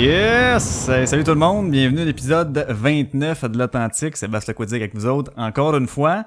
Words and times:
Yes! 0.00 0.90
Salut 1.04 1.24
tout 1.24 1.32
le 1.32 1.36
monde, 1.36 1.70
bienvenue 1.70 2.00
à 2.00 2.04
l'épisode 2.06 2.64
29 2.70 3.44
de 3.50 3.58
l'Authentique. 3.58 4.16
Sébastien 4.16 4.52
Lequodic 4.52 4.76
avec 4.76 4.94
vous 4.94 5.04
autres 5.04 5.30
encore 5.36 5.76
une 5.76 5.86
fois. 5.86 6.24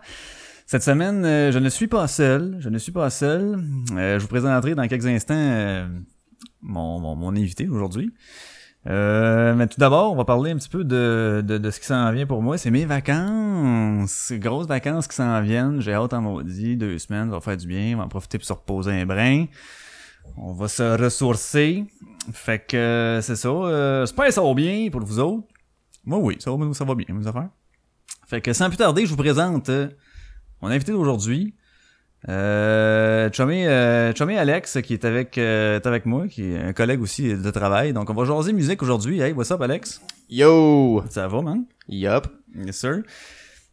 Cette 0.68 0.84
semaine, 0.84 1.26
euh, 1.26 1.52
je 1.52 1.58
ne 1.58 1.70
suis 1.70 1.88
pas 1.88 2.08
seul. 2.08 2.58
Je 2.60 2.70
ne 2.70 2.78
suis 2.78 2.92
pas 2.92 3.10
seul. 3.10 3.64
Euh, 3.98 4.20
je 4.20 4.22
vous 4.22 4.28
présenterai 4.28 4.76
dans 4.76 4.88
quelques 4.88 5.08
instants 5.08 5.34
euh, 5.36 5.88
mon, 6.62 7.16
mon, 7.16 7.32
invité 7.32 7.68
aujourd'hui. 7.68 8.14
Mais 8.86 9.66
tout 9.66 9.80
d'abord, 9.80 10.14
on 10.14 10.18
va 10.18 10.26
parler 10.26 10.52
un 10.52 10.58
petit 10.58 10.70
peu 10.70 10.84
de, 10.84 11.44
de, 11.44 11.58
de 11.58 11.72
ce 11.72 11.80
qui 11.80 11.88
s'en 11.88 12.12
vient 12.12 12.28
pour 12.28 12.44
moi. 12.44 12.60
C'est 12.60 12.70
mes 12.70 12.86
vacances. 12.86 14.34
Grosses 14.36 14.68
vacances 14.68 15.08
qui 15.08 15.16
s'en 15.16 15.42
viennent. 15.42 15.82
J'ai 15.82 15.94
hâte 15.94 16.14
en 16.14 16.22
maudit. 16.22 16.78
Deux 16.78 17.00
semaines, 17.00 17.30
ça 17.30 17.38
va 17.38 17.42
faire 17.42 17.58
du 17.58 17.66
bien. 17.66 17.96
On 17.96 17.98
va 17.98 18.04
en 18.04 18.08
profiter 18.08 18.38
pour 18.38 18.46
se 18.46 18.54
reposer 18.54 18.92
un 18.92 19.08
brin. 19.08 19.46
On 20.38 20.54
va 20.54 20.68
se 20.68 20.84
ressourcer. 21.02 21.86
Fait 22.32 22.60
que 22.60 22.78
euh, 22.78 23.22
c'est 23.22 23.36
ça. 23.36 23.50
Euh, 23.50 24.02
J'espère 24.06 24.26
que 24.28 24.32
ça 24.32 24.42
va 24.42 24.54
bien 24.54 24.90
pour 24.92 25.02
vous 25.02 25.20
autres. 25.20 25.48
Moi 26.06 26.20
oui, 26.20 26.38
ça 26.40 26.52
va, 26.52 26.74
ça 26.74 26.86
va 26.86 26.96
bien, 26.96 27.08
mes 27.10 27.28
affaires. 27.28 27.50
Fait 28.28 28.42
que 28.42 28.54
sans 28.54 28.68
plus 28.70 28.78
tarder, 28.78 29.06
je 29.06 29.10
vous 29.12 29.18
présente 29.18 29.70
euh, 29.70 29.90
mon 30.62 30.70
invité 30.70 30.92
d'aujourd'hui. 30.92 31.54
Euh, 32.30 33.30
Chummy, 33.34 33.66
euh, 33.66 34.14
Chummy 34.14 34.38
Alex 34.38 34.82
qui 34.82 34.94
est 34.94 35.04
avec 35.04 35.38
euh, 35.38 35.76
est 35.76 35.86
avec 35.86 36.06
moi, 36.06 36.28
qui 36.30 36.54
est 36.54 36.58
un 36.58 36.74
collègue 36.74 37.02
aussi 37.02 37.36
de 37.36 37.52
travail. 37.52 37.92
Donc 37.92 38.10
on 38.10 38.14
va 38.14 38.24
jaser 38.24 38.54
musique 38.54 38.82
aujourd'hui. 38.82 39.20
Hey, 39.20 39.34
what's 39.34 39.52
up 39.52 39.62
Alex? 39.62 40.02
Yo! 40.30 41.04
Ça 41.10 41.28
va, 41.28 41.42
man? 41.42 41.66
Yup. 41.90 42.28
Yes 42.56 42.78
sir. 42.78 43.04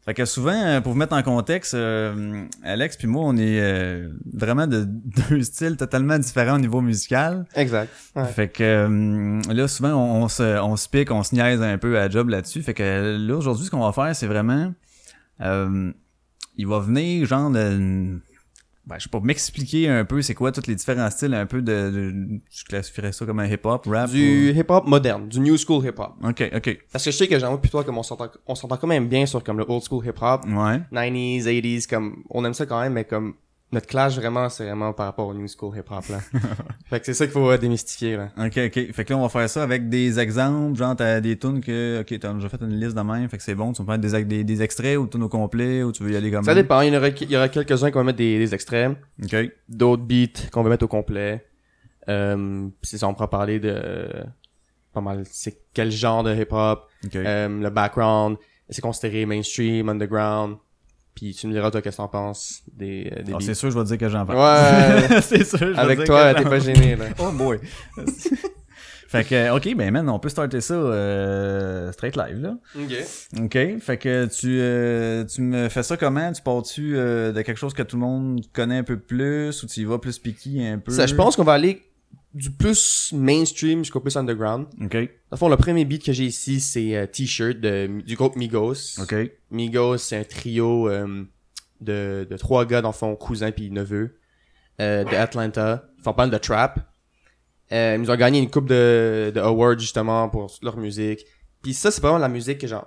Fait 0.05 0.15
que 0.15 0.25
souvent, 0.25 0.55
euh, 0.55 0.81
pour 0.81 0.93
vous 0.93 0.99
mettre 0.99 1.15
en 1.15 1.23
contexte, 1.23 1.75
euh, 1.75 2.45
Alex 2.65 2.97
puis 2.97 3.07
moi, 3.07 3.23
on 3.27 3.37
est 3.37 3.61
euh, 3.61 4.09
vraiment 4.33 4.67
de 4.67 4.85
deux 5.29 5.43
styles 5.43 5.77
totalement 5.77 6.19
différents 6.19 6.57
au 6.57 6.59
niveau 6.61 6.81
musical. 6.81 7.45
Exact. 7.55 7.91
Ouais. 8.17 8.25
Fait 8.25 8.49
que 8.49 8.63
euh, 8.63 9.43
là, 9.53 9.69
souvent, 9.69 9.93
on, 9.93 10.23
on 10.25 10.29
se, 10.29 10.59
on 10.61 10.77
se 10.77 10.89
pique, 10.89 11.11
on 11.11 11.23
se 11.23 11.35
niaise 11.35 11.61
un 11.63 11.77
peu 11.77 11.99
à 11.99 12.09
job 12.09 12.31
là-dessus. 12.31 12.63
Fait 12.63 12.75
que 12.75 13.17
là, 13.19 13.37
aujourd'hui, 13.37 13.67
ce 13.67 13.71
qu'on 13.71 13.85
va 13.87 13.93
faire, 13.93 14.17
c'est 14.17 14.27
vraiment... 14.27 14.73
euh, 15.43 15.93
il 16.57 16.67
va 16.67 16.79
venir, 16.81 17.27
genre, 17.27 17.51
de, 17.51 18.19
ben, 18.91 18.97
je 18.99 19.05
sais 19.05 19.09
pas, 19.09 19.21
m'expliquer 19.21 19.89
un 19.89 20.05
peu 20.05 20.21
c'est 20.21 20.35
quoi 20.35 20.51
tous 20.53 20.67
les 20.67 20.75
différents 20.75 21.09
styles, 21.11 21.33
un 21.33 21.47
peu 21.47 21.63
de... 21.63 21.73
de- 21.91 22.41
je 22.51 22.65
classifierais 22.65 23.13
ça 23.13 23.25
comme 23.25 23.39
un 23.39 23.47
hip-hop, 23.47 23.87
rap 23.87 24.11
Du 24.11 24.51
hip-hop 24.51 24.87
moderne, 24.87 25.29
du 25.29 25.39
new 25.41 25.57
school 25.57 25.85
hip-hop. 25.87 26.15
Ok, 26.25 26.51
ok. 26.55 26.79
Parce 26.93 27.05
que 27.05 27.11
je 27.13 27.17
sais 27.17 27.29
que 27.29 27.39
Jean-Moi 27.39 27.61
puis 27.61 27.71
toi, 27.71 27.85
comme 27.85 27.97
on 27.99 28.03
s'entend, 28.03 28.29
on 28.47 28.55
s'entend 28.55 28.77
quand 28.77 28.87
même 28.89 29.09
bien 29.09 29.25
sur 29.27 29.43
comme 29.45 29.59
le 29.59 29.65
old 29.69 29.83
school 29.89 30.05
hip-hop. 30.05 30.45
Ouais. 30.47 30.81
90s, 30.93 31.45
80s, 31.45 31.87
comme, 31.89 32.23
on 32.31 32.45
aime 32.45 32.55
ça 32.55 32.67
quand 32.67 32.81
même, 32.81 32.93
mais 32.95 33.05
comme, 33.05 33.35
notre 33.73 33.87
clash 33.87 34.17
vraiment, 34.17 34.49
c'est 34.49 34.65
vraiment 34.65 34.93
par 34.93 35.07
rapport 35.07 35.29
au 35.29 35.35
new 35.35 35.47
school 35.47 35.77
hip-hop, 35.77 36.05
là. 36.09 36.19
fait 36.87 37.01
que 37.01 37.07
c'est 37.07 37.15
ça 37.15 37.27
qu'il 37.27 37.33
faut 37.33 37.51
euh, 37.51 37.57
démystifier, 37.57 38.17
là. 38.17 38.31
Ok, 38.37 38.59
ok. 38.67 38.93
Fait 38.93 39.05
que 39.05 39.13
là, 39.13 39.19
on 39.19 39.23
va 39.23 39.29
faire 39.29 39.49
ça 39.49 39.63
avec 39.63 39.89
des 39.89 40.19
exemples. 40.19 40.77
Genre, 40.77 40.97
t'as 40.97 41.21
des 41.21 41.39
tunes 41.39 41.61
que, 41.61 42.01
ok, 42.01 42.19
t'as 42.19 42.33
déjà 42.33 42.49
fait 42.49 42.61
une 42.63 42.81
liste 42.81 42.97
de 42.97 43.01
même. 43.03 43.29
Fait 43.29 43.37
que 43.37 43.43
c'est 43.43 43.55
bon. 43.55 43.73
Tu 43.73 43.83
vas 43.85 43.97
mettre 43.97 44.13
des, 44.13 44.25
des, 44.25 44.45
des 44.45 44.63
extraits 44.63 44.99
ou 44.99 45.07
tunes 45.07 45.23
au 45.23 45.29
complet 45.29 45.83
ou 45.83 45.93
tu 45.93 46.03
veux 46.03 46.11
y 46.13 46.17
aller 46.17 46.31
comme 46.31 46.45
Ça 46.45 46.55
dépend, 46.55 46.81
il 46.81 46.93
y 46.93 46.97
aura, 46.97 47.09
il 47.09 47.31
y 47.31 47.37
aura 47.37 47.49
quelques-uns 47.49 47.91
qu'on 47.91 48.01
va 48.01 48.05
mettre 48.07 48.19
des, 48.19 48.39
des 48.39 48.55
extraits, 48.55 48.97
Ok. 49.23 49.37
d'autres 49.69 50.03
beats 50.03 50.49
qu'on 50.51 50.63
va 50.63 50.71
mettre 50.71 50.85
au 50.85 50.89
complet. 50.89 51.47
Euh, 52.09 52.67
c'est 52.83 52.99
ça, 52.99 53.07
on 53.07 53.13
pourra 53.15 53.31
parler 53.31 53.61
de, 53.61 54.09
pas 54.93 55.01
mal, 55.01 55.23
c'est 55.31 55.59
quel 55.73 55.91
genre 55.93 56.25
de 56.25 56.35
hip-hop, 56.35 56.89
Ok. 57.05 57.15
Euh, 57.17 57.49
le 57.61 57.71
background, 57.71 58.37
c'est 58.69 58.81
considéré 58.83 59.27
mainstream, 59.27 59.89
underground. 59.89 60.57
Puis 61.21 61.35
tu 61.35 61.49
me 61.49 61.53
diras 61.53 61.71
toi 61.71 61.83
qu'est-ce 61.83 61.99
que 61.99 62.03
t'en 62.03 62.09
penses 62.09 62.63
des, 62.75 63.13
euh, 63.15 63.23
des 63.23 63.35
Ah, 63.35 63.39
c'est 63.41 63.53
sûr, 63.53 63.71
je 63.71 63.77
vais 63.77 63.85
te 63.85 63.89
dire 63.89 63.99
que 63.99 64.09
j'en 64.09 64.25
parle. 64.25 64.39
Ouais. 64.39 65.21
c'est 65.21 65.45
sûr, 65.45 65.59
je 65.59 65.79
Avec 65.79 65.99
dire 65.99 66.07
toi, 66.07 66.33
t'es 66.33 66.45
pas 66.45 66.59
gêné 66.61 66.97
là. 66.97 67.05
Oh 67.19 67.31
boy. 67.31 67.59
fait 69.07 69.25
que, 69.25 69.55
ok, 69.55 69.77
ben 69.77 69.91
man, 69.91 70.09
on 70.09 70.19
peut 70.19 70.31
starter 70.31 70.63
ça 70.63 70.73
euh, 70.73 71.93
straight 71.93 72.17
live, 72.17 72.41
là. 72.41 72.57
Ok. 72.75 72.95
Ok, 73.39 73.81
fait 73.81 73.99
que 73.99 74.25
tu, 74.29 74.61
euh, 74.61 75.27
tu 75.27 75.43
me 75.43 75.69
fais 75.69 75.83
ça 75.83 75.99
comment? 75.99 76.33
Tu 76.33 76.41
pars-tu 76.41 76.97
euh, 76.97 77.33
de 77.33 77.43
quelque 77.43 77.59
chose 77.59 77.75
que 77.75 77.83
tout 77.83 77.97
le 77.97 78.01
monde 78.01 78.41
connaît 78.55 78.79
un 78.79 78.83
peu 78.83 78.99
plus 78.99 79.63
ou 79.63 79.67
tu 79.67 79.81
y 79.81 79.85
vas 79.85 79.99
plus 79.99 80.19
picky 80.19 80.65
un 80.67 80.79
peu? 80.79 80.91
Ça, 80.91 81.07
je 81.07 81.15
pense 81.15 81.37
qu'on 81.37 81.45
va 81.45 81.53
aller 81.53 81.83
du 82.33 82.51
plus 82.51 83.13
mainstream 83.13 83.81
jusqu'au 83.81 84.01
plus 84.01 84.17
underground. 84.17 84.67
Ok, 84.83 84.93
Dans 84.95 85.01
le 85.33 85.37
fond, 85.37 85.49
le 85.49 85.57
premier 85.57 85.85
beat 85.85 86.05
que 86.05 86.13
j'ai 86.13 86.25
ici, 86.27 86.61
c'est 86.61 86.97
euh, 86.97 87.07
T-shirt 87.07 87.59
de, 87.59 88.01
du 88.07 88.15
groupe 88.17 88.37
Migos. 88.37 89.01
ok, 89.01 89.15
Migos, 89.51 89.99
c'est 89.99 90.17
un 90.19 90.25
trio 90.25 90.89
euh, 90.89 91.25
de, 91.81 92.27
de 92.31 92.37
trois 92.37 92.65
gars, 92.67 92.83
dans 92.83 92.91
le 92.91 92.95
fond, 92.95 93.17
cousins 93.17 93.51
puis 93.51 93.71
neveux, 93.71 94.19
euh, 94.81 95.03
de 95.05 95.15
Atlanta. 95.17 95.85
Ils 95.99 96.05
font 96.05 96.13
pas 96.13 96.23
mal 96.23 96.31
de 96.31 96.39
trap. 96.39 96.79
Euh, 97.73 97.95
ils 97.97 98.01
nous 98.03 98.11
ont 98.11 98.17
gagné 98.17 98.39
une 98.39 98.51
coupe 98.51 98.67
de, 98.69 99.33
de 99.35 99.41
awards, 99.41 99.79
justement, 99.79 100.29
pour 100.29 100.53
leur 100.63 100.77
musique. 100.77 101.25
Puis 101.63 101.75
ça, 101.75 101.91
c'est 101.91 102.01
vraiment 102.01 102.19
la 102.19 102.29
musique 102.29 102.59
que, 102.59 102.67
genre... 102.67 102.87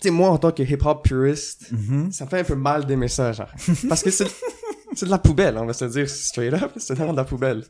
Tu 0.00 0.08
sais, 0.08 0.10
moi, 0.10 0.30
en 0.30 0.38
tant 0.38 0.50
que 0.50 0.62
hip-hop 0.62 1.04
purist, 1.04 1.70
Mhm. 1.72 2.10
ça 2.10 2.24
me 2.24 2.30
fait 2.30 2.40
un 2.40 2.44
peu 2.44 2.54
mal 2.54 2.86
d'aimer 2.86 3.08
ça, 3.08 3.32
genre. 3.32 3.50
Parce 3.88 4.02
que 4.02 4.10
c'est 4.10 4.26
c'est 4.94 5.06
de 5.06 5.10
la 5.10 5.18
poubelle, 5.18 5.56
on 5.58 5.66
va 5.66 5.72
se 5.74 5.84
dire 5.84 6.08
straight 6.10 6.52
up. 6.54 6.72
C'est 6.78 6.94
vraiment 6.94 7.12
de 7.12 7.18
la 7.18 7.24
poubelle. 7.24 7.62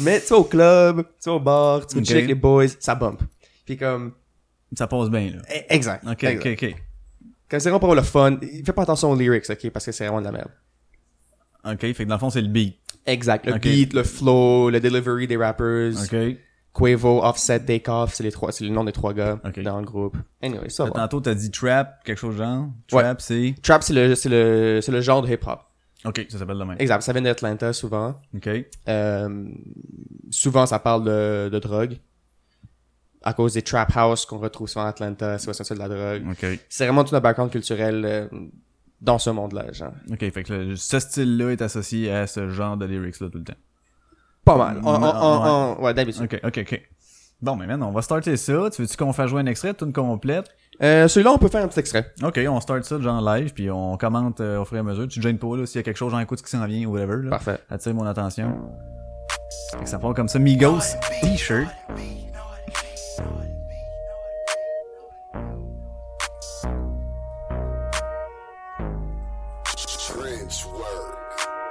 Mais 0.00 0.20
tu 0.20 0.28
vas 0.28 0.36
au 0.38 0.44
club, 0.44 1.04
tu 1.22 1.28
vas 1.28 1.36
au 1.36 1.40
bar, 1.40 1.86
tu 1.86 1.94
vas 1.96 2.00
Ok. 2.00 2.06
chill 2.06 2.16
avec 2.16 2.28
les 2.28 2.34
boys, 2.34 2.66
ça 2.78 2.94
bump. 2.94 3.20
Puis 3.64 3.76
comme... 3.76 4.12
Ça 4.76 4.86
passe 4.86 5.08
bien, 5.08 5.30
là. 5.30 5.38
eh, 5.52 5.74
Exact. 5.74 6.04
Ok, 6.06 6.24
exact. 6.24 6.46
ok, 6.46 6.58
ok. 6.62 6.74
Comme 7.50 7.60
c'est 7.60 7.70
vraiment 7.70 7.80
pour 7.80 7.94
le 7.94 8.02
fun, 8.02 8.38
fais 8.64 8.72
pas 8.72 8.82
attention 8.82 9.10
aux 9.10 9.16
lyrics, 9.16 9.48
ok, 9.48 9.70
parce 9.70 9.86
que 9.86 9.92
c'est 9.92 10.04
vraiment 10.06 10.20
de 10.20 10.26
la 10.26 10.32
merde. 10.32 10.50
Ok, 11.64 11.80
fait 11.80 11.94
que 11.94 12.02
dans 12.04 12.14
le 12.14 12.18
fond, 12.20 12.30
c'est 12.30 12.42
le 12.42 12.48
beat. 12.48 12.76
Exact. 13.06 13.46
Le 13.46 13.54
beat, 13.58 13.94
le 13.94 14.04
flow, 14.04 14.68
le 14.70 14.80
delivery 14.80 15.26
des 15.26 15.36
rappers, 15.36 15.92
Ok. 16.02 16.16
Quavo, 16.74 17.24
Offset, 17.24 17.60
Takeoff, 17.60 18.14
c'est 18.14 18.22
les 18.22 18.30
trois, 18.30 18.52
c'est 18.52 18.62
le 18.64 18.70
nom 18.70 18.84
des 18.84 18.92
trois 18.92 19.12
gars 19.12 19.40
Ok. 19.44 19.58
dans 19.60 19.78
le 19.80 19.84
groupe. 19.86 20.16
Anyway, 20.42 20.68
ça 20.68 20.84
va. 20.84 20.90
Tantôt, 20.90 21.20
t'as 21.20 21.34
dit 21.34 21.50
trap, 21.50 22.04
quelque 22.04 22.18
chose 22.18 22.34
de 22.36 22.42
genre. 22.44 22.66
Ouais. 22.92 23.02
Trap, 23.02 23.20
c'est... 23.20 23.54
Trap, 23.62 23.82
c'est 23.82 23.94
le, 23.94 24.14
c'est 24.14 24.28
le, 24.28 24.80
c'est 24.82 24.92
le 24.92 25.00
genre 25.00 25.22
de 25.22 25.28
hip 25.32 25.40
hop. 25.46 25.60
Ok, 26.04 26.26
ça 26.28 26.38
s'appelle 26.38 26.58
le 26.58 26.64
même. 26.64 26.76
Exact. 26.78 27.00
Ça 27.02 27.12
vient 27.12 27.22
d'Atlanta 27.22 27.72
souvent. 27.72 28.20
Ok. 28.34 28.48
Euh, 28.88 29.44
souvent, 30.30 30.64
ça 30.66 30.78
parle 30.78 31.04
de, 31.04 31.48
de 31.52 31.58
drogue. 31.58 31.98
À 33.22 33.32
cause 33.32 33.54
des 33.54 33.62
trap 33.62 33.90
house 33.96 34.24
qu'on 34.24 34.38
retrouve 34.38 34.68
souvent 34.68 34.84
à 34.86 34.88
Atlanta, 34.90 35.38
c'est 35.38 35.52
ça 35.52 35.74
de 35.74 35.78
la 35.80 35.88
drogue. 35.88 36.30
Ok. 36.30 36.58
C'est 36.68 36.84
vraiment 36.84 37.02
tout 37.02 37.16
un 37.16 37.20
background 37.20 37.50
culturel 37.50 38.04
euh, 38.04 38.28
dans 39.00 39.18
ce 39.18 39.30
monde-là, 39.30 39.72
genre. 39.72 39.92
Ok, 40.10 40.20
fait 40.30 40.44
que 40.44 40.52
le- 40.52 40.76
ce 40.76 41.00
style-là 41.00 41.50
est 41.50 41.62
associé 41.62 42.12
à 42.12 42.26
ce 42.28 42.48
genre 42.48 42.76
de 42.76 42.86
lyrics-là 42.86 43.28
tout 43.28 43.38
le 43.38 43.44
temps. 43.44 43.54
Pas 44.44 44.56
mal. 44.56 44.76
Ouais. 44.78 44.84
en, 44.84 44.96
en- 45.76 45.82
ouais, 45.82 45.94
d'habitude. 45.94 46.22
Ok, 46.22 46.40
ok, 46.44 46.58
ok. 46.62 46.88
Bon, 47.42 47.56
mais 47.56 47.66
maintenant, 47.66 47.88
on 47.88 47.92
va 47.92 48.02
starter 48.02 48.36
ça. 48.36 48.70
Tu 48.72 48.82
veux-tu 48.82 48.96
qu'on 48.96 49.12
fasse 49.12 49.30
jouer 49.30 49.42
un 49.42 49.46
extrait, 49.46 49.74
toute 49.74 49.92
complète? 49.92 50.48
Euh, 50.82 51.08
celui-là, 51.08 51.32
on 51.32 51.38
peut 51.38 51.48
faire 51.48 51.64
un 51.64 51.68
petit 51.68 51.80
extrait. 51.80 52.12
Ok, 52.22 52.38
on 52.48 52.60
start 52.60 52.84
ça 52.84 53.00
genre 53.00 53.20
live, 53.20 53.52
puis 53.52 53.70
on 53.70 53.96
commente 53.96 54.40
euh, 54.40 54.60
au 54.60 54.64
fur 54.64 54.76
et 54.76 54.80
à 54.80 54.82
mesure. 54.82 55.08
Tu 55.08 55.18
te 55.18 55.24
gênes 55.24 55.38
pas, 55.38 55.56
là, 55.56 55.66
s'il 55.66 55.76
y 55.76 55.80
a 55.80 55.82
quelque 55.82 55.96
chose, 55.96 56.12
j'en 56.12 56.20
écoute 56.20 56.38
ce 56.38 56.44
qui 56.44 56.50
s'en 56.50 56.64
vient 56.66 56.86
ou 56.86 56.92
whatever, 56.92 57.22
là. 57.24 57.30
Parfait. 57.30 57.58
Attire 57.68 57.94
mon 57.94 58.06
attention. 58.06 58.54
Fait 59.76 59.84
que 59.84 59.88
ça 59.88 59.98
part 59.98 60.14
comme 60.14 60.28
ça, 60.28 60.38
Migos, 60.38 60.80
t-shirt. 61.20 61.68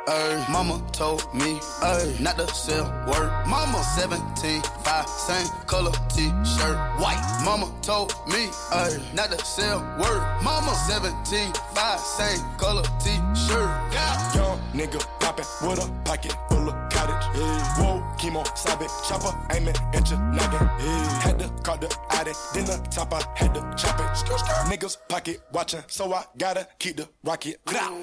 Ay, 0.10 0.46
mama 0.50 0.82
told 0.94 1.22
me, 1.34 1.60
ay, 1.84 2.16
not 2.22 2.38
to 2.38 2.48
sell 2.48 2.86
word. 3.08 3.30
Mama 3.46 3.84
17, 3.98 4.62
5, 4.62 5.10
same 5.10 5.48
color 5.66 5.92
t-shirt, 6.08 6.78
white. 6.98 7.20
Mama 7.44 7.70
told 7.82 8.14
me, 8.26 8.48
ay, 8.72 8.98
not 9.14 9.32
to 9.32 9.46
sell 9.46 9.80
word. 10.00 10.24
Mama 10.42 10.74
17, 10.88 11.52
5, 11.76 12.00
same 12.00 12.40
color 12.58 12.84
t-shirt. 13.04 13.70
Yeah. 13.92 14.36
Young 14.36 14.60
nigga 14.74 15.06
poppin' 15.20 15.46
with 15.68 15.84
a 15.84 15.92
pocket 16.06 16.34
full 16.48 16.70
of 16.70 16.76
cottage. 16.90 17.28
Yeah. 17.36 17.76
Whoa, 17.76 18.04
chemo, 18.18 18.48
sabe, 18.56 18.88
chopper, 19.08 19.36
aiming 19.52 19.76
at 19.94 20.10
your 20.10 20.20
noggin. 20.20 20.70
Yeah. 20.80 21.20
Had 21.20 21.40
to 21.40 21.50
call 21.64 21.78
the 21.78 21.94
addy, 22.12 22.32
then 22.54 22.66
the 22.66 22.78
top 22.90 23.14
I 23.14 23.22
had 23.36 23.54
to 23.56 23.62
chop 23.76 24.00
it. 24.00 24.06
Skr, 24.16 24.38
skr. 24.38 24.72
Niggas 24.72 24.98
pocket 25.10 25.42
watching, 25.52 25.84
so 25.88 26.14
I 26.14 26.24
gotta 26.38 26.66
keep 26.80 26.96
the 26.96 27.10
rocket. 27.26 27.60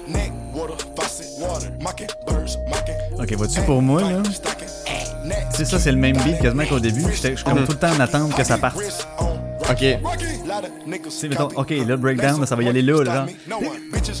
Neck, 0.07 0.31
Ok, 3.19 3.33
vois-tu 3.33 3.61
pour 3.61 3.81
moi, 3.81 4.01
là? 4.01 4.21
Tu 5.51 5.57
sais, 5.57 5.65
ça, 5.65 5.79
c'est 5.79 5.91
le 5.91 5.97
même 5.97 6.17
beat 6.17 6.39
quasiment 6.39 6.65
qu'au 6.65 6.79
début. 6.79 7.03
Je 7.11 7.15
suis 7.15 7.43
comme 7.43 7.65
tout 7.65 7.71
le 7.71 7.77
temps 7.77 7.91
en 7.91 7.99
attente 7.99 8.35
que 8.35 8.43
ça 8.43 8.57
parte. 8.57 8.77
Ok. 9.69 9.77
Tu 9.79 11.09
sais, 11.09 11.27
mettons, 11.27 11.49
ok, 11.55 11.69
le 11.71 11.97
breakdown, 11.97 12.39
là, 12.39 12.45
ça 12.45 12.55
va 12.55 12.63
y 12.63 12.67
aller 12.69 12.81
là, 12.83 13.03
là. 13.03 13.25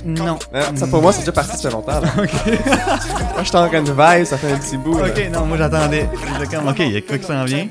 Non. 0.03 0.39
Euh, 0.53 0.63
ça 0.75 0.87
pour 0.87 1.01
moi, 1.01 1.13
c'est 1.13 1.19
déjà 1.19 1.31
parti, 1.31 1.57
ça 1.57 1.69
fait 1.69 1.75
longtemps. 1.75 1.99
Là. 1.99 2.11
moi, 2.15 3.43
j'étais 3.43 3.57
en 3.57 3.67
train 3.67 3.83
de 3.83 3.91
vibe, 3.91 4.25
ça 4.25 4.37
fait 4.37 4.51
un 4.51 4.57
petit 4.57 4.77
bout. 4.77 4.97
là. 4.97 5.07
Ok, 5.07 5.29
non, 5.31 5.45
moi 5.45 5.57
j'attendais. 5.57 6.09
J'étais 6.39 6.55
comme, 6.55 6.67
ok, 6.67 6.79
il 6.79 6.91
y 6.91 6.97
a 6.97 7.01
quoi 7.01 7.17
qui 7.17 7.25
s'en 7.25 7.45
vient? 7.45 7.67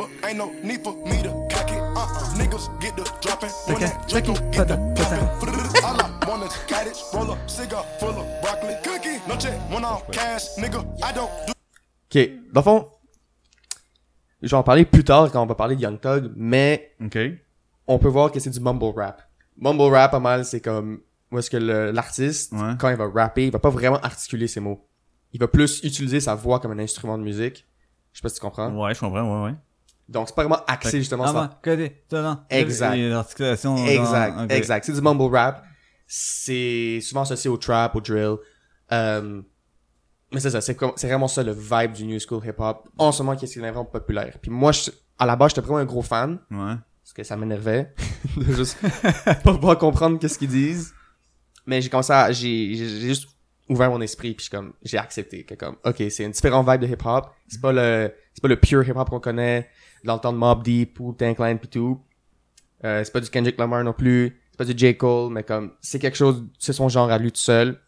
Ok, 9.35 9.43
dans 12.53 12.61
le 12.61 12.63
fond, 12.63 12.89
je 14.41 14.49
vais 14.49 14.57
en 14.57 14.63
parler 14.63 14.85
plus 14.85 15.03
tard 15.03 15.29
quand 15.33 15.43
on 15.43 15.47
va 15.47 15.57
parler 15.57 15.75
de 15.75 15.81
Young 15.83 15.99
Thug, 16.01 16.31
mais 16.37 16.95
on 17.89 17.99
peut 17.99 18.07
voir 18.09 18.31
que 18.31 18.39
c'est 18.39 18.51
du 18.51 18.61
mumble 18.61 18.93
rap. 18.97 19.23
Mumble 19.57 19.93
rap, 19.93 20.13
pas 20.13 20.21
mal, 20.21 20.45
c'est 20.45 20.61
comme, 20.61 21.01
où 21.33 21.39
est-ce 21.41 21.51
que 21.51 21.57
l'artiste, 21.57 22.53
Ouais. 22.53 22.75
quand 22.79 22.91
il 22.91 22.97
va 22.97 23.09
rapper, 23.13 23.47
il 23.47 23.51
va 23.51 23.59
pas 23.59 23.71
vraiment 23.71 23.99
articuler 24.03 24.47
ses 24.47 24.61
mots. 24.61 24.87
Il 25.33 25.41
va 25.41 25.49
plus 25.49 25.81
utiliser 25.83 26.21
sa 26.21 26.37
voix 26.37 26.61
comme 26.61 26.71
un 26.71 26.79
instrument 26.79 27.19
de 27.19 27.25
musique. 27.25 27.67
Je 28.13 28.19
sais 28.19 28.23
pas 28.23 28.29
si 28.29 28.37
tu 28.37 28.41
comprends. 28.41 28.71
Ouais, 28.73 28.95
je 28.95 29.01
comprends, 29.01 29.43
ouais, 29.47 29.51
ouais. 29.51 29.57
Donc, 30.09 30.29
c'est 30.29 30.35
pas 30.37 30.43
vraiment 30.45 30.63
axé 30.69 30.99
justement 30.99 31.27
sur 31.27 31.37
Avant, 31.37 31.51
côté, 31.61 32.05
talent. 32.09 32.45
Exact. 32.51 32.95
L'articulation. 32.97 33.75
dans- 33.75 33.85
Exact, 33.87 34.41
ok. 34.45 34.51
exact. 34.53 34.85
C'est 34.85 34.93
du 34.93 35.01
mumble 35.01 35.35
rap. 35.35 35.65
C'est 36.07 37.01
souvent 37.03 37.23
associé 37.23 37.51
au 37.51 37.57
trap, 37.57 37.97
au 37.97 38.01
drill. 38.01 38.37
Euh, 38.93 39.43
mais 40.33 40.41
c'est 40.41 40.51
ça, 40.51 40.61
c'est 40.61 40.75
comme, 40.75 40.93
c'est 40.97 41.07
vraiment 41.07 41.29
ça 41.29 41.43
le 41.43 41.53
vibe 41.53 41.93
du 41.93 42.05
new 42.05 42.19
school 42.19 42.45
hip 42.45 42.55
hop. 42.59 42.89
En 42.99 43.13
ce 43.13 43.23
moment, 43.23 43.37
qui 43.37 43.45
est 43.45 43.59
vraiment 43.59 43.85
populaire? 43.85 44.37
Puis 44.43 44.51
moi, 44.51 44.73
je- 44.73 44.91
à 45.19 45.27
la 45.27 45.37
base, 45.37 45.51
j'étais 45.51 45.61
vraiment 45.61 45.79
un 45.79 45.85
gros 45.85 46.03
fan. 46.03 46.39
Ouais. 46.51 46.75
Parce 47.03 47.13
que 47.15 47.23
ça 47.23 47.37
m'énervait. 47.37 47.93
de 48.37 48.53
juste 48.53 48.79
pas 49.45 49.55
pouvoir 49.55 49.79
comprendre 49.79 50.19
qu'est-ce 50.19 50.39
qu'ils 50.39 50.49
disent. 50.49 50.93
Mais 51.67 51.81
j'ai 51.81 51.89
commencé 51.89 52.13
à, 52.13 52.33
j'ai, 52.33 52.75
j'ai 52.75 52.89
juste 53.01 53.29
ouvert 53.69 53.91
mon 53.91 54.01
esprit 54.01 54.35
puis 54.35 54.49
comme, 54.51 54.73
j'ai 54.83 54.99
accepté 54.99 55.45
que 55.45 55.55
comme, 55.55 55.77
ok, 55.85 55.97
c'est 56.11 56.25
une 56.25 56.33
différente 56.33 56.69
vibe 56.69 56.81
de 56.81 56.87
hip 56.89 56.99
hop. 57.05 57.31
C'est 57.49 57.61
pas 57.61 57.73
le, 57.73 58.13
c'est 58.35 58.41
pas 58.43 58.49
le 58.49 58.57
pure 58.61 58.87
hip 58.87 58.93
hop 58.97 59.09
qu'on 59.09 59.21
connaît 59.21 59.69
dans 60.05 60.15
le 60.15 60.21
temps 60.21 60.33
de 60.33 60.39
Mob 60.39 60.63
Deep 60.63 60.99
ou 61.01 61.13
Tank 61.13 61.39
Line 61.39 61.59
pis 61.59 61.69
tout. 61.69 62.01
Euh, 62.85 63.03
c'est 63.05 63.13
pas 63.13 63.21
du 63.21 63.31
Kendrick 63.31 63.57
Lamar 63.59 63.83
non 63.85 63.93
plus. 63.95 64.39
C'est 64.51 64.59
pas 64.59 64.65
du 64.65 64.75
J. 64.77 64.97
Cole, 64.97 65.33
mais 65.33 65.43
comme, 65.43 65.73
c'est 65.81 65.99
quelque 65.99 66.17
chose, 66.17 66.45
c'est 66.59 66.73
son 66.75 66.89
genre 66.89 67.11
à 67.11 67.19
lui 67.19 67.33
tout 67.33 67.41
seul. 67.41 67.81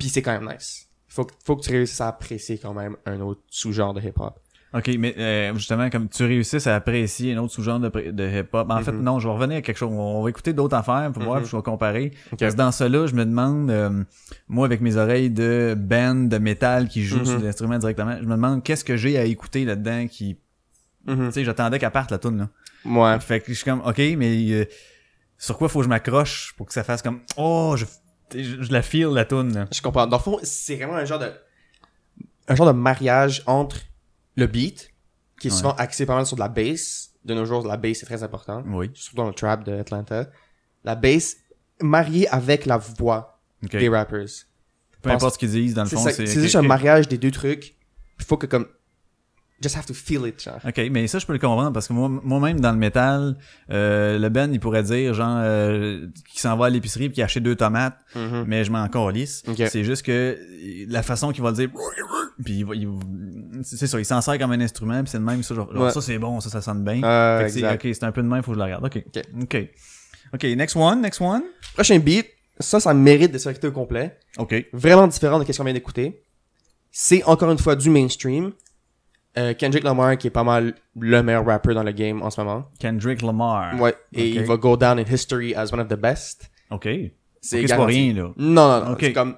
Puis 0.00 0.08
c'est 0.08 0.22
quand 0.22 0.32
même 0.32 0.50
nice. 0.52 0.88
Faut 1.06 1.24
que, 1.24 1.32
faut 1.44 1.54
que 1.56 1.62
tu 1.62 1.70
réussisses 1.70 2.00
à 2.00 2.08
apprécier 2.08 2.58
quand 2.58 2.74
même 2.74 2.96
un 3.06 3.20
autre 3.20 3.42
sous-genre 3.48 3.94
de 3.94 4.00
hip 4.00 4.14
hop. 4.18 4.36
OK, 4.72 4.88
mais 5.00 5.14
euh, 5.18 5.52
justement, 5.56 5.90
comme 5.90 6.08
tu 6.08 6.22
réussisses 6.24 6.68
à 6.68 6.76
apprécier 6.76 7.34
un 7.34 7.38
autre 7.38 7.52
sous-genre 7.52 7.80
de, 7.80 7.88
hip-hop, 7.88 8.70
en 8.70 8.80
fait, 8.82 8.92
Mhm. 8.92 9.02
non, 9.02 9.18
je 9.18 9.26
vais 9.26 9.34
revenir 9.34 9.56
à 9.58 9.62
quelque 9.62 9.76
chose. 9.76 9.90
On 9.92 10.22
va 10.22 10.30
écouter 10.30 10.52
d'autres 10.52 10.76
affaires 10.76 11.10
pour 11.12 11.24
voir, 11.24 11.36
Mhm. 11.38 11.42
puis 11.42 11.50
je 11.50 11.56
vais 11.56 11.62
comparer. 11.64 12.12
Ok. 12.32 12.38
Parce 12.38 12.52
que 12.52 12.58
dans 12.58 12.70
cela, 12.70 13.06
je 13.08 13.14
me 13.16 13.24
demande, 13.26 13.68
euh, 13.72 14.04
moi, 14.48 14.66
avec 14.66 14.80
mes 14.80 14.94
oreilles 14.96 15.28
de 15.30 15.74
band, 15.76 16.14
de 16.14 16.38
métal 16.38 16.86
qui 16.88 17.02
joue 17.02 17.18
Mhm. 17.18 17.24
sur 17.24 17.38
l'instrument 17.40 17.78
directement, 17.78 18.16
je 18.20 18.26
me 18.26 18.30
demande 18.36 18.62
qu'est-ce 18.62 18.84
que 18.84 18.96
j'ai 18.96 19.18
à 19.18 19.24
écouter 19.24 19.64
là-dedans 19.64 20.06
qui... 20.08 20.36
Tu 21.08 21.32
sais, 21.32 21.44
j'attendais 21.44 21.80
qu'elle 21.80 21.90
parte, 21.90 22.12
la 22.12 22.18
tune 22.18 22.38
là. 22.38 22.48
Ouais. 22.84 23.18
Fait 23.18 23.40
que 23.40 23.46
je 23.48 23.54
suis 23.54 23.64
comme, 23.64 23.80
OK, 23.84 23.98
mais 24.16 24.52
euh, 24.52 24.64
sur 25.36 25.58
quoi 25.58 25.68
faut 25.68 25.80
que 25.80 25.84
je 25.84 25.88
m'accroche 25.88 26.54
pour 26.56 26.66
que 26.66 26.72
ça 26.72 26.84
fasse 26.84 27.02
comme... 27.02 27.18
Oh, 27.36 27.74
je, 27.76 27.86
je, 28.34 28.62
je 28.62 28.72
la 28.72 28.82
feel, 28.82 29.08
la 29.08 29.24
tune 29.24 29.52
là. 29.54 29.66
Je 29.72 29.80
comprends. 29.82 30.06
Dans 30.06 30.16
le 30.18 30.22
fond, 30.22 30.38
c'est 30.42 30.76
vraiment 30.76 30.94
un 30.96 31.04
genre 31.04 31.18
de 31.18 31.30
un 32.48 32.54
genre 32.54 32.66
de 32.66 32.72
mariage 32.72 33.42
entre 33.46 33.76
le 34.36 34.46
beat, 34.46 34.90
qui 35.40 35.48
est 35.48 35.50
Ouais. 35.50 35.56
souvent 35.56 35.72
axé 35.74 36.06
pas 36.06 36.14
mal 36.16 36.26
sur 36.26 36.36
de 36.36 36.40
la 36.40 36.48
bass. 36.48 37.10
De 37.24 37.34
nos 37.34 37.44
jours, 37.44 37.66
la 37.66 37.76
bass 37.76 37.98
c'est 37.98 38.06
très 38.06 38.22
important. 38.22 38.62
Oui. 38.66 38.90
Surtout 38.94 39.16
dans 39.16 39.26
le 39.28 39.34
trap 39.34 39.64
de 39.64 39.72
Atlanta. 39.72 40.26
La 40.84 40.94
bass 40.94 41.36
mariée 41.82 42.28
avec 42.28 42.66
la 42.66 42.78
voix 42.78 43.40
des 43.62 43.88
rappers. 43.88 44.26
Peu 45.02 45.10
importe 45.10 45.34
ce 45.34 45.38
qu'ils 45.38 45.50
disent, 45.50 45.74
dans 45.74 45.84
le 45.84 45.88
fond, 45.88 45.98
c'est... 46.10 46.26
c'est 46.26 46.40
juste 46.40 46.56
un 46.56 46.62
mariage 46.62 47.08
des 47.08 47.18
deux 47.18 47.30
trucs. 47.30 47.76
Il 48.18 48.24
faut 48.24 48.36
que 48.36 48.46
comme 48.46 48.66
just 49.62 49.76
have 49.76 49.86
to 49.86 49.94
feel 49.94 50.26
it, 50.26 50.42
genre. 50.42 50.58
OK, 50.66 50.80
mais 50.90 51.06
ça, 51.06 51.18
je 51.18 51.26
peux 51.26 51.32
le 51.32 51.38
comprendre 51.38 51.72
parce 51.72 51.86
que 51.88 51.92
moi, 51.92 52.08
moi-même, 52.08 52.60
dans 52.60 52.72
le 52.72 52.78
métal, 52.78 53.36
euh, 53.70 54.18
le 54.18 54.28
Ben, 54.28 54.52
il 54.52 54.60
pourrait 54.60 54.82
dire, 54.82 55.12
genre, 55.14 55.38
euh, 55.42 56.06
qu'il 56.30 56.40
s'en 56.40 56.56
va 56.56 56.66
à 56.66 56.70
l'épicerie 56.70 57.08
puis 57.08 57.14
qu'il 57.14 57.22
a 57.22 57.26
acheté 57.26 57.40
deux 57.40 57.56
tomates, 57.56 57.96
Mhm. 58.14 58.44
mais 58.46 58.64
je 58.64 58.70
m'en 58.72 58.88
calisse. 58.88 59.42
Ok. 59.48 59.62
C'est 59.68 59.84
juste 59.84 60.02
que 60.04 60.38
la 60.88 61.02
façon 61.02 61.32
qu'il 61.32 61.42
va 61.42 61.50
le 61.50 61.56
dire, 61.56 61.70
puis 62.44 62.60
il 62.60 62.66
il 62.74 62.88
c'est 63.62 63.86
ça, 63.86 63.98
il 63.98 64.04
s'en 64.04 64.20
sert 64.20 64.38
comme 64.38 64.52
un 64.52 64.60
instrument 64.60 65.02
puis 65.02 65.10
c'est 65.10 65.18
de 65.18 65.24
même, 65.24 65.42
ça, 65.42 65.54
genre, 65.54 65.70
Ouais. 65.74 65.90
ça 65.90 66.00
c'est 66.00 66.18
bon, 66.18 66.40
ça, 66.40 66.48
ça 66.48 66.62
sonne 66.62 66.82
bien. 66.82 67.02
Euh. 67.02 67.46
OK, 67.46 67.80
c'est 67.92 68.04
un 68.04 68.12
peu 68.12 68.22
de 68.22 68.28
même, 68.28 68.42
faut 68.42 68.52
que 68.52 68.54
je 68.56 68.58
le 68.60 68.64
regarde. 68.64 68.84
OK. 68.84 69.04
Ok. 69.14 69.22
OK. 69.42 69.68
OK, 70.32 70.44
next 70.56 70.76
one, 70.76 71.02
next 71.02 71.20
one. 71.20 71.42
Prochain 71.74 71.98
beat, 71.98 72.26
ça, 72.58 72.78
ça 72.80 72.94
mérite 72.94 73.32
d'être 73.32 73.46
écouté 73.48 73.66
au 73.66 73.72
complet. 73.72 74.16
OK. 74.38 74.54
Vraiment 74.72 75.06
différent 75.08 75.38
de 75.38 75.44
ce 75.52 75.56
qu'on 75.58 75.64
vient 75.64 75.72
d'écouter. 75.74 76.22
C'est 76.92 77.22
encore 77.24 77.50
une 77.50 77.58
fois 77.58 77.76
du 77.76 77.90
mainstream. 77.90 78.52
Euh, 79.38 79.54
Kendrick 79.54 79.84
Lamar, 79.84 80.18
qui 80.18 80.26
est 80.26 80.30
pas 80.30 80.42
mal 80.42 80.74
le 80.98 81.22
meilleur 81.22 81.46
rapper 81.46 81.72
dans 81.72 81.84
le 81.84 81.92
game 81.92 82.20
en 82.22 82.30
ce 82.30 82.40
moment. 82.40 82.68
Kendrick 82.80 83.22
Lamar. 83.22 83.80
Ouais, 83.80 83.94
et 84.12 84.28
il 84.28 84.44
va 84.44 84.56
go 84.56 84.76
down 84.76 84.98
in 84.98 85.04
history 85.04 85.54
as 85.54 85.72
one 85.72 85.80
of 85.80 85.88
the 85.88 85.94
best. 85.94 86.50
OK. 86.70 86.88
C'est 87.40 87.66
c'est 87.66 87.76
pas 87.76 87.86
rien, 87.86 88.12
là. 88.12 88.32
Non, 88.36 88.68
non, 88.68 88.84
non. 88.84 88.92
Ok. 88.92 88.98
C'est 89.00 89.12
comme. 89.12 89.36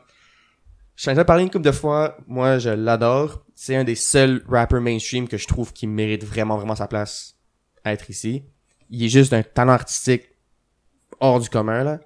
Je 0.97 1.11
t'en 1.11 1.19
ai 1.19 1.25
parlé 1.25 1.43
une 1.43 1.51
couple 1.51 1.65
de 1.65 1.73
fois. 1.73 2.17
Moi, 2.27 2.59
je 2.59 2.71
l'adore. 2.71 3.45
C'est 3.55 3.77
un 3.77 3.85
des 3.85 3.95
seuls 3.95 4.43
rappers 4.49 4.81
mainstream 4.81 5.29
que 5.29 5.37
je 5.37 5.47
trouve 5.47 5.73
qui 5.73 5.87
mérite 5.87 6.25
vraiment, 6.25 6.57
vraiment 6.57 6.75
sa 6.75 6.87
place 6.87 7.37
à 7.85 7.93
être 7.93 8.11
ici. 8.11 8.45
Il 8.91 9.05
est 9.05 9.09
juste 9.09 9.31
d'un 9.31 9.43
talent 9.43 9.73
artistique 9.73 10.29
hors 11.21 11.39
du 11.39 11.49
commun, 11.49 11.85
là. 11.85 12.01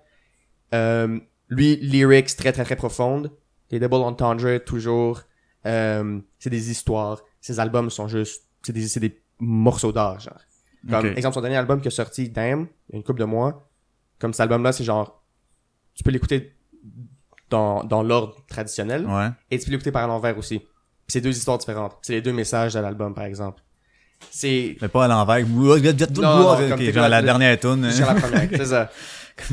Euh, 0.75 1.19
lui, 1.49 1.77
lyrics 1.77 2.37
très, 2.37 2.53
très, 2.53 2.65
très 2.65 2.77
profondes. 2.77 3.33
Des 3.71 3.81
double 3.81 3.97
entendre, 3.97 4.59
toujours. 4.59 5.23
Euh, 5.67 6.21
c'est 6.39 6.51
des 6.51 6.71
histoires. 6.71 7.23
Ses 7.47 7.61
albums 7.61 7.91
sont 7.91 8.09
juste, 8.09 8.43
c'est 8.65 8.73
des, 8.73 8.89
c'est 8.89 8.99
des 8.99 9.23
morceaux 9.39 9.93
d'art, 9.93 10.19
genre. 10.19 10.35
Comme, 10.91 11.07
Ok. 11.11 11.17
exemple, 11.17 11.35
son 11.35 11.41
dernier 11.43 11.57
album 11.59 11.81
qui 11.81 11.87
est 11.87 11.93
sorti, 11.93 12.29
Damn, 12.29 12.67
il 12.89 12.93
y 12.93 12.95
a 12.95 12.97
une 12.97 13.05
couple 13.05 13.21
de 13.21 13.25
mois. 13.25 13.71
Comme 14.19 14.33
cet 14.33 14.41
album-là, 14.41 14.73
c'est 14.73 14.83
genre, 14.83 15.23
tu 15.95 16.03
peux 16.03 16.11
l'écouter 16.11 16.57
dans, 17.49 17.85
dans 17.85 18.03
l'ordre 18.03 18.35
traditionnel 18.49 19.07
Ouais. 19.07 19.29
et 19.53 19.59
tu 19.61 19.67
peux 19.67 19.71
l'écouter 19.71 19.93
par 19.93 20.09
l'envers 20.09 20.37
aussi. 20.39 20.59
Puis 20.59 20.67
c'est 21.07 21.21
deux 21.21 21.31
histoires 21.37 21.59
différentes. 21.59 21.97
C'est 22.03 22.15
les 22.15 22.21
deux 22.21 22.33
messages 22.33 22.75
de 22.75 22.81
l'album, 22.81 23.15
par 23.15 23.25
exemple. 23.25 23.63
C'est, 24.31 24.77
Mais 24.83 24.89
pas 24.89 25.05
à 25.05 25.09
l'envers. 25.09 25.47
non, 25.47 25.65
non, 25.69 26.57
comme 26.57 26.73
OK, 26.73 26.79
t'es 26.79 26.93
genre 26.93 27.09
la 27.09 27.23
dernière 27.23 27.61
tune. 27.61 27.85
hein. 27.85 27.91
c'est 27.93 28.05
la 28.05 28.15
première, 28.15 28.49
c'est 28.51 28.65
ça. 28.65 28.91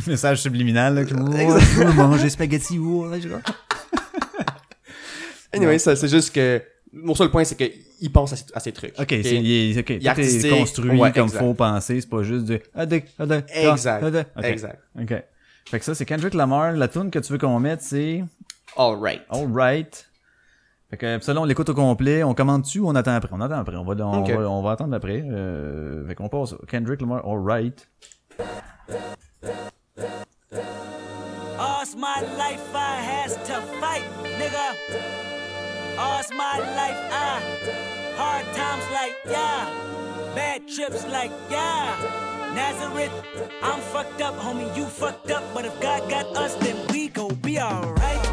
Message 0.07 0.41
subliminal, 0.41 0.95
là. 0.95 1.03
veux 1.03 1.93
manger 1.93 2.29
spaghetti, 2.31 2.79
Anyway, 5.51 5.77
ça, 5.77 5.95
c'est 5.95 6.07
juste 6.07 6.33
que, 6.33 6.63
mon 6.93 7.15
seul 7.15 7.31
point, 7.31 7.43
c'est 7.43 7.55
qu'il 7.55 8.11
pense 8.11 8.33
à 8.33 8.35
ces, 8.35 8.45
à 8.53 8.59
ces 8.59 8.71
trucs. 8.71 8.93
Ok, 8.99 9.07
c'est, 9.09 9.35
il 9.35 9.77
est, 9.77 9.89
est 9.89 10.49
construit 10.49 10.91
Ouais, 10.91 11.11
comme 11.11 11.23
exact. 11.23 11.39
faut 11.39 11.53
penser, 11.53 12.01
c'est 12.01 12.09
pas 12.09 12.21
juste 12.23 12.45
de, 12.45 12.61
ah, 12.75 12.85
ah, 13.19 13.25
ah, 13.29 13.71
Exact. 13.71 14.25
Exact. 14.43 14.79
Ok. 14.99 15.23
Fait 15.69 15.79
que 15.79 15.85
ça, 15.85 15.95
c'est 15.95 16.05
Kendrick 16.05 16.33
Lamar. 16.33 16.73
La 16.73 16.87
tune 16.87 17.09
que 17.09 17.19
tu 17.19 17.31
veux 17.31 17.39
qu'on 17.39 17.59
mette, 17.59 17.81
c'est 17.81 18.23
Alright. 18.77 19.21
Alright. 19.29 20.07
Fait 20.89 20.97
que, 20.97 21.19
ça 21.21 21.33
là, 21.33 21.41
on 21.41 21.45
l'écoute 21.45 21.69
au 21.69 21.73
complet. 21.73 22.23
On 22.23 22.33
commande 22.35 22.61
dessus 22.61 22.79
ou 22.79 22.87
on 22.87 22.95
attend 22.95 23.13
après? 23.15 23.31
On 23.31 23.41
attend 23.41 23.59
après. 23.59 23.75
On 23.75 23.83
va, 23.83 24.05
on 24.05 24.23
va, 24.23 24.49
on 24.49 24.61
va 24.61 24.71
attendre 24.71 24.95
après. 24.95 25.23
Euh, 25.25 26.05
fait 26.07 26.15
qu'on 26.15 26.29
passe. 26.29 26.53
Kendrick 26.67 27.01
Lamar, 27.01 27.25
Alright. 27.25 27.87
All's 31.57 31.95
my 31.95 32.21
life 32.37 32.61
I 32.75 33.01
has 33.01 33.35
to 33.47 33.61
fight, 33.79 34.03
nigga. 34.37 35.22
All's 35.97 36.29
my 36.31 36.57
life 36.57 37.01
I 37.11 37.41
hard 38.15 38.45
times 38.55 38.85
like 38.91 39.15
yeah, 39.25 39.69
bad 40.35 40.67
trips 40.67 41.05
like 41.07 41.31
yeah. 41.49 42.21
Nazareth, 42.55 43.11
I'm 43.63 43.79
fucked 43.79 44.21
up, 44.21 44.35
homie. 44.35 44.75
You 44.77 44.85
fucked 44.85 45.31
up, 45.31 45.43
but 45.53 45.65
if 45.65 45.79
God 45.81 46.07
got 46.09 46.25
us, 46.37 46.53
then 46.55 46.77
we 46.91 47.07
gon' 47.07 47.33
be 47.35 47.59
alright. 47.59 48.32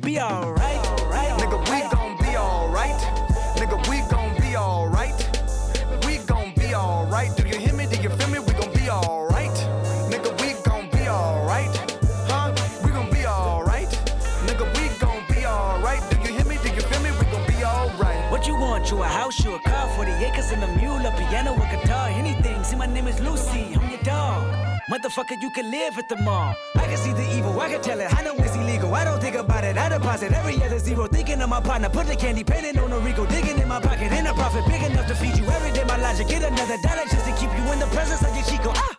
Motherfucker, 25.11 25.41
you 25.41 25.49
can 25.49 25.69
live 25.69 25.97
at 25.97 26.07
the 26.07 26.15
mall. 26.15 26.55
I 26.75 26.85
can 26.85 26.95
see 26.95 27.11
the 27.11 27.27
evil, 27.35 27.59
I 27.59 27.67
can 27.67 27.81
tell 27.81 27.99
it. 27.99 28.07
I 28.15 28.23
know 28.23 28.33
it's 28.37 28.55
illegal. 28.55 28.95
I 28.95 29.03
don't 29.03 29.19
think 29.19 29.35
about 29.35 29.65
it. 29.65 29.77
I 29.77 29.89
deposit 29.89 30.31
every 30.31 30.55
other 30.63 30.79
zero. 30.79 31.05
Thinking 31.07 31.41
of 31.41 31.49
my 31.49 31.59
partner, 31.59 31.89
put 31.89 32.07
the 32.07 32.15
candy 32.15 32.45
painting 32.45 32.79
on 32.79 32.93
a 32.93 32.99
Rico. 32.99 33.25
Digging 33.25 33.59
in 33.59 33.67
my 33.67 33.81
pocket, 33.81 34.09
in 34.13 34.25
a 34.25 34.33
profit 34.33 34.65
big 34.67 34.81
enough 34.83 35.07
to 35.07 35.15
feed 35.15 35.37
you 35.37 35.43
every 35.49 35.73
day. 35.73 35.83
My 35.83 35.97
logic, 35.97 36.29
get 36.29 36.43
another 36.43 36.77
dollar 36.81 37.03
just 37.11 37.25
to 37.25 37.35
keep 37.35 37.51
you 37.51 37.71
in 37.73 37.79
the 37.79 37.87
presence 37.87 38.21
of 38.21 38.33
your 38.33 38.45
Chico. 38.45 38.71
Ah! 38.73 38.97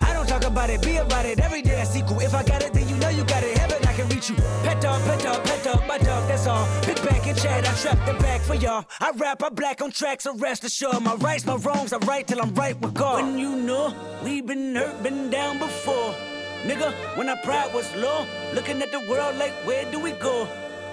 I 0.00 0.14
don't 0.14 0.26
talk 0.26 0.44
about 0.44 0.70
it, 0.70 0.80
be 0.80 0.96
about 0.96 1.26
it. 1.26 1.40
Every 1.40 1.60
day 1.60 1.78
I 1.78 1.84
sequel. 1.84 2.20
If 2.20 2.34
I 2.34 2.42
got 2.42 2.62
it, 2.62 2.72
then 2.72 2.88
you 2.88 2.96
know 2.96 3.10
you 3.10 3.24
got 3.24 3.42
it. 3.42 3.58
Heaven, 3.58 3.84
I 3.86 3.92
can 3.92 4.08
reach 4.08 4.30
you. 4.30 4.36
Pet 4.64 4.80
dog, 4.80 5.02
pet 5.02 5.20
dog, 5.20 5.44
chat, 7.40 7.68
I 7.68 7.72
trap 7.74 8.06
the 8.06 8.14
back 8.22 8.40
for 8.40 8.54
y'all. 8.54 8.84
I 9.00 9.10
rap, 9.12 9.42
I 9.42 9.48
black 9.50 9.80
on 9.82 9.90
tracks, 9.90 10.24
so 10.24 10.36
rest 10.36 10.64
assured. 10.64 11.00
My 11.02 11.14
rights, 11.14 11.46
my 11.46 11.56
wrongs, 11.56 11.92
I 11.92 11.98
right 11.98 12.26
till 12.26 12.40
I'm 12.40 12.54
right 12.54 12.78
with 12.80 12.94
God. 12.94 13.22
When 13.22 13.38
you 13.38 13.56
know 13.56 13.94
we 14.24 14.40
been 14.40 14.74
hurt, 14.74 15.02
been 15.02 15.30
down 15.30 15.58
before. 15.58 16.14
Nigga, 16.64 16.92
when 17.16 17.28
our 17.28 17.36
pride 17.44 17.72
was 17.72 17.86
low, 17.94 18.26
looking 18.54 18.82
at 18.82 18.90
the 18.90 19.00
world 19.08 19.36
like, 19.36 19.52
where 19.66 19.90
do 19.90 20.00
we 20.00 20.12
go? 20.12 20.48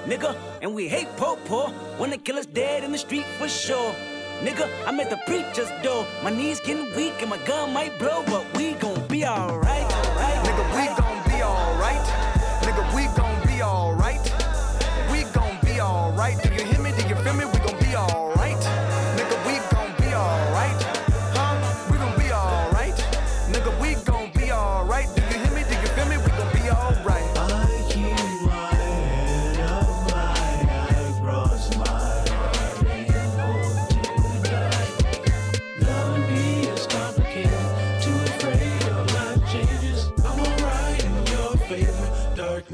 Nigga, 0.06 0.36
and 0.62 0.76
we 0.76 0.88
hate 0.88 1.10
po 1.18 1.38
po, 1.46 1.74
wanna 2.00 2.18
kill 2.18 2.38
us 2.38 2.46
dead 2.46 2.84
in 2.84 2.92
the 2.92 2.98
street 2.98 3.26
for 3.40 3.48
sure. 3.48 3.96
Nigga, 4.42 4.70
I'm 4.86 5.00
at 5.00 5.10
the 5.10 5.18
preacher's 5.26 5.72
door. 5.82 6.06
My 6.22 6.30
knees 6.30 6.60
getting 6.60 6.94
weak 6.96 7.22
and 7.22 7.30
my 7.30 7.40
gun 7.46 7.74
might 7.74 7.98
blow, 7.98 8.24
but 8.28 8.46
we 8.56 8.74
gon' 8.74 9.08
be 9.08 9.26
alright. 9.26 9.90
Right? 10.20 10.40
Nigga, 10.46 10.66
we 10.76 10.86
gon' 11.02 11.38
be 11.38 11.42
alright. 11.42 12.25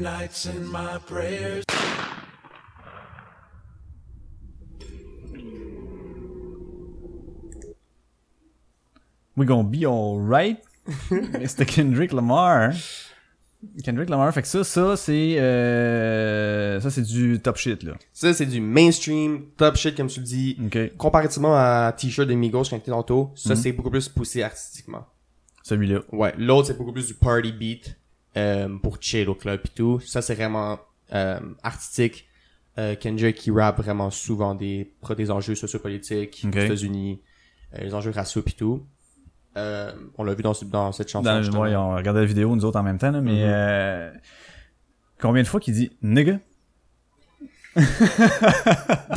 Nights 0.02 0.46
in 0.48 0.66
my 0.72 0.98
prayers. 1.06 1.64
We 9.38 9.46
gonna 9.46 9.64
be 9.64 9.86
alright. 9.86 10.58
C'était 11.46 11.66
Kendrick 11.66 12.12
Lamar. 12.12 12.74
Kendrick 13.84 14.10
Lamar, 14.10 14.34
fait 14.34 14.42
que 14.42 14.48
ça, 14.48 14.64
ça, 14.64 14.98
c'est, 14.98 15.40
euh, 15.40 16.80
ça, 16.80 16.90
c'est 16.90 17.04
du 17.04 17.40
top 17.40 17.58
shit, 17.58 17.84
là. 17.84 17.94
Ça, 18.12 18.34
c'est 18.34 18.48
du 18.48 18.60
mainstream, 18.60 19.46
top 19.56 19.76
shit, 19.76 19.96
comme 19.96 20.08
tu 20.08 20.20
le 20.20 20.26
dis. 20.26 20.58
Comparativement 20.98 21.56
à 21.56 21.94
T-shirt 21.96 22.28
de 22.28 22.34
Migos 22.34 22.64
quand 22.70 22.80
t'es 22.80 22.92
tantôt, 22.92 23.32
ça, 23.36 23.56
c'est 23.56 23.72
beaucoup 23.72 23.92
plus 23.92 24.10
poussé 24.10 24.42
artistiquement. 24.42 25.06
Celui-là. 25.64 26.00
Ouais, 26.12 26.34
l'autre, 26.40 26.68
c'est 26.68 26.78
beaucoup 26.78 26.92
plus 26.92 27.06
du 27.06 27.14
party 27.14 27.52
beat, 27.52 27.96
euh, 28.38 28.70
pour 28.82 28.98
chill 29.02 29.30
au 29.30 29.36
club 29.36 29.62
et 29.66 29.70
tout. 29.70 30.00
Ça, 30.02 30.22
c'est 30.22 30.36
vraiment, 30.36 30.80
euh, 31.14 31.40
artistique. 31.64 32.28
Euh, 32.78 32.96
Kendrick 32.96 33.36
qui 33.36 33.52
rappe 33.52 33.78
vraiment 33.80 34.10
souvent 34.10 34.56
des, 34.56 34.94
des 35.18 35.32
enjeux 35.32 35.56
sociopolitiques 35.56 36.44
Ok. 36.48 36.56
aux 36.56 36.60
États-Unis, 36.60 37.20
euh, 37.74 37.84
les 37.84 37.94
enjeux 37.94 38.12
raciaux 38.12 38.44
et 38.48 38.52
tout. 38.52 38.86
Euh, 39.58 39.92
on 40.18 40.24
l'a 40.24 40.34
vu 40.34 40.42
dans, 40.44 40.54
dans 40.72 40.92
cette 40.94 41.10
chanson. 41.10 41.24
Dans, 41.26 41.60
ouais, 41.60 41.76
on 41.76 41.96
regardait 41.96 42.22
la 42.22 42.26
vidéo, 42.26 42.56
nous 42.56 42.64
autres, 42.64 42.80
en 42.80 42.84
même 42.84 42.98
temps, 42.98 43.12
là, 43.12 43.20
mais, 43.20 43.42
euh, 43.44 44.10
combien 45.20 45.44
de 45.44 45.48
fois 45.48 45.60
qu'il 45.60 45.74
dit 45.74 45.92
nigga? 46.02 46.40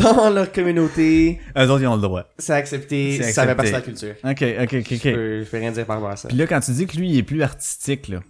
dans 0.00 0.30
leur 0.30 0.52
communauté, 0.52 1.40
Eux 1.56 1.70
autres, 1.70 1.82
ils 1.82 1.86
ont 1.88 1.96
le 1.96 2.02
droit. 2.02 2.24
c'est 2.38 2.52
accepté, 2.52 3.20
ça 3.22 3.46
fait 3.46 3.54
partie 3.54 3.70
de 3.72 3.76
la 3.76 3.82
culture. 3.82 4.14
Ok, 4.24 4.42
ok, 4.42 4.74
ok, 4.74 4.94
Je 4.94 5.12
peux, 5.12 5.42
je 5.44 5.50
peux 5.50 5.56
rien 5.58 5.72
dire 5.72 5.86
par 5.86 5.96
rapport 5.96 6.10
à 6.10 6.16
ça. 6.16 6.28
Puis 6.28 6.36
là, 6.36 6.46
quand 6.46 6.60
tu 6.60 6.70
dis 6.72 6.86
que 6.86 6.96
lui, 6.96 7.10
il 7.10 7.18
est 7.18 7.22
plus 7.24 7.42
artistique, 7.42 8.08
là. 8.08 8.20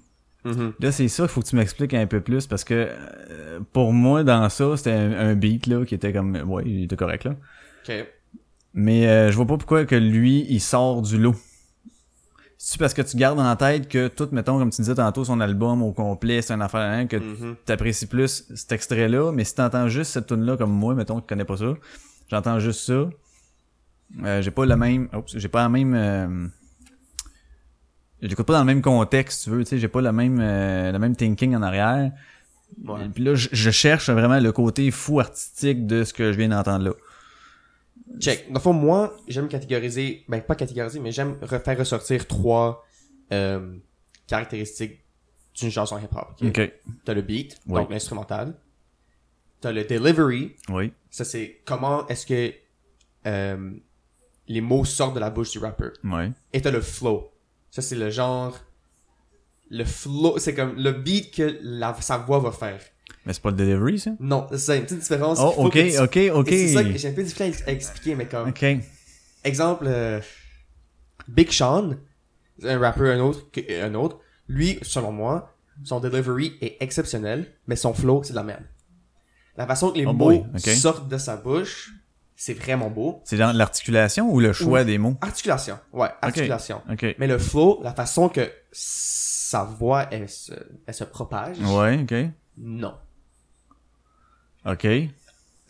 Mhm. 0.44 0.74
Là, 0.78 0.92
c'est 0.92 1.08
ça 1.08 1.22
qu'il 1.24 1.30
faut 1.30 1.40
que 1.40 1.46
tu 1.48 1.56
m'expliques 1.56 1.94
un 1.94 2.06
peu 2.06 2.20
plus 2.20 2.46
parce 2.46 2.64
que 2.64 2.74
euh, 2.74 3.60
pour 3.72 3.92
moi, 3.92 4.24
dans 4.24 4.48
ça, 4.50 4.76
c'était 4.76 4.92
un, 4.92 5.12
un 5.12 5.34
beat 5.34 5.66
là 5.66 5.84
qui 5.86 5.94
était 5.94 6.12
comme 6.12 6.36
ouais, 6.46 6.62
il 6.66 6.84
était 6.84 6.96
correct 6.96 7.24
là. 7.24 7.34
Ok. 7.88 7.94
Mais 8.74 9.06
euh, 9.08 9.30
je 9.30 9.36
vois 9.36 9.46
pas 9.46 9.56
pourquoi 9.56 9.84
que 9.84 9.94
lui, 9.94 10.44
il 10.48 10.60
sort 10.60 11.00
du 11.02 11.16
lot. 11.18 11.34
C'est 12.58 12.78
parce 12.78 12.94
que 12.94 13.02
tu 13.02 13.16
gardes 13.16 13.38
en 13.40 13.56
tête 13.56 13.88
que 13.88 14.08
tout, 14.08 14.28
mettons, 14.32 14.58
comme 14.58 14.70
tu 14.70 14.80
disais 14.80 14.94
tantôt, 14.94 15.24
son 15.24 15.40
album 15.40 15.82
au 15.82 15.92
complet, 15.92 16.40
c'est 16.40 16.54
une 16.54 16.62
affaire 16.62 16.80
hein, 16.80 17.06
que 17.06 17.16
Mhm. 17.16 17.56
t'apprécies 17.66 18.06
plus 18.06 18.44
cet 18.54 18.72
extrait-là, 18.72 19.32
mais 19.32 19.44
si 19.44 19.54
t'entends 19.54 19.88
juste 19.88 20.12
cette 20.12 20.26
tune-là 20.26 20.56
comme 20.56 20.70
moi, 20.72 20.94
mettons, 20.94 21.20
qui 21.20 21.26
connais 21.26 21.44
pas 21.44 21.56
ça, 21.58 21.74
j'entends 22.30 22.58
juste 22.60 22.80
ça. 22.80 23.08
Euh, 24.24 24.42
j'ai 24.42 24.50
pas 24.50 24.64
le 24.66 24.76
même. 24.76 25.08
J'ai 25.34 25.48
pas 25.48 25.62
la 25.62 25.68
même. 25.68 26.50
Je 28.24 28.28
l'écoute 28.30 28.46
pas 28.46 28.54
dans 28.54 28.60
le 28.60 28.64
même 28.64 28.80
contexte, 28.82 29.44
tu 29.44 29.50
veux, 29.50 29.64
tu 29.64 29.68
sais, 29.70 29.78
j'ai 29.78 29.88
pas 29.88 30.00
le 30.00 30.10
même 30.10 30.38
euh, 30.40 30.90
le 30.90 30.98
même 30.98 31.14
thinking 31.14 31.54
en 31.54 31.62
arrière. 31.62 32.10
Ouais. 32.82 33.04
Et 33.04 33.08
Puis 33.10 33.22
là, 33.22 33.34
je, 33.34 33.48
je 33.52 33.70
cherche 33.70 34.08
vraiment 34.08 34.40
le 34.40 34.50
côté 34.50 34.90
fou 34.90 35.20
artistique 35.20 35.86
de 35.86 36.04
ce 36.04 36.12
que 36.14 36.32
je 36.32 36.38
viens 36.38 36.48
d'entendre 36.48 36.86
là. 36.86 36.92
Check. 38.18 38.48
Dans 38.48 38.54
le 38.54 38.60
fond, 38.60 38.72
moi, 38.72 39.14
j'aime 39.28 39.48
catégoriser, 39.48 40.24
ben 40.28 40.40
pas 40.40 40.54
catégoriser, 40.54 41.00
mais 41.00 41.12
j'aime 41.12 41.36
refaire 41.42 41.78
ressortir 41.78 42.26
trois 42.26 42.84
euh, 43.32 43.76
caractéristiques 44.26 45.00
d'une 45.60 45.70
chanson 45.70 45.98
hip-hop. 45.98 46.28
ok? 46.40 46.46
Ok. 46.48 46.72
T'as 47.04 47.14
le 47.14 47.22
beat, 47.22 47.60
donc 47.66 47.90
l'instrumental. 47.90 48.54
T'as 49.60 49.70
le 49.72 49.84
delivery, 49.84 50.56
Oui. 50.70 50.92
ça 51.10 51.24
c'est 51.24 51.60
comment 51.64 52.06
est-ce 52.08 52.26
que 52.26 52.52
euh, 53.26 53.70
les 54.48 54.60
mots 54.60 54.84
sortent 54.84 55.14
de 55.14 55.20
la 55.20 55.30
bouche 55.30 55.50
du 55.52 55.58
rappeur. 55.58 55.92
Ouais. 56.04 56.32
Et 56.52 56.60
t'as 56.62 56.70
le 56.70 56.80
flow. 56.80 57.30
Ça 57.74 57.82
c'est 57.82 57.96
le 57.96 58.08
genre, 58.08 58.56
le 59.68 59.84
flow, 59.84 60.38
c'est 60.38 60.54
comme 60.54 60.76
le 60.76 60.92
beat 60.92 61.34
que 61.34 61.58
la, 61.60 61.92
sa 62.00 62.18
voix 62.18 62.38
va 62.38 62.52
faire. 62.52 62.80
Mais 63.26 63.32
c'est 63.32 63.42
pas 63.42 63.50
le 63.50 63.56
delivery, 63.56 63.98
ça? 63.98 64.12
Non, 64.20 64.46
c'est 64.52 64.58
ça, 64.58 64.76
une 64.76 64.84
petite 64.84 65.00
différence. 65.00 65.40
Oh, 65.40 65.54
ok, 65.64 65.72
tu- 65.72 65.98
ok, 65.98 66.18
ok. 66.36 66.48
C'est 66.50 66.68
ça 66.72 66.84
que 66.84 66.96
j'ai 66.96 67.08
un 67.08 67.12
peu 67.14 67.24
difficile 67.24 67.52
à 67.66 67.72
expliquer, 67.72 68.14
mais 68.14 68.26
comme, 68.28 68.50
Ok. 68.50 68.64
Exemple, 69.42 69.86
euh, 69.88 70.20
Big 71.26 71.50
Sean, 71.50 71.96
un 72.62 72.78
rappeur 72.78 73.12
un 73.12 73.18
autre, 73.18 73.50
que- 73.50 73.82
un 73.82 73.94
autre, 73.94 74.20
lui, 74.46 74.78
selon 74.82 75.10
moi, 75.10 75.52
son 75.82 75.98
delivery 75.98 76.56
est 76.60 76.76
exceptionnel, 76.78 77.54
mais 77.66 77.74
son 77.74 77.92
flow, 77.92 78.22
c'est 78.22 78.34
de 78.34 78.36
la 78.36 78.44
merde. 78.44 78.62
La 79.56 79.66
façon 79.66 79.90
que 79.90 79.98
les 79.98 80.06
Oh 80.06 80.12
mots 80.12 80.46
sortent 80.76 81.08
de 81.08 81.18
sa 81.18 81.36
bouche, 81.36 81.92
c'est 82.44 82.52
vraiment 82.52 82.90
beau. 82.90 83.22
C'est 83.24 83.38
dans 83.38 83.52
l'articulation 83.56 84.30
ou 84.30 84.38
le 84.38 84.52
choix 84.52 84.84
des 84.84 84.98
mots? 84.98 85.16
Articulation, 85.22 85.78
ouais, 85.94 86.10
articulation. 86.20 86.82
Mais 87.18 87.26
le 87.26 87.38
flow, 87.38 87.80
la 87.82 87.94
façon 87.94 88.28
que 88.28 88.50
sa 88.70 89.64
voix, 89.64 90.08
elle 90.10 90.28
se, 90.28 90.52
elle 90.86 90.92
se 90.92 91.04
propage, 91.04 91.56
Ouais, 91.60 92.00
ok. 92.02 92.14
non. 92.58 92.94
Ok. 94.66 94.86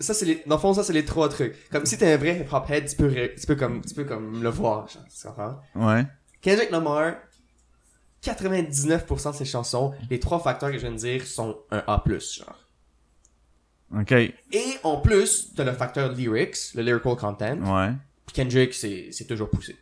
Ça, 0.00 0.14
c'est 0.14 0.24
les, 0.26 0.42
dans 0.46 0.56
le 0.56 0.60
fond, 0.60 0.74
ça, 0.74 0.82
c'est 0.82 0.92
les 0.92 1.04
trois 1.04 1.28
trucs. 1.28 1.68
Comme 1.70 1.86
si 1.86 1.96
t'es 1.96 2.12
un 2.12 2.16
vrai 2.16 2.40
hip-hop 2.40 2.68
head, 2.68 2.88
tu 2.88 2.96
peux, 2.96 3.12
tu 3.12 3.46
peux 3.46 3.54
comme, 3.54 3.80
tu 3.84 3.94
peux 3.94 4.04
comme 4.04 4.42
le 4.42 4.48
voir, 4.48 4.88
genre, 4.88 5.04
tu 5.08 5.26
comprends? 5.28 5.60
Ouais. 5.76 6.04
Kendrick 6.42 6.72
Lamar, 6.72 7.14
99% 8.24 9.30
de 9.30 9.36
ses 9.36 9.44
chansons, 9.44 9.94
les 10.10 10.18
trois 10.18 10.40
facteurs 10.40 10.70
que 10.72 10.76
je 10.78 10.82
viens 10.82 10.90
de 10.92 10.96
dire 10.96 11.24
sont 11.24 11.56
un 11.70 11.84
A+, 11.86 12.02
genre. 12.08 12.58
Ok. 14.00 14.12
Et 14.12 14.34
en 14.82 14.96
plus, 14.98 15.52
t'as 15.54 15.64
le 15.64 15.72
facteur 15.72 16.12
lyrics, 16.12 16.74
le 16.74 16.82
lyrical 16.82 17.16
content. 17.16 17.56
Ouais. 17.58 17.92
Puis 18.26 18.34
Kendrick, 18.34 18.74
c'est, 18.74 19.08
c'est 19.12 19.26
toujours 19.26 19.50
poussé. 19.50 19.76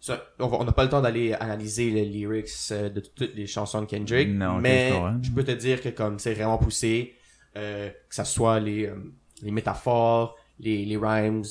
Ça, 0.00 0.22
on 0.38 0.62
n'a 0.64 0.72
pas 0.72 0.84
le 0.84 0.90
temps 0.90 1.00
d'aller 1.00 1.32
analyser 1.32 1.90
les 1.90 2.04
lyrics 2.04 2.50
euh, 2.70 2.88
de 2.90 3.00
toutes 3.00 3.34
les 3.34 3.46
chansons 3.46 3.80
de 3.80 3.86
Kendrick, 3.86 4.28
Non, 4.28 4.58
mais 4.58 4.92
je 5.22 5.30
peux 5.30 5.42
te 5.42 5.50
dire 5.52 5.80
que 5.82 5.88
comme 5.88 6.18
c'est 6.18 6.34
vraiment 6.34 6.58
poussé, 6.58 7.14
euh, 7.56 7.88
que 7.88 8.14
ça 8.14 8.24
soit 8.24 8.60
les, 8.60 8.86
euh, 8.86 8.94
les 9.42 9.50
métaphores, 9.50 10.36
les, 10.60 10.84
les 10.84 10.96
rhymes, 10.96 11.42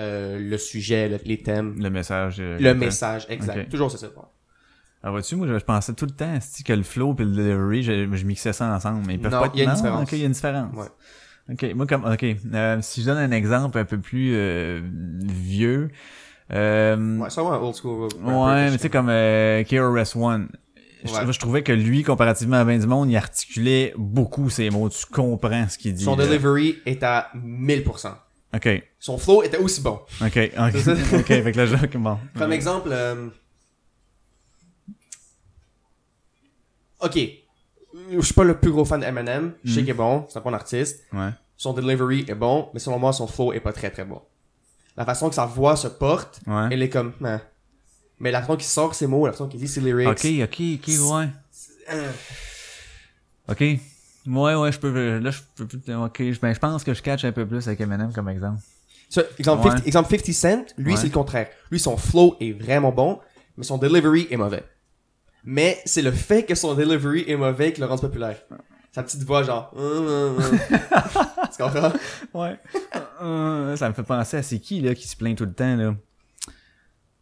euh, 0.00 0.38
le 0.38 0.58
sujet, 0.58 1.08
le- 1.08 1.20
les 1.24 1.38
thèmes, 1.42 1.76
Le 1.78 1.90
message. 1.90 2.38
le 2.40 2.74
message, 2.74 3.26
exact. 3.28 3.64
Ok. 3.64 3.68
Toujours 3.68 3.90
c'est 3.90 3.98
ça. 3.98 4.08
bon. 4.08 4.24
Ah, 5.02 5.10
vois-tu, 5.12 5.36
moi, 5.36 5.46
je, 5.46 5.64
pensais 5.64 5.92
tout 5.94 6.06
le 6.06 6.10
temps 6.12 6.38
que 6.64 6.72
le 6.72 6.82
flow 6.82 7.14
et 7.18 7.22
le 7.24 7.30
delivery, 7.30 7.82
je, 7.84 8.16
je 8.16 8.24
mixais 8.24 8.52
ça 8.52 8.74
ensemble. 8.74 9.06
Mais 9.06 9.14
ils 9.14 9.20
peuvent 9.20 9.30
Non, 9.30 9.40
pas 9.40 9.46
être- 9.46 9.54
il 9.54 9.58
y 9.62 9.66
a 9.66 9.70
une 9.70 9.74
différence. 9.76 10.10
Il 10.12 10.18
y 10.18 10.22
a 10.22 10.26
une 10.26 10.32
différence. 10.32 10.74
Ouais. 10.74 10.86
Ok, 11.50 11.64
moi, 11.74 11.86
comme, 11.86 12.04
ok, 12.04 12.24
euh, 12.54 12.78
si 12.82 13.00
je 13.00 13.06
donne 13.06 13.18
un 13.18 13.30
exemple 13.30 13.78
un 13.78 13.84
peu 13.84 13.98
plus 13.98 14.32
euh, 14.34 14.82
vieux, 15.24 15.90
euh, 16.52 17.18
Ouais, 17.18 17.30
vraiment 17.42 17.52
un 17.56 17.66
old 17.66 17.74
school. 17.74 18.08
Ouais, 18.22 18.70
mais 18.70 18.76
tu 18.76 18.78
sais, 18.78 18.90
comme 18.90 19.08
euh. 19.08 19.62
Je, 21.04 21.12
Ouais. 21.12 21.32
je 21.32 21.38
trouvais 21.38 21.62
que 21.62 21.70
lui, 21.72 22.02
comparativement 22.02 22.56
à 22.56 22.64
ben 22.64 22.78
du 22.78 22.86
monde, 22.86 23.08
il 23.08 23.16
articulait 23.16 23.94
beaucoup 23.96 24.50
ses 24.50 24.68
mots. 24.68 24.88
Tu 24.88 25.06
comprends 25.06 25.68
ce 25.68 25.78
qu'il 25.78 25.94
dit. 25.94 26.02
Son 26.04 26.16
là. 26.16 26.26
delivery 26.26 26.78
est 26.86 27.02
à 27.04 27.30
1000%. 27.34 28.14
Ok, 28.54 28.68
Son 28.98 29.16
flow 29.16 29.42
était 29.42 29.58
aussi 29.58 29.80
bon. 29.80 30.00
ok, 30.20 30.50
ok. 30.58 30.76
Ça? 30.80 30.92
ok, 31.18 31.26
fait 31.26 31.52
que 31.52 31.56
là, 31.56 31.66
je, 31.66 31.98
bon. 31.98 32.18
Comme 32.36 32.52
exemple, 32.52 32.88
euh, 32.90 33.28
ok, 37.00 37.18
je 38.12 38.20
suis 38.20 38.34
pas 38.34 38.44
le 38.44 38.58
plus 38.58 38.70
gros 38.70 38.84
fan 38.84 39.00
de 39.00 39.06
Eminem. 39.06 39.52
Je 39.64 39.74
sais 39.74 39.80
qu'il 39.80 39.90
est 39.90 39.94
bon, 39.94 40.26
c'est 40.28 40.38
un 40.38 40.42
bon 40.42 40.54
artiste. 40.54 41.02
Ouais. 41.12 41.30
Son 41.56 41.72
delivery 41.72 42.24
est 42.28 42.34
bon, 42.34 42.68
mais 42.72 42.80
selon 42.80 42.98
moi, 42.98 43.12
son 43.12 43.26
flow 43.26 43.52
est 43.52 43.60
pas 43.60 43.72
très 43.72 43.90
très 43.90 44.04
bon. 44.04 44.20
La 44.96 45.04
façon 45.04 45.28
que 45.28 45.34
sa 45.34 45.46
voix 45.46 45.76
se 45.76 45.88
porte, 45.88 46.40
Ouais. 46.46 46.68
elle 46.70 46.82
est 46.82 46.88
comme, 46.88 47.12
hein. 47.24 47.40
mais 48.20 48.30
la 48.30 48.40
façon 48.40 48.56
qu'il 48.56 48.66
sort 48.66 48.94
ses 48.94 49.06
mots, 49.06 49.26
la 49.26 49.32
façon 49.32 49.48
qu'il 49.48 49.60
dit 49.60 49.68
ses 49.68 49.80
lyrics, 49.80 50.08
Ok, 50.08 50.24
ok, 50.42 50.60
ok, 50.74 51.16
ouais. 51.16 51.28
euh, 51.92 52.12
Ok. 53.48 53.60
Ouais, 54.26 54.54
ouais, 54.54 54.72
je 54.72 54.78
peux, 54.78 55.18
là, 55.18 55.30
je 55.30 55.40
peux 55.56 55.66
plus, 55.66 55.78
ok, 55.94 56.22
ben, 56.42 56.52
je 56.54 56.58
pense 56.58 56.84
que 56.84 56.92
je 56.92 57.02
catch 57.02 57.24
un 57.24 57.32
peu 57.32 57.46
plus 57.46 57.66
avec 57.66 57.80
Eminem 57.80 58.12
comme 58.12 58.28
exemple. 58.28 58.60
Exemple, 59.38 59.62
Ouais. 59.64 59.70
50, 59.70 59.86
exemple 59.86 60.10
50 60.10 60.32
Cent, 60.34 60.64
lui, 60.76 60.92
Ouais. 60.92 60.96
c'est 60.98 61.06
le 61.06 61.12
contraire. 61.12 61.48
Lui, 61.70 61.80
son 61.80 61.96
flow 61.96 62.36
est 62.40 62.52
vraiment 62.52 62.92
bon, 62.92 63.20
mais 63.56 63.64
son 63.64 63.78
delivery 63.78 64.26
est 64.30 64.36
mauvais. 64.36 64.62
Mais 65.44 65.78
c'est 65.84 66.02
le 66.02 66.10
fait 66.10 66.42
que 66.44 66.54
son 66.54 66.74
delivery 66.74 67.24
est 67.28 67.36
mauvais 67.36 67.72
qui 67.72 67.80
le 67.80 67.86
rend 67.86 67.96
populaire. 67.98 68.36
Sa 68.92 69.02
petite 69.02 69.22
voix, 69.24 69.42
genre... 69.42 69.72
hum, 69.76 70.06
hum, 70.06 70.36
hum. 70.38 70.58
tu 71.56 71.62
comprends? 71.62 71.92
Ouais. 72.34 72.56
Euh, 73.22 73.76
ça 73.76 73.88
me 73.88 73.94
fait 73.94 74.02
penser 74.02 74.38
à 74.38 74.42
c'est 74.42 74.58
qui, 74.58 74.80
là, 74.80 74.94
qui 74.94 75.06
se 75.06 75.16
plaint 75.16 75.36
tout 75.36 75.44
le 75.44 75.52
temps, 75.52 75.76
là. 75.76 75.94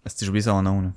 Ah, 0.04 0.08
Si 0.08 0.24
j'ai 0.24 0.28
oublié 0.28 0.42
son 0.42 0.62
nom, 0.62 0.80
là. 0.82 0.88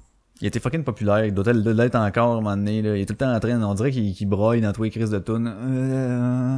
Il 0.41 0.47
était 0.47 0.59
fucking 0.61 0.83
populaire, 0.85 1.25
il 1.25 1.33
doit 1.33 1.51
l'être 1.51 1.95
encore, 1.95 2.29
à 2.29 2.31
un 2.33 2.35
moment 2.41 2.55
donné, 2.55 2.81
là. 2.81 2.95
Il 2.95 3.01
est 3.01 3.05
tout 3.05 3.13
le 3.13 3.17
temps 3.17 3.33
en 3.33 3.39
train, 3.39 3.61
on 3.61 3.73
dirait 3.73 3.91
qu'il 3.91 4.13
qu'il 4.13 4.27
broille 4.29 4.61
dans 4.61 4.71
tous 4.71 4.83
les 4.83 4.89
crises 4.89 5.09
de 5.09 5.19
tunes. 5.19 5.53
Euh, 5.53 6.57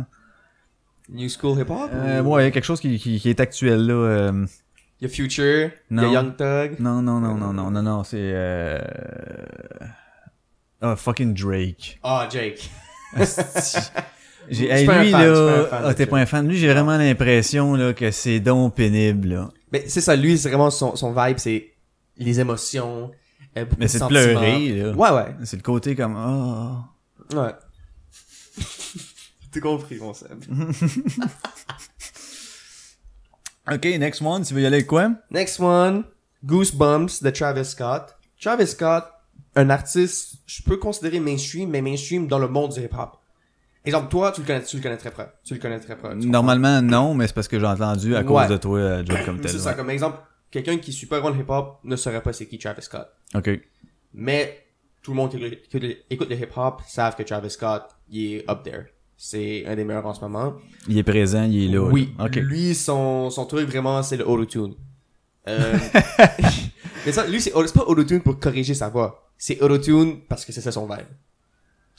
New 1.10 1.28
School 1.30 1.58
Hip 1.60 1.70
Hop? 1.72 1.90
euh, 1.94 2.22
ou- 2.22 2.34
ouais, 2.36 2.52
quelque 2.52 2.64
chose 2.66 2.80
qui, 2.80 3.00
qui, 3.00 3.20
qui 3.20 3.30
est 3.30 3.40
actuel, 3.40 3.88
là. 3.88 3.94
euh, 3.94 4.46
Il 5.00 5.08
y 5.08 5.12
a 5.12 5.14
Future, 5.14 5.72
il 5.90 5.98
y 5.98 6.00
a 6.00 6.08
Young 6.10 6.36
Thug. 6.36 6.76
Non, 6.80 7.02
non, 7.02 7.20
non, 7.20 7.36
non, 7.36 7.54
non, 7.54 7.72
non, 7.72 7.82
non, 7.82 8.04
c'est, 8.04 8.18
euh... 8.20 8.80
Ah, 10.82 10.96
fucking 10.96 11.34
Drake. 11.34 12.00
Ah, 12.04 12.28
Jake. 12.30 12.70
Asti. 13.14 13.80
J'ai, 14.50 14.66
hey, 14.70 14.86
lui, 14.88 15.12
fan, 15.12 15.12
là, 15.12 15.18
un 15.20 15.66
fan 15.66 15.82
ah, 15.86 15.94
t'es 15.94 16.06
pas 16.08 16.12
Drake. 16.18 16.24
un 16.24 16.26
fan. 16.26 16.48
Lui, 16.48 16.58
j'ai 16.58 16.68
vraiment 16.74 16.98
l'impression, 16.98 17.76
là, 17.76 17.94
que 17.94 18.10
c'est 18.12 18.40
donc 18.40 18.74
pénible, 18.76 19.30
là. 19.30 19.50
Mais 19.72 19.86
c'est 19.88 20.02
ça, 20.02 20.16
lui, 20.16 20.38
c'est 20.38 20.50
vraiment 20.50 20.72
son, 20.72 20.96
son 20.96 21.14
vibe, 21.14 21.38
c'est 21.38 21.72
les 22.18 22.40
émotions. 22.40 23.12
euh, 23.58 23.66
Mais 23.78 23.88
c'est 23.88 24.00
de 24.00 24.08
pleurer, 24.08 24.70
là. 24.70 24.92
Ouais, 24.94 25.10
ouais. 25.12 25.36
C'est 25.46 25.56
le 25.58 25.62
côté 25.62 25.96
comme, 25.96 26.16
ah. 26.18 26.90
Ouais. 27.34 27.54
T'as 29.54 29.60
compris, 29.60 29.98
mon 29.98 30.14
Seb. 30.14 30.44
Ok, 33.72 33.86
next 33.86 34.22
one, 34.22 34.44
tu 34.44 34.54
veux 34.56 34.62
y 34.62 34.66
aller 34.66 34.78
avec 34.78 34.88
quoi? 34.88 35.12
Next 35.30 35.60
one, 35.60 36.04
Goosebumps 36.44 37.22
de 37.22 37.30
Travis 37.30 37.66
Scott. 37.66 38.16
Travis 38.42 38.68
Scott, 38.68 39.06
un 39.56 39.70
artiste, 39.70 40.36
je 40.46 40.64
peux 40.64 40.78
considérer 40.78 41.20
mainstream, 41.20 41.70
mais 41.70 41.82
mainstream 41.82 42.28
dans 42.28 42.40
le 42.40 42.48
monde 42.48 42.74
du 42.74 42.80
hip-hop. 42.82 43.18
Exemple, 43.84 44.10
toi, 44.10 44.32
tu 44.32 44.42
le 44.42 44.48
connais, 44.48 44.64
tu 44.64 44.78
le 44.78 44.84
connais 44.84 44.98
très 44.98 45.10
près. 45.12 45.32
Tu 45.44 45.56
le 45.56 45.60
connais 45.60 45.80
très 45.80 45.98
près. 45.98 46.14
Normalement, 46.16 46.82
non, 46.82 47.16
mais 47.16 47.28
c'est 47.28 47.34
parce 47.34 47.48
que 47.48 47.60
j'ai 47.60 47.66
entendu 47.66 48.16
à 48.16 48.24
cause 48.24 48.42
Ouais. 48.44 48.48
de 48.48 48.58
toi, 48.58 48.78
euh, 48.80 49.04
Joe, 49.06 49.18
comme 49.26 49.40
tel. 49.42 49.50
C'est 49.52 49.60
ça, 49.60 49.74
comme 49.74 49.90
exemple, 49.90 50.20
quelqu'un 50.52 50.78
qui 50.78 50.94
suit 50.94 51.08
pas 51.08 51.20
le 51.20 51.36
hip-hop 51.40 51.80
ne 51.84 51.96
saurait 51.96 52.22
pas 52.22 52.32
c'est 52.32 52.46
qui 52.46 52.60
Travis 52.60 52.84
Scott. 52.84 53.08
Ok. 53.34 53.50
Mais 54.14 54.66
tout 55.02 55.12
le 55.12 55.18
monde 55.18 55.32
qui 55.32 55.38
écoute- 55.44 55.68
qui 55.82 55.98
écoute 56.12 56.30
le 56.30 56.36
hip-hop 56.36 56.82
savent 56.88 57.16
que 57.16 57.24
Travis 57.24 57.50
Scott, 57.50 57.84
il 58.10 58.34
est 58.36 58.50
up 58.50 58.62
there. 58.64 58.84
C'est 59.18 59.66
un 59.68 59.76
des 59.76 59.84
meilleurs 59.84 60.06
en 60.06 60.14
ce 60.14 60.22
moment. 60.22 60.54
Il 60.88 60.98
est 60.98 61.04
présent, 61.04 61.44
il 61.44 61.66
est 61.66 61.74
là. 61.76 61.82
Oui, 61.82 62.14
là. 62.20 62.26
Ok. 62.26 62.36
lui, 62.36 62.74
son, 62.76 63.30
son 63.32 63.46
truc 63.46 63.68
vraiment, 63.68 64.02
c'est 64.04 64.18
le 64.18 64.28
auto-tune. 64.28 64.74
Euh, 65.48 65.78
mais 67.06 67.12
ça, 67.12 67.26
lui, 67.28 67.42
c'est 67.42 67.52
pas 67.52 67.84
auto-tune 67.86 68.22
pour 68.22 68.40
corriger 68.40 68.74
sa 68.74 68.90
voix. 68.90 69.31
C'est 69.44 69.60
auto-tune 69.60 70.20
parce 70.30 70.46
que 70.46 70.52
c'est 70.52 70.62
ça 70.62 70.72
son 70.72 70.86
vibe. 70.86 71.08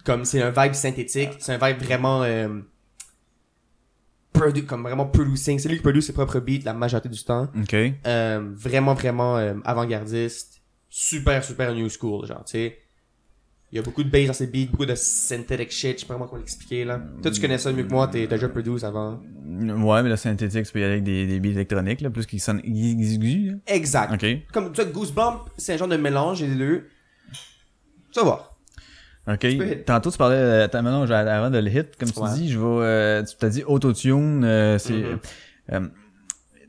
Comme 0.04 0.24
c'est 0.24 0.40
un 0.40 0.50
vibe 0.50 0.74
synthétique, 0.74 1.30
c'est 1.40 1.52
un 1.52 1.58
vibe 1.58 1.82
vraiment... 1.82 2.22
Euh, 2.22 2.60
produ- 4.32 4.64
comme 4.64 4.84
vraiment 4.84 5.06
producing. 5.06 5.58
C'est 5.58 5.68
lui 5.68 5.78
qui 5.78 5.82
produit 5.82 6.02
ses 6.02 6.12
propres 6.12 6.38
beats 6.38 6.60
la 6.64 6.72
majorité 6.72 7.08
du 7.08 7.20
temps. 7.24 7.48
Ok. 7.60 7.74
Euh, 8.06 8.48
vraiment, 8.54 8.94
vraiment 8.94 9.38
euh, 9.38 9.54
avant-gardiste. 9.64 10.62
Super, 10.88 11.42
super 11.42 11.74
new 11.74 11.88
school, 11.88 12.28
genre, 12.28 12.44
tu 12.44 12.52
sais. 12.52 12.78
Il 13.72 13.76
y 13.76 13.78
a 13.80 13.82
beaucoup 13.82 14.04
de 14.04 14.10
bass 14.10 14.28
dans 14.28 14.34
ses 14.34 14.46
beats, 14.46 14.70
beaucoup 14.70 14.86
de 14.86 14.94
synthetic 14.94 15.72
shit, 15.72 15.96
je 15.96 16.00
sais 16.02 16.06
pas 16.06 16.14
comment 16.14 16.36
l'expliquer, 16.36 16.84
là. 16.84 17.02
Toi, 17.22 17.32
tu 17.32 17.40
connais 17.40 17.58
ça 17.58 17.72
mieux 17.72 17.82
que 17.82 17.90
moi, 17.90 18.06
t'es 18.06 18.28
t'as 18.28 18.36
déjà 18.36 18.48
produit 18.50 18.84
avant. 18.84 19.20
Ouais, 19.44 20.02
mais 20.04 20.10
le 20.10 20.16
synthétique, 20.16 20.64
tu 20.64 20.72
peux 20.72 20.78
y 20.78 20.84
aller 20.84 20.92
avec 20.92 21.04
des, 21.04 21.26
des 21.26 21.40
beats 21.40 21.50
électroniques, 21.50 22.02
là, 22.02 22.10
plus 22.10 22.24
qu'ils 22.24 22.40
sonnent 22.40 22.62
là. 22.64 23.54
Exact. 23.66 24.12
Ok. 24.12 24.26
Comme, 24.52 24.72
tu 24.72 24.80
vois, 24.80 24.92
Goosebump, 24.92 25.40
c'est 25.56 25.74
un 25.74 25.76
genre 25.78 25.88
de 25.88 25.96
mélange 25.96 26.38
des 26.38 26.54
deux. 26.54 26.86
Ça 28.12 28.22
va. 28.24 28.48
Ok. 29.28 29.46
Tantôt, 29.86 30.10
tu 30.10 30.18
parlais, 30.18 30.36
euh, 30.36 30.64
attends, 30.64 30.82
maintenant, 30.82 31.02
avant 31.10 31.50
de 31.50 31.58
le 31.58 31.70
hit, 31.70 31.96
comme 31.96 32.10
tu 32.10 32.18
Ouais. 32.20 32.32
dis, 32.34 32.50
je 32.50 32.58
vais, 32.58 32.64
euh, 32.66 33.22
tu 33.22 33.36
t'as 33.38 33.48
dit 33.48 33.62
autotune, 33.64 34.42
euh, 34.44 34.78
c'est, 34.78 34.92
Mhm. 34.94 35.18
euh, 35.72 35.80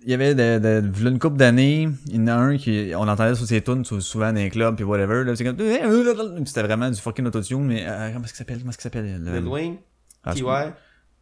il 0.05 0.11
y 0.11 0.13
avait 0.13 0.35
de, 0.35 0.59
de, 0.59 0.87
v'là 0.91 1.09
une 1.09 1.17
couple 1.17 1.37
d'années, 1.37 1.89
il 2.07 2.15
y 2.15 2.19
en 2.19 2.27
a 2.27 2.33
un 2.35 2.57
qui, 2.57 2.91
on 2.95 3.07
entendait 3.07 3.33
sur 3.35 3.47
ses 3.47 3.61
tunes 3.61 3.83
sou- 3.85 4.01
souvent 4.01 4.27
dans 4.31 4.35
les 4.39 4.49
clubs 4.51 4.75
puis 4.75 4.83
whatever, 4.83 5.23
là, 5.23 5.35
c'est 5.35 5.43
comme, 5.45 5.57
c'était 6.45 6.61
vraiment 6.63 6.89
du 6.91 6.99
fucking 7.01 7.25
autotune, 7.25 7.65
mais, 7.65 7.85
euh, 7.87 8.11
comment 8.13 8.25
est-ce 8.25 8.33
qu'il 8.33 8.37
s'appelle, 8.37 8.59
comment 8.59 8.69
est-ce 8.69 8.77
qu'il 8.77 8.83
s'appelle? 8.83 9.19
le- 9.23 9.39
Lil 9.39 9.47
Wayne, 9.47 9.75
Ah. 10.23 10.33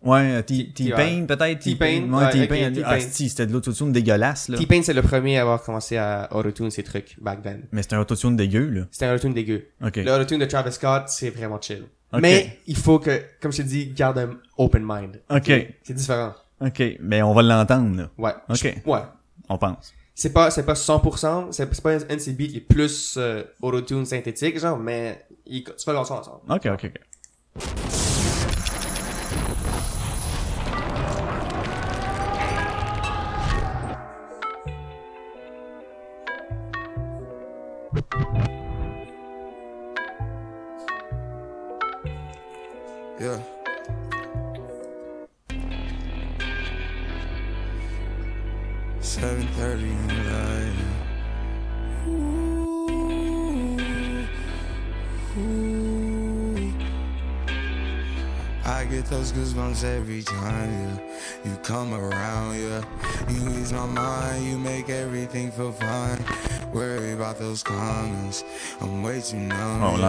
Ouais, 0.04 0.32
euh, 0.32 0.42
T- 0.42 0.72
T-Pain, 0.74 1.26
peut-être? 1.28 1.60
T-Pain, 1.60 2.10
Ouais, 2.12 2.24
ouais, 2.26 2.32
T-Pain. 2.48 2.74
Ah, 2.86 3.00
c'était 3.00 3.46
de 3.46 3.54
l'autotune 3.54 3.92
dégueulasse, 3.92 4.50
là. 4.50 4.58
T-Pain, 4.58 4.82
c'est 4.84 4.94
le 4.96 5.02
premier 5.04 5.38
à 5.38 5.42
avoir 5.44 5.62
commencé 5.62 5.98
à 5.98 6.28
autotune 6.32 6.72
ses 6.72 6.82
trucs 6.84 7.16
back 7.22 7.44
then. 7.44 7.64
Mais 7.72 7.84
c'était 7.84 7.96
un 7.96 8.00
autotune 8.02 8.36
dégueu, 8.36 8.70
là. 8.70 8.82
C'était 8.92 9.06
un 9.06 9.14
autotune 9.14 9.34
dégueu. 9.34 9.68
Ok. 9.86 9.98
Le 9.98 10.12
autotune 10.12 10.40
de 10.40 10.46
Travis 10.46 10.72
Scott, 10.72 11.04
c'est 11.08 11.30
vraiment 11.30 11.60
chill. 11.62 11.84
Ok. 12.14 12.20
Mais 12.22 12.58
il 12.66 12.76
faut 12.76 12.98
que, 13.00 13.22
comme 13.42 13.52
je 13.52 13.58
t'ai 13.58 13.64
dit, 13.64 13.86
garde 13.96 14.18
un 14.18 14.32
open 14.58 14.82
mind. 14.86 15.22
Ok. 15.30 15.52
C'est 15.84 15.94
différent. 15.94 16.34
Ok. 16.60 16.82
Mais 17.00 17.22
on 17.22 17.34
va 17.34 17.42
l'entendre, 17.44 17.96
là. 17.98 18.10
Ouais. 18.18 18.34
Ok. 18.50 18.58
Je- 18.84 18.90
Ouais. 18.90 19.02
On 19.50 19.58
pense. 19.58 19.94
C'est 20.16 20.34
pas, 20.34 20.50
c'est 20.52 20.64
pas 20.66 20.74
100%, 20.76 21.52
c'est 21.52 21.82
pas 21.82 21.94
un 21.94 22.00
un 22.10 22.16
de 22.16 22.20
ses 22.20 22.34
beats 22.34 22.48
qui 22.48 22.58
est 22.58 22.62
plus 22.62 23.16
euh, 23.18 23.44
autotune 23.62 24.06
synthétique, 24.06 24.60
genre, 24.60 24.78
mais 24.78 25.26
il, 25.46 25.64
tu 25.64 25.72
vas 25.86 25.94
le 26.00 26.06
ça 26.06 26.16
ensemble. 26.16 26.42
Ok, 26.50 26.66
ok, 26.66 26.86
ok. 26.86 27.02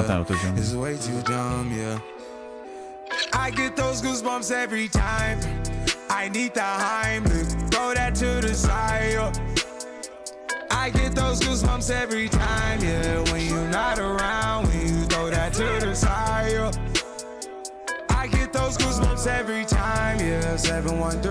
It's 0.04 0.74
way 0.74 0.96
too 0.96 1.22
dumb, 1.22 1.72
yeah. 1.72 1.98
I 3.32 3.50
get 3.50 3.76
those 3.76 4.02
goosebumps 4.02 4.50
every 4.50 4.88
time. 4.88 5.38
I 6.10 6.28
need 6.28 6.54
the 6.54 6.60
Heimlich, 6.60 7.70
throw 7.70 7.94
that 7.94 8.14
to 8.16 8.40
the 8.40 8.52
side. 8.52 9.12
yeah. 9.12 9.32
I 10.70 10.90
get 10.90 11.14
those 11.14 11.40
goosebumps 11.40 11.90
every 11.90 12.28
time, 12.28 12.80
yeah. 12.82 13.20
When 13.30 13.46
you're 13.46 13.68
not 13.68 14.00
around, 14.00 14.66
when 14.68 14.80
you 14.88 15.04
throw 15.04 15.30
that 15.30 15.52
to 15.54 15.86
the 15.86 15.94
side. 15.94 16.52
yeah. 16.52 16.70
I 18.10 18.26
get 18.26 18.52
those 18.52 18.76
goosebumps 18.76 19.26
every 19.28 19.64
time, 19.64 20.18
yeah. 20.18 20.56
713. 20.56 21.22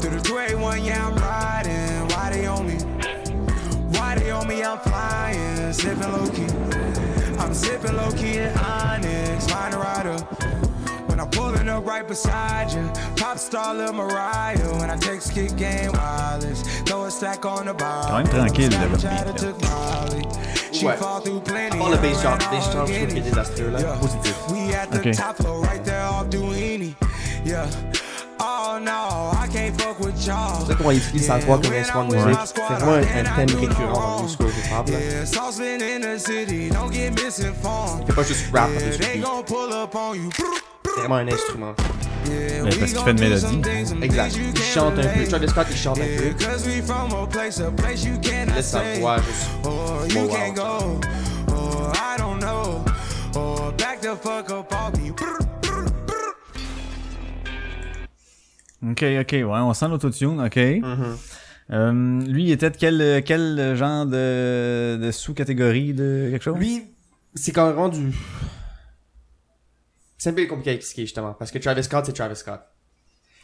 Through 0.00 0.10
the 0.10 0.20
281, 0.22 0.84
yeah, 0.84 1.06
I'm 1.06 1.14
riding. 1.16 2.08
Why 2.08 2.30
they 2.30 2.46
on 2.46 2.66
me? 2.66 2.78
Why 3.96 4.16
they 4.16 4.30
on 4.30 4.48
me? 4.48 4.62
I'm 4.64 4.78
flying, 4.78 5.72
sipping 5.72 6.12
low 6.12 6.28
key. 6.30 7.07
I'm 7.38 7.54
sipping 7.54 7.96
low 7.96 8.10
key 8.12 8.38
in 8.38 8.52
Onyx, 8.58 9.46
find 9.46 9.74
a 9.74 9.78
rider. 9.78 10.16
When 11.06 11.20
I'm 11.20 11.30
pulling 11.30 11.68
up 11.68 11.86
right 11.86 12.06
beside 12.06 12.72
you, 12.72 12.90
pop 13.16 13.38
star 13.38 13.74
Lil 13.74 13.92
Mariah. 13.92 14.58
When 14.78 14.90
I 14.90 14.96
take 14.96 15.20
skit 15.22 15.56
game 15.56 15.92
wireless, 15.92 16.62
throw 16.82 17.04
a 17.04 17.10
stack 17.10 17.44
on 17.46 17.66
the 17.66 17.74
bar. 17.74 18.04
Quand 18.08 18.18
même 18.18 18.28
tranquille, 18.28 18.70
le 18.70 18.88
beat, 18.88 19.02
là. 19.04 19.32
took 19.34 19.56
Ouais. 20.82 20.96
fall. 20.96 21.22
À 21.22 21.76
part 21.76 21.90
le 21.90 21.96
bass 21.96 22.16
and 22.18 22.22
jump, 22.22 22.50
bass 22.50 22.66
all 22.68 22.72
jump, 22.72 22.88
je 22.88 22.94
trouve 22.94 23.08
qu'il 23.08 23.18
est 23.18 23.20
désastreux, 23.20 23.70
là. 23.70 23.80
Yeah. 23.80 23.96
Positif. 24.00 24.34
We 24.50 24.74
at 24.74 24.90
the 24.90 24.98
Okay. 24.98 25.12
top 25.12 25.36
floor, 25.36 25.60
right 25.62 25.82
there 25.84 26.04
off 26.04 26.28
Duini. 26.28 26.94
Yeah. 27.44 27.66
Oh 28.40 28.78
no, 28.80 29.32
I 29.32 29.48
can't 29.52 29.80
fuck 29.80 29.98
with 30.00 30.14
y'all. 30.26 30.64
C'est 30.66 30.74
vrai 30.74 30.84
qu'on 30.84 30.90
utilise 30.92 31.26
sa 31.26 31.38
voix 31.38 31.58
comme 31.58 31.72
instrument 31.72 32.04
de 32.08 32.14
musique. 32.16 32.38
C'est 32.54 32.74
vraiment 32.74 32.92
un, 32.92 33.00
un 33.00 33.46
thème 33.46 33.58
récurrent 33.58 34.16
dans 34.18 34.22
le 34.22 34.28
school 34.28 34.46
hip 34.48 34.72
hop. 34.78 34.88
Là. 34.88 34.98
Yeah, 35.00 35.26
sauce 35.26 35.58
been 35.58 35.82
in 35.82 36.00
the 36.00 36.18
city, 36.18 36.68
don't 36.70 36.92
get 36.92 37.10
misinformed. 37.10 38.04
C'est 38.06 38.14
pas 38.14 38.22
juste 38.22 38.44
rap 38.54 38.68
Yeah, 38.70 38.80
par-dessus 38.80 38.98
they 39.00 39.12
beat. 39.18 39.24
gon' 39.24 39.42
pull 39.44 39.72
up 39.72 39.94
on 39.94 40.14
you. 40.14 40.30
C'est 40.84 41.00
vraiment 41.00 41.16
un 41.16 41.28
instrument. 41.28 41.74
Yeah, 42.26 42.62
Mais 42.62 42.70
we 42.70 42.78
parce 42.78 42.90
qu'il 42.90 42.94
gon' 42.98 43.04
fait 43.04 43.10
une 43.10 43.16
do 43.16 43.22
mélodie. 43.24 43.40
some 43.40 43.62
things, 43.62 43.86
some 43.88 44.02
Exact. 44.02 44.32
things 44.32 44.38
you 44.42 44.48
Il 44.48 44.54
can't 44.54 44.64
chante 44.74 44.92
un 44.98 45.02
peu. 45.02 45.08
relate. 45.08 45.28
Travis 45.28 45.48
Scott, 45.48 45.66
il 45.70 45.76
chante 45.76 45.98
un 45.98 46.02
Yeah, 46.04 46.20
peu. 46.38 46.44
cause 46.44 46.66
we 46.66 46.82
from 46.84 47.12
a 47.12 47.26
place, 47.26 47.60
a 47.60 47.70
place 47.70 48.04
you 48.04 48.14
Il 48.14 48.20
cannot 48.20 48.54
laisse 48.54 48.66
sa 48.70 48.80
say. 48.80 49.00
voix 49.00 49.16
juste. 49.18 49.48
Or 49.64 50.06
you 50.08 50.28
Wow. 50.28 51.00
Ok, 58.82 59.02
ok, 59.02 59.32
ouais, 59.32 59.44
on 59.44 59.74
sent 59.74 59.88
l'autotune, 59.88 60.40
ok. 60.40 60.56
Mm-hmm. 60.56 61.16
Euh, 61.70 62.20
lui, 62.26 62.44
il 62.44 62.50
était 62.52 62.70
de 62.70 62.76
quel, 62.76 63.22
quel 63.24 63.76
genre 63.76 64.06
de, 64.06 64.98
de 65.02 65.10
sous-catégorie 65.10 65.92
de 65.92 66.28
quelque 66.30 66.42
chose? 66.42 66.56
Lui, 66.56 66.84
c'est 67.34 67.52
quand 67.52 67.66
même 67.66 67.76
rendu. 67.76 68.12
C'est 70.16 70.30
un 70.30 70.32
peu 70.32 70.46
compliqué 70.46 70.70
à 70.70 70.72
expliquer 70.74 71.02
justement. 71.02 71.34
Parce 71.34 71.50
que 71.50 71.58
Travis 71.58 71.84
Scott, 71.84 72.06
c'est 72.06 72.12
Travis 72.12 72.36
Scott. 72.36 72.60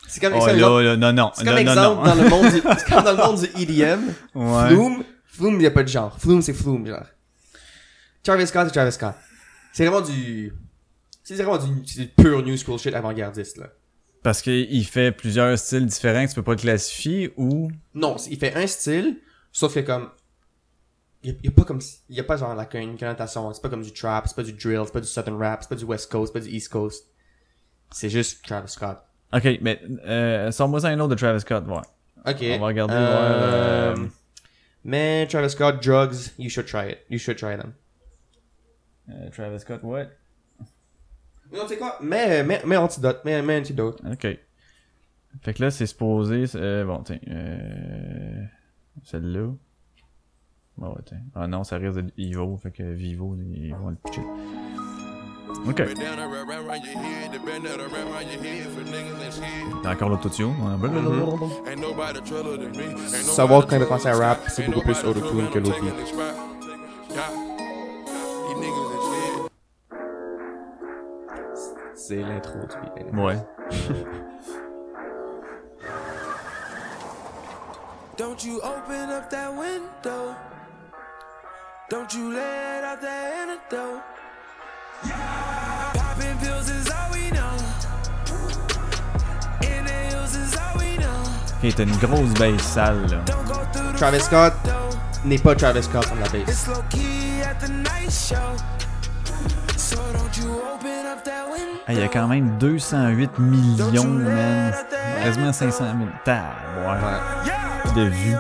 C'est 0.09 0.20
comme, 0.20 0.35
Oh, 0.35 0.47
là, 0.47 0.83
là, 0.83 0.97
non, 0.97 1.12
non, 1.12 1.33
c'est 1.35 1.44
comme 1.44 1.55
non, 1.55 1.62
non, 1.64 1.70
exemple 1.70 1.97
non. 1.97 2.14
dans 2.14 2.23
le 2.23 2.29
monde 2.29 2.53
du, 2.53 2.61
c'est 2.79 2.88
comme 2.88 3.05
dans 3.05 3.12
le 3.12 3.16
monde 3.16 3.40
du 3.40 3.62
EDM. 3.62 4.01
Ouais. 4.35 4.68
Flume, 4.68 5.05
Flume, 5.27 5.61
y 5.61 5.66
a 5.66 5.70
pas 5.70 5.83
de 5.83 5.88
genre. 5.88 6.18
Flume, 6.18 6.42
c'est 6.42 6.53
Flume, 6.53 6.87
genre. 6.87 7.07
Travis 8.23 8.47
Scott, 8.47 8.66
c'est 8.66 8.73
Travis 8.73 8.92
Scott. 8.92 9.14
C'est 9.73 9.87
vraiment 9.87 10.07
du, 10.07 10.53
c'est 11.23 11.35
vraiment 11.37 11.59
du, 11.59 11.87
c'est 11.87 12.01
du 12.03 12.09
pure 12.09 12.42
new 12.42 12.57
school 12.57 12.79
shit 12.79 12.94
avant-gardiste, 12.94 13.59
là. 13.59 13.66
Parce 14.24 14.40
qu'il 14.40 14.87
fait 14.87 15.12
plusieurs 15.12 15.56
styles 15.58 15.84
différents 15.84 16.24
que 16.24 16.30
tu 16.30 16.34
peux 16.34 16.42
pas 16.42 16.56
classifier 16.56 17.34
ou... 17.37 17.70
Non, 17.94 18.16
il 18.30 18.38
fait 18.38 18.54
un 18.54 18.66
style, 18.66 19.18
sauf 19.52 19.74
que 19.74 19.80
comme, 19.80 20.08
il 21.22 21.37
y 21.44 21.48
a, 21.48 21.50
pas 21.50 21.64
comme, 21.64 21.80
il 22.08 22.16
y 22.16 22.20
a 22.20 22.24
pas 22.24 22.38
genre 22.38 22.54
la, 22.54 22.66
une 22.80 22.96
connotation, 22.96 23.52
c'est 23.52 23.60
pas 23.60 23.68
comme 23.68 23.82
du 23.82 23.92
trap, 23.92 24.26
c'est 24.26 24.34
pas 24.34 24.42
du 24.42 24.54
drill, 24.54 24.80
c'est 24.87 24.94
pas 24.94 25.02
du 25.02 25.06
southern 25.06 25.37
rap, 25.37 25.62
c'est 25.62 25.68
pas 25.68 25.74
du 25.74 25.84
west 25.84 26.10
coast, 26.10 26.32
c'est 26.32 26.40
pas 26.40 26.44
du 26.46 26.50
east 26.50 26.70
coast. 26.70 27.04
C'est 27.92 28.08
juste 28.08 28.42
Travis 28.42 28.70
Scott. 28.70 28.98
Ok, 29.30 29.58
mais 29.60 29.78
euh, 30.06 30.50
sors-moi 30.50 30.87
un 30.87 30.98
autre 31.00 31.10
de 31.10 31.16
Travis 31.16 31.40
Scott, 31.40 31.64
ouais. 31.66 32.30
Ok. 32.32 32.38
On 32.42 32.58
va 32.60 32.66
regarder, 32.66 32.94
Euh, 32.94 33.92
voir, 33.94 33.98
euh, 34.04 34.06
Mais 34.84 35.26
Travis 35.26 35.50
Scott, 35.50 35.82
drugs, 35.82 36.30
you 36.38 36.48
should 36.48 36.66
try 36.66 36.88
it. 36.90 37.00
You 37.10 37.18
should 37.18 37.37
try 37.37 37.58
them. 37.58 37.74
Euh, 39.10 39.28
Travis 39.30 39.60
Scott, 39.60 39.80
what? 39.82 40.06
Non, 41.52 41.62
tu 41.62 41.68
sais 41.68 41.78
quoi? 41.78 41.98
Mais, 42.02 42.42
mais, 42.42 42.62
mais 42.64 42.76
antidote, 42.76 43.20
mais, 43.24 43.42
mais 43.42 43.59
antidote. 43.59 44.00
Ok. 44.11 44.26
Fait 45.42 45.54
que 45.54 45.62
là, 45.62 45.70
c'est 45.70 45.87
supposé... 45.87 46.44
Euh, 46.54 46.85
bon, 46.85 47.02
tiens. 47.02 47.18
Euh, 47.28 48.44
Celle-là. 49.04 49.48
Bon, 50.76 50.88
ouais, 50.88 51.02
tiens. 51.04 51.20
Ah 51.35 51.46
non, 51.46 51.64
ça 51.64 51.76
risque 51.76 52.00
d'être 52.00 52.12
Ivo. 52.16 52.57
Fait 52.57 52.70
que 52.70 52.83
Vivo, 52.83 53.37
ils 53.37 53.74
vont 53.74 53.90
le 53.90 53.96
pitcher. 53.96 54.22
Ok. 55.66 55.83
T'as 59.83 59.92
encore 59.92 60.09
l'autotune. 60.09 60.46
Ouais. 60.46 61.72
Savoir 63.22 63.66
quand 63.66 63.76
il 63.76 63.83
a 63.83 63.87
commencé 63.87 64.09
à 64.09 64.16
rap, 64.16 64.40
c'est 64.48 64.66
beaucoup 64.66 64.83
plus 64.83 65.04
autotune 65.04 65.50
que 65.50 65.59
l'autre 65.59 65.80
C'est 72.06 72.16
l'intro 72.16 72.58
du. 72.58 72.76
Ouais. 73.18 73.38
Don't 78.18 78.44
you 78.44 78.60
open 78.60 79.08
up 79.08 79.30
that 79.30 79.50
window. 79.56 80.36
Don't 81.88 82.12
you 82.12 82.30
let 82.34 82.84
out 82.84 83.00
that 83.00 83.48
antidote. 83.48 84.02
Popping 85.94 86.36
pills 86.42 86.68
is 86.68 86.90
all 86.90 87.10
we 87.10 87.30
know. 87.30 87.56
In 89.62 89.86
the 89.86 89.92
hills 90.10 90.36
is 90.36 90.54
all 90.58 90.76
we 90.76 90.98
know. 90.98 91.24
Ok, 91.62 91.74
t'as 91.74 91.84
une 91.84 91.96
grosse 91.96 92.34
base 92.34 92.60
sale, 92.60 93.06
là. 93.10 93.24
Travis 93.96 94.20
Scott 94.20 94.52
n'est 95.24 95.38
pas 95.38 95.54
Travis 95.54 95.84
Scott 95.84 96.06
on 96.12 96.16
la 96.16 96.28
bass. 96.28 96.48
It's 96.48 96.68
low 96.68 96.82
key 96.90 97.40
at 97.42 97.58
the 97.60 97.70
night 97.70 98.12
show. 98.12 98.56
Il 101.88 101.99
y 101.99 102.03
a 102.03 102.09
quand 102.09 102.27
même 102.29 102.57
208 102.59 103.38
millions, 103.38 104.05
man. 104.05 104.73
Quasiment 105.23 105.53
500 105.53 105.85
000. 105.99 106.09
Tab, 106.25 106.42
ouais. 106.79 107.47
Yeah. 107.47 107.92
De 107.94 108.09
vues. 108.09 108.37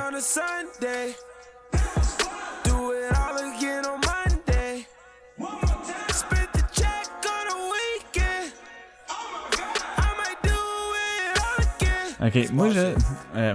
Ok, 12.24 12.50
moi, 12.52 12.70
je... 12.70 12.94
euh, 13.36 13.54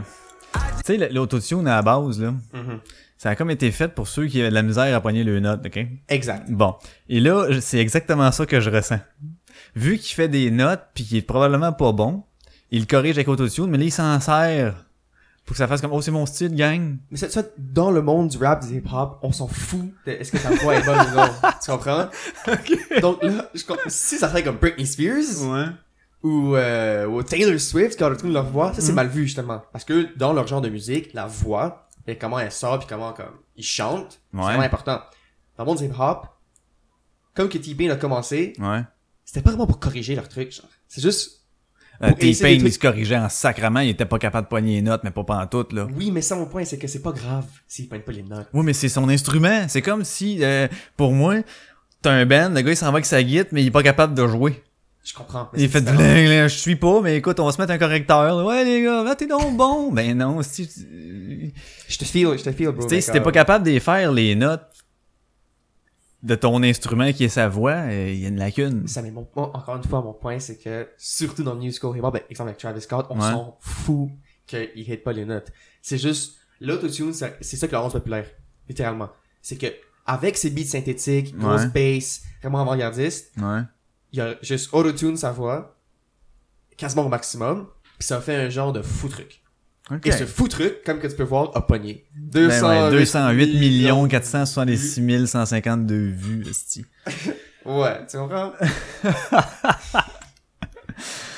tu 0.86 0.98
sais, 0.98 1.10
l'autotune 1.12 1.68
à 1.68 1.78
la 1.78 1.82
base, 1.82 2.20
là, 2.22 2.34
Mm-hmm. 2.54 2.80
Ça 3.20 3.32
a 3.32 3.36
comme 3.36 3.52
été 3.52 3.70
fait 3.72 3.90
pour 3.90 4.08
ceux 4.08 4.28
qui 4.28 4.40
avaient 4.40 4.50
de 4.50 4.56
la 4.56 4.62
misère 4.62 4.96
à 4.96 5.02
poigner 5.02 5.26
le 5.26 5.42
note, 5.42 5.60
ok? 5.66 5.86
Exact. 6.08 6.50
Bon. 6.50 6.76
Et 7.10 7.20
là, 7.20 7.48
c'est 7.60 7.78
exactement 7.80 8.32
ça 8.32 8.46
que 8.46 8.62
je 8.62 8.70
ressens. 8.70 9.02
Vu 9.76 9.98
qu'il 9.98 10.16
fait 10.16 10.30
des 10.30 10.50
notes, 10.52 10.84
puis 10.94 11.04
qu'il 11.04 11.18
est 11.18 11.22
probablement 11.22 11.74
pas 11.74 11.92
bon, 11.92 12.24
il 12.72 12.88
corrige 12.88 13.18
avec 13.18 13.28
autotune, 13.28 13.68
mais 13.68 13.78
là, 13.78 13.84
il 13.84 13.92
s'en 13.92 14.18
sert 14.22 14.86
pour 15.46 15.54
que 15.54 15.58
ça 15.58 15.68
fasse 15.68 15.82
comme 15.82 15.92
«Oh, 15.94 16.02
c'est 16.02 16.12
mon 16.12 16.26
style, 16.26 16.56
gang! 16.56 16.96
Mais 17.12 17.18
ça, 17.18 17.28
ça, 17.28 17.44
dans 17.58 17.92
le 17.92 18.02
monde 18.02 18.30
du 18.30 18.38
rap, 18.38 18.66
du 18.66 18.78
hip-hop, 18.78 19.20
on 19.22 19.34
s'en 19.34 19.50
fout 19.50 19.92
de 20.06 20.12
est-ce 20.14 20.32
que 20.32 20.38
ta 20.38 20.52
voix 20.52 20.76
est 20.76 20.86
bonne 20.86 21.00
ou 21.00 21.16
non. 21.18 21.28
Tu 21.62 21.72
comprends? 21.72 22.08
Donc 23.02 23.22
là, 23.22 23.50
je 23.54 23.64
si 23.88 24.18
ça 24.18 24.30
serait 24.30 24.44
comme 24.44 24.56
Britney 24.58 24.86
Spears 24.86 25.44
Ouais. 25.44 25.66
ou, 26.24 26.56
euh, 26.56 27.06
ou 27.08 27.22
Taylor 27.24 27.60
Swift 27.60 27.98
qui 27.98 28.04
retourne 28.06 28.32
leur 28.32 28.46
voix, 28.46 28.74
ça 28.74 28.80
c'est 28.80 28.94
mal 28.94 29.10
vu 29.10 29.24
justement. 29.26 29.62
Parce 29.74 29.84
que 29.84 30.08
dans 30.18 30.32
leur 30.32 30.48
genre 30.48 30.62
de 30.62 30.70
musique, 30.70 31.14
la 31.14 31.26
voix, 31.26 31.89
et 32.10 32.18
comment 32.18 32.40
elle 32.40 32.52
sort, 32.52 32.80
puis 32.80 32.88
comment 32.88 33.14
comme 33.14 33.38
ils 33.56 33.64
chantent, 33.64 34.20
Ouais. 34.34 34.40
c'est 34.42 34.46
vraiment 34.48 34.62
important. 34.64 35.02
Dans 35.58 35.64
le 35.64 35.66
monde 35.66 35.78
du 35.80 35.86
hip-hop, 35.86 36.28
comme 37.36 37.50
que 37.50 37.58
T-Pain 37.58 37.90
a 37.90 37.96
commencé, 37.96 38.54
Ouais. 38.60 38.82
c'était 39.26 39.42
pas 39.42 39.52
vraiment 39.52 39.68
pour 39.68 39.80
corriger 39.80 40.16
leur 40.16 40.28
truc, 40.28 40.52
genre. 40.52 40.66
C'est 40.88 41.02
juste, 41.02 41.36
Euh, 42.02 42.14
T-Pain, 42.14 42.48
il 42.48 42.72
se 42.72 42.80
corrigeait 42.80 43.18
en 43.18 43.28
sacrament, 43.28 43.82
il 43.82 43.90
était 43.90 44.06
pas 44.06 44.20
capable 44.20 44.46
de 44.46 44.50
poigner 44.50 44.76
les 44.76 44.82
notes, 44.82 45.02
mais 45.04 45.12
pas 45.12 45.26
pantoute, 45.26 45.74
là. 45.74 45.86
oui, 45.98 46.12
mais 46.12 46.22
ça 46.22 46.38
mon 46.38 46.46
point, 46.46 46.64
c'est 46.64 46.78
que 46.78 46.88
c'est 46.88 47.02
pas 47.02 47.12
grave 47.12 47.44
s'ils 47.68 47.90
prennent 47.90 48.04
pas 48.04 48.14
les 48.14 48.24
notes. 48.24 48.48
Oui, 48.54 48.64
mais 48.64 48.72
c'est 48.72 48.88
son 48.88 49.10
instrument. 49.10 49.66
C'est 49.68 49.82
comme 49.82 50.06
si, 50.06 50.42
euh, 50.42 50.70
pour 50.96 51.12
moi, 51.12 51.36
t'as 52.02 52.12
un 52.12 52.26
band, 52.26 52.52
le 52.52 52.62
gars 52.62 52.72
il 52.72 52.78
s'en 52.78 52.86
va 52.86 52.94
avec 52.94 53.06
sa 53.06 53.22
guitare, 53.22 53.48
mais 53.52 53.64
il 53.64 53.68
est 53.68 53.72
pas 53.72 53.84
capable 53.84 54.14
de 54.14 54.26
jouer. 54.28 54.64
Je 55.10 55.14
comprends. 55.16 55.50
Il 55.58 55.68
fait 55.70 55.82
là, 55.82 56.48
je 56.48 56.56
suis 56.56 56.76
pas, 56.76 57.02
mais 57.02 57.18
écoute, 57.18 57.40
on 57.40 57.46
va 57.46 57.52
se 57.52 57.60
mettre 57.60 57.74
un 57.74 57.80
correcteur. 57.80 58.46
Ouais, 58.46 58.64
les 58.64 58.84
gars, 58.84 59.04
là, 59.04 59.16
t'es 59.16 59.26
donc 59.26 59.58
bon. 59.58 59.92
Ben 59.92 60.16
non, 60.16 60.44
si 60.44 60.68
tu 60.68 61.52
Je 61.88 61.98
te 61.98 62.06
feel, 62.06 62.38
je 62.38 62.44
te 62.44 62.52
feel, 62.52 62.70
bro. 62.70 62.88
sais, 62.88 62.96
mais 62.96 63.02
si 63.02 63.12
t'es 63.12 63.20
pas 63.22 63.32
capable 63.32 63.66
de 63.66 63.80
faire, 63.80 64.12
les 64.12 64.36
notes 64.36 64.62
de 66.22 66.36
ton 66.36 66.62
instrument 66.62 67.12
qui 67.12 67.24
est 67.24 67.30
sa 67.30 67.48
voix, 67.48 67.72
euh, 67.72 68.10
il 68.12 68.20
y 68.20 68.26
a 68.26 68.30
une 68.30 68.38
lacune. 68.38 68.88
Ça, 68.88 69.02
mais 69.02 69.10
mon, 69.10 69.28
encore 69.36 69.78
une 69.78 69.84
fois, 69.84 70.02
mon 70.04 70.14
point, 70.14 70.38
c'est 70.40 70.58
que, 70.58 70.88
surtout 70.98 71.42
dans 71.44 71.56
le 71.56 71.72
School 71.72 71.98
Hip-Hop, 71.98 72.14
ben, 72.14 72.22
exemple 72.30 72.50
avec 72.50 72.60
Travis 72.60 72.82
Scott, 72.82 73.08
on 73.10 73.16
Ouais. 73.20 73.32
s'en 73.32 73.58
fout 73.62 74.10
qu'il 74.46 74.70
hit 74.76 75.04
pas 75.04 75.14
les 75.14 75.26
notes. 75.26 75.48
C'est 75.82 75.98
juste, 75.98 76.36
l'autotune, 76.60 77.14
c'est 77.14 77.42
ça 77.56 77.68
qui 77.68 77.72
le 77.74 77.80
rend 77.80 77.90
populaire. 77.90 78.26
Littéralement. 78.68 79.10
C'est 79.42 79.56
que, 79.58 79.68
avec 80.06 80.38
ses 80.38 80.52
beats 80.52 80.66
synthétiques, 80.66 81.36
grosse 81.36 81.66
bass, 81.66 82.22
vraiment 82.42 82.62
avant-gardiste, 82.62 83.32
Ouais. 83.42 83.62
Il 84.12 84.20
y 84.20 84.22
a 84.22 84.36
juste 84.42 84.74
autotune 84.74 85.18
sa 85.18 85.32
voix, 85.32 85.76
quasiment 86.78 87.06
au 87.06 87.10
maximum, 87.10 87.68
puis 87.98 88.08
ça 88.08 88.20
fait 88.22 88.36
un 88.36 88.50
genre 88.50 88.74
de 88.74 88.82
fou 88.82 89.08
truc. 89.10 89.42
Ok. 89.92 90.06
Et 90.06 90.12
ce 90.12 90.26
fou 90.26 90.48
truc, 90.48 90.84
comme 90.86 91.00
que 91.00 91.08
tu 91.08 91.16
peux 91.16 91.24
voir, 91.24 91.52
a 91.56 91.66
pogné. 91.66 92.06
Ben 92.16 92.48
200, 92.48 92.86
ouais, 92.86 92.92
208 92.92 93.60
millions 93.60 94.08
466 94.08 95.26
152 95.28 95.96
vues, 95.96 96.46
esti. 96.50 96.86
Ouais, 97.66 98.06
tu 98.10 98.18
comprends? 98.18 98.54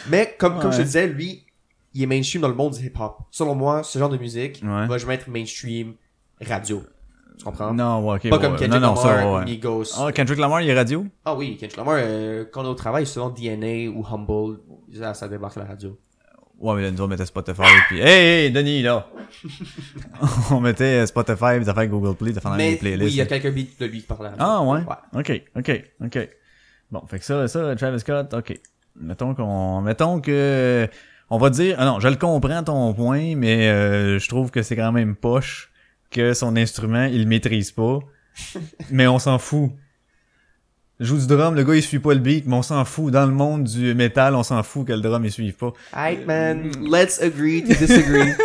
Mais 0.10 0.36
comme, 0.38 0.60
comme 0.60 0.71
je 0.71 0.77
te 0.77 0.84
disais, 0.84 1.07
lui, 1.07 1.45
il 1.93 2.03
est 2.03 2.05
mainstream 2.05 2.41
dans 2.41 2.47
le 2.47 2.53
monde 2.55 2.73
du 2.73 2.86
hip-hop. 2.86 3.17
Selon 3.31 3.55
moi, 3.55 3.84
ce 3.84 3.97
genre 3.99 4.10
de 4.10 4.17
musique 4.17 4.62
Ouais. 4.63 4.88
va 4.88 4.97
jamais 4.97 5.15
être 5.15 5.27
mainstream 5.27 5.95
radio. 6.39 6.84
Tu 7.41 7.45
comprends? 7.45 7.73
Non, 7.73 8.08
ouais, 8.08 8.17
ok. 8.17 8.30
Pas 8.30 8.36
ouais, 8.36 8.41
comme 8.43 8.51
ouais. 8.54 8.60
Kendrick 8.60 8.82
non, 8.82 8.93
non, 8.93 8.95
Lamar, 8.95 9.01
ça, 9.01 9.34
ouais. 9.34 9.45
Migos. 9.45 9.84
Ah, 9.97 10.12
Kendrick 10.12 10.38
Lamar, 10.38 10.62
il 10.62 10.69
est 10.69 10.75
radio? 10.75 11.08
Ah 11.25 11.34
oui, 11.34 11.58
Kendrick 11.60 11.75
Lamar, 11.75 11.95
euh, 11.97 12.45
quand 12.51 12.62
on 12.62 12.65
est 12.65 12.69
au 12.69 12.75
travail, 12.75 13.08
souvent 13.08 13.32
DNA 13.32 13.89
ou 13.89 14.06
Humble, 14.06 14.60
ça, 14.93 15.15
ça 15.15 15.27
débarque 15.27 15.58
à 15.58 15.62
la 15.62 15.65
radio. 15.65 15.97
Ouais, 16.60 16.75
mais 16.75 16.84
là, 16.84 16.91
nous, 16.91 17.01
on 17.01 17.08
mettait 17.08 17.25
Spotify, 17.25 17.63
puis 17.88 17.99
hey, 17.99 18.45
hey, 18.45 18.51
Denis, 18.51 18.84
là! 18.84 19.08
on 20.51 20.60
mettait 20.60 21.08
Spotify, 21.08 21.58
des 21.58 21.67
affaires 21.67 21.88
Google 21.88 22.15
Play, 22.15 22.32
des 22.32 22.38
affaires 22.38 22.51
dans 22.51 22.58
Mais 22.58 22.71
les 22.71 22.77
playlists. 22.77 23.06
oui, 23.06 23.12
il 23.13 23.15
y 23.15 23.21
a 23.21 23.25
quelques 23.25 23.51
beats 23.51 23.73
de 23.80 23.86
lui 23.88 24.04
qui 24.04 24.13
radio. 24.13 24.36
Ah, 24.38 24.62
ouais? 24.62 24.82
Ok, 25.15 25.41
ok, 25.58 25.84
ok. 26.06 26.30
Bon, 26.91 27.01
fait 27.08 27.17
que 27.17 27.25
ça, 27.25 27.47
ça, 27.47 27.75
Travis 27.75 28.01
Scott, 28.01 28.32
ok. 28.36 28.60
Mettons 28.97 29.34
qu'on, 29.34 29.82
mettons 29.82 30.21
que, 30.21 30.88
on 31.32 31.39
va 31.39 31.49
dire, 31.49 31.75
ah 31.80 31.86
non, 31.86 31.99
je 31.99 32.08
le 32.08 32.17
comprends 32.17 32.62
ton 32.63 32.93
point, 32.93 33.36
mais 33.36 33.67
euh, 33.67 34.19
je 34.19 34.30
trouve 34.30 34.51
que 34.51 34.62
c'est 34.62 34.75
quand 34.75 34.91
même 34.91 35.15
poche 35.15 35.70
que 36.12 36.34
son 36.34 36.56
instrument, 36.56 37.06
il 37.06 37.21
le 37.21 37.26
maîtrise 37.28 37.71
pas. 37.71 38.00
mais 38.91 39.08
on 39.08 39.19
s'en 39.19 39.39
fout. 39.39 39.71
Joue 41.00 41.17
du 41.17 41.26
drum, 41.26 41.56
le 41.56 41.63
gars 41.63 41.74
il 41.76 41.82
suit 41.82 41.97
pas 42.00 42.13
le 42.13 42.19
beat, 42.19 42.45
mais 42.45 42.54
on 42.56 42.62
s'en 42.62 42.86
fout. 42.86 43.12
Dans 43.12 43.26
le 43.26 43.32
monde 43.34 43.63
du 43.63 43.95
métal, 43.95 44.36
on 44.36 44.43
s'en 44.43 44.62
fout 44.62 44.86
que 44.86 44.93
le 44.93 45.02
drum 45.02 45.26
il 45.26 45.32
suive 45.32 45.56
pas. 45.56 45.74
Alright, 45.93 46.28
man, 46.28 46.71
let's 46.80 47.19
agree 47.21 47.63
to 47.63 47.74
disagree. 47.74 48.34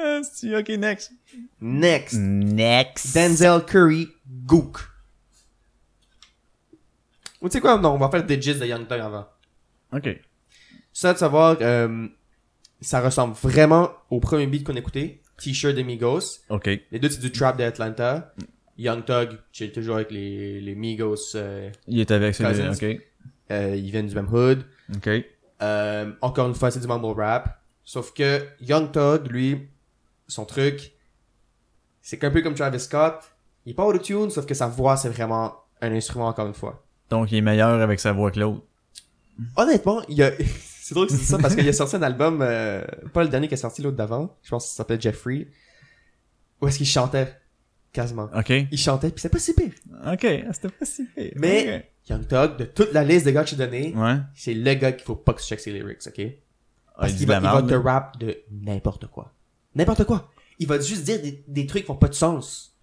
Ah, 0.00 0.20
c'est- 0.22 0.54
ok, 0.56 0.68
next. 0.78 1.12
Next, 1.60 2.14
Next. 2.16 3.14
Denzel 3.14 3.64
Curry, 3.66 4.08
Gook. 4.46 4.78
Ou 7.40 7.48
tu 7.48 7.54
sais 7.54 7.60
quoi, 7.60 7.78
non, 7.78 7.90
on 7.94 7.98
va 7.98 8.08
faire 8.08 8.24
Digits 8.24 8.54
de 8.58 8.66
Young 8.66 8.86
Thug 8.86 9.00
avant. 9.00 9.26
Ok. 9.92 10.08
Ça 10.92 11.12
de 11.12 11.18
savoir, 11.18 11.56
euh, 11.60 12.08
ça 12.80 13.00
ressemble 13.00 13.34
vraiment 13.42 13.90
au 14.10 14.20
premier 14.20 14.46
beat 14.46 14.64
qu'on 14.64 14.74
a 14.74 14.78
écouté, 14.78 15.20
T-shirt 15.38 15.74
de 15.74 15.82
Migos. 15.82 16.40
Ok. 16.48 16.66
Les 16.66 16.98
deux, 16.98 17.08
c'est 17.08 17.20
du 17.20 17.32
trap 17.32 17.56
d'Atlanta. 17.56 18.34
Young 18.76 19.04
Thug, 19.04 19.38
chill 19.52 19.72
toujours 19.72 19.96
avec 19.96 20.10
les, 20.10 20.60
les 20.60 20.74
Migos, 20.74 21.34
euh, 21.34 21.70
Il 21.88 21.98
est 21.98 22.10
avec 22.10 22.36
Cousins. 22.36 22.72
Ok. 22.72 22.84
euh, 23.50 23.74
ils 23.76 23.90
viennent 23.90 24.06
du 24.06 24.14
même 24.14 24.32
hood. 24.32 24.64
Ok. 24.94 25.08
Euh, 25.62 26.12
encore 26.20 26.46
une 26.48 26.54
fois, 26.54 26.70
c'est 26.70 26.78
du 26.80 26.86
mumble 26.86 27.20
rap. 27.20 27.60
Sauf 27.84 28.12
que 28.12 28.46
Young 28.60 28.92
Thug, 28.92 29.26
lui, 29.30 29.68
son 30.28 30.44
truc, 30.44 30.92
c'est 32.02 32.18
qu'un 32.18 32.30
peu 32.30 32.42
comme 32.42 32.54
Travis 32.54 32.80
Scott. 32.80 33.20
Il 33.66 33.72
est 33.72 33.74
pas 33.74 33.84
auto-tune, 33.84 34.30
sauf 34.30 34.46
que 34.46 34.54
sa 34.54 34.68
voix, 34.68 34.96
c'est 34.96 35.08
vraiment 35.08 35.54
un 35.80 35.92
instrument 35.92 36.28
encore 36.28 36.46
une 36.46 36.54
fois. 36.54 36.84
Donc, 37.10 37.32
il 37.32 37.38
est 37.38 37.42
meilleur 37.42 37.80
avec 37.80 37.98
sa 37.98 38.12
voix 38.12 38.30
que 38.30 38.38
l'autre. 38.40 38.62
Honnêtement, 39.56 40.02
il 40.08 40.16
y 40.18 40.22
a... 40.22 40.30
c'est 40.88 40.94
drôle 40.94 41.06
que 41.08 41.12
c'est 41.12 41.22
ça 41.22 41.36
parce 41.36 41.54
qu'il 41.54 41.68
a 41.68 41.72
sorti 41.74 41.96
un 41.96 42.02
album, 42.02 42.40
euh, 42.40 42.82
pas 43.12 43.22
le 43.22 43.28
dernier 43.28 43.46
qui 43.46 43.52
est 43.52 43.58
sorti, 43.58 43.82
l'autre 43.82 43.98
d'avant. 43.98 44.34
Je 44.42 44.48
pense 44.48 44.64
que 44.64 44.70
ça 44.70 44.76
s'appelle 44.76 44.98
Jeffrey. 44.98 45.48
Où 46.62 46.66
est-ce 46.66 46.78
qu'il 46.78 46.86
chantait? 46.86 47.38
Quasiment. 47.92 48.30
Ok. 48.34 48.48
Il 48.48 48.78
chantait, 48.78 49.10
puis 49.10 49.20
c'est 49.20 49.28
pas 49.28 49.38
si 49.38 49.52
pire. 49.52 49.72
Ok. 50.10 50.26
C'était 50.50 50.70
pas 50.70 50.86
si 50.86 51.04
pire. 51.04 51.32
Mais, 51.36 51.92
Young 52.08 52.26
Thug, 52.26 52.56
de 52.56 52.64
toute 52.64 52.94
la 52.94 53.04
liste 53.04 53.26
de 53.26 53.32
gars 53.32 53.44
que 53.44 53.50
j'ai 53.50 53.56
donné. 53.56 53.94
Ouais. 53.94 54.16
c'est 54.34 54.54
le 54.54 54.74
gars 54.74 54.92
qu'il 54.92 55.04
faut 55.04 55.14
pas 55.14 55.34
que 55.34 55.42
tu 55.42 55.46
checkes 55.46 55.60
ses 55.60 55.72
lyrics, 55.72 56.06
ok? 56.06 56.20
Ah, 56.20 57.00
Parce 57.00 57.12
qu'il 57.12 57.26
va, 57.26 57.36
il 57.36 57.42
va 57.42 57.62
te 57.62 57.74
rap 57.74 58.18
de 58.18 58.38
n'importe 58.50 59.08
quoi. 59.08 59.34
N'importe 59.74 60.04
quoi. 60.04 60.30
Il 60.58 60.68
va 60.68 60.80
juste 60.80 61.04
dire 61.04 61.20
des, 61.20 61.44
des 61.46 61.66
trucs 61.66 61.84
qui 61.84 61.90
n'ont 61.92 61.98
pas 61.98 62.08
de 62.08 62.14
sens. 62.14 62.74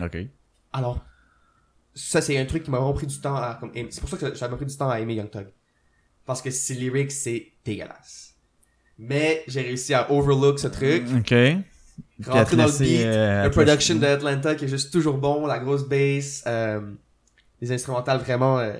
Ok. 0.00 0.16
Alors, 0.72 1.04
ça, 1.94 2.22
c'est 2.22 2.38
un 2.38 2.46
truc 2.46 2.62
qui 2.62 2.70
m'a 2.70 2.78
vraiment 2.78 2.94
pris 2.94 3.06
du 3.06 3.20
temps 3.20 3.36
à... 3.36 3.60
C'est 3.90 4.00
pour 4.00 4.08
ça 4.08 4.16
que 4.16 4.34
ça 4.34 4.48
m'a 4.48 4.56
pris 4.56 4.64
du 4.64 4.74
temps 4.74 4.88
à 4.88 4.98
aimer 4.98 5.12
Young 5.12 5.28
Thug. 5.30 5.48
Parce 6.26 6.42
que 6.42 6.50
ses 6.50 6.74
lyrics, 6.74 7.12
c'est 7.12 7.48
dégueulasse. 7.64 8.34
Mais 8.98 9.42
j'ai 9.46 9.62
réussi 9.62 9.92
à 9.94 10.10
overlook 10.10 10.58
ce 10.58 10.68
truc, 10.68 11.04
Ok. 11.16 11.34
Puis 12.20 12.30
à 12.30 12.32
rentrer 12.32 12.56
dans 12.56 12.66
le 12.66 12.78
beat, 12.78 13.04
euh, 13.04 13.44
le 13.44 13.50
production 13.50 13.96
d'Atlanta 13.96 14.54
qui 14.54 14.64
est 14.64 14.68
juste 14.68 14.92
toujours 14.92 15.18
bon, 15.18 15.46
la 15.46 15.58
grosse 15.58 15.88
bass, 15.88 16.42
euh, 16.46 16.80
les 17.60 17.72
instrumentales 17.72 18.18
vraiment 18.18 18.58
euh, 18.58 18.72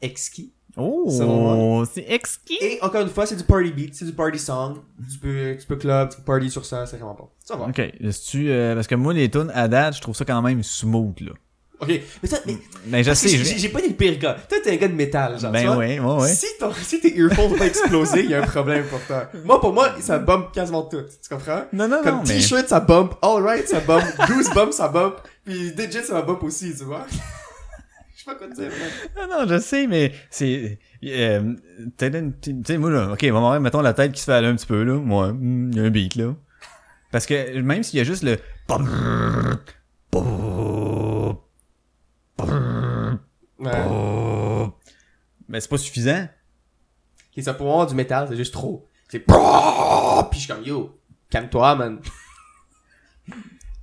exquis. 0.00 0.52
Oh, 0.76 1.84
c'est 1.92 2.04
exquis. 2.08 2.58
Et 2.60 2.78
encore 2.82 3.02
une 3.02 3.08
fois, 3.08 3.26
c'est 3.26 3.36
du 3.36 3.42
party 3.42 3.72
beat, 3.72 3.94
c'est 3.94 4.04
du 4.04 4.12
party 4.12 4.38
song. 4.38 4.76
Tu 5.10 5.18
peux, 5.18 5.56
tu 5.58 5.66
peux 5.66 5.76
club, 5.76 6.10
tu 6.10 6.18
peux 6.18 6.22
party 6.22 6.50
sur 6.50 6.64
ça, 6.64 6.86
c'est 6.86 6.96
vraiment 6.96 7.14
bon. 7.14 7.28
Ça 7.42 7.56
va. 7.56 7.66
Ok. 7.66 7.78
Est-ce-tu, 7.78 8.50
euh, 8.50 8.74
parce 8.74 8.86
que 8.86 8.94
moi, 8.94 9.12
les 9.12 9.28
tunes 9.30 9.50
à 9.54 9.66
date, 9.66 9.96
je 9.96 10.00
trouve 10.00 10.14
ça 10.14 10.24
quand 10.24 10.40
même 10.40 10.62
smooth, 10.62 11.20
là. 11.20 11.32
Ok, 11.80 11.88
mais 12.22 12.28
ça, 12.28 12.38
mais, 12.44 12.56
Mais 12.86 13.02
je 13.04 13.08
parce 13.10 13.22
que 13.22 13.28
sais, 13.28 13.36
j'ai 13.36 13.58
je... 13.58 13.68
pas 13.68 13.80
des 13.80 13.90
pires 13.90 14.18
gars. 14.18 14.36
Toi, 14.48 14.58
t'es 14.64 14.72
un 14.72 14.76
gars 14.76 14.88
de 14.88 14.94
métal, 14.94 15.38
genre. 15.38 15.52
tu 15.52 15.58
Ben 15.58 15.66
vois. 15.66 15.76
ouais, 15.76 16.00
ouais, 16.00 16.14
ouais. 16.22 16.28
Si, 16.28 16.46
ton, 16.58 16.72
si 16.74 16.98
tes 17.00 17.16
earphones 17.16 17.54
vont 17.54 17.64
exploser, 17.64 18.24
il 18.24 18.30
y 18.30 18.34
a 18.34 18.42
un 18.42 18.46
problème 18.46 18.84
pour 18.86 19.00
toi. 19.02 19.30
Moi, 19.44 19.60
pour 19.60 19.72
moi, 19.72 19.94
ça 20.00 20.18
bump 20.18 20.50
quasiment 20.52 20.82
tout. 20.82 21.02
Tu 21.02 21.28
comprends? 21.28 21.62
Non, 21.72 21.86
non, 21.86 22.02
Comme 22.02 22.16
non, 22.16 22.22
mais... 22.26 22.34
t-shirt, 22.38 22.68
ça 22.68 22.80
bump. 22.80 23.14
Alright, 23.22 23.68
ça 23.68 23.78
bump. 23.80 24.04
Goosebumps, 24.26 24.72
ça 24.72 24.88
bump. 24.88 25.18
Puis 25.44 25.72
Digit, 25.72 26.02
ça 26.04 26.14
va 26.14 26.22
bump 26.22 26.42
aussi, 26.42 26.74
tu 26.76 26.82
vois? 26.84 27.06
Je 28.16 28.24
sais 28.24 28.24
pas 28.26 28.34
quoi 28.34 28.48
te 28.48 28.54
dire. 28.60 28.72
Non, 29.16 29.28
non, 29.28 29.46
je 29.48 29.58
sais, 29.60 29.86
mais 29.86 30.12
c'est... 30.30 30.80
Euh, 31.04 31.54
tu 31.96 32.10
sais, 32.66 32.76
moi, 32.76 32.90
là, 32.90 33.12
ok, 33.12 33.20
on 33.30 33.32
va 33.34 33.38
voir, 33.38 33.60
mettons 33.60 33.80
la 33.80 33.94
tête 33.94 34.10
qui 34.10 34.20
se 34.20 34.24
fait 34.24 34.32
aller 34.32 34.48
un 34.48 34.56
petit 34.56 34.66
peu, 34.66 34.82
là. 34.82 34.94
Moi, 34.94 35.32
il 35.40 35.76
y 35.76 35.78
a 35.78 35.84
un 35.84 35.90
beat, 35.90 36.16
là. 36.16 36.34
Parce 37.12 37.24
que 37.26 37.60
même 37.60 37.84
s'il 37.84 37.98
y 37.98 38.00
a 38.00 38.04
juste 38.04 38.24
le... 38.24 38.36
Ouais. 43.58 44.68
Mais 45.48 45.60
c'est 45.60 45.68
pas 45.68 45.78
suffisant. 45.78 46.28
Ok, 47.36 47.42
ça 47.42 47.54
pour 47.54 47.66
moi, 47.66 47.86
du 47.86 47.94
métal, 47.94 48.26
c'est 48.28 48.36
juste 48.36 48.52
trop. 48.52 48.86
C'est 49.08 49.20
puis 49.20 49.34
je 50.32 50.38
suis 50.38 50.48
comme, 50.52 50.62
yo, 50.64 50.98
calme-toi, 51.30 51.74
man. 51.76 52.00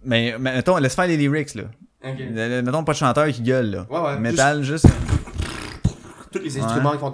Mais, 0.04 0.36
mais 0.40 0.54
mettons, 0.54 0.78
laisse 0.78 0.96
faire 0.96 1.08
les 1.08 1.18
lyrics, 1.18 1.56
là. 1.56 1.64
Ok. 2.04 2.16
Le- 2.20 2.50
le- 2.50 2.62
Mettons 2.62 2.84
pas 2.84 2.94
de 2.94 2.98
chanteur 2.98 3.28
qui 3.30 3.42
gueule, 3.42 3.72
là. 3.72 3.88
Ouais, 3.90 4.00
ouais. 4.00 4.20
Métal, 4.20 4.64
juste... 4.64 4.88
Tous 6.32 6.40
les 6.40 6.60
instruments 6.60 6.92
qui 6.92 7.00
font 7.00 7.10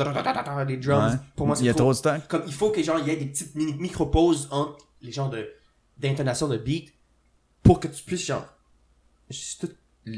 les 0.67 0.77
drums. 0.77 1.17
Pour 1.35 1.47
moi, 1.47 1.55
il 1.55 1.59
c'est 1.59 1.65
y 1.65 1.69
a 1.69 1.73
trop. 1.73 1.93
de. 1.93 2.27
Comme 2.27 2.43
il 2.47 2.53
faut 2.53 2.71
que 2.71 2.81
genre 2.81 2.97
il 2.99 3.07
y 3.07 3.11
ait 3.11 3.15
des 3.17 3.27
petites 3.27 3.53
mini 3.55 3.73
micro 3.75 4.07
pauses 4.07 4.47
entre 4.51 4.77
les 5.01 5.11
genres 5.11 5.29
de 5.29 5.47
d'intonation 5.99 6.47
de 6.47 6.57
beat 6.57 6.91
pour 7.61 7.79
que 7.79 7.87
tu 7.87 8.03
puisses 8.03 8.25
genre 8.25 8.47
juste 9.29 9.67
tout 9.67 10.11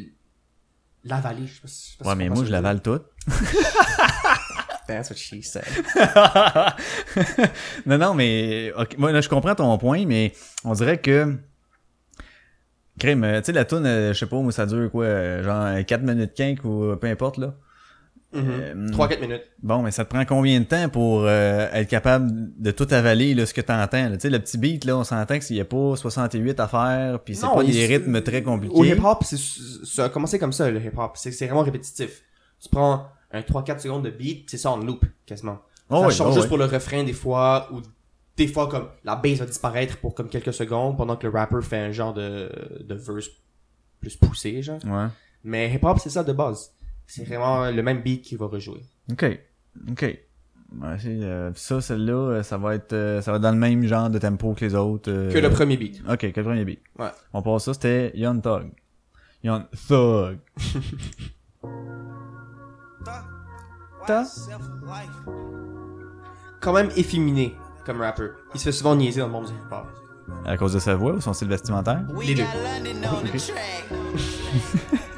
l'avaler. 1.04 1.48
Je 1.48 1.54
sais 1.56 1.62
pas 1.62 1.68
si- 1.68 1.86
je 1.86 1.92
sais 1.92 1.98
pas 2.04 2.06
Ouais, 2.10 2.12
si 2.14 2.18
mais 2.18 2.30
moi, 2.30 2.44
je 2.46 2.52
l'avale 2.52 2.82
tout. 2.82 3.00
That's 4.88 5.10
what 5.10 5.16
she 5.18 5.42
said. 5.42 5.64
non, 7.86 7.98
non, 7.98 8.14
mais 8.14 8.72
ok, 8.78 8.98
moi 8.98 9.12
là 9.14 9.22
je 9.22 9.30
comprends 9.30 9.56
ton 9.56 9.78
point, 9.78 10.06
mais 10.06 10.34
on 10.66 10.74
dirait 10.74 11.00
que 11.00 11.38
crème, 13.00 13.24
euh, 13.24 13.40
tu 13.40 13.46
sais 13.48 13.52
la 13.54 13.64
tune, 13.66 13.86
je 13.86 14.14
sais 14.14 14.26
pas, 14.26 14.36
moi 14.42 14.52
ça 14.52 14.66
dure 14.66 14.92
quoi, 14.92 15.06
euh, 15.06 15.42
genre 15.44 15.86
4 15.86 16.02
minutes 16.04 16.34
15 16.34 16.58
ou 16.66 16.84
euh, 16.84 16.96
peu 16.98 17.08
importe 17.08 17.38
là? 17.38 17.54
Euh, 18.36 18.88
3-4 18.90 19.20
minutes. 19.22 19.44
Bon, 19.62 19.82
mais 19.82 19.92
ça 19.92 20.06
te 20.06 20.10
prend 20.10 20.26
combien 20.26 20.60
de 20.60 20.66
temps 20.66 20.90
pour 20.90 21.22
euh, 21.24 21.68
être 21.72 21.88
capable 21.88 22.30
de 22.60 22.72
tout 22.72 22.88
avaler 22.92 23.34
là, 23.34 23.46
ce 23.46 23.54
que 23.54 23.62
t'entends 23.62 24.10
là? 24.10 24.18
Tu 24.18 24.22
sais 24.22 24.30
le 24.30 24.40
petit 24.40 24.58
beat 24.58 24.86
là, 24.86 24.98
on 24.98 25.04
s'entend 25.04 25.38
que 25.38 25.44
s'il 25.44 25.56
y 25.56 25.62
a 25.62 25.66
pas 25.66 25.96
68 25.96 26.60
à 26.60 26.68
faire, 26.68 27.20
puis 27.24 27.36
c'est 27.36 27.46
pas 27.46 27.64
des 27.64 27.86
rythmes 27.86 28.22
très 28.22 28.42
Au 28.42 28.46
compliqués. 28.46 28.88
hip-hop, 28.90 29.24
c'est 29.24 29.38
ça 29.40 30.06
a 30.06 30.10
commencé 30.10 30.40
comme 30.40 30.54
ça 30.54 30.70
le 30.70 30.80
hip-hop. 30.82 31.12
C'est 31.16 31.32
c'est 31.32 31.46
vraiment 31.46 31.64
répétitif. 31.64 32.24
Tu 32.62 32.70
prends 32.70 33.08
un 33.32 33.42
3-4 33.42 33.80
secondes 33.80 34.04
de 34.04 34.10
beat, 34.10 34.50
c'est 34.50 34.58
ça 34.58 34.72
en 34.72 34.78
loop 34.78 35.06
quasiment. 35.26 35.60
Oh 35.90 36.04
ça 36.10 36.10
change 36.10 36.32
oh 36.32 36.36
juste 36.36 36.48
pour 36.48 36.58
le 36.58 36.66
refrain 36.66 37.04
des 37.04 37.14
fois 37.14 37.70
ou 37.72 37.82
des 38.38 38.48
fois 38.48 38.68
comme 38.68 38.88
la 39.04 39.16
bass 39.16 39.40
va 39.40 39.46
disparaître 39.46 39.98
pour 39.98 40.16
comme 40.16 40.30
quelques 40.30 40.54
secondes 40.54 40.98
pendant 40.98 41.18
que 41.18 41.28
le 41.28 41.34
rapper 41.34 41.62
fait 41.62 41.78
un 41.78 41.92
genre 41.92 42.14
de, 42.14 42.50
de 42.84 42.96
verse 42.96 43.28
plus 44.00 44.16
poussé 44.16 44.62
genre. 44.64 44.80
Ouais. 44.86 45.08
Mais 45.44 45.72
hip 45.74 45.84
hop 45.84 46.00
c'est 46.02 46.10
ça 46.10 46.24
de 46.24 46.34
base. 46.34 46.72
C'est 47.08 47.24
vraiment 47.26 47.70
le 47.70 47.84
même 47.84 48.02
beat 48.02 48.22
qui 48.24 48.36
va 48.36 48.48
rejouer. 48.48 48.82
OK. 49.12 49.40
OK. 49.92 50.20
Euh, 50.84 51.52
ça, 51.54 51.82
celle-là, 51.82 52.14
euh, 52.14 52.42
ça 52.44 52.58
va 52.58 52.74
être 52.74 52.94
euh, 52.94 53.22
ça 53.22 53.30
va 53.32 53.38
être 53.38 53.44
dans 53.44 53.52
le 53.52 53.58
même 53.60 53.86
genre 53.86 54.10
de 54.10 54.18
tempo 54.18 54.56
que 54.56 54.66
les 54.66 54.74
autres. 54.74 55.12
euh, 55.12 55.32
Que 55.32 55.38
le 55.38 55.52
premier 55.52 55.78
beat. 55.78 56.02
Ok, 56.10 56.32
que 56.32 56.40
le 56.40 56.44
premier 56.46 56.66
beat. 56.66 56.80
Ouais. 56.98 57.10
On 57.34 57.44
passe 57.44 57.66
ça, 57.66 57.74
c'était 57.76 58.12
Young 58.18 58.42
Thug. 58.42 58.72
Young 59.44 59.66
Thug. 59.88 60.40
Ta? 64.08 64.26
Quand 66.60 66.74
même 66.74 66.90
efféminé 66.98 67.54
comme 67.86 68.02
rapper. 68.02 68.30
Il 68.54 68.60
se 68.60 68.66
fait 68.66 68.72
souvent 68.72 68.96
niaiser 68.96 69.20
dans 69.20 69.28
le 69.28 69.32
monde 69.34 69.46
du 69.46 69.52
hip 69.54 69.72
hop. 69.72 69.86
À 70.46 70.58
cause 70.58 70.74
de 70.74 70.80
sa 70.80 70.96
voix 70.96 71.14
ou 71.14 71.22
son 71.22 71.34
style 71.34 71.48
vestimentaire? 71.50 72.02
Les 72.26 72.34
deux. 72.36 72.44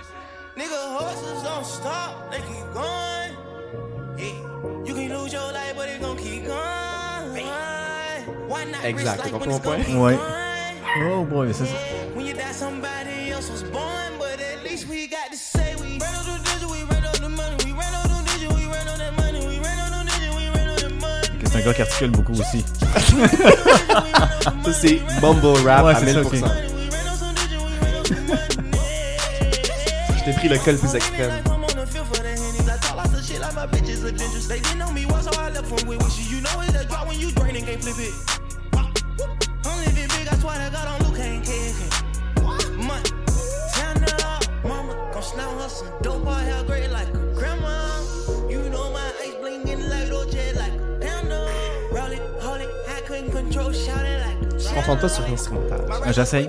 the 18.07 18.23
digit, 18.25 18.49
we 18.53 18.65
ran 18.67 18.87
on 18.87 18.97
that 18.97 19.11
money. 19.17 19.59
C'est 21.45 21.57
un 21.57 21.61
gars 21.61 21.73
qui 21.73 21.81
articule 21.81 22.11
beaucoup 22.11 22.33
aussi. 22.33 22.63
Ça, 24.63 24.73
c'est 24.81 25.01
mumble 25.21 25.47
rap 25.67 25.85
Ouais, 25.85 25.91
à 25.91 25.95
c'est 25.99 26.13
ça, 26.13 26.21
1000%. 26.21 26.25
ok. 26.25 26.35
Je 30.17 30.23
t'ai 30.23 30.33
pris 30.33 30.49
le 30.49 30.57
col 30.59 30.77
plus 30.77 30.95
extrême. 30.95 31.31
I'm 31.45 31.63
on 31.63 31.67
the 31.67 31.85
feel 31.87 32.03
for 32.05 32.17
the 32.17 32.27
henny. 32.27 32.59
Like 32.65 32.83
all 32.91 32.97
lots 32.97 33.13
of 33.13 33.23
shit 33.25 33.39
like 33.39 33.53
my 33.55 33.65
bitches 33.67 34.03
are 34.03 34.11
dangerous. 34.11 34.47
They 34.47 34.59
didn't 34.59 34.79
know 34.79 34.91
me 34.91 35.05
once, 35.05 35.25
so 35.25 35.31
I 35.39 35.49
left 35.49 35.69
them 35.75 35.87
with 35.87 36.03
wishes. 36.03 36.31
You 36.31 36.41
know 36.41 36.61
it's 36.61 36.75
a 36.75 36.85
drop 36.85 37.07
when 37.07 37.19
you 37.19 37.31
drain 37.31 37.55
and 37.55 37.65
can't 37.65 37.81
flip 37.81 37.99
it. 37.99 38.13
Big, 40.25 40.33
I 40.33 40.37
swear 40.37 40.57
to 40.57 40.71
God, 40.71 40.87
I'm 40.87 41.07
Luke, 41.07 41.19
ain't 41.19 41.45
kicking. 41.45 42.83
Month. 42.83 43.11
Turn 43.75 44.03
it 44.03 44.23
up, 44.23 44.43
mama. 44.63 44.93
Gon' 45.13 45.21
slam 45.21 45.57
her 45.59 45.69
some 45.69 45.87
dope, 46.01 46.25
her 46.25 46.43
hair 46.43 46.63
gray 46.63 46.87
like 46.87 47.09
a 47.09 47.33
grandma. 47.35 48.01
You 48.49 48.69
know 48.69 48.91
my 48.91 49.11
ice 49.21 49.35
blingin' 49.35 49.87
like 49.87 50.09
Dolce, 50.09 50.53
like 50.53 50.73
a 50.73 50.99
panda. 50.99 51.47
Roll 51.91 52.11
it, 52.11 52.21
hold 52.41 52.61
it, 52.61 52.69
I 52.87 53.01
couldn't 53.01 53.31
control, 53.31 53.71
shout 53.71 54.05
it 54.05 54.19
like 54.25 54.51
a 54.51 54.73
Concentre-toi 54.73 55.09
sur 55.09 55.27
l'instrumental. 55.27 55.85
Ah, 55.91 56.11
J'essaye. 56.11 56.47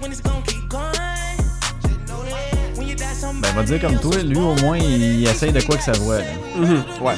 Can 0.00 0.10
lose 0.10 0.47
Ben, 3.34 3.52
va 3.54 3.62
dire 3.62 3.80
comme 3.80 3.98
toi, 4.00 4.16
lui, 4.22 4.36
au 4.36 4.54
moins, 4.56 4.78
il 4.78 5.26
essaye 5.26 5.52
de 5.52 5.60
quoi 5.60 5.76
que 5.76 5.82
sa 5.82 5.92
voix, 5.92 6.18
là. 6.18 6.24
Ouais. 7.00 7.14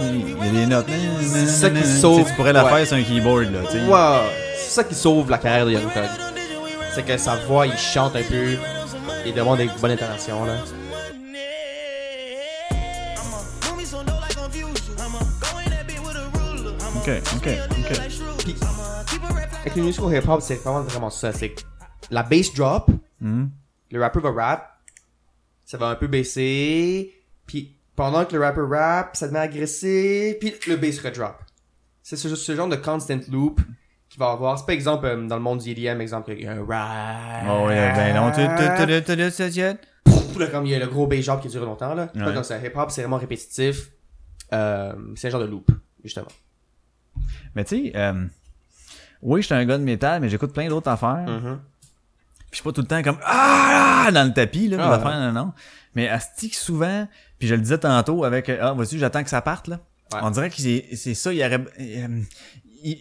Il 0.00 0.30
y 0.44 0.48
a 0.48 0.52
des 0.52 0.66
notes. 0.66 0.86
C'est 1.20 1.46
ça 1.46 1.70
qui 1.70 1.86
sauve. 1.86 2.26
Tu 2.26 2.34
pourrais 2.34 2.52
la 2.52 2.64
Ouais. 2.64 2.70
faire 2.70 2.86
sur 2.86 2.96
un 2.96 3.02
keyboard, 3.02 3.52
là, 3.52 3.60
tu 3.66 3.72
sais. 3.78 3.84
Ouais. 3.84 4.20
C'est 4.56 4.70
ça 4.70 4.84
qui 4.84 4.94
sauve 4.94 5.30
la 5.30 5.38
carrière 5.38 5.66
de 5.66 5.72
Thug. 5.74 6.04
C'est 6.94 7.04
que 7.04 7.16
sa 7.16 7.36
voix, 7.36 7.66
il 7.66 7.76
chante 7.76 8.16
un 8.16 8.22
peu. 8.22 8.56
Il 9.26 9.34
demande 9.34 9.58
des 9.58 9.68
bonnes 9.80 9.90
intonations, 9.92 10.44
là. 10.44 10.54
Ok, 16.96 17.10
ok, 17.36 17.48
ok. 17.78 18.00
Puis, 18.44 18.56
avec 19.60 19.76
le 19.76 19.82
musical 19.82 20.14
hip-hop, 20.14 20.40
c'est 20.42 20.56
vraiment, 20.56 20.82
vraiment 20.82 21.10
ça. 21.10 21.32
C'est 21.32 21.54
la 22.10 22.22
bass 22.22 22.52
drop, 22.54 22.90
Mhm. 23.20 23.50
le 23.90 24.00
rapper 24.00 24.20
va 24.20 24.30
rap, 24.32 24.77
ça 25.68 25.76
va 25.76 25.88
un 25.88 25.96
peu 25.96 26.06
baisser, 26.06 27.12
puis 27.46 27.76
pendant 27.94 28.24
que 28.24 28.34
le 28.34 28.40
rapper 28.42 28.62
rap, 28.66 29.14
ça 29.14 29.26
devient 29.26 29.36
agressé, 29.40 30.38
puis 30.40 30.54
le 30.66 30.76
bass 30.76 30.98
redrop. 31.00 31.34
C'est 32.02 32.16
ce, 32.16 32.34
ce 32.34 32.56
genre 32.56 32.68
de 32.70 32.76
constant 32.76 33.18
loop 33.30 33.60
qu'il 34.08 34.18
va 34.18 34.30
avoir. 34.30 34.58
C'est 34.58 34.64
pas 34.64 34.72
exemple 34.72 35.04
euh, 35.04 35.26
dans 35.26 35.36
le 35.36 35.42
monde 35.42 35.58
du 35.58 35.68
EDM, 35.70 36.00
exemple, 36.00 36.32
il 36.32 36.44
y 36.44 36.46
a 36.46 36.52
un 36.52 36.64
rap. 36.64 37.44
Oh, 37.50 37.66
ouais, 37.66 37.92
ben 37.92 38.14
non, 38.16 38.30
tu, 38.32 38.40
comme 40.50 40.64
il 40.64 40.70
y 40.70 40.74
a 40.74 40.78
le 40.78 40.86
gros 40.86 41.06
bass 41.06 41.26
drop 41.26 41.42
qui 41.42 41.48
dure 41.48 41.66
longtemps, 41.66 41.94
là. 41.94 42.08
C'est 42.14 42.20
Ouais. 42.20 42.24
pas 42.26 42.32
comme 42.32 42.44
ça. 42.44 42.56
Hip-hop, 42.64 42.90
c'est 42.90 43.02
vraiment 43.02 43.18
répétitif. 43.18 43.90
Euh, 44.54 44.94
c'est 45.16 45.26
un 45.28 45.30
genre 45.32 45.42
de 45.42 45.46
loop, 45.46 45.70
justement. 46.02 46.28
Mais 47.54 47.64
tu 47.64 47.90
sais, 47.90 47.92
euh, 47.94 48.24
oui, 49.20 49.42
je 49.42 49.46
suis 49.46 49.54
un 49.54 49.66
gars 49.66 49.76
de 49.76 49.82
métal, 49.84 50.22
mais 50.22 50.30
j'écoute 50.30 50.54
plein 50.54 50.68
d'autres 50.68 50.88
affaires. 50.88 51.26
Mhm. 51.28 51.60
Puis 52.50 52.52
je 52.52 52.56
suis 52.56 52.64
pas 52.64 52.72
tout 52.72 52.80
le 52.80 52.86
temps 52.86 53.02
comme 53.02 53.18
ah 53.24 54.10
dans 54.12 54.26
le 54.26 54.32
tapis 54.32 54.68
là, 54.68 54.76
Ah, 54.80 54.94
affaires, 54.94 55.32
non, 55.32 55.32
non. 55.46 55.52
Mais 55.94 56.08
asti 56.08 56.48
souvent, 56.50 57.06
puis 57.38 57.48
je 57.48 57.54
le 57.54 57.60
disais 57.60 57.78
tantôt 57.78 58.24
avec 58.24 58.48
euh, 58.48 58.58
ah 58.60 58.72
vas-y, 58.74 58.98
j'attends 58.98 59.22
que 59.24 59.30
ça 59.30 59.42
parte 59.42 59.68
là. 59.68 59.80
Ouais. 60.12 60.20
On 60.22 60.30
dirait 60.30 60.48
que 60.48 60.56
c'est 60.56 60.86
c'est 60.94 61.14
ça, 61.14 61.32
il 61.32 61.38
y 61.38 61.44
aurait 61.44 61.62
euh, 61.80 62.20
il- 62.82 62.98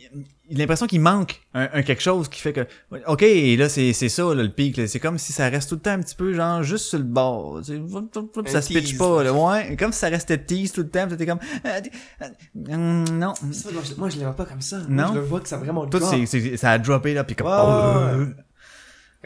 il 0.50 0.56
a 0.56 0.60
l'impression 0.60 0.88
qu'il 0.88 1.02
manque 1.02 1.42
un, 1.54 1.68
un 1.74 1.82
quelque 1.84 2.02
chose 2.02 2.30
qui 2.30 2.40
fait 2.42 2.54
que 2.54 2.66
OK, 3.08 3.22
là 3.58 3.68
c'est 3.70 3.92
c'est 3.94 4.08
ça 4.10 4.24
là, 4.34 4.42
le 4.44 4.50
pic 4.50 4.78
là. 4.78 4.88
c'est 4.88 5.00
comme 5.00 5.18
si 5.18 5.34
ça 5.34 5.50
reste 5.50 5.68
tout 5.70 5.76
le 5.76 5.82
temps 5.82 5.92
un 5.92 6.00
petit 6.02 6.16
peu 6.16 6.34
genre 6.34 6.64
juste 6.64 6.86
sur 6.86 6.98
le 6.98 7.04
bord, 7.04 7.60
tu 7.66 7.74
sais, 7.78 8.52
ça 8.52 8.62
se 8.62 8.70
pitch 8.70 8.98
pas 8.98 9.24
là, 9.24 9.34
ouais, 9.34 9.76
comme 9.78 9.92
si 9.94 10.00
ça 10.00 10.08
restait 10.10 10.38
tease 10.38 10.72
tout 10.72 10.82
le 10.82 10.90
temps, 10.90 11.06
t'es 11.08 11.26
comme 11.26 11.40
euh, 11.66 11.82
euh, 12.22 12.74
hum, 12.74 13.04
non. 13.20 13.34
Ça, 13.52 13.70
moi, 13.74 13.82
je, 13.86 13.94
moi, 13.96 14.10
je 14.10 14.18
le 14.18 14.24
vois 14.24 14.36
pas 14.36 14.46
comme 14.46 14.62
ça. 14.62 14.78
Moi, 14.88 15.04
Non. 15.06 15.14
je 15.14 15.20
le 15.20 15.26
vois 15.26 15.42
que 15.42 15.50
ça 15.50 15.58
vraiment 15.58 15.86
Tout 15.88 16.00
drop. 16.00 16.10
c'est 16.14 16.26
c'est- 16.26 16.56
ça 16.58 16.72
a 16.72 16.80
droppé 16.80 17.14
là 17.14 17.24
puis 17.26 17.36
comme 17.36 17.48
Ouais, 17.48 17.54
oh. 17.56 18.42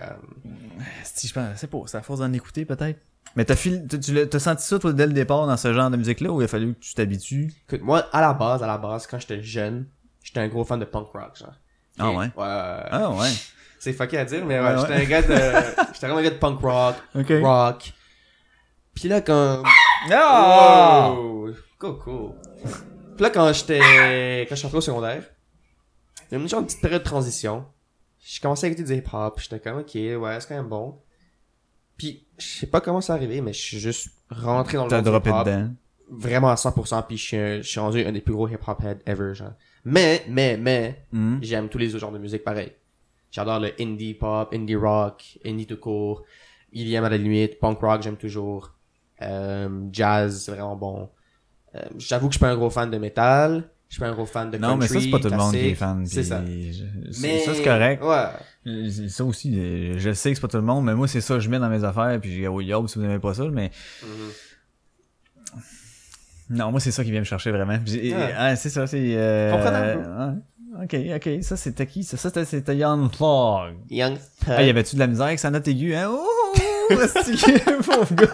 Comme- 0.07 0.83
Si 1.03 1.27
je 1.27 1.33
pense, 1.33 1.57
c'est 1.57 1.69
pas, 1.69 1.77
c'est 1.85 1.97
à 1.97 2.01
force 2.01 2.19
d'en 2.19 2.31
écouter 2.33 2.65
peut-être. 2.65 2.99
Mais 3.35 3.45
t'as 3.45 3.55
fil- 3.55 3.87
t'as 3.87 4.39
senti 4.39 4.65
ça 4.65 4.77
toi 4.79 4.91
dès 4.93 5.07
le 5.07 5.13
départ 5.13 5.47
dans 5.47 5.55
ce 5.55 5.71
genre 5.73 5.89
de 5.89 5.95
musique 5.97 6.19
là 6.21 6.31
ou 6.31 6.41
il 6.41 6.45
a 6.45 6.47
fallu 6.47 6.73
que 6.73 6.79
tu 6.79 6.93
t'habitues? 6.95 7.53
Écoute, 7.67 7.81
moi, 7.81 7.99
à 8.11 8.19
la 8.21 8.33
base, 8.33 8.61
à 8.63 8.67
la 8.67 8.77
base, 8.77 9.07
quand 9.07 9.19
j'étais 9.19 9.41
jeune, 9.41 9.87
j'étais 10.23 10.39
un 10.41 10.47
gros 10.49 10.65
fan 10.65 10.79
de 10.79 10.85
punk 10.85 11.07
rock, 11.13 11.37
genre. 11.37 11.53
Ah 11.99 12.09
ouais? 12.11 12.25
Ouais. 12.25 12.31
Ah 12.37 13.09
ouais. 13.11 13.29
C'est 13.79 13.93
fucké 13.93 14.17
à 14.17 14.25
dire, 14.25 14.45
mais 14.45 14.59
ouais, 14.59 14.65
Ouais, 14.65 14.77
j'étais 14.81 14.93
ouais. 14.93 15.05
un 15.05 15.09
gars 15.09 15.21
de, 15.21 15.27
j'étais 15.93 16.07
vraiment 16.07 16.17
un 16.19 16.23
gars 16.23 16.29
de 16.31 16.35
punk 16.35 16.59
rock, 16.59 16.95
Ok. 17.15 17.31
rock. 17.41 17.93
Puis 18.95 19.07
là, 19.07 19.21
quand, 19.21 19.63
Ah! 20.11 21.13
Cool, 21.79 21.97
cool. 21.99 22.31
Puis 23.15 23.23
là, 23.23 23.29
quand 23.29 23.51
j'étais, 23.53 23.79
quand 24.47 24.55
je 24.55 24.55
suis 24.55 24.63
rentré 24.65 24.77
au 24.77 24.81
secondaire, 24.81 25.23
il 26.29 26.33
y 26.33 26.37
a 26.37 26.41
une 26.41 26.49
genre 26.49 26.61
de 26.61 26.65
petite 26.65 26.81
période 26.81 27.01
de 27.01 27.07
transition. 27.07 27.65
J'ai 28.23 28.39
commencé 28.39 28.67
à 28.67 28.69
écouter 28.69 28.83
du 28.83 28.93
hip-hop, 28.95 29.39
j'étais 29.39 29.59
comme, 29.59 29.79
ok, 29.79 29.93
ouais, 29.95 30.37
c'est 30.39 30.47
quand 30.47 30.55
même 30.55 30.67
bon. 30.69 30.99
Puis, 31.97 32.25
je 32.37 32.45
sais 32.45 32.67
pas 32.67 32.81
comment 32.81 33.01
ça 33.01 33.13
arrivé, 33.13 33.41
mais 33.41 33.53
je 33.53 33.59
suis 33.61 33.79
juste 33.79 34.09
rentré 34.29 34.77
dans 34.77 34.87
le 34.87 34.95
monde 34.95 35.07
hip-hop. 35.25 35.45
dedans. 35.45 35.69
Vraiment 36.09 36.49
à 36.49 36.55
100%, 36.55 37.03
puis 37.03 37.17
je 37.17 37.23
suis, 37.23 37.37
un- 37.37 37.57
je 37.61 37.67
suis 37.67 37.79
rendu 37.79 38.03
un 38.05 38.11
des 38.11 38.21
plus 38.21 38.33
gros 38.33 38.47
hip-hop 38.47 38.81
heads 38.83 38.99
ever, 39.05 39.33
genre. 39.33 39.53
Mais, 39.85 40.23
mais, 40.27 40.57
mais, 40.57 41.05
Mhm. 41.11 41.39
j'aime 41.41 41.69
tous 41.69 41.77
les 41.77 41.89
autres 41.95 42.01
genres 42.01 42.11
de 42.11 42.17
musique 42.19 42.43
pareil. 42.43 42.73
J'adore 43.31 43.59
le 43.59 43.71
indie 43.79 44.13
pop, 44.13 44.53
indie 44.53 44.75
rock, 44.75 45.39
indie 45.45 45.65
tout 45.65 45.77
court, 45.77 46.23
EDM 46.73 47.03
à 47.05 47.09
la 47.09 47.17
limite, 47.17 47.59
punk 47.59 47.79
rock 47.79 48.01
j'aime 48.03 48.17
toujours, 48.17 48.73
euh, 49.21 49.87
jazz 49.91 50.43
c'est 50.43 50.51
vraiment 50.51 50.75
bon. 50.75 51.09
Euh, 51.75 51.79
J'avoue 51.97 52.27
que 52.27 52.33
je 52.33 52.37
suis 52.37 52.41
pas 52.45 52.51
un 52.51 52.55
gros 52.57 52.69
fan 52.69 52.91
de 52.91 52.97
métal, 52.97 53.69
je 53.91 53.95
suis 53.95 53.99
pas 53.99 54.07
un 54.07 54.13
gros 54.13 54.25
fan 54.25 54.49
de 54.49 54.57
Non, 54.57 54.77
mais 54.77 54.87
ça 54.87 54.93
c'est 54.93 55.09
country, 55.09 55.11
pas 55.11 55.19
tout 55.19 55.29
le 55.29 55.35
monde 55.37 55.51
qui 55.51 55.67
est 55.67 55.75
fan. 55.75 56.05
C'est 56.07 56.23
ça. 56.23 56.41
je- 56.45 57.21
Mais 57.21 57.39
Ça 57.39 57.53
c'est 57.53 57.61
correct. 57.63 58.01
Ouais. 58.01 58.25
Euh, 58.67 59.07
Ça 59.09 59.25
aussi, 59.25 59.53
euh, 59.59 59.95
je 59.97 60.13
sais 60.13 60.29
que 60.29 60.35
c'est 60.35 60.41
pas 60.41 60.47
tout 60.47 60.55
le 60.57 60.63
monde, 60.63 60.85
mais 60.85 60.95
moi 60.95 61.07
c'est 61.09 61.19
ça 61.19 61.33
que 61.35 61.39
je 61.41 61.49
mets 61.49 61.59
dans 61.59 61.67
mes 61.69 61.83
affaires 61.83 62.17
puis 62.21 62.31
j'ai 62.33 62.47
oh 62.47 62.61
yo 62.61 62.87
si 62.87 62.97
vous 62.99 63.03
aimez 63.05 63.19
pas 63.19 63.33
ça, 63.33 63.43
mais 63.51 63.69
Mm-hmm. 64.03 65.57
non 66.51 66.71
moi 66.71 66.79
c'est 66.79 66.91
ça 66.91 67.03
qui 67.03 67.11
vient 67.11 67.19
me 67.19 67.25
chercher 67.25 67.51
vraiment. 67.51 67.73
Ouais. 67.85 68.13
ah, 68.37 68.55
c'est 68.55 68.69
ça, 68.69 68.87
c'est. 68.87 69.13
Euh... 69.17 70.31
Ok, 70.83 70.95
ok, 71.15 71.29
ça 71.43 71.57
c'était 71.57 71.85
qui? 71.85 72.03
Ça, 72.05 72.15
ça 72.15 72.45
c'était- 72.45 72.77
Young 72.77 73.11
Thug. 73.11 73.75
Young 73.89 74.15
Thug. 74.15 74.47
Ah, 74.55 74.63
y 74.63 74.69
avait-tu 74.69 74.95
de 74.95 75.01
la 75.01 75.07
misère 75.07 75.25
avec 75.25 75.39
sa 75.39 75.51
note 75.51 75.67
aiguë, 75.67 75.95
hein? 75.95 76.09
Oh, 76.09 76.55
esti, 77.01 77.35
pauvre 77.85 78.15
gars? 78.15 78.27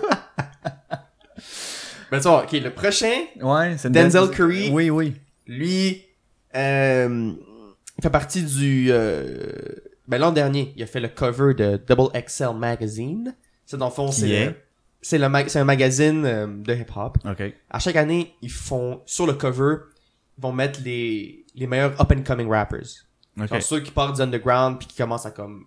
Ben, 2.12 2.20
tu 2.20 2.28
vois, 2.28 2.44
ok, 2.44 2.52
le 2.54 2.70
prochain, 2.70 3.12
Ouais, 3.42 3.76
c'est 3.78 3.92
Denzel 3.92 4.30
Curry. 4.30 4.70
Oui, 4.72 4.90
oui. 4.92 5.16
Lui, 5.48 6.04
euh, 6.56 7.34
il 7.98 8.02
fait 8.04 8.10
partie 8.10 8.44
du, 8.44 8.88
euh, 8.92 9.52
ben, 10.08 10.18
l'an 10.20 10.32
dernier, 10.32 10.74
il 10.76 10.84
a 10.84 10.86
fait 10.88 11.00
le 11.00 11.08
cover 11.10 11.54
de 11.54 11.78
Double 11.88 12.10
XL 12.14 12.54
Magazine. 12.56 13.36
C'est 13.66 13.78
dans 13.78 13.88
le 13.88 13.92
fond, 13.92 14.12
c'est, 14.12 14.30
est? 14.30 14.46
le- 14.48 14.56
c'est 15.02 15.18
le 15.18 15.30
mag- 15.30 15.48
c'est 15.50 15.60
un 15.60 15.66
magazine 15.66 16.26
euh, 16.26 16.48
de 16.48 16.74
hip-hop. 16.74 17.18
Ok. 17.26 17.54
À 17.70 17.80
chaque 17.80 17.96
année, 17.96 18.34
ils 18.42 18.52
font, 18.52 19.02
sur 19.06 19.26
le 19.28 19.34
cover, 19.34 19.76
ils 20.38 20.42
vont 20.42 20.54
mettre 20.54 20.80
les, 20.84 21.46
les 21.56 21.68
meilleurs 21.68 22.00
up-and-coming 22.00 22.50
rappers. 22.50 22.88
Ok. 23.40 23.48
Genre 23.48 23.62
ceux 23.62 23.80
qui 23.82 23.92
partent 23.92 24.16
du 24.16 24.22
underground 24.22 24.80
puis 24.80 24.88
qui 24.88 24.96
commencent 24.98 25.26
à 25.26 25.32
comme 25.32 25.66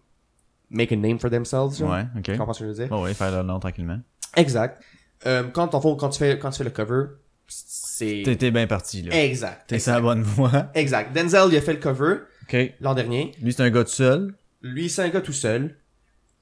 make 0.70 0.92
a 0.92 0.96
name 0.96 1.18
for 1.18 1.30
themselves. 1.30 1.76
genre. 1.78 1.90
Ouais, 1.90 2.04
ok. 2.16 2.22
Tu 2.22 2.36
comprends 2.38 2.52
ce 2.52 2.60
que 2.60 2.64
je 2.66 2.70
veux 2.70 2.76
dire? 2.86 2.88
Oh, 2.90 3.02
ouais, 3.02 3.14
faire 3.14 3.30
leur 3.30 3.44
nom 3.44 3.58
tranquillement. 3.60 3.98
Exact. 4.36 4.82
Euh, 5.26 5.44
quand, 5.52 5.74
en 5.74 5.80
fond, 5.80 5.96
quand 5.96 6.08
tu 6.08 6.18
fais, 6.18 6.38
quand 6.38 6.50
tu 6.50 6.58
fais 6.58 6.64
le 6.64 6.70
cover, 6.70 7.04
c'est... 8.00 8.22
T'étais 8.24 8.50
bien 8.50 8.66
parti, 8.66 9.02
là. 9.02 9.14
Exact. 9.24 9.64
T'es 9.68 9.78
sur 9.78 9.92
la 9.92 10.00
bonne 10.00 10.22
voie. 10.22 10.70
Exact. 10.74 11.14
Denzel, 11.14 11.48
il 11.50 11.56
a 11.56 11.60
fait 11.60 11.74
le 11.74 11.78
cover 11.80 12.16
Ok. 12.44 12.56
l'an 12.80 12.94
dernier. 12.94 13.32
Lui, 13.42 13.52
c'est 13.52 13.62
un 13.62 13.70
gars 13.70 13.84
tout 13.84 13.90
seul. 13.90 14.34
Lui, 14.62 14.88
c'est 14.88 15.02
un 15.02 15.08
gars 15.10 15.20
tout 15.20 15.32
seul. 15.32 15.76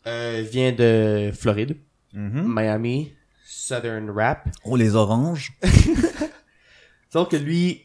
Euh, 0.07 0.45
vient 0.51 0.73
de 0.73 1.31
Floride, 1.37 1.77
Mhm. 2.15 2.45
Miami, 2.47 3.13
Southern 3.45 4.09
Rap. 4.11 4.49
Oh, 4.65 4.77
les 4.77 4.95
oranges. 4.95 5.53
Donc 7.13 7.31
que 7.33 7.37
lui, 7.37 7.85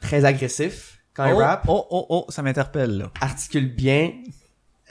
très 0.00 0.24
agressif 0.24 0.98
quand 1.14 1.26
il 1.26 1.32
oh, 1.34 1.38
rap, 1.38 1.64
oh, 1.68 1.86
oh, 1.90 2.06
oh, 2.08 2.26
ça 2.30 2.42
m'interpelle, 2.42 2.96
là. 2.98 3.12
articule 3.20 3.74
bien, 3.74 4.12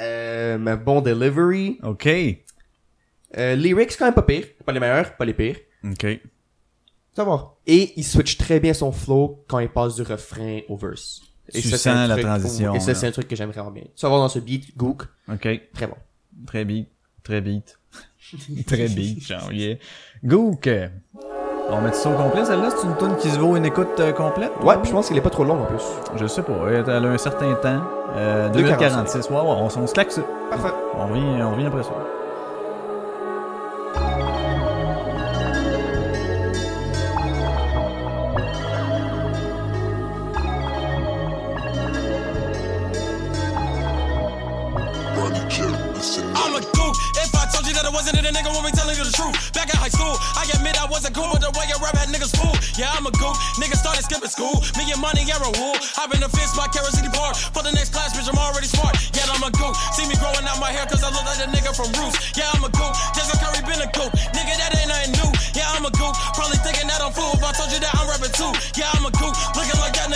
euh, 0.01 0.57
un 0.57 0.75
bon 0.75 1.01
delivery. 1.01 1.79
Ok. 1.83 2.07
Euh, 3.37 3.55
lyrics 3.55 3.95
quand 3.97 4.05
même 4.05 4.13
pas 4.13 4.21
pire, 4.23 4.45
pas 4.65 4.71
les 4.73 4.79
meilleurs, 4.79 5.15
pas 5.17 5.25
les 5.25 5.33
pires. 5.33 5.57
Ok. 5.83 6.05
Et 7.65 7.93
il 7.97 8.03
switch 8.03 8.37
très 8.37 8.59
bien 8.59 8.73
son 8.73 8.91
flow 8.91 9.43
quand 9.47 9.59
il 9.59 9.69
passe 9.69 9.95
du 9.95 10.01
refrain 10.03 10.59
au 10.69 10.75
verse. 10.77 11.21
Et 11.53 11.61
Tu 11.61 11.69
ça, 11.69 11.77
c'est 11.77 11.89
un 11.89 11.93
sens 12.01 12.07
la 12.09 12.15
truc- 12.15 12.25
transition, 12.25 12.73
Et 12.75 12.79
ça, 12.79 12.93
c'est 12.93 13.07
un 13.07 13.11
truc 13.11 13.27
que 13.27 13.35
j'aime 13.35 13.51
vraiment 13.51 13.71
bien. 13.71 13.83
Tu 13.95 14.01
vas 14.01 14.09
voir 14.09 14.21
dans 14.21 14.27
ce 14.29 14.39
beat, 14.39 14.75
Gook, 14.77 15.03
Ok. 15.31 15.47
très 15.73 15.87
bon. 15.87 15.95
Très 16.45 16.65
beat. 16.65 16.87
Très 17.23 17.41
beat. 17.41 17.77
Très 18.67 18.87
beat, 18.89 19.25
genre, 19.25 19.51
yeah. 19.53 19.75
Gook. 20.23 20.67
On 21.69 21.81
met 21.81 21.91
ça 21.93 22.09
au 22.09 22.15
complet, 22.15 22.45
celle-là? 22.45 22.69
C'est 22.71 22.85
une 22.87 22.95
tune 22.97 23.15
qui 23.17 23.29
se 23.29 23.37
vaut 23.39 23.55
une 23.57 23.65
écoute 23.65 23.99
euh, 23.99 24.13
complète? 24.13 24.51
Ouais, 24.61 24.75
puis 24.77 24.87
je 24.87 24.91
pense 24.93 25.07
qu'elle 25.09 25.17
est 25.17 25.21
pas 25.21 25.29
trop 25.29 25.43
longue 25.43 25.61
en 25.61 25.65
plus. 25.65 25.83
Je 26.15 26.25
sais 26.27 26.41
pas. 26.41 26.53
Elle 26.69 26.89
a 26.89 26.97
un 27.09 27.17
certain 27.17 27.53
temps. 27.55 27.81
Euh, 28.15 28.49
2,46. 28.49 28.77
2h46. 28.77 29.29
Ouais, 29.29 29.35
ouais, 29.35 29.41
on, 29.41 29.65
on 29.65 29.87
se 29.87 29.93
claque 29.93 30.11
ça. 30.11 30.21
Parfait. 30.49 30.73
On 30.95 31.07
revient, 31.07 31.43
on 31.43 31.51
revient 31.51 31.65
après 31.65 31.83
ça. 31.83 31.91
Wasn't 50.97 51.13
cool, 51.13 51.29
but 51.29 51.45
the 51.45 51.53
way 51.53 51.69
you 51.69 51.77
rap 51.77 51.93
had 51.93 52.09
niggas 52.09 52.33
fool. 52.33 52.57
Yeah, 52.73 52.89
I'm 52.89 53.05
a 53.05 53.13
gook. 53.21 53.37
Niggas 53.61 53.85
started 53.85 54.01
skipping 54.01 54.33
school. 54.33 54.57
Me 54.81 54.89
and 54.89 54.97
money, 54.97 55.21
yeah, 55.29 55.37
a 55.37 55.49
wool. 55.53 55.77
Hop 55.93 56.09
in 56.09 56.25
the 56.25 56.29
fence, 56.33 56.57
my 56.57 56.65
kerosene 56.73 57.05
park. 57.13 57.37
For 57.53 57.61
the 57.61 57.69
next 57.69 57.93
class, 57.93 58.17
bitch, 58.17 58.25
I'm 58.25 58.41
already 58.41 58.65
smart. 58.65 58.97
Yeah, 59.13 59.29
I'm 59.29 59.45
a 59.45 59.53
gook. 59.53 59.77
See 59.93 60.09
me 60.09 60.17
growing 60.17 60.41
out 60.49 60.57
my 60.57 60.73
hair, 60.73 60.89
cause 60.89 61.05
I 61.05 61.13
look 61.13 61.21
like 61.21 61.37
a 61.37 61.49
nigga 61.53 61.69
from 61.77 61.93
Roots. 62.01 62.33
Yeah, 62.33 62.49
I'm 62.49 62.65
a 62.65 62.71
gook. 62.73 62.97
Jason 63.13 63.37
Curry 63.37 63.61
been 63.61 63.77
a 63.77 63.89
gook. 63.93 64.09
Nigga, 64.33 64.57
that 64.57 64.73
ain't 64.73 64.89
nothing 64.89 65.13
new. 65.21 65.29
Yeah, 65.53 65.69
I'm 65.77 65.85
a 65.85 65.93
gook. 65.93 66.17
Probably 66.33 66.57
thinking 66.65 66.89
that 66.89 66.97
I'm 66.97 67.13
fool. 67.13 67.29
If 67.37 67.45
I 67.45 67.53
told 67.53 67.69
you 67.69 67.77
that 67.77 67.93
I'm 67.93 68.09
rapping 68.09 68.33
too. 68.33 68.49
Yeah, 68.73 68.89
I'm 68.97 69.05
a 69.05 69.13
gook. 69.13 69.37
Looking 69.53 69.77
like 69.77 69.93
that 70.01 70.06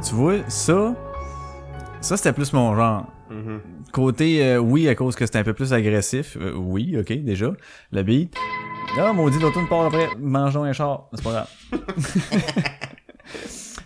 Tu 0.00 0.14
vois, 0.14 0.34
ça, 0.48 0.94
ça 2.02 2.16
c'était 2.16 2.32
plus 2.32 2.52
mon 2.52 2.74
genre. 2.76 3.06
Côté, 3.92 4.44
euh, 4.44 4.58
oui, 4.58 4.88
à 4.88 4.94
cause 4.94 5.16
que 5.16 5.24
c'était 5.24 5.38
un 5.38 5.44
peu 5.44 5.54
plus 5.54 5.72
agressif. 5.72 6.36
Euh, 6.38 6.52
oui, 6.54 6.96
ok, 6.98 7.12
déjà. 7.24 7.52
Le 7.92 8.02
beat. 8.02 8.34
Ah, 8.98 9.12
maudit, 9.12 9.38
l'autre 9.38 9.58
une 9.58 9.68
part 9.68 9.86
après, 9.86 10.08
mangeons 10.18 10.64
un 10.64 10.72
char. 10.72 11.08
C'est 11.14 11.24
pas 11.24 11.30
grave. 11.30 11.48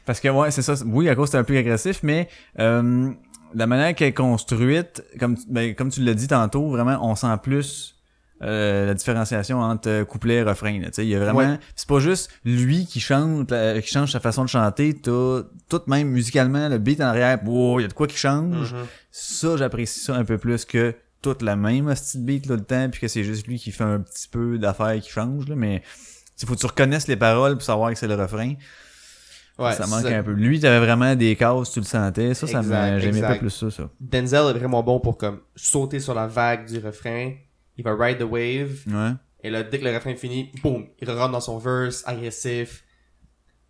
Parce 0.07 0.21
que, 0.21 0.29
ouais, 0.29 0.51
c'est 0.51 0.63
ça. 0.63 0.75
Oui, 0.85 1.09
à 1.09 1.15
cause 1.15 1.27
que 1.27 1.27
c'était 1.29 1.39
un 1.39 1.45
peu 1.45 1.57
agressif, 1.57 2.01
mais 2.03 2.29
euh, 2.59 3.11
la 3.55 3.67
manière 3.67 3.95
qu'elle 3.95 4.09
est 4.09 4.13
construite, 4.13 5.05
comme, 5.19 5.37
ben, 5.49 5.75
comme 5.75 5.91
tu 5.91 6.01
l'as 6.03 6.15
dit 6.15 6.27
tantôt, 6.27 6.71
vraiment, 6.71 6.99
on 7.03 7.15
sent 7.15 7.37
plus 7.43 8.00
euh, 8.43 8.87
la 8.87 8.95
différenciation 8.95 9.61
entre 9.61 10.05
couplet 10.05 10.37
et 10.37 10.43
refrain. 10.43 10.79
là. 10.81 10.87
Tu 10.87 10.95
sais, 10.95 11.05
il 11.07 11.11
y 11.11 11.15
a 11.15 11.19
vraiment... 11.19 11.39
Ouais. 11.39 11.59
C'est 11.77 11.89
pas 11.89 12.01
juste 12.01 12.31
lui 12.45 12.87
qui 12.87 13.01
chante, 13.01 13.53
euh, 13.53 13.81
qui 13.81 13.89
change 13.93 14.13
sa 14.13 14.21
façon 14.21 14.45
de 14.45 14.49
chanter. 14.49 14.95
T'as 14.95 15.43
tout 15.69 15.83
même 15.87 16.09
musicalement, 16.09 16.69
le 16.69 16.79
beat 16.79 17.01
en 17.01 17.05
arrière, 17.05 17.39
wow, 17.45 17.81
il 17.81 17.83
y 17.83 17.85
a 17.85 17.89
de 17.89 17.93
quoi 17.93 18.07
qui 18.07 18.17
change. 18.17 18.75
Ça, 19.11 19.57
j'apprécie 19.57 20.01
ça 20.01 20.15
un 20.15 20.25
peu 20.25 20.39
plus 20.39 20.65
que 20.65 20.95
toute 21.23 21.43
la 21.43 21.55
même 21.57 21.95
style 21.97 22.25
beat 22.25 22.47
là, 22.47 22.57
le 22.57 22.65
temps, 22.65 22.89
puis 22.91 23.01
que 23.01 23.09
c'est 23.09 23.25
juste 23.25 23.47
lui 23.47 23.59
qui 23.59 23.73
fait 23.73 23.85
un 23.85 24.01
petit 24.01 24.27
peu 24.29 24.57
d'affaires 24.59 24.99
qui 25.01 25.11
changent. 25.11 25.49
Là, 25.49 25.55
mais 25.55 25.83
il 26.41 26.49
faut 26.49 26.55
que 26.55 26.61
tu 26.61 26.67
reconnaisses 26.67 27.09
les 27.09 27.17
paroles 27.17 27.53
pour 27.55 27.63
savoir 27.63 27.91
que 27.93 27.99
c'est 27.99 28.09
le 28.09 28.15
refrain. 28.15 28.55
Ouais, 29.59 29.75
ça 29.75 29.87
manque 29.87 30.07
un 30.07 30.23
peu. 30.23 30.31
Lui, 30.33 30.59
t'avais 30.59 30.79
vraiment 30.83 31.15
des 31.15 31.37
cases, 31.37 31.73
tu 31.73 31.81
le 31.81 31.85
sentais. 31.85 32.33
Ça, 32.33 32.47
ça 32.47 32.61
Exact, 32.61 32.93
me- 32.95 32.99
j'aimais 33.01 33.21
pas 33.21 33.35
plus 33.35 33.51
ça, 33.51 33.71
ça. 33.71 33.91
Denzel 34.01 34.47
est 34.57 34.59
vraiment 34.59 34.83
bon 34.83 35.01
pour 35.01 35.19
comme 35.19 35.41
sauter 35.55 36.01
sur 36.01 36.15
la 36.15 36.27
vague 36.27 36.65
du 36.67 36.79
refrain. 36.79 37.33
Il 37.81 37.85
va 37.85 37.95
ride 37.97 38.19
the 38.19 38.25
wave. 38.25 38.83
Ouais. 38.89 39.13
Et 39.43 39.49
là, 39.49 39.63
dès 39.63 39.79
que 39.79 39.85
le 39.85 39.95
refrain 39.95 40.11
est 40.11 40.17
fini, 40.17 40.53
boum, 40.63 40.87
il 41.01 41.11
rentre 41.11 41.33
dans 41.33 41.41
son 41.41 41.57
verse, 41.57 42.03
agressif. 42.07 42.85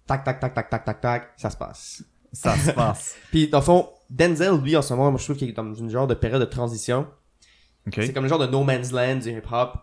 Tac, 0.05 0.25
tac, 0.25 0.41
tac, 0.41 0.53
tac, 0.53 0.69
tac, 0.69 0.85
tac, 0.85 1.01
tac, 1.01 1.33
ça 1.37 1.49
se 1.49 1.57
passe. 1.57 2.03
Ça 2.33 2.57
se 2.57 2.73
passe. 2.73 3.17
Puis, 3.31 3.47
dans 3.47 3.59
le 3.59 3.65
fond, 3.65 3.89
Denzel, 4.09 4.61
lui, 4.61 4.77
en 4.77 4.83
ce 4.83 4.93
moment, 4.95 5.13
moi, 5.13 5.21
je 5.21 5.25
trouve 5.25 5.37
qu'il 5.37 5.49
est 5.49 5.53
dans 5.53 5.73
une 5.73 5.91
genre 5.91 6.09
de 6.09 6.15
période 6.15 6.41
de 6.41 6.47
transition. 6.47 7.07
OK. 7.87 7.95
C'est 7.95 8.13
comme 8.13 8.25
le 8.25 8.29
genre 8.29 8.41
de 8.41 8.49
no 8.49 8.65
man's 8.65 8.91
land 8.91 9.19
du 9.19 9.31
hip-hop. 9.31 9.79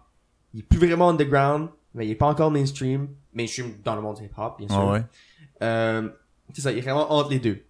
Il 0.54 0.60
est 0.60 0.64
plus 0.64 0.78
vraiment 0.78 1.08
underground, 1.08 1.70
mais 1.94 2.06
il 2.06 2.12
est 2.12 2.16
pas 2.16 2.28
encore 2.28 2.52
mainstream. 2.52 3.08
Mainstream 3.32 3.76
dans 3.82 3.96
le 3.96 4.02
monde 4.02 4.18
du 4.18 4.26
hip-hop, 4.26 4.58
bien 4.58 4.68
sûr. 4.68 4.84
Ouais, 4.88 4.92
ouais. 4.92 5.04
Euh, 5.62 6.10
c'est 6.54 6.62
ça, 6.62 6.74
il 6.74 6.80
est 6.80 6.82
vraiment 6.82 7.10
entre 7.14 7.30
les 7.30 7.40
deux. 7.40 7.64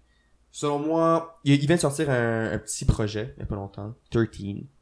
Selon 0.50 0.80
moi, 0.80 1.40
il, 1.44 1.54
il 1.54 1.68
vient 1.68 1.76
de 1.76 1.82
sortir 1.82 2.10
un, 2.10 2.52
un 2.52 2.58
petit 2.58 2.84
projet, 2.86 3.36
il 3.38 3.42
y 3.42 3.44
a 3.44 3.46
pas 3.46 3.54
longtemps, 3.54 3.94
13. 4.10 4.28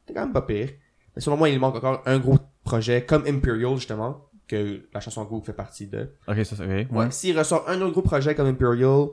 C'est 0.06 0.14
quand 0.14 0.20
même 0.20 0.32
pas 0.32 0.40
pire. 0.40 0.70
Mais 1.16 1.22
selon 1.22 1.36
moi, 1.36 1.48
il 1.48 1.58
manque 1.58 1.76
encore 1.76 2.02
un 2.06 2.18
gros 2.18 2.38
projet, 2.64 3.04
comme 3.04 3.24
Imperial, 3.26 3.74
justement, 3.76 4.26
que 4.46 4.86
la 4.92 5.00
chanson 5.00 5.24
Go 5.24 5.42
fait 5.44 5.52
partie 5.52 5.86
de. 5.86 6.10
Ok, 6.28 6.36
ça, 6.44 6.56
c'est. 6.56 6.66
Ouais. 6.66 6.86
Ouais. 6.90 7.10
S'il 7.10 7.36
ressort 7.38 7.68
un 7.68 7.80
autre 7.80 7.92
gros 7.92 8.02
projet 8.02 8.34
comme 8.34 8.46
Imperial, 8.48 9.06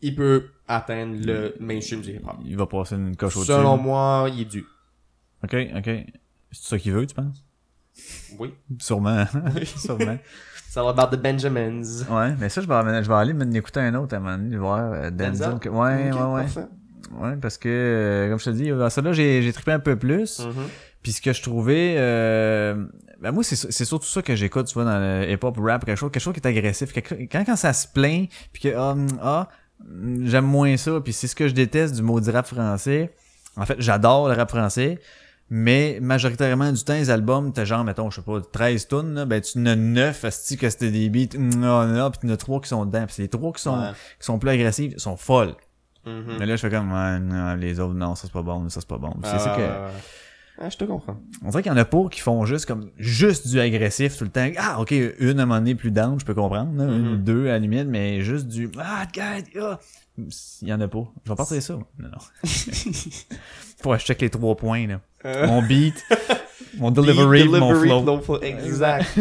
il 0.00 0.14
peut 0.16 0.46
atteindre 0.66 1.16
le 1.24 1.54
mainstream 1.60 2.00
du 2.00 2.10
hip-hop. 2.10 2.36
Il 2.44 2.56
va 2.56 2.66
passer 2.66 2.96
une 2.96 3.16
coche 3.16 3.36
au-dessus. 3.36 3.52
Selon 3.52 3.76
moi, 3.76 4.28
il 4.32 4.40
est 4.42 4.44
dû. 4.46 4.64
Ok, 5.44 5.54
ok. 5.76 5.84
C'est 6.50 6.68
ça 6.68 6.78
qu'il 6.78 6.92
veut, 6.92 7.06
tu 7.06 7.14
penses? 7.14 7.44
Oui. 8.38 8.52
Sûrement. 8.80 9.24
Sûrement. 9.64 10.18
It's 10.66 10.76
all 10.76 10.88
about 10.88 11.14
the 11.16 11.20
Benjamins. 11.20 11.82
Ouais, 12.10 12.34
mais 12.38 12.48
ça, 12.48 12.60
je 12.62 12.66
vais, 12.66 13.02
je 13.04 13.08
vais 13.08 13.14
aller 13.14 13.32
m'écouter 13.34 13.80
un 13.80 13.94
autre 13.94 14.14
à 14.14 14.16
un 14.16 14.20
moment 14.20 14.38
donné, 14.38 14.56
voir 14.56 14.92
euh, 14.92 15.10
Denzel. 15.10 15.58
Que- 15.60 15.68
Ouais, 15.68 16.10
Ok, 16.10 16.16
ouais, 16.18 16.24
ouais. 16.34 16.40
parfait. 16.42 16.66
Ouais, 17.12 17.36
parce 17.36 17.58
que, 17.58 17.68
euh, 17.68 18.30
comme 18.30 18.38
je 18.38 18.44
te 18.46 18.50
dis, 18.50 18.70
dans 18.70 18.88
celle-là, 18.88 19.12
j'ai, 19.12 19.42
j'ai 19.42 19.52
trippé 19.52 19.72
un 19.72 19.80
peu 19.80 19.96
plus. 19.96 20.40
Mhm. 20.40 20.52
Puis 21.02 21.12
ce 21.12 21.20
que 21.20 21.32
je 21.32 21.42
trouvais, 21.42 21.96
euh, 21.98 22.86
ben 23.20 23.32
moi, 23.32 23.42
c'est, 23.42 23.56
c'est 23.56 23.84
surtout 23.84 24.06
ça 24.06 24.22
que 24.22 24.36
j'écoute, 24.36 24.66
tu 24.66 24.74
vois, 24.74 24.84
dans 24.84 24.98
le 24.98 25.30
hip-hop 25.30 25.56
rap, 25.60 25.84
quelque 25.84 25.96
chose, 25.98 26.10
quelque 26.12 26.22
chose 26.22 26.34
qui 26.34 26.40
est 26.40 26.46
agressif. 26.46 26.92
Quelque- 26.92 27.14
quand, 27.30 27.44
quand 27.44 27.56
ça 27.56 27.72
se 27.72 27.88
plaint, 27.88 28.28
puis 28.52 28.62
que, 28.62 28.74
ah, 28.76 28.90
hum, 28.92 29.06
ah, 29.20 29.48
hum, 29.80 30.20
j'aime 30.26 30.44
moins 30.46 30.76
ça, 30.76 31.00
puis 31.02 31.12
c'est 31.12 31.26
ce 31.26 31.34
que 31.34 31.48
je 31.48 31.54
déteste 31.54 31.94
du 31.96 32.02
maudit 32.02 32.30
rap 32.30 32.46
français. 32.46 33.12
En 33.56 33.66
fait, 33.66 33.74
j'adore 33.78 34.28
le 34.28 34.34
rap 34.34 34.48
français, 34.48 35.00
mais 35.50 35.98
majoritairement 36.00 36.70
du 36.72 36.82
temps, 36.84 36.94
les 36.94 37.10
albums, 37.10 37.52
t'as 37.52 37.64
genre, 37.64 37.84
mettons, 37.84 38.08
je 38.10 38.16
sais 38.16 38.22
pas, 38.22 38.40
13 38.40 38.86
tonnes, 38.88 39.14
là, 39.14 39.24
ben 39.26 39.40
tu 39.40 39.58
en 39.58 39.66
as 39.66 39.76
9, 39.76 40.24
asti, 40.24 40.56
que 40.56 40.70
c'était 40.70 40.90
des 40.90 41.10
beats, 41.10 41.36
non, 41.36 41.84
non, 41.86 42.10
puis 42.10 42.20
tu 42.20 42.26
en 42.26 42.30
as 42.30 42.36
3 42.36 42.60
qui 42.60 42.68
sont 42.68 42.86
dedans. 42.86 43.04
Puis 43.06 43.14
c'est 43.16 43.22
les 43.22 43.28
3 43.28 43.52
qui 43.52 43.60
sont, 43.60 43.78
Ouais. 43.78 43.90
qui 44.20 44.24
sont 44.24 44.38
plus 44.38 44.50
agressives, 44.50 44.96
sont 44.98 45.16
folles. 45.16 45.54
Mhm. 46.06 46.36
Mais 46.38 46.46
là, 46.46 46.56
je 46.56 46.60
fais 46.60 46.70
comme, 46.70 46.90
ouais, 46.92 47.18
non, 47.18 47.54
les 47.56 47.78
autres, 47.80 47.94
non, 47.94 48.14
ça 48.14 48.22
c'est 48.28 48.32
pas 48.32 48.42
bon, 48.42 48.68
ça 48.68 48.80
c'est 48.80 48.88
pas 48.88 48.98
bon. 48.98 49.14
C'est 49.24 49.30
Ah, 49.34 49.38
ça 49.40 49.50
que... 49.50 49.60
ouais, 49.60 49.66
ouais. 49.66 49.90
Ah, 50.64 50.70
je 50.70 50.76
te 50.76 50.84
comprends. 50.84 51.16
On 51.44 51.48
dirait 51.48 51.62
qu'il 51.64 51.72
y 51.72 51.74
en 51.74 51.78
a 51.78 51.84
pas 51.84 52.04
qui 52.08 52.20
font 52.20 52.44
juste 52.46 52.66
comme 52.66 52.90
juste 52.96 53.48
du 53.48 53.58
agressif 53.58 54.16
tout 54.16 54.22
le 54.22 54.30
temps. 54.30 54.48
Ah, 54.56 54.80
ok, 54.80 54.92
une 54.92 55.40
à 55.40 55.42
un 55.42 55.46
moment 55.46 55.58
donné 55.58 55.74
plus 55.74 55.90
down, 55.90 56.20
je 56.20 56.24
peux 56.24 56.34
comprendre. 56.34 56.70
là, 56.76 56.84
Une 56.84 57.08
ou 57.08 57.16
deux 57.16 57.46
à 57.48 57.52
la 57.54 57.58
limite, 57.58 57.88
mais 57.88 58.20
juste 58.22 58.46
du 58.46 58.70
Ah, 58.78 59.04
God, 59.12 59.44
ah. 59.60 59.80
Il 60.18 60.68
y 60.68 60.72
en 60.72 60.80
a 60.80 60.86
pas. 60.86 61.04
Je 61.24 61.30
vais 61.30 61.36
partir 61.36 61.60
ça. 61.60 61.72
Non, 61.74 61.84
non. 61.98 62.18
Faut 63.82 63.96
check 63.98 64.20
les 64.20 64.30
trois 64.30 64.54
points, 64.56 64.86
là. 64.86 65.00
Mon 65.48 65.62
beat, 65.66 65.96
mon 66.78 66.92
delivery, 66.92 67.48
mon 67.48 67.74
flow. 67.74 68.38
Exact. 68.42 69.06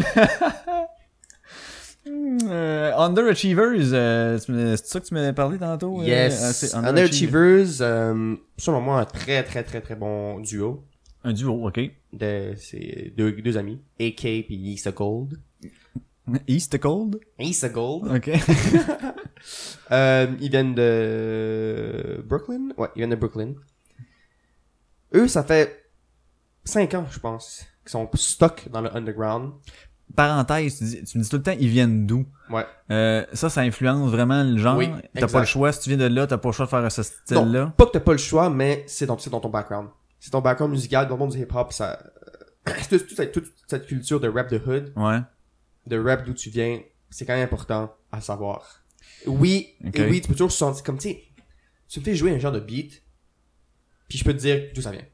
Euh, 2.08 2.92
Underachievers, 2.98 3.94
euh, 3.94 4.38
c'est 4.40 4.88
ça 4.88 5.00
que 5.00 5.06
tu 5.06 5.14
m'avais 5.14 5.34
parlé 5.34 5.60
tantôt? 5.60 6.02
euh? 6.02 6.04
Yes. 6.04 6.52
c'est 6.54 6.74
Underachievers, 6.76 7.68
euh, 7.82 8.36
selon 8.58 8.82
moi, 8.82 9.02
un 9.02 9.06
très, 9.06 9.44
très, 9.44 9.64
très, 9.64 9.82
très 9.82 9.96
bon 9.96 10.40
duo. 10.40 10.84
Un 11.24 11.34
duo, 11.34 11.68
ok. 11.68 11.80
De, 12.14 12.54
c'est 12.58 13.14
deux, 13.16 13.32
deux 13.34 13.58
amis. 13.58 13.80
AK 14.00 14.22
puis 14.22 14.56
Issa 14.74 14.92
Gold. 14.92 15.40
East 16.48 16.80
Cold? 16.80 17.20
Issa 17.40 17.70
Gold. 17.70 18.12
Ok. 18.16 18.30
Euh, 19.92 20.28
ils 20.40 20.52
viennent 20.52 20.76
de 20.76 22.24
Brooklyn? 22.28 22.70
Ouais, 22.78 22.88
ils 22.96 23.00
viennent 23.00 23.10
de 23.10 23.16
Brooklyn. 23.16 23.54
Eux, 25.16 25.28
ça 25.28 25.44
fait 25.44 25.84
5 26.64 26.94
ans, 26.94 27.06
je 27.10 27.20
pense, 27.20 27.66
qu'ils 27.82 27.90
sont 27.92 28.08
stuck 28.14 28.70
dans 28.72 28.82
le 28.82 28.96
underground. 28.96 29.52
Parenthèse, 30.16 30.78
tu, 30.78 30.84
dis- 30.84 31.04
tu 31.04 31.18
me 31.18 31.24
dis 31.24 31.30
tout 31.30 31.38
le 31.38 31.44
temps, 31.44 31.56
ils 31.60 31.68
viennent 31.70 32.06
d'où? 32.06 32.26
Ouais. 32.52 32.66
Euh, 32.92 33.26
ça, 33.34 33.50
ça 33.50 33.62
influence 33.62 34.12
vraiment 34.12 34.44
le 34.44 34.58
genre? 34.58 34.78
Oui, 34.78 34.90
t'as 35.16 35.28
pas 35.28 35.40
le 35.40 35.46
choix. 35.46 35.72
Si 35.72 35.82
tu 35.82 35.90
viens 35.90 35.98
de 35.98 36.06
là, 36.14 36.28
t'as 36.28 36.38
pas 36.38 36.50
le 36.50 36.54
choix 36.54 36.66
de 36.66 36.70
faire 36.70 36.92
ce 36.92 37.04
style-là? 37.04 37.74
pas 37.76 37.86
que 37.88 37.92
t'as 37.92 38.00
pas 38.00 38.12
le 38.12 38.18
choix, 38.20 38.50
mais 38.50 38.84
c'est 38.88 39.08
dans, 39.08 39.18
c'est 39.18 39.30
dans 39.32 39.40
ton 39.40 39.50
background. 39.50 39.90
C'est 40.22 40.30
ton 40.32 40.40
background 40.40 40.72
musical, 40.72 41.08
dans 41.08 41.16
le 41.16 41.20
monde 41.20 41.32
du 41.32 41.40
hip-hop, 41.40 41.74
ça... 41.74 42.02
toute, 42.90 43.08
toute 43.08 43.18
cette- 43.18 43.32
toute 43.34 43.52
cette 43.68 43.88
culture 43.88 44.20
de 44.20 44.30
rap 44.30 44.50
de 44.50 44.58
hood, 44.58 44.94
Ouais. 44.96 45.20
de 45.88 45.98
rap 46.00 46.24
d'où 46.26 46.34
tu 46.34 46.50
viens, 46.50 46.80
c'est 47.10 47.26
quand 47.26 47.34
même 47.34 47.44
important 47.44 47.94
à 48.12 48.22
savoir. 48.22 48.84
Oui, 49.26 49.76
et 49.94 50.04
oui, 50.06 50.22
tu 50.22 50.28
peux 50.28 50.34
toujours 50.36 50.52
sentir 50.52 50.84
comme, 50.84 50.98
tu 51.00 51.10
sais, 51.10 51.24
tu 51.90 52.00
me 52.00 52.06
fais 52.06 52.16
jouer 52.16 52.32
un 52.36 52.40
genre 52.40 52.52
de 52.52 52.60
beat, 52.60 53.04
puis 54.08 54.18
je 54.20 54.24
peux 54.24 54.34
te 54.34 54.38
dire 54.40 54.70
d'où 54.76 54.82
ça 54.82 54.92
vient. 54.92 55.06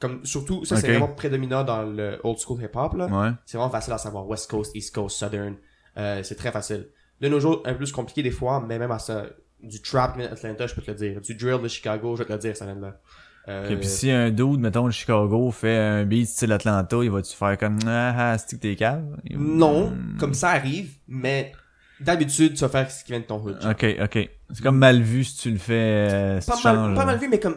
Comme, 0.00 0.24
surtout, 0.24 0.64
ça, 0.64 0.76
c'est 0.76 0.88
vraiment 0.88 1.08
prédominant 1.08 1.64
dans 1.64 1.82
le 1.82 2.20
old 2.24 2.38
school 2.38 2.62
hip-hop, 2.62 2.94
là. 2.94 3.06
Ouais. 3.08 3.30
C'est 3.44 3.58
vraiment 3.58 3.70
facile 3.70 3.92
à 3.92 3.98
savoir. 3.98 4.26
West 4.28 4.48
Coast, 4.50 4.74
East 4.74 4.94
Coast, 4.94 5.18
Southern, 5.18 5.56
euh, 5.96 6.22
c'est 6.22 6.36
très 6.36 6.52
facile. 6.52 6.88
De 7.20 7.28
nos 7.28 7.40
jours, 7.40 7.62
un 7.66 7.72
peu 7.72 7.78
plus 7.78 7.92
compliqué 7.92 8.22
des 8.22 8.30
fois, 8.30 8.64
mais 8.66 8.78
même 8.78 8.92
à 8.92 9.00
ça, 9.00 9.26
du 9.60 9.82
trap 9.82 10.16
d'Atlanta, 10.16 10.66
je 10.68 10.74
peux 10.74 10.82
te 10.82 10.90
le 10.92 10.96
dire. 10.96 11.20
Du 11.20 11.34
drill 11.34 11.60
de 11.60 11.66
Chicago, 11.68 12.14
je 12.14 12.22
vais 12.22 12.28
te 12.28 12.32
le 12.32 12.38
dire, 12.38 12.56
ça 12.56 12.64
vient 12.64 12.76
de 12.76 12.80
là. 12.82 13.00
Euh, 13.48 13.68
Et 13.70 13.76
puis 13.76 13.86
si 13.88 14.10
un 14.10 14.30
dude, 14.30 14.60
mettons, 14.60 14.86
de 14.86 14.90
Chicago 14.92 15.50
fait 15.50 15.76
un 15.76 16.04
beat 16.04 16.26
style 16.28 16.52
Atlanta, 16.52 16.96
il 17.02 17.10
va-tu 17.10 17.34
faire 17.36 17.56
comme 17.56 17.78
Ah, 17.86 18.32
ah, 18.32 18.36
que 18.38 18.56
t'es 18.56 18.76
cave? 18.76 19.04
Non, 19.30 19.92
comme 20.18 20.34
ça 20.34 20.50
arrive, 20.50 20.96
mais 21.08 21.52
d'habitude, 22.00 22.54
tu 22.54 22.60
vas 22.60 22.68
faire 22.68 22.90
ce 22.90 23.04
qui 23.04 23.12
vient 23.12 23.20
de 23.20 23.24
ton 23.24 23.42
hood. 23.42 23.58
Ok, 23.64 23.86
ok. 24.02 24.28
C'est 24.52 24.62
comme 24.62 24.78
mal 24.78 25.00
vu 25.00 25.24
si 25.24 25.36
tu 25.38 25.50
le 25.50 25.58
fais. 25.58 25.72
euh, 25.74 26.40
si 26.40 26.50
Pas 26.50 26.56
tu 26.56 26.64
mal, 26.66 26.74
changes. 26.76 26.96
pas 26.96 27.04
mal 27.06 27.18
vu, 27.18 27.28
mais 27.28 27.40
comme, 27.40 27.56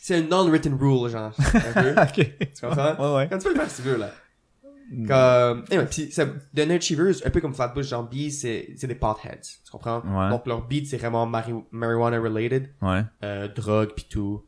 c'est 0.00 0.16
un 0.16 0.22
non-written 0.22 0.74
rule, 0.74 1.08
genre. 1.10 1.32
Un 1.54 1.82
peu. 1.82 1.90
ok. 2.00 2.30
tu 2.38 2.66
comprends? 2.66 2.94
Ouais, 3.12 3.16
ouais. 3.18 3.28
Quand 3.30 3.38
tu 3.38 3.44
peux 3.44 3.54
le 3.54 3.60
faire 3.60 3.70
si 3.70 3.82
tu 3.82 3.88
veux, 3.88 3.96
là. 3.96 4.10
Comme, 5.06 5.64
anyway, 5.70 5.86
pis 5.86 6.10
ça, 6.10 6.24
The 6.56 6.60
Achievers, 6.70 7.14
un 7.24 7.30
peu 7.30 7.40
comme 7.42 7.52
Flatbush 7.54 7.88
Jambi, 7.88 8.30
c'est, 8.32 8.70
c'est 8.76 8.86
des 8.86 8.94
potheads. 8.94 9.58
Tu 9.64 9.70
comprends? 9.70 10.00
Ouais. 10.00 10.30
Donc 10.30 10.46
leur 10.46 10.66
beat, 10.66 10.86
c'est 10.86 10.96
vraiment 10.96 11.26
mari- 11.26 11.52
marijuana 11.70 12.18
related. 12.18 12.70
Ouais. 12.80 13.02
euh, 13.22 13.48
drogue 13.48 13.92
pis 13.94 14.06
tout. 14.08 14.44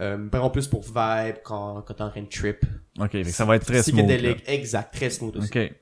Euh, 0.00 0.28
vraiment 0.30 0.50
plus 0.50 0.66
pour 0.66 0.82
vibe 0.82 1.36
quand, 1.44 1.82
quand 1.82 1.94
t'es 1.94 2.02
en 2.02 2.10
train 2.10 2.22
de 2.22 2.28
trip. 2.28 2.64
Ok, 2.98 3.10
que 3.12 3.24
ça 3.24 3.44
va 3.44 3.56
être 3.56 3.64
très 3.66 3.82
smooth. 3.82 4.08
là. 4.10 4.34
Exact, 4.46 4.92
très 4.92 5.10
smooth 5.10 5.36
aussi. 5.36 5.46
Ok. 5.58 5.72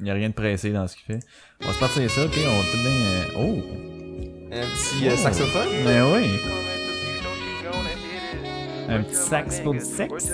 Il 0.00 0.06
y 0.06 0.10
a 0.10 0.14
rien 0.14 0.28
de 0.28 0.34
pressé 0.34 0.72
dans 0.72 0.86
ce 0.88 0.96
qu'il 0.96 1.04
fait. 1.06 1.20
On 1.62 1.66
va 1.68 1.72
se 1.72 1.78
partir 1.78 2.10
ça, 2.10 2.24
ok? 2.24 2.32
On 2.36 2.58
va 2.58 2.64
tout 2.70 2.78
bien. 2.78 2.90
euh, 2.90 3.24
Oh! 3.38 3.62
Un 4.52 4.60
petit 4.60 5.08
euh, 5.08 5.12
Oh. 5.14 5.16
saxophone? 5.16 5.68
Mais 5.84 6.00
oui! 6.02 6.38
Un 8.88 9.02
petit 9.02 9.14
sax 9.16 9.60
pour 9.60 9.72
du 9.74 9.80
sexe. 9.80 10.32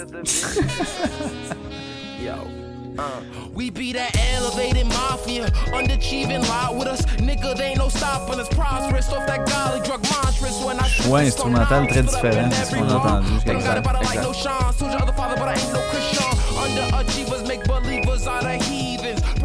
Uh. 2.99 3.20
We 3.55 3.70
be 3.70 3.93
that 3.93 4.16
elevated 4.34 4.86
mafia, 4.86 5.47
underachieving 5.72 6.47
lot 6.49 6.76
with 6.76 6.88
us. 6.88 7.05
Nigga, 7.16 7.57
they 7.57 7.70
ain't 7.70 7.78
no 7.78 7.88
stopping 7.88 8.40
us. 8.40 8.49
Prosperous 8.49 9.09
off 9.12 9.26
that 9.26 9.47
golly 9.47 9.80
drug 9.86 10.03
monstrous 10.11 10.62
when 10.64 10.78
I 10.78 10.88
Choix 10.88 11.24
instrumental 11.24 11.86
très 11.86 12.03
différent 12.03 12.49
de 12.49 12.55
ce 12.55 12.74
qu'on 12.74 12.88
a 12.88 12.95
entendu 12.95 13.28
jusqu'à 13.34 13.53
Exact, 13.53 13.74
Got 13.74 13.78
it, 13.78 13.84
but 13.84 13.95
I 13.95 14.01
like 14.01 14.18
exact. 14.18 14.26
no 14.26 14.32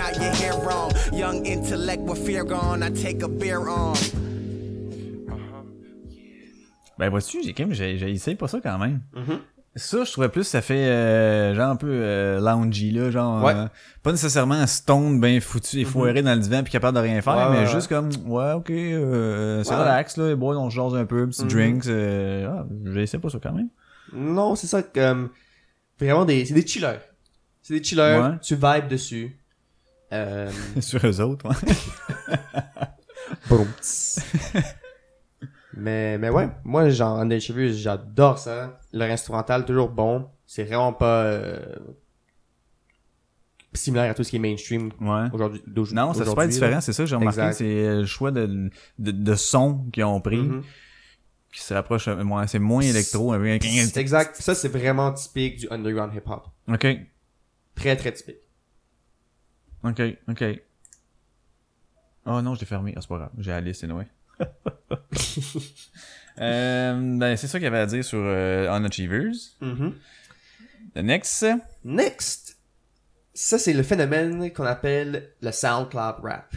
on, 0.00 0.10
if 0.10 0.18
not, 0.18 0.22
you're 0.22 0.34
here 0.34 0.54
wrong. 0.64 0.90
Young 1.12 1.46
intellect 1.46 2.02
with 2.02 2.18
fear 2.24 2.44
gone, 2.44 2.82
I 2.82 2.90
take 2.90 3.22
a 3.22 3.28
beer 3.28 3.68
on. 3.68 3.94
Ben, 6.98 7.08
vois-tu, 7.08 7.42
j'ai 7.42 7.54
quand 7.54 7.64
même, 7.66 7.72
j'ai, 7.72 7.94
essayé 8.10 8.36
pas 8.36 8.46
ça 8.48 8.60
quand 8.62 8.78
même. 8.78 9.00
Mm-hmm. 9.14 9.38
Ça, 9.76 10.04
je 10.04 10.12
trouvais 10.12 10.28
plus, 10.28 10.44
ça 10.44 10.60
fait, 10.60 10.74
euh, 10.86 11.54
genre 11.54 11.70
un 11.70 11.76
peu, 11.76 11.88
euh, 11.88 12.40
loungy, 12.40 12.90
là, 12.90 13.10
genre, 13.10 13.42
Ouais. 13.42 13.54
Mm-hmm. 13.54 13.64
euh, 13.64 13.68
pas 14.02 14.10
nécessairement 14.12 14.66
stone, 14.66 15.18
ben 15.20 15.40
foutu 15.40 15.80
et 15.80 15.84
foiré 15.84 16.22
dans 16.22 16.34
le 16.34 16.40
divan 16.40 16.62
puis 16.62 16.72
capable 16.72 16.96
de 16.96 17.02
rien 17.02 17.22
faire, 17.22 17.36
Ouais, 17.36 17.50
mais 17.52 17.58
ouais, 17.60 17.66
juste 17.72 17.88
comme, 17.88 18.10
ouais, 18.26 18.52
ok, 18.52 18.68
euh, 18.70 19.62
c'est 19.64 19.70
Ouais. 19.70 19.80
relax, 19.80 20.16
là, 20.18 20.28
les 20.28 20.34
boys, 20.36 20.56
on 20.58 20.68
se 20.68 20.74
jase 20.76 20.94
un 20.94 21.06
peu, 21.06 21.26
petits 21.28 21.44
Mhm. 21.44 21.48
drinks, 21.50 21.86
euh, 21.86 22.48
ah, 22.50 22.66
j'ai 22.92 23.02
essayé 23.02 23.18
pas 23.20 23.30
ça 23.30 23.38
quand 23.42 23.52
même. 23.52 23.68
Non, 24.12 24.54
c'est 24.56 24.66
ça, 24.66 24.82
comme, 24.82 25.30
vraiment 25.98 26.24
des, 26.26 26.44
c'est 26.44 26.54
des 26.54 26.66
chillers. 26.66 26.98
C'est 27.62 27.78
des 27.78 27.82
chillers, 27.84 28.18
Ouais. 28.20 28.38
tu 28.42 28.56
vibes 28.56 28.88
dessus. 28.88 29.36
Euh, 30.12 30.50
Sur 30.80 31.04
eux 31.06 31.20
autres, 31.20 31.48
ouais. 31.48 31.54
mais, 35.76 36.18
mais 36.18 36.30
ouais, 36.30 36.48
moi, 36.64 36.88
genre, 36.90 37.18
Underachievers, 37.18 37.72
j'adore 37.72 38.38
ça. 38.38 38.80
Leur 38.92 39.10
instrumental, 39.10 39.64
toujours 39.64 39.88
bon. 39.88 40.28
C'est 40.46 40.64
vraiment 40.64 40.92
pas, 40.92 41.22
euh, 41.24 41.58
similaire 43.72 44.10
à 44.10 44.14
tout 44.14 44.24
ce 44.24 44.30
qui 44.30 44.36
est 44.36 44.40
mainstream 44.40 44.90
Ouais. 45.00 45.26
aujourd'hui. 45.32 45.62
Non, 45.66 46.12
ça 46.12 46.20
se 46.20 46.24
fait 46.24 46.30
aujourd'hui, 46.30 46.48
différent, 46.54 46.80
c'est 46.80 46.92
ça 46.92 47.04
que 47.04 47.08
j'ai 47.08 47.14
remarqué, 47.16 47.52
c'est 47.52 47.64
euh, 47.86 48.00
le 48.00 48.06
choix 48.06 48.32
de, 48.32 48.68
de, 48.98 49.10
de 49.12 49.34
son 49.36 49.84
qu'ils 49.92 50.02
ont 50.04 50.20
pris, 50.20 50.38
Mhm. 50.38 50.62
qui 51.52 51.60
se 51.60 51.72
rapproche, 51.72 52.08
euh, 52.08 52.24
moins- 52.24 52.48
c'est 52.48 52.58
moins 52.58 52.82
électro, 52.82 53.32
C'est 53.60 53.96
exact. 53.98 54.34
Ça, 54.36 54.56
c'est 54.56 54.68
vraiment 54.68 55.12
typique 55.12 55.58
du 55.60 55.68
underground 55.70 56.12
hip-hop. 56.14 56.46
Ok, 56.68 56.86
Très, 57.76 57.96
très 57.96 58.12
typique. 58.12 58.36
Ok, 59.84 60.02
ok. 60.28 60.44
Oh 62.26 62.42
non, 62.42 62.54
je 62.54 62.60
l'ai 62.60 62.66
fermé. 62.66 62.92
Ah, 62.96 63.00
c'est 63.00 63.08
pas 63.08 63.16
grave. 63.18 63.30
J'ai 63.38 63.52
Alice, 63.52 63.82
anyway. 63.82 64.06
euh, 66.40 67.18
ben, 67.18 67.36
c'est 67.36 67.46
ça 67.46 67.58
qu'il 67.58 67.64
y 67.64 67.68
avait 67.68 67.78
à 67.78 67.86
dire 67.86 68.04
sur 68.04 68.20
euh, 68.22 68.68
Unachievers. 68.76 69.32
Mhm. 69.60 69.94
The 70.94 70.98
next. 70.98 71.46
Next. 71.84 72.58
Ça, 73.32 73.58
c'est 73.58 73.72
le 73.72 73.82
phénomène 73.82 74.52
qu'on 74.52 74.64
appelle 74.64 75.30
le 75.40 75.52
SoundCloud 75.52 76.16
rap. 76.22 76.54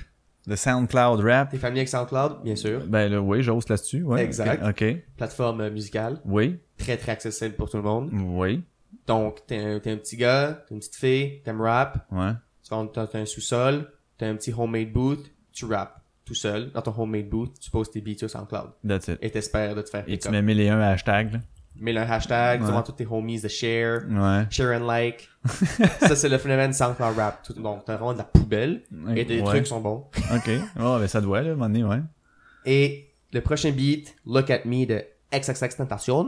The 0.47 0.57
SoundCloud 0.57 1.21
Rap? 1.21 1.51
T'es 1.51 1.57
familier 1.57 1.81
avec 1.81 1.89
SoundCloud, 1.89 2.43
bien 2.43 2.57
sûr. 2.57 2.85
Ben 2.85 3.09
là, 3.09 3.21
oui, 3.21 3.41
j'ose 3.41 3.69
là-dessus. 3.69 4.03
Ouais, 4.03 4.23
Exact. 4.25 4.61
Ok. 4.67 4.83
Plateforme 5.15 5.61
euh, 5.61 5.71
musicale. 5.71 6.19
Oui. 6.25 6.59
Très, 6.77 6.97
très 6.97 7.13
accessible 7.13 7.55
pour 7.55 7.69
tout 7.69 7.77
le 7.77 7.83
monde. 7.83 8.09
Oui. 8.11 8.61
Donc, 9.07 9.45
t'es 9.47 9.57
un, 9.57 9.79
t'es 9.79 9.91
un 9.91 9.97
petit 9.97 10.17
gars, 10.17 10.63
t'es 10.67 10.73
une 10.73 10.79
petite 10.79 10.95
fille, 10.95 11.41
t'aimes 11.43 11.61
rap, 11.61 12.05
Ouais. 12.11 12.31
T'as 12.93 13.07
un 13.13 13.25
sous-sol, 13.25 13.89
t'as 14.17 14.27
un 14.27 14.35
petit 14.35 14.53
homemade 14.57 14.91
booth, 14.91 15.31
tu 15.51 15.65
rappes 15.65 15.99
tout 16.25 16.35
seul 16.35 16.71
dans 16.71 16.81
ton 16.81 16.93
homemade 17.01 17.27
booth, 17.29 17.59
tu 17.59 17.69
poses 17.69 17.91
tes 17.91 18.01
beats 18.01 18.17
sur 18.19 18.29
SoundCloud. 18.29 18.71
That's 18.87 19.07
it. 19.09 19.17
Et 19.21 19.29
t'espères 19.29 19.75
de 19.75 19.81
te 19.81 19.89
faire 19.89 20.03
Et 20.07 20.17
tu 20.17 20.29
mets 20.29 20.41
mille 20.41 20.59
et 20.61 20.69
un 20.69 20.79
hashtags, 20.79 21.33
là. 21.33 21.39
Mets 21.75 21.91
le 21.91 22.01
hashtag, 22.01 22.59
Ouais. 22.59 22.65
tu 22.65 22.71
demandes 22.71 22.85
tous 22.85 22.91
tes 22.91 23.07
homies 23.07 23.41
de 23.41 23.47
share, 23.47 24.03
Ouais. 24.07 24.45
share 24.51 24.79
and 24.79 24.85
like. 24.85 25.27
ça, 26.01 26.15
c'est 26.15 26.29
le 26.29 26.37
phénomène 26.37 26.71
SoundCloud 26.71 27.15
rap. 27.17 27.51
Donc, 27.57 27.85
t'as 27.85 27.95
vraiment 27.95 28.13
de 28.13 28.19
la 28.19 28.23
poubelle 28.25 28.83
et 29.15 29.25
tes 29.25 29.39
Ouais. 29.41 29.43
trucs 29.45 29.65
sont 29.67 29.81
bons. 29.81 30.05
Ok. 30.35 30.51
Oh, 30.79 30.97
ben 30.99 31.07
ça 31.07 31.19
doit, 31.19 31.41
là, 31.41 31.49
à 31.49 31.51
un 31.53 31.55
moment 31.55 31.65
donné, 31.69 31.83
ouais. 31.83 31.99
Et 32.65 33.09
le 33.33 33.41
prochain 33.41 33.71
beat, 33.71 34.15
Look 34.25 34.51
at 34.51 34.61
Me 34.65 34.85
de 34.85 35.03
XXX 35.33 35.75
Tentation. 35.77 36.27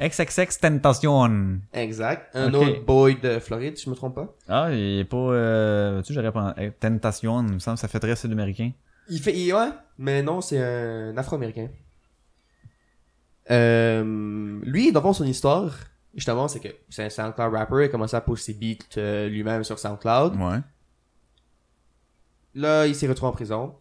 XXX 0.00 0.58
Tentation. 0.60 1.60
Exact. 1.72 2.34
Un 2.34 2.52
autre 2.54 2.84
boy 2.84 3.20
de 3.20 3.38
Floride, 3.38 3.76
si 3.76 3.84
je 3.84 3.90
me 3.90 3.94
trompe 3.94 4.16
pas. 4.16 4.34
Ah, 4.48 4.68
il 4.72 4.98
est 5.00 5.04
pas... 5.04 5.16
Euh, 5.16 6.02
tu 6.02 6.08
sais, 6.08 6.14
j'aurais 6.14 6.32
pas... 6.32 6.54
eh, 6.58 6.70
Tentation, 6.72 7.46
il 7.46 7.54
me 7.54 7.58
semble, 7.60 7.78
ça 7.78 7.86
fait 7.88 8.00
très 8.00 8.16
sud-américain. 8.16 8.72
Il 9.08 9.20
fait, 9.20 9.32
il- 9.36 9.52
ouais, 9.54 9.68
mais 9.98 10.22
non, 10.22 10.40
c'est 10.40 10.58
un 10.60 11.16
afro-américain. 11.16 11.68
Euh, 13.50 14.60
lui, 14.64 14.90
dans 14.92 15.12
son 15.12 15.24
histoire, 15.24 15.70
justement, 16.14 16.48
c'est 16.48 16.60
que 16.60 16.68
c'est 16.88 17.04
un 17.04 17.10
SoundCloud 17.10 17.52
rapper, 17.52 17.76
il 17.80 17.84
a 17.84 17.88
commencé 17.88 18.16
à 18.16 18.20
poster 18.20 18.52
ses 18.52 18.58
beats 18.58 18.84
euh, 18.98 19.28
lui-même 19.28 19.62
sur 19.64 19.78
SoundCloud. 19.78 20.34
Ouais. 20.36 20.58
Là, 22.54 22.86
il 22.86 22.94
s'est 22.94 23.06
retrouvé 23.06 23.30
en 23.30 23.32
prison. 23.34 23.74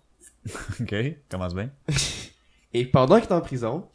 OK, 0.81 0.93
commence 1.29 1.55
bien. 1.55 1.69
Et 2.73 2.85
pendant 2.85 3.15
qu'il 3.15 3.25
était 3.25 3.33
en 3.33 3.41
prison, 3.41 3.87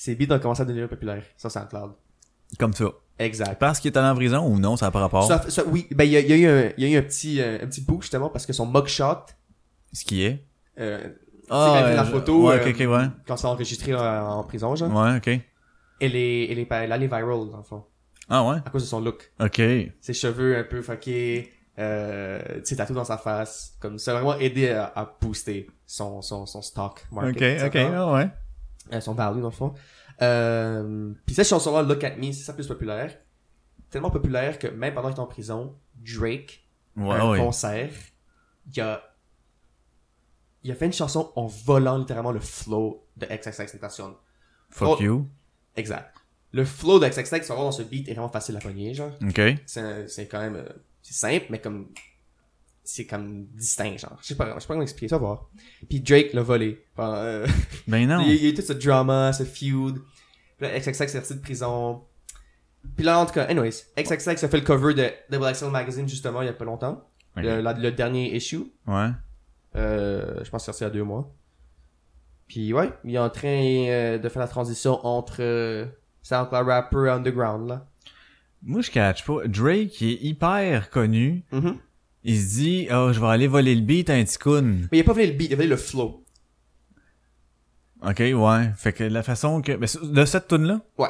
ses 0.00 0.14
beats 0.14 0.34
ont 0.34 0.38
commencé 0.38 0.62
à 0.62 0.64
devenir 0.64 0.88
populaires 0.88 1.22
sur 1.36 1.50
SoundCloud. 1.50 1.92
Comme 2.58 2.72
ça. 2.72 2.86
Exact. 3.18 3.58
Parce 3.58 3.78
qu'il 3.80 3.92
est 3.92 3.98
allé 3.98 4.08
en 4.08 4.14
prison 4.14 4.46
ou 4.46 4.58
non, 4.58 4.74
ça 4.78 4.86
n'a 4.86 4.90
pas 4.90 5.00
rapport? 5.00 5.24
Ça- 5.24 5.50
ça- 5.50 5.62
oui, 5.66 5.86
ben 5.90 6.04
il 6.04 6.12
y 6.12 6.16
y 6.16 6.26
y 6.40 6.44
a 6.86 6.88
eu 6.88 6.96
un 6.96 7.02
petit, 7.02 7.38
euh, 7.42 7.58
un 7.62 7.66
petit 7.66 7.82
bout 7.82 8.00
justement 8.00 8.30
parce 8.30 8.46
que 8.46 8.54
son 8.54 8.64
mugshot, 8.64 9.26
Ce 9.92 10.02
qui 10.06 10.24
est? 10.24 10.42
euh, 10.78 11.06
Ah, 11.50 11.64
tu 11.66 11.70
sais, 11.70 11.76
quand 11.82 11.86
il 11.86 11.90
fait 11.90 11.96
la 11.96 12.04
photo, 12.04 12.48
ouais, 12.48 12.54
euh, 12.60 12.70
ok, 12.70 12.74
ok, 12.80 12.90
ouais. 12.98 13.06
quand 13.26 13.36
c'est 13.36 13.46
enregistré 13.46 13.94
en, 13.94 14.38
en 14.38 14.44
prison, 14.44 14.74
genre, 14.74 14.90
Ouais, 14.90 15.16
ok. 15.18 15.28
elle 16.00 16.16
est, 16.16 16.50
elle 16.50 16.58
est, 16.60 16.66
elle 16.70 17.02
est 17.02 17.06
viral 17.06 17.50
dans 17.50 17.58
le 17.58 17.62
fond, 17.62 17.84
Ah 18.30 18.42
ouais? 18.48 18.56
à 18.64 18.70
cause 18.70 18.82
de 18.84 18.88
son 18.88 19.00
look. 19.02 19.30
Ok. 19.38 19.60
ses 20.00 20.14
cheveux 20.14 20.56
un 20.56 20.64
peu 20.64 20.80
fuckés, 20.80 21.52
euh, 21.78 22.40
ses 22.64 22.76
tatous 22.76 22.96
dans 22.96 23.04
sa 23.04 23.18
face, 23.18 23.74
comme 23.80 23.98
ça 23.98 24.12
a 24.12 24.14
vraiment 24.22 24.38
aidé 24.38 24.70
à, 24.70 24.86
à 24.96 25.14
booster 25.20 25.68
son, 25.84 26.22
son, 26.22 26.46
son 26.46 26.62
stock 26.62 27.04
market. 27.12 27.60
Ok, 27.66 27.66
ok, 27.66 27.76
ah 27.94 28.12
ouais. 28.14 28.28
Euh, 28.92 29.00
son 29.00 29.14
value 29.14 29.40
dans 29.40 29.48
le 29.48 29.50
fond. 29.54 29.72
Euh, 30.22 31.12
puis 31.26 31.34
cette 31.34 31.46
chanson-là, 31.48 31.82
Look 31.82 32.02
at 32.04 32.16
Me, 32.16 32.32
c'est 32.32 32.44
sa 32.44 32.52
plus 32.52 32.66
populaire. 32.66 33.16
Tellement 33.90 34.10
populaire 34.10 34.58
que 34.58 34.66
même 34.68 34.94
pendant 34.94 35.08
qu'il 35.08 35.16
est 35.18 35.20
en 35.20 35.26
prison, 35.26 35.76
Drake, 35.96 36.66
Ouais, 36.96 37.14
un 37.16 37.30
ouais. 37.30 37.38
concert, 37.38 37.90
il 38.72 38.80
a, 38.80 39.02
il 40.62 40.70
a 40.70 40.74
fait 40.74 40.86
une 40.86 40.92
chanson 40.92 41.32
en 41.36 41.46
volant 41.46 41.96
littéralement 41.98 42.32
le 42.32 42.40
flow 42.40 43.06
de 43.16 43.26
XXXTentacion. 43.26 44.16
Fuck 44.70 44.98
Oh. 45.00 45.02
you. 45.02 45.28
Exact. 45.76 46.14
Le 46.52 46.64
flow 46.64 46.98
de 46.98 47.06
XXX, 47.08 47.46
dans 47.48 47.70
ce 47.72 47.82
beat, 47.82 48.08
est 48.08 48.12
vraiment 48.12 48.28
facile 48.28 48.56
à 48.56 48.60
pogner, 48.60 48.92
genre 48.92 49.12
Ok. 49.22 49.40
c'est 49.66 50.26
quand 50.28 50.40
même 50.40 50.56
euh, 50.56 50.68
c'est 51.02 51.14
simple 51.14 51.46
mais 51.50 51.60
comme 51.60 51.88
c'est 52.92 53.06
comme 53.06 53.46
distinct 53.54 53.96
genre 53.98 54.18
je 54.22 54.26
sais 54.28 54.34
pas 54.36 54.46
je 54.54 54.60
sais 54.60 54.66
pas 54.66 54.74
comment 54.74 54.82
expliquer 54.82 55.08
ça 55.08 55.16
va 55.16 55.26
voir 55.26 55.50
puis 55.88 56.00
Drake 56.00 56.32
l'a 56.32 56.42
volé 56.42 56.84
Enfin, 56.96 57.14
euh, 57.16 57.46
Ben 57.86 58.06
non. 58.08 58.20
il, 58.26 58.34
y 58.34 58.46
a- 58.46 58.50
eu 58.50 58.54
tout 58.54 58.62
ce 58.62 58.72
drama 58.72 59.32
ce 59.32 59.44
feud 59.44 60.00
puis 60.58 60.66
là 60.68 60.78
XXX 60.78 61.02
est 61.02 61.08
sorti 61.08 61.34
de 61.34 61.40
prison 61.40 62.02
puis 62.96 63.04
là 63.04 63.18
en 63.18 63.26
tout 63.26 63.32
cas 63.34 63.44
anyways 63.44 63.84
XXX 63.98 64.28
a 64.44 64.48
fait 64.48 64.58
le 64.58 64.64
cover 64.64 64.94
de 64.94 65.08
Double 65.30 65.52
XL 65.52 65.70
Magazine 65.70 66.08
justement 66.08 66.42
il 66.42 66.46
y 66.46 66.48
a 66.48 66.52
pas 66.52 66.64
longtemps 66.64 67.06
le, 67.36 67.60
la- 67.60 67.72
le 67.74 67.92
dernier 67.92 68.34
issue 68.34 68.64
Ouais. 68.86 69.10
euh, 69.76 70.42
je 70.44 70.50
pense 70.50 70.66
que 70.66 70.72
c'est 70.72 70.78
sorti 70.78 70.82
il 70.84 70.86
y 70.86 70.90
a 70.90 70.90
deux 70.90 71.04
mois 71.04 71.32
puis 72.48 72.72
ouais 72.72 72.90
il 73.04 73.14
est 73.14 73.18
en 73.18 73.30
train 73.30 73.48
euh, 73.88 74.18
de 74.18 74.28
faire 74.28 74.40
la 74.40 74.48
transition 74.48 75.04
entre 75.06 75.36
euh, 75.40 75.86
SoundCloud 76.22 76.66
rapper 76.66 77.06
et 77.06 77.10
underground 77.10 77.68
là 77.68 77.86
Moi, 78.62 78.82
je 78.82 78.90
catch 78.90 79.24
pas. 79.24 79.46
Drake, 79.46 80.00
il 80.02 80.10
est 80.10 80.20
hyper 80.22 80.90
connu. 80.90 81.44
Mhm. 81.50 81.78
Il 82.24 82.38
se 82.38 82.58
dit, 82.58 82.88
oh, 82.92 83.10
je 83.12 83.20
vais 83.20 83.26
aller 83.28 83.46
voler 83.46 83.74
le 83.74 83.80
beat 83.80 84.10
à 84.10 84.14
un 84.14 84.24
ticoun. 84.24 84.88
mais 84.92 84.98
il 84.98 85.00
a 85.00 85.04
pas 85.04 85.12
volé 85.12 85.26
le 85.28 85.32
beat 85.32 85.48
il 85.50 85.52
a 85.54 85.56
volé 85.56 85.68
le 85.68 85.76
flow 85.76 86.22
Ok, 88.02 88.18
ouais. 88.20 88.70
Fait 88.76 88.92
que 88.92 89.04
la 89.04 89.22
façon 89.22 89.60
que... 89.62 89.72
Ben, 89.72 89.86
c'est- 89.86 90.02
de 90.04 90.24
cette 90.24 90.48
tune 90.48 90.64
là 90.66 90.80
ouais 90.98 91.08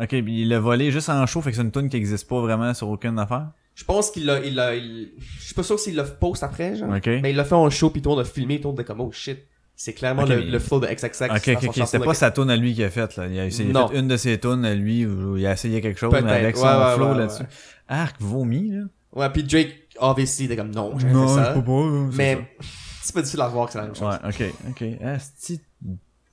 Ok, 0.00 0.08
puis 0.08 0.42
il 0.42 0.48
l'a 0.48 0.58
volé 0.60 0.90
juste 0.90 1.08
en 1.10 1.26
show, 1.26 1.40
fait 1.42 1.50
que 1.50 1.56
c'est 1.56 1.62
une 1.62 1.70
tune 1.70 1.88
qui 1.88 1.96
existe 1.96 2.26
pas 2.28 2.40
vraiment 2.40 2.72
sur 2.74 2.88
aucune 2.88 3.18
affaire? 3.18 3.50
Je 3.74 3.84
pense 3.84 4.10
qu'il 4.10 4.24
l'a, 4.26 4.40
il 4.44 4.54
l'a, 4.54 4.74
il... 4.74 5.12
je 5.18 5.44
suis 5.44 5.54
pas 5.54 5.62
sûr 5.62 5.78
s'il 5.78 5.94
l'a 5.96 6.04
post 6.04 6.42
après, 6.42 6.76
genre. 6.76 6.88
Mais 7.06 7.30
il 7.30 7.36
l'a 7.36 7.44
fait 7.44 7.54
en 7.54 7.68
show, 7.70 7.90
puis 7.90 8.00
tout 8.02 8.10
le 8.10 8.16
monde 8.16 8.24
a 8.24 8.28
filmé, 8.28 8.56
tout 8.56 8.68
le 8.68 8.72
monde 8.72 8.80
était 8.80 8.86
comme, 8.86 9.00
oh 9.00 9.12
shit. 9.12 9.38
C'est 9.74 9.94
clairement 9.94 10.24
le, 10.24 10.36
mais- 10.36 10.44
le 10.44 10.58
flow 10.58 10.80
de 10.80 10.86
XXX. 10.86 11.24
Ok, 11.24 11.66
ok, 11.68 11.86
C'était 11.86 12.04
pas 12.04 12.14
sa 12.14 12.30
tune 12.30 12.50
à 12.50 12.56
lui 12.56 12.74
qu'il 12.74 12.84
a 12.84 12.90
faite, 12.90 13.16
là. 13.16 13.26
Il 13.26 13.38
a 13.38 13.46
essayé 13.46 13.72
fait 13.72 13.98
une 13.98 14.08
de 14.08 14.16
ses 14.16 14.38
tunes 14.38 14.64
à 14.64 14.74
lui 14.74 15.06
où 15.06 15.36
il 15.36 15.46
a 15.46 15.52
essayé 15.52 15.80
quelque 15.80 15.98
chose, 15.98 16.12
mais 16.22 16.30
avec 16.30 16.56
son 16.56 16.64
Ouais, 16.66 16.94
flow 16.94 17.08
ouais, 17.12 17.18
là-dessus. 17.18 17.44
Arc 17.88 18.16
vomi, 18.20 18.70
là. 18.70 18.82
Ouais, 19.14 19.28
puis 19.30 19.42
Drake, 19.44 19.81
obviously, 19.98 20.44
était 20.46 20.56
comme, 20.56 20.70
non, 20.70 20.98
j'ai 20.98 21.08
fait 21.08 21.14
ça. 21.28 21.52
pas, 21.52 21.60
là, 21.60 22.08
c'est 22.10 22.16
Mais, 22.16 22.56
c'est 23.02 23.14
pas 23.14 23.20
difficile 23.20 23.40
à 23.40 23.48
voir 23.48 23.66
que 23.66 23.72
c'est 23.72 23.78
la 23.78 23.84
même 23.84 23.94
chose. 23.94 24.08
Ouais, 24.08 24.28
ok, 24.28 24.54
ok. 24.70 24.84
Ah, 25.04 25.16
c'est 25.38 25.60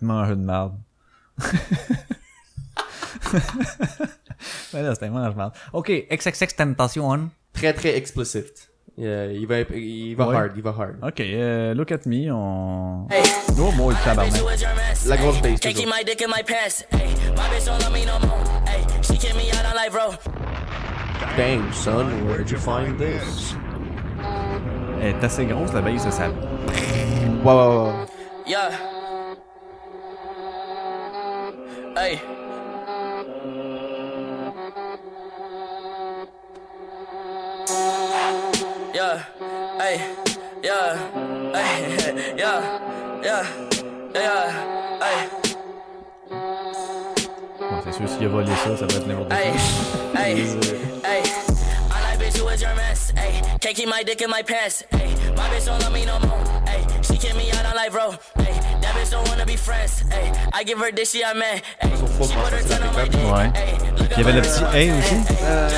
mange 0.02 0.30
de 0.30 0.36
merde. 0.36 0.74
ben 4.74 4.82
là, 4.84 4.94
c'était 4.94 5.10
mange 5.10 5.32
de 5.34 5.38
merde. 5.38 5.54
Ok, 5.74 5.92
XXX 6.12 6.56
Tentation. 6.56 7.30
Très, 7.54 7.74
très 7.74 7.96
explicite. 7.98 8.70
Euh, 9.00 9.32
il 9.34 9.48
va, 9.48 9.62
il 9.62 10.16
va 10.16 10.28
Ouais. 10.28 10.36
hard, 10.36 10.52
il 10.58 10.62
va 10.62 10.70
hard. 10.78 10.96
Ok, 11.02 11.20
euh, 11.22 11.74
look 11.74 11.92
at 11.92 12.00
me, 12.06 12.30
on... 12.32 13.08
Hey. 13.10 13.24
Oh, 13.58 13.72
moi, 13.72 13.94
tabarnak. 14.04 14.34
La 15.08 15.16
grosse 15.18 15.42
bass, 15.42 15.60
Can't 15.60 15.74
keep 15.74 15.86
toujours. 15.86 15.94
my 15.98 16.04
dick 16.04 16.22
in 16.22 16.28
my 16.28 16.44
pants. 16.44 16.84
Hey, 16.92 17.08
my 17.36 17.48
bitch 17.50 17.66
don't 17.66 17.80
love 17.82 17.94
me 17.94 18.06
no 18.06 18.20
more. 18.28 18.44
Hey, 18.68 18.84
she 19.02 19.18
kick 19.18 19.36
me 19.36 19.50
out 19.52 19.66
on 19.66 19.76
life, 19.76 19.92
bro. 19.92 20.49
Damn, 21.40 21.72
son, 21.72 22.26
where'd 22.26 22.52
you 22.52 22.58
find 22.58 22.98
this? 22.98 23.56
Elle 25.02 25.16
est 25.16 25.24
assez 25.24 25.46
grosse, 25.46 25.72
la 25.72 25.80
base, 25.80 26.02
ça, 26.02 26.12
ça... 26.12 26.28
Ouais, 26.28 26.34
ouais, 27.46 27.68
ouais. 27.78 27.94
Yeah. 28.46 28.72
Hey. 31.96 32.20
Yeah. 38.94 39.24
Hey. 39.80 40.02
Yeah. 40.62 40.98
Hey. 41.54 42.36
Yeah. 42.38 42.62
Yeah. 43.24 43.46
Yeah. 44.14 44.52
Hey. 45.00 45.49
C'est 47.92 47.98
sûr, 47.98 48.10
s'il 48.10 48.26
a 48.26 48.30
volé 48.30 48.48
ça, 48.64 48.78
ça 48.78 48.86
va 48.86 48.94
être 48.96 49.08
n'importe 49.08 49.30
quoi. 49.30 49.38
hey, 49.38 50.42
hey. 51.04 51.24
I'm 51.90 52.04
like, 52.04 52.20
bitch, 52.20 52.38
who 52.38 52.48
is 52.50 52.62
your 52.62 52.76
mess? 52.76 53.12
Hey, 53.16 53.42
can't 53.60 53.76
keep 53.76 53.90
my 53.90 54.04
dick 54.04 54.22
in 54.22 54.30
my 54.30 54.44
pants. 54.44 54.84
Hey, 54.92 55.10
my 55.36 55.50
bitch 55.50 55.66
don't 55.66 55.82
love 55.82 55.94
me 55.94 56.06
no 56.06 56.20
more. 56.20 56.38
Hey, 56.68 56.86
she 57.02 57.18
kick 57.18 57.36
me 57.36 57.50
out 57.52 57.66
on 57.66 57.76
life, 57.76 57.92
bro. 57.92 58.12
Hey, 58.44 58.54
bitch 59.10 59.12
don't 59.12 59.28
wanna 59.28 59.46
be 59.46 59.56
friends. 59.56 60.02
Hey, 60.12 60.32
I 60.54 60.64
give 60.64 60.80
her 60.80 60.92
this, 60.92 61.12
she 61.12 61.22
a 61.22 61.34
man. 61.34 61.62
Hey, 61.80 61.96
she 61.96 62.36
put 62.36 62.54
her 62.54 62.62
ten 62.62 62.84
on 62.84 62.94
my 62.94 63.08
dick. 63.08 63.56
Hey, 63.56 63.78
look 63.98 64.12
Il 64.12 64.18
y 64.18 64.22
avait 64.22 64.34
le 64.34 64.42
petit 64.42 64.64
hey 64.74 64.92
aussi. 64.92 65.16
Euh, 65.44 65.70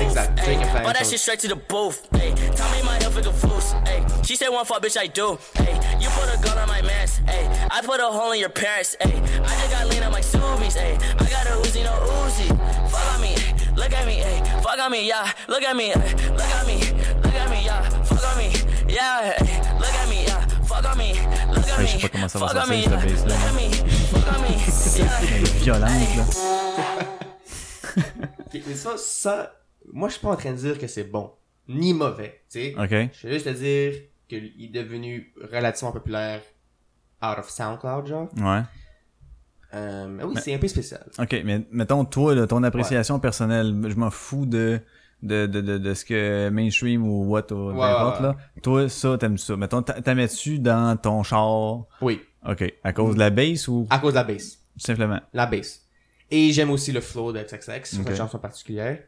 exact. 0.00 0.36
Drake 0.36 0.58
a 0.58 0.66
fait 0.66 0.74
la 0.74 0.84
même 0.84 0.92
that 0.92 1.04
shit 1.04 1.18
straight 1.18 1.40
to 1.40 1.48
the 1.48 1.56
booth. 1.68 2.08
Hey, 2.12 2.34
tell 2.54 2.68
me 2.70 2.82
my 2.84 2.98
health 3.02 3.18
is 3.18 3.26
confused. 3.26 3.74
Hey, 3.86 4.02
she 4.22 4.36
said 4.36 4.48
one 4.50 4.64
fuck, 4.64 4.82
bitch, 4.82 4.96
I 4.96 5.06
do. 5.06 5.38
Hey, 5.54 5.74
you 6.00 6.08
put 6.10 6.32
a 6.32 6.38
gun 6.42 6.58
on 6.58 6.68
my. 6.68 6.78
Hey, 7.26 7.46
I 7.70 7.82
put 7.82 8.00
a 8.00 8.04
hole 8.04 8.32
in 8.32 8.40
your 8.40 8.48
parents. 8.48 8.96
Hey, 9.00 9.12
I 9.44 9.48
just 9.60 9.70
got 9.70 9.86
lean 9.88 10.02
on 10.02 10.12
my 10.12 10.20
Subies. 10.20 10.74
Hey, 10.74 10.96
I 11.18 11.24
got 11.28 11.46
a 11.46 11.60
Uzi, 11.60 11.84
no 11.84 11.92
Uzi. 12.24 12.48
Fuck 12.88 13.14
on 13.14 13.20
me, 13.20 13.34
look 13.76 13.92
at 13.92 14.06
me. 14.06 14.14
Hey, 14.14 14.40
fuck 14.62 14.78
on 14.78 14.90
me, 14.90 15.06
yeah. 15.06 15.30
Look 15.46 15.62
at 15.62 15.76
me, 15.76 15.92
look 15.92 16.40
at 16.40 16.66
me, 16.66 16.78
look 17.22 17.34
at 17.34 17.50
me, 17.50 17.64
yeah. 17.64 17.82
Fuck 18.04 18.24
on 18.24 18.38
me, 18.38 18.50
yeah. 18.88 19.36
Look 19.78 19.92
at 19.92 20.08
me, 20.08 20.24
yeah. 20.24 20.40
Fuck 20.64 20.88
on 20.90 20.96
me, 20.96 21.12
me. 21.82 21.86
je 21.86 21.92
sais 21.92 21.98
pas 22.00 22.08
comment 22.08 22.28
ça 22.28 22.38
va 22.38 22.48
sortir, 22.48 22.74
cette 22.74 22.90
yeah. 22.90 23.04
bass-là. 23.04 23.34
Look 23.34 23.46
at 23.46 23.52
me, 23.52 23.70
fuck 23.90 24.24
on 24.28 24.40
me, 24.42 24.48
yeah. 24.98 25.08
Elle 25.36 25.42
est 25.42 25.58
violente, 25.62 26.16
là. 26.16 26.24
Ok, 28.46 28.62
mais 28.66 28.74
ça, 28.74 28.96
ça, 28.96 29.52
moi, 29.92 30.08
je 30.08 30.14
suis 30.14 30.22
pas 30.22 30.30
en 30.30 30.36
train 30.36 30.52
de 30.52 30.56
dire 30.56 30.78
que 30.78 30.86
c'est 30.86 31.04
bon. 31.04 31.32
Ni 31.68 31.92
mauvais, 31.92 32.42
tu 32.50 32.60
sais. 32.60 32.74
Ok. 32.78 33.10
Je 33.12 33.26
veux 33.26 33.32
juste 33.34 33.44
te 33.46 33.50
dire 33.50 33.92
qu'il 34.28 34.64
est 34.64 34.68
devenu 34.68 35.34
relativement 35.52 35.92
populaire 35.92 36.40
out 37.22 37.38
of 37.38 37.50
SoundCloud, 37.50 38.06
genre. 38.06 38.28
Ouais. 38.36 38.62
Euh, 39.74 40.06
mais 40.08 40.24
oui, 40.24 40.32
Mais- 40.34 40.40
c'est 40.40 40.54
un 40.54 40.58
peu 40.58 40.68
spécial. 40.68 41.04
Ok, 41.18 41.36
mais 41.44 41.66
mettons, 41.70 42.04
toi, 42.04 42.34
là, 42.34 42.46
ton 42.46 42.62
appréciation 42.62 43.20
personnelle, 43.20 43.74
je 43.88 43.94
m'en 43.96 44.10
fous 44.10 44.46
de, 44.46 44.80
de, 45.22 45.46
de, 45.46 45.60
de, 45.60 45.78
de 45.78 45.94
ce 45.94 46.04
que 46.04 46.48
mainstream 46.50 47.06
ou 47.06 47.24
what, 47.28 47.50
ou 47.52 47.70
Ouais, 47.72 47.74
n'importe, 47.74 48.20
ouais, 48.20 48.26
là. 48.26 48.36
Toi, 48.62 48.88
ça, 48.88 49.16
t'aimes 49.18 49.38
ça. 49.38 49.56
Mettons, 49.56 49.82
t'a- 49.82 50.00
t'en 50.00 50.14
mets-tu 50.14 50.58
dans 50.58 50.96
ton 50.96 51.22
char? 51.22 51.84
Oui, 52.00 52.20
Ok. 52.46 52.72
À 52.84 52.92
cause 52.92 53.14
de 53.14 53.18
la 53.20 53.30
bass 53.30 53.66
ou? 53.68 53.86
À 53.90 53.98
cause 53.98 54.12
de 54.12 54.18
la 54.18 54.24
bass. 54.24 54.58
tout 54.74 54.86
simplement? 54.86 55.20
La 55.32 55.46
bass. 55.46 55.84
Et 56.30 56.52
j'aime 56.52 56.70
aussi 56.70 56.92
le 56.92 57.00
flow 57.00 57.32
de 57.32 57.40
XXX, 57.40 57.96
sur 57.96 58.08
une 58.08 58.14
chanson 58.16 58.38
particulière. 58.38 58.98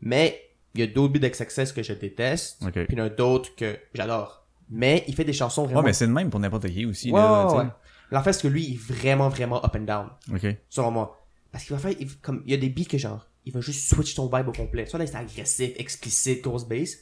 Mais, 0.00 0.40
il 0.74 0.80
y 0.80 0.84
a 0.84 0.86
d'autres 0.86 1.12
beats 1.14 1.20
d'XXX 1.28 1.72
que 1.72 1.82
je 1.82 1.92
déteste. 1.94 2.62
Ok. 2.62 2.72
Puis 2.72 2.86
il 2.90 2.98
y 2.98 3.00
en 3.02 3.06
a 3.06 3.08
d'autres 3.08 3.54
que 3.56 3.76
j'adore. 3.94 4.46
Mais, 4.68 5.04
il 5.08 5.14
fait 5.14 5.24
des 5.24 5.32
chansons 5.32 5.64
vraiment... 5.64 5.80
Ouais, 5.80 5.86
mais 5.86 5.92
c'est 5.92 6.06
le 6.06 6.12
même 6.12 6.30
pour 6.30 6.38
n'importe 6.40 6.68
qui 6.68 6.84
aussi, 6.86 7.10
là. 7.10 7.76
L'affaire, 8.12 8.34
c'est 8.34 8.42
que 8.42 8.48
lui, 8.48 8.64
il 8.64 8.74
est 8.74 8.78
vraiment, 8.92 9.28
vraiment 9.28 9.64
up 9.64 9.74
and 9.76 9.80
down. 9.84 10.08
Ok. 10.34 10.56
selon 10.68 10.90
moi. 10.90 11.16
Parce 11.52 11.64
qu'il 11.64 11.74
va 11.74 11.80
faire, 11.80 11.92
il- 11.98 12.18
comme, 12.18 12.42
il 12.44 12.50
y 12.50 12.54
a 12.54 12.56
des 12.56 12.68
beats 12.68 12.84
que 12.84 12.98
genre, 12.98 13.26
il 13.50 13.54
va 13.54 13.60
juste 13.60 13.92
switch 13.92 14.14
ton 14.14 14.26
vibe 14.26 14.46
au 14.46 14.52
complet. 14.52 14.86
Soit 14.86 15.00
là, 15.00 15.06
c'est 15.08 15.16
agressif, 15.16 15.72
explicite, 15.76 16.42
grosse 16.42 16.68
bass. 16.68 16.98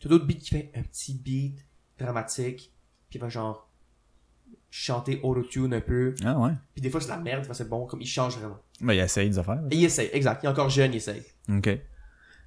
Tu 0.00 0.08
as 0.08 0.10
d'autres 0.10 0.26
beats 0.26 0.34
qui 0.34 0.50
fait 0.50 0.72
un 0.74 0.82
petit 0.82 1.14
beat 1.14 1.64
dramatique, 1.96 2.72
puis 3.08 3.18
il 3.18 3.20
va 3.20 3.28
genre, 3.28 3.70
chanter 4.68 5.20
auto-tune 5.22 5.72
un 5.72 5.80
peu. 5.80 6.16
Ah 6.24 6.36
ouais. 6.40 6.50
Puis 6.74 6.82
des 6.82 6.90
fois, 6.90 7.00
c'est 7.00 7.06
de 7.06 7.12
la 7.12 7.18
merde, 7.20 7.42
des 7.42 7.46
fois, 7.46 7.54
c'est 7.54 7.68
bon. 7.68 7.86
Comme 7.86 8.00
il 8.00 8.08
change 8.08 8.36
vraiment. 8.36 8.58
Ben, 8.80 8.94
il 8.94 8.98
essaye 8.98 9.30
de 9.30 9.40
faire. 9.40 9.62
Et 9.70 9.76
il 9.76 9.84
essaye, 9.84 10.10
exact. 10.12 10.42
Il 10.42 10.46
est 10.46 10.48
encore 10.48 10.70
jeune, 10.70 10.92
il 10.92 10.96
essaye. 10.96 11.22
OK. 11.48 11.68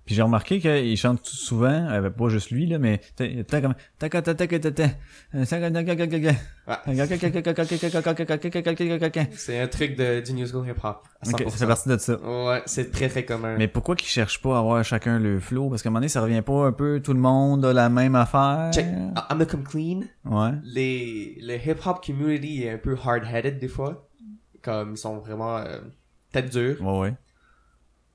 Puis 0.09 0.15
j'ai 0.15 0.23
remarqué 0.23 0.59
qu'il 0.59 0.97
chante 0.97 1.23
souvent, 1.23 1.67
euh, 1.69 2.09
pas 2.09 2.29
juste 2.29 2.49
lui, 2.49 2.65
là, 2.65 2.79
mais 2.79 2.99
comme... 3.15 3.27
euh, 3.27 3.43
C'est 9.33 9.59
un 9.59 9.67
truc 9.67 9.95
de, 9.95 10.19
du 10.21 10.33
New 10.33 10.47
School 10.47 10.67
Hip 10.67 10.79
Hop. 10.83 11.03
à 11.21 11.29
Ok, 11.29 11.41
100%. 11.41 11.49
c'est 11.55 11.67
parti 11.67 11.89
de 11.89 11.97
ça. 11.99 12.19
Ouais, 12.19 12.63
c'est 12.65 12.89
très 12.91 13.07
très 13.07 13.23
commun. 13.23 13.53
Mais 13.59 13.67
pourquoi 13.67 13.95
qu'ils 13.95 14.09
cherchent 14.09 14.41
pas 14.41 14.55
à 14.55 14.59
avoir 14.61 14.83
chacun 14.83 15.19
le 15.19 15.39
flow? 15.39 15.69
Parce 15.69 15.83
qu'à 15.83 15.89
un 15.89 15.91
moment 15.91 15.99
donné, 15.99 16.09
ça 16.09 16.21
revient 16.21 16.41
pas 16.41 16.65
un 16.65 16.71
peu, 16.71 16.99
tout 17.03 17.13
le 17.13 17.19
monde 17.19 17.63
a 17.63 17.71
la 17.71 17.89
même 17.89 18.15
affaire? 18.15 18.71
Check, 18.73 18.87
I'm 18.87 19.13
gonna 19.29 19.45
come 19.45 19.63
clean. 19.63 19.99
Ouais. 20.25 20.53
Les, 20.63 21.37
le 21.39 21.53
hip 21.57 21.77
hop 21.85 22.03
community 22.03 22.63
est 22.63 22.71
un 22.71 22.77
peu 22.79 22.95
hard-headed 22.95 23.59
des 23.59 23.67
fois. 23.67 24.09
Comme 24.63 24.93
ils 24.93 24.97
sont 24.97 25.19
vraiment 25.19 25.57
euh, 25.57 25.81
tête 26.31 26.49
dure. 26.49 26.81
Ouais, 26.81 26.99
ouais. 26.99 27.13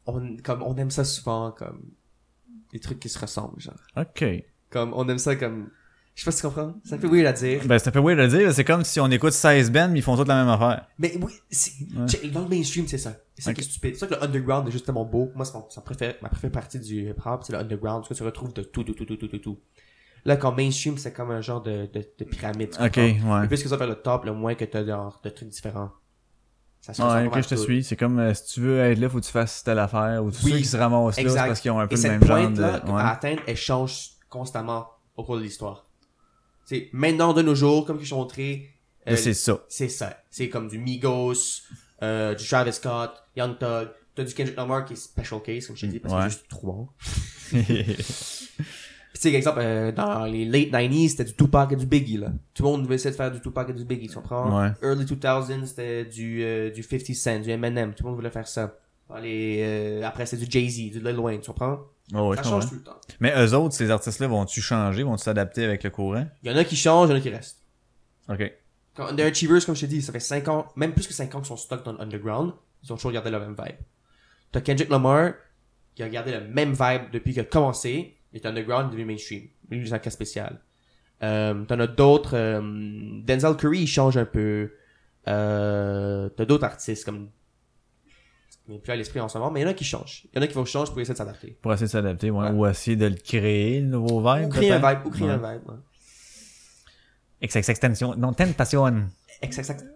On, 0.06 0.36
comme, 0.42 0.62
on 0.62 0.76
aime 0.76 0.90
ça 0.90 1.04
souvent 1.04 1.50
comme 1.52 1.82
des 2.72 2.80
trucs 2.80 3.00
qui 3.00 3.08
se 3.08 3.18
ressemblent, 3.18 3.60
genre. 3.60 3.74
OK. 3.96 4.24
Comme, 4.70 4.92
on 4.94 5.08
aime 5.08 5.18
ça 5.18 5.36
comme. 5.36 5.70
Je 6.14 6.20
sais 6.22 6.24
pas 6.26 6.30
si 6.32 6.40
tu 6.42 6.46
comprends. 6.46 6.74
Un 6.92 6.98
peu 6.98 7.08
weird 7.08 7.26
à 7.26 7.32
dire. 7.32 7.62
Ben, 7.66 7.78
un 7.84 7.90
peu 7.90 7.98
weird 8.00 8.18
de 8.18 8.22
le 8.22 8.28
dire, 8.28 8.52
c'est 8.54 8.62
comme 8.64 8.84
si 8.84 9.00
on 9.00 9.10
écoute 9.10 9.32
16 9.32 9.72
bands, 9.72 9.88
mais 9.88 9.98
ils 9.98 10.02
font 10.02 10.16
toutes 10.16 10.28
la 10.28 10.36
même 10.44 10.48
affaire. 10.48 10.86
Mais 10.98 11.16
oui, 11.20 11.32
c'est- 11.50 11.72
Ouais. 11.96 12.28
dans 12.30 12.42
le 12.42 12.48
mainstream, 12.48 12.86
c'est 12.86 12.98
ça. 12.98 13.16
C'est 13.34 13.42
ça 13.42 13.50
Ok. 13.50 13.56
qui 13.56 13.62
est 13.62 13.64
stupide. 13.64 13.94
C'est 13.94 14.00
ça 14.00 14.06
que 14.06 14.14
le 14.14 14.22
underground 14.22 14.68
est 14.68 14.70
justement 14.70 15.04
beau. 15.04 15.32
Moi, 15.34 15.44
c'est 15.44 15.54
mon, 15.54 15.68
ça 15.70 15.80
préfère, 15.80 16.14
ma 16.22 16.28
préférée 16.28 16.52
partie 16.52 16.78
du 16.78 17.08
hip 17.10 17.14
hop, 17.24 17.42
c'est 17.44 17.52
le 17.52 17.58
underground, 17.58 18.02
parce 18.02 18.10
que 18.10 18.14
tu 18.14 18.22
retrouves 18.22 18.52
de 18.52 18.62
tout, 18.62 18.84
de 18.84 18.92
tout, 18.92 19.04
de 19.04 19.16
tout, 19.16 19.26
de 19.26 19.38
tout. 19.38 19.58
Là, 20.24 20.36
quand 20.36 20.52
mainstream, 20.52 20.96
c'est 20.98 21.12
comme 21.12 21.32
un 21.32 21.40
genre 21.40 21.62
de, 21.62 21.86
de, 21.92 22.06
de 22.18 22.24
pyramide. 22.24 22.70
Ok, 22.80 22.94
comprends? 22.94 23.38
ouais. 23.40 23.44
Et 23.44 23.48
plus 23.48 23.62
que 23.62 23.68
ça 23.68 23.76
vers 23.76 23.88
le 23.88 23.96
top, 23.96 24.24
le 24.24 24.32
moins 24.34 24.54
que 24.54 24.64
t'as 24.64 24.84
genre 24.86 25.20
de 25.24 25.30
trucs 25.30 25.48
différents. 25.48 25.90
Ça 26.84 26.92
se 26.92 27.00
Ouais, 27.00 27.08
ressemble 27.08 27.28
ok, 27.28 27.42
je 27.42 27.48
te 27.48 27.54
tout. 27.54 27.62
suis. 27.62 27.82
C'est 27.82 27.96
comme, 27.96 28.18
euh, 28.18 28.34
si 28.34 28.44
tu 28.52 28.60
veux 28.60 28.78
être 28.78 28.98
là, 28.98 29.08
faut 29.08 29.18
que 29.18 29.24
tu 29.24 29.30
fasses 29.30 29.64
telle 29.64 29.78
affaire, 29.78 30.22
ou 30.22 30.30
tous 30.30 30.44
Oui, 30.44 30.50
ceux 30.52 30.58
qui 30.58 30.64
se 30.66 30.76
ramassent 30.76 31.16
là, 31.16 31.30
c'est 31.30 31.34
parce 31.36 31.60
qu'ils 31.60 31.70
ont 31.70 31.80
un 31.80 31.86
peu 31.86 31.94
Et 31.94 31.96
le 31.96 32.02
cette 32.02 32.10
même 32.10 32.24
genre 32.26 32.36
de... 32.36 32.42
pointe-là, 32.56 32.84
Ouais. 32.92 33.00
à 33.00 33.08
atteindre, 33.08 33.40
elle 33.46 33.56
change 33.56 34.10
constamment 34.28 34.88
au 35.16 35.24
cours 35.24 35.38
de 35.38 35.42
l'histoire. 35.42 35.86
C'est 36.66 36.90
maintenant 36.92 37.32
de 37.32 37.40
nos 37.40 37.54
jours, 37.54 37.86
comme 37.86 37.96
que 37.96 38.02
je 38.02 38.08
suis 38.08 38.14
montré, 38.14 38.68
euh, 39.08 39.12
Là, 39.12 39.16
c'est 39.16 39.32
ça. 39.32 39.60
c'est 39.68 39.88
ça. 39.88 40.18
C'est 40.30 40.50
comme 40.50 40.68
du 40.68 40.76
Migos, 40.78 41.34
euh, 42.02 42.34
du 42.34 42.46
Travis 42.46 42.74
Scott, 42.74 43.12
Young 43.34 43.56
Thug. 43.58 43.88
T'as 44.14 44.22
du 44.24 44.34
Kendrick 44.34 44.56
Lamar 44.56 44.84
qui 44.84 44.92
est 44.92 44.96
special 44.96 45.40
case, 45.42 45.66
comme 45.66 45.76
je 45.76 45.86
t'ai 45.86 45.88
dit, 45.88 46.00
parce 46.00 46.12
Ouais. 46.14 46.20
qu'il 46.20 46.26
est 46.26 46.30
juste 46.32 46.48
trop 46.50 46.66
bon. 46.66 46.88
Puis 49.14 49.22
tu 49.22 49.30
sais, 49.30 49.34
exemple, 49.36 49.60
euh, 49.62 49.92
dans 49.92 50.24
les 50.24 50.44
late 50.44 50.72
90s, 50.72 51.10
c'était 51.10 51.22
du 51.24 51.34
Tupac 51.34 51.70
et 51.70 51.76
du 51.76 51.86
Biggie, 51.86 52.16
là. 52.16 52.32
Tout 52.52 52.64
le 52.64 52.68
monde 52.68 52.82
devait 52.82 52.96
essayer 52.96 53.12
de 53.12 53.16
faire 53.16 53.30
du 53.30 53.40
Tupac 53.40 53.70
et 53.70 53.72
du 53.72 53.84
Biggie, 53.84 54.08
tu 54.08 54.16
comprends? 54.16 54.60
Ouais. 54.60 54.72
Early 54.82 55.04
2000s, 55.04 55.66
c'était 55.66 56.04
du, 56.04 56.42
euh, 56.42 56.72
du 56.72 56.82
50 56.82 57.14
Cent, 57.14 57.38
du 57.38 57.48
Eminem. 57.50 57.94
Tout 57.94 58.02
le 58.02 58.08
monde 58.08 58.16
voulait 58.16 58.30
faire 58.30 58.48
ça. 58.48 58.76
Dans 59.08 59.18
les, 59.18 59.60
euh, 59.62 60.02
après, 60.04 60.26
c'était 60.26 60.44
du 60.44 60.50
Jay-Z, 60.50 60.90
du 60.90 61.00
Lil 61.00 61.16
Wayne, 61.16 61.40
tu 61.40 61.52
comprends? 61.52 61.78
Ouais, 62.12 62.36
ça 62.36 62.42
change 62.42 62.68
tout 62.68 62.74
le 62.74 62.82
temps. 62.82 62.98
Mais 63.20 63.32
eux 63.36 63.54
autres, 63.54 63.72
ces 63.76 63.88
artistes-là, 63.88 64.26
vont-tu 64.26 64.60
changer? 64.60 65.04
Vont-tu 65.04 65.22
s'adapter 65.22 65.64
avec 65.64 65.84
le 65.84 65.90
courant? 65.90 66.26
Il 66.42 66.50
y 66.50 66.52
en 66.52 66.56
a 66.56 66.64
qui 66.64 66.74
changent, 66.74 67.08
il 67.08 67.12
y 67.12 67.14
en 67.14 67.18
a 67.18 67.20
qui 67.20 67.30
restent. 67.30 67.62
Ok. 68.28 68.52
Quand 68.96 69.06
Underachievers, 69.06 69.64
comme 69.64 69.76
je 69.76 69.82
t'ai 69.82 69.86
dit, 69.86 70.02
ça 70.02 70.10
fait 70.12 70.18
5 70.18 70.48
ans, 70.48 70.66
même 70.74 70.92
plus 70.92 71.06
que 71.06 71.14
5 71.14 71.32
ans 71.36 71.38
qu'ils 71.38 71.46
sont 71.46 71.56
stuck 71.56 71.84
dans 71.84 71.92
l'underground, 71.92 72.52
ils 72.82 72.92
ont 72.92 72.96
toujours 72.96 73.12
gardé 73.12 73.30
la 73.30 73.38
même 73.38 73.54
vibe. 73.56 73.76
T'as 74.50 74.60
Kendrick 74.60 74.88
Lamar, 74.88 75.34
qui 75.94 76.02
a 76.02 76.08
gardé 76.08 76.32
la 76.32 76.40
même 76.40 76.72
vibe 76.72 77.12
depuis 77.12 77.32
qu'il 77.32 77.42
a 77.42 77.44
commencé, 77.44 78.16
il 78.34 78.40
est 78.40 78.46
underground, 78.46 78.88
il 78.88 78.90
devenu 78.96 79.06
mainstream. 79.06 79.44
Lui, 79.70 79.86
c'est 79.88 79.94
un 79.94 79.98
cas 79.98 80.10
spécial. 80.10 80.60
Euh, 81.22 81.64
t'en 81.64 81.78
as 81.80 81.86
d'autres, 81.86 82.36
euh, 82.36 82.60
Denzel 83.24 83.56
Curry, 83.56 83.78
il 83.80 83.86
change 83.86 84.16
un 84.18 84.26
peu. 84.26 84.72
Euh, 85.28 86.28
t'as 86.36 86.44
d'autres 86.44 86.64
artistes 86.64 87.04
comme, 87.06 87.30
mais 88.68 88.78
plus 88.78 88.92
à 88.92 88.96
l'esprit 88.96 89.20
en 89.20 89.28
ce 89.28 89.38
moment, 89.38 89.50
mais 89.50 89.60
il 89.60 89.62
y 89.62 89.66
en 89.66 89.70
a 89.70 89.74
qui 89.74 89.84
changent. 89.84 90.26
Il 90.32 90.36
y 90.36 90.38
en 90.38 90.42
a 90.42 90.46
qui 90.46 90.54
vont 90.54 90.64
changer 90.66 90.90
pour 90.92 91.00
essayer 91.00 91.14
de 91.14 91.18
s'adapter. 91.18 91.56
Pour 91.62 91.72
essayer 91.72 91.86
de 91.86 91.90
s'adapter, 91.92 92.30
ouais. 92.30 92.48
Ouais. 92.48 92.50
Ou 92.50 92.66
essayer 92.66 92.96
de 92.96 93.06
le 93.06 93.14
créer, 93.14 93.80
le 93.80 93.86
nouveau 93.86 94.18
vibe. 94.20 94.46
Ou 94.46 94.48
créer 94.50 94.72
un 94.72 94.78
vibe, 94.94 95.06
ou 95.06 95.10
créer 95.10 95.28
Ouais. 95.28 95.32
un 95.34 95.52
vibe, 95.54 95.68
ouais. 95.68 95.76
Extension. 97.40 98.14
Non, 98.16 98.32
tentation. 98.32 98.84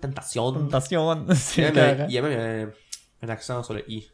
Tentation. 0.01 0.53
Tentation. 0.53 1.27
Il 1.57 1.63
y 1.63 1.65
a 1.65 1.73
même, 1.73 1.75
carré. 1.75 2.05
il 2.09 2.15
y 2.15 2.19
a 2.19 2.23
même 2.23 2.71
un, 3.23 3.27
un 3.27 3.29
accent 3.31 3.63
sur 3.63 3.75
le 3.75 3.91
i. 3.91 4.09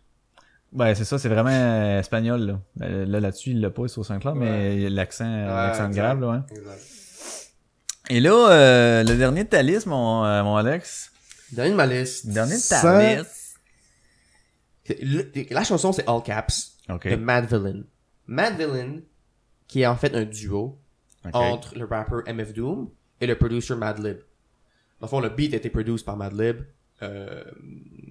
Ben, 0.75 0.95
c'est 0.95 1.05
ça, 1.05 1.19
c'est 1.19 1.29
vraiment 1.29 1.51
euh, 1.51 2.01
espagnol, 2.01 2.41
là. 2.41 2.61
Ben, 2.77 3.09
Là, 3.09 3.21
là-dessus, 3.21 3.51
il 3.51 3.61
l'a 3.61 3.71
pas 3.71 3.87
sur 3.89 4.05
Saint-Claude, 4.05 4.37
mais 4.37 4.75
il 4.77 4.83
y 4.83 4.87
a 4.87 4.91
l'accent, 4.91 5.25
euh, 5.25 5.47
l'accent 5.47 5.87
exact. 5.89 6.03
grave, 6.03 6.21
là, 6.21 6.29
ouais. 6.31 6.57
Exact. 6.59 6.81
Et 8.11 8.21
là, 8.21 8.51
euh, 8.51 9.03
le 9.05 9.17
dernier 9.17 9.45
de 9.45 9.49
ta 9.49 9.63
liste, 9.63 9.87
mon, 9.87 10.25
euh, 10.25 10.43
mon 10.43 10.57
Alex. 10.57 11.13
Dernier 11.53 11.71
de 11.71 11.77
ma 11.77 11.87
liste. 11.87 12.25
Le 12.27 12.33
dernier 12.33 12.57
de 12.57 12.69
ta 12.69 12.81
Ça- 12.81 13.15
liste. 13.17 13.55
Le- 15.01 15.55
la 15.55 15.65
chanson, 15.65 15.93
c'est 15.93 16.07
All 16.09 16.23
Caps 16.23 16.77
Ok. 16.91 17.09
de 17.09 17.17
Mad 17.17 17.47
Villain. 17.47 17.83
Mad 18.27 18.57
Villain, 18.59 19.01
qui 19.67 19.83
est 19.83 19.87
en 19.87 19.97
fait 19.97 20.15
un 20.15 20.25
duo 20.25 20.79
Ok. 21.25 21.31
entre 21.35 21.79
le 21.79 21.87
rapper 21.87 22.17
MF 22.27 22.53
Doom 22.53 22.91
et 23.21 23.27
le 23.27 23.37
producer 23.37 23.75
Madlib. 23.77 24.19
Dans 25.01 25.07
le 25.07 25.09
fond, 25.09 25.21
le 25.21 25.31
beat 25.31 25.55
a 25.55 25.57
été 25.57 25.71
produit 25.71 25.97
par 26.05 26.17
Madlib. 26.17 26.59
Euh, 27.03 27.43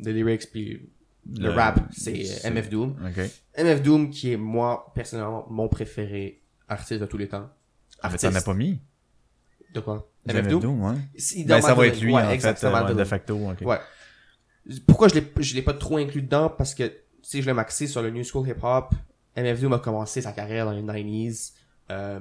les 0.02 0.14
lyrics 0.14 0.50
puis 0.52 0.90
le, 1.38 1.50
rap, 1.50 1.80
c'est 1.92 2.46
euh, 2.46 2.50
MF 2.52 2.70
Doom. 2.70 2.96
Ok. 3.06 3.24
MF 3.58 3.82
Doom, 3.82 4.10
qui 4.10 4.34
est 4.34 4.38
moi, 4.38 4.92
personnellement, 4.94 5.46
mon 5.50 5.68
préféré 5.70 6.42
artiste 6.68 7.02
de 7.02 7.06
tous 7.06 7.18
les 7.18 7.28
temps. 7.28 7.50
Ah, 8.02 8.10
mais 8.12 8.18
t'en 8.18 8.34
as 8.34 8.42
pas 8.42 8.54
mis? 8.54 8.80
De 9.74 9.80
quoi? 9.80 10.10
Du 10.26 10.34
MF 10.36 10.48
Doom? 10.48 10.84
ouais. 10.84 10.96
Si, 11.18 11.46
Ben, 11.46 11.62
ça 11.62 11.74
va 11.74 11.88
être 11.88 12.00
lui, 12.02 12.14
Ouais, 12.14 12.22
en 12.22 12.30
exact, 12.30 12.60
fait, 12.60 12.68
c'est 12.68 12.72
Mad 12.72 12.90
euh, 12.90 12.94
de 12.94 13.04
facto, 13.04 13.36
ok. 13.38 13.62
Ouais. 13.62 13.80
Pourquoi 14.88 15.08
je 15.08 15.16
l'ai, 15.16 15.32
je 15.40 15.56
l'ai 15.56 15.62
pas 15.62 15.74
trop 15.74 15.98
inclus 15.98 16.22
dedans? 16.22 16.50
Parce 16.50 16.74
que, 16.74 16.92
si 17.22 17.42
je 17.42 17.48
l'ai 17.48 17.54
maxé 17.54 17.88
sur 17.88 18.02
le 18.02 18.10
New 18.12 18.24
School 18.24 18.48
Hip 18.48 18.56
Hop, 18.64 18.94
MF 19.36 19.62
Doom 19.62 19.74
a 19.74 19.80
commencé 19.80 20.22
sa 20.22 20.32
carrière 20.32 20.66
dans 20.66 20.72
les 20.72 20.82
90s, 20.82 21.54
euh, 21.92 22.20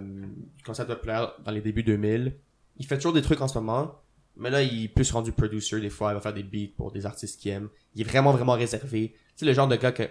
il 0.56 0.62
commençait 0.62 0.82
à 0.82 0.86
populaire 0.86 1.32
dans 1.44 1.50
les 1.52 1.60
débuts 1.60 1.82
2000. 1.82 2.34
Il 2.78 2.86
fait 2.86 2.96
toujours 2.96 3.12
des 3.12 3.22
trucs 3.22 3.40
en 3.40 3.48
ce 3.48 3.58
moment, 3.58 4.00
mais 4.36 4.50
là, 4.50 4.62
il 4.62 4.84
est 4.84 4.88
plus 4.88 5.10
rendu 5.12 5.32
producer 5.32 5.80
des 5.80 5.90
fois, 5.90 6.12
il 6.12 6.14
va 6.14 6.20
faire 6.20 6.34
des 6.34 6.42
beats 6.42 6.72
pour 6.76 6.92
des 6.92 7.06
artistes 7.06 7.40
qu'il 7.40 7.50
aime. 7.52 7.68
Il 7.94 8.00
est 8.00 8.04
vraiment, 8.04 8.32
vraiment 8.32 8.52
réservé. 8.52 9.14
C'est 9.36 9.46
le 9.46 9.52
genre 9.52 9.68
de 9.68 9.76
gars 9.76 9.92
que, 9.92 10.08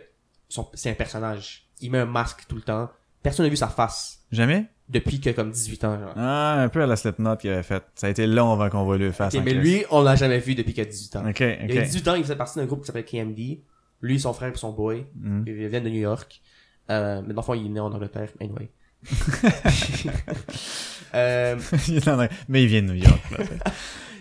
c'est 0.74 0.90
un 0.90 0.94
personnage. 0.94 1.68
Il 1.80 1.92
met 1.92 2.00
un 2.00 2.06
masque 2.06 2.46
tout 2.48 2.56
le 2.56 2.62
temps. 2.62 2.90
Personne 3.24 3.46
n'a 3.46 3.50
vu 3.50 3.56
sa 3.56 3.68
face 3.68 4.26
Jamais? 4.32 4.66
depuis 4.90 5.20
que 5.22 5.30
comme 5.30 5.52
18 5.52 5.84
ans, 5.86 6.00
genre. 6.00 6.14
Ah, 6.16 6.62
un 6.62 6.70
peu 6.70 6.82
à 6.82 6.88
la 6.88 6.96
Slipknot 6.96 7.38
qu'il 7.38 7.50
avait 7.52 7.64
fait. 7.64 7.84
Ça 7.96 8.08
a 8.08 8.10
été 8.10 8.28
long 8.28 8.52
avant 8.52 8.70
qu'on 8.70 8.84
voit 8.84 8.98
le 8.98 9.12
face. 9.12 9.34
Ok, 9.34 9.42
en 9.42 9.44
mais 9.44 9.54
lui, 9.54 9.86
on 9.90 10.02
l'a 10.02 10.16
jamais 10.16 10.40
vu 10.40 10.54
depuis 10.56 10.74
qu'il 10.74 10.84
a 10.84 10.86
18 10.86 11.16
ans. 11.16 11.30
Ok, 11.30 11.40
Il 11.40 11.78
a 11.78 11.82
ok. 11.82 11.88
18 11.88 12.08
ans, 12.10 12.16
il 12.16 12.24
faisait 12.24 12.36
partie 12.36 12.60
d'un 12.60 12.66
groupe 12.66 12.82
qui 12.82 12.88
s'appelle 12.88 13.06
KMD. 13.06 13.60
Lui, 14.02 14.20
son 14.20 14.34
frère 14.34 14.52
et 14.52 14.58
son 14.58 14.72
boy. 14.72 15.06
Mm. 15.16 15.44
Ils 15.48 15.68
viennent 15.68 15.84
de 15.84 15.90
New 15.90 16.00
York. 16.00 16.42
Euh, 16.90 17.22
mais 17.26 17.34
dans 17.34 17.42
le 17.42 17.46
fond, 17.46 17.54
il 17.54 17.66
est 17.68 17.70
né 17.70 17.80
en 17.80 17.92
Angleterre. 17.92 18.30
Anyway. 18.42 18.72
euh, 21.14 21.56
mais 22.48 22.64
il 22.64 22.68
vient 22.68 22.82
de 22.82 22.88
New 22.88 22.94
York, 22.96 23.22
là. 23.38 23.46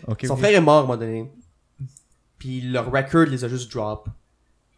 Ok, 0.07 0.25
son 0.27 0.33
ok. 0.33 0.39
frère 0.41 0.57
est 0.57 0.61
mort 0.61 0.77
à 0.77 0.79
un 0.79 0.83
moment 0.83 0.97
donné. 0.97 1.31
Puis 2.39 2.63
leur 2.63 2.91
record 2.91 3.27
les 3.27 3.45
a 3.45 3.49
juste 3.49 3.71
drop. 3.71 4.09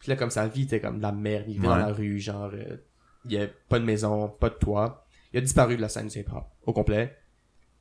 Puis 0.00 0.10
là, 0.10 0.16
comme 0.16 0.30
sa 0.30 0.48
vie 0.48 0.62
était 0.62 0.80
comme 0.80 0.98
de 0.98 1.02
la 1.02 1.12
merde. 1.12 1.44
Il 1.46 1.54
vivait 1.54 1.68
dans 1.68 1.76
la 1.76 1.92
rue, 1.92 2.18
genre... 2.18 2.50
euh, 2.52 2.76
il 3.24 3.32
y 3.32 3.38
a 3.38 3.46
pas 3.68 3.78
de 3.78 3.84
maison, 3.84 4.28
pas 4.28 4.48
de 4.50 4.56
toit. 4.56 5.06
Il 5.32 5.38
a 5.38 5.40
disparu 5.40 5.76
de 5.76 5.80
la 5.80 5.88
scène 5.88 6.08
du 6.08 6.18
hip-hop, 6.18 6.44
au 6.66 6.72
complet. 6.72 7.16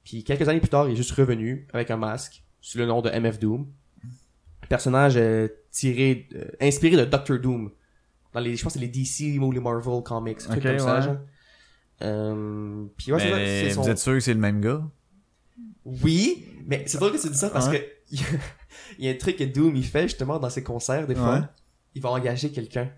Puis 0.04 0.24
quelques 0.24 0.48
années 0.48 0.60
plus 0.60 0.70
tard, 0.70 0.88
il 0.88 0.94
est 0.94 0.96
juste 0.96 1.12
revenu 1.12 1.68
avec 1.74 1.90
un 1.90 1.98
masque, 1.98 2.44
sous 2.62 2.78
le 2.78 2.86
nom 2.86 3.02
de 3.02 3.10
MF 3.10 3.40
Doom. 3.40 3.68
Personnage 4.70 5.18
euh, 5.18 5.48
tiré, 5.72 6.30
euh, 6.36 6.46
inspiré 6.62 6.96
de 6.96 7.06
Doctor 7.06 7.40
Doom. 7.40 7.72
Dans 8.34 8.40
les, 8.40 8.56
je 8.56 8.64
pense 8.64 8.74
que 8.74 8.80
c'est 8.80 8.86
les 8.86 8.92
DC 8.92 9.42
ou 9.42 9.52
les 9.52 9.60
Marvel 9.60 10.02
Comics, 10.04 10.38
un 10.48 10.52
truc 10.52 10.64
Ok, 10.66 10.70
comme 10.72 10.80
ça, 10.80 11.02
genre. 11.02 11.18
Euh, 12.02 12.86
puis 12.98 13.12
ouais, 13.14 13.20
c'est 13.20 13.30
ça, 13.30 13.38
c'est 13.38 13.70
son... 13.74 13.82
vous 13.84 13.90
êtes 13.90 13.98
sûr 14.00 14.14
que 14.14 14.20
c'est 14.20 14.34
le 14.34 14.40
même 14.40 14.62
gars? 14.62 14.82
Oui, 15.86 16.46
mais 16.66 16.84
c'est 16.88 16.98
drôle 16.98 17.12
que 17.14 17.22
tu 17.22 17.30
dis 17.30 17.38
ça 17.38 17.50
parce 17.50 17.68
Ouais. 17.68 17.80
que 18.10 18.16
il 19.00 19.06
y 19.06 19.10
a- 19.10 19.12
un 19.12 19.16
truc 19.18 19.38
que 19.38 19.44
Doom 19.44 19.76
il 19.76 19.86
fait 19.86 20.04
justement 20.04 20.40
dans 20.40 20.50
ses 20.50 20.64
concerts 20.64 21.08
des 21.08 21.16
fois. 21.16 21.40
Ouais. 21.40 21.46
Il 21.96 22.02
va 22.02 22.10
engager 22.12 22.52
quelqu'un 22.52 22.90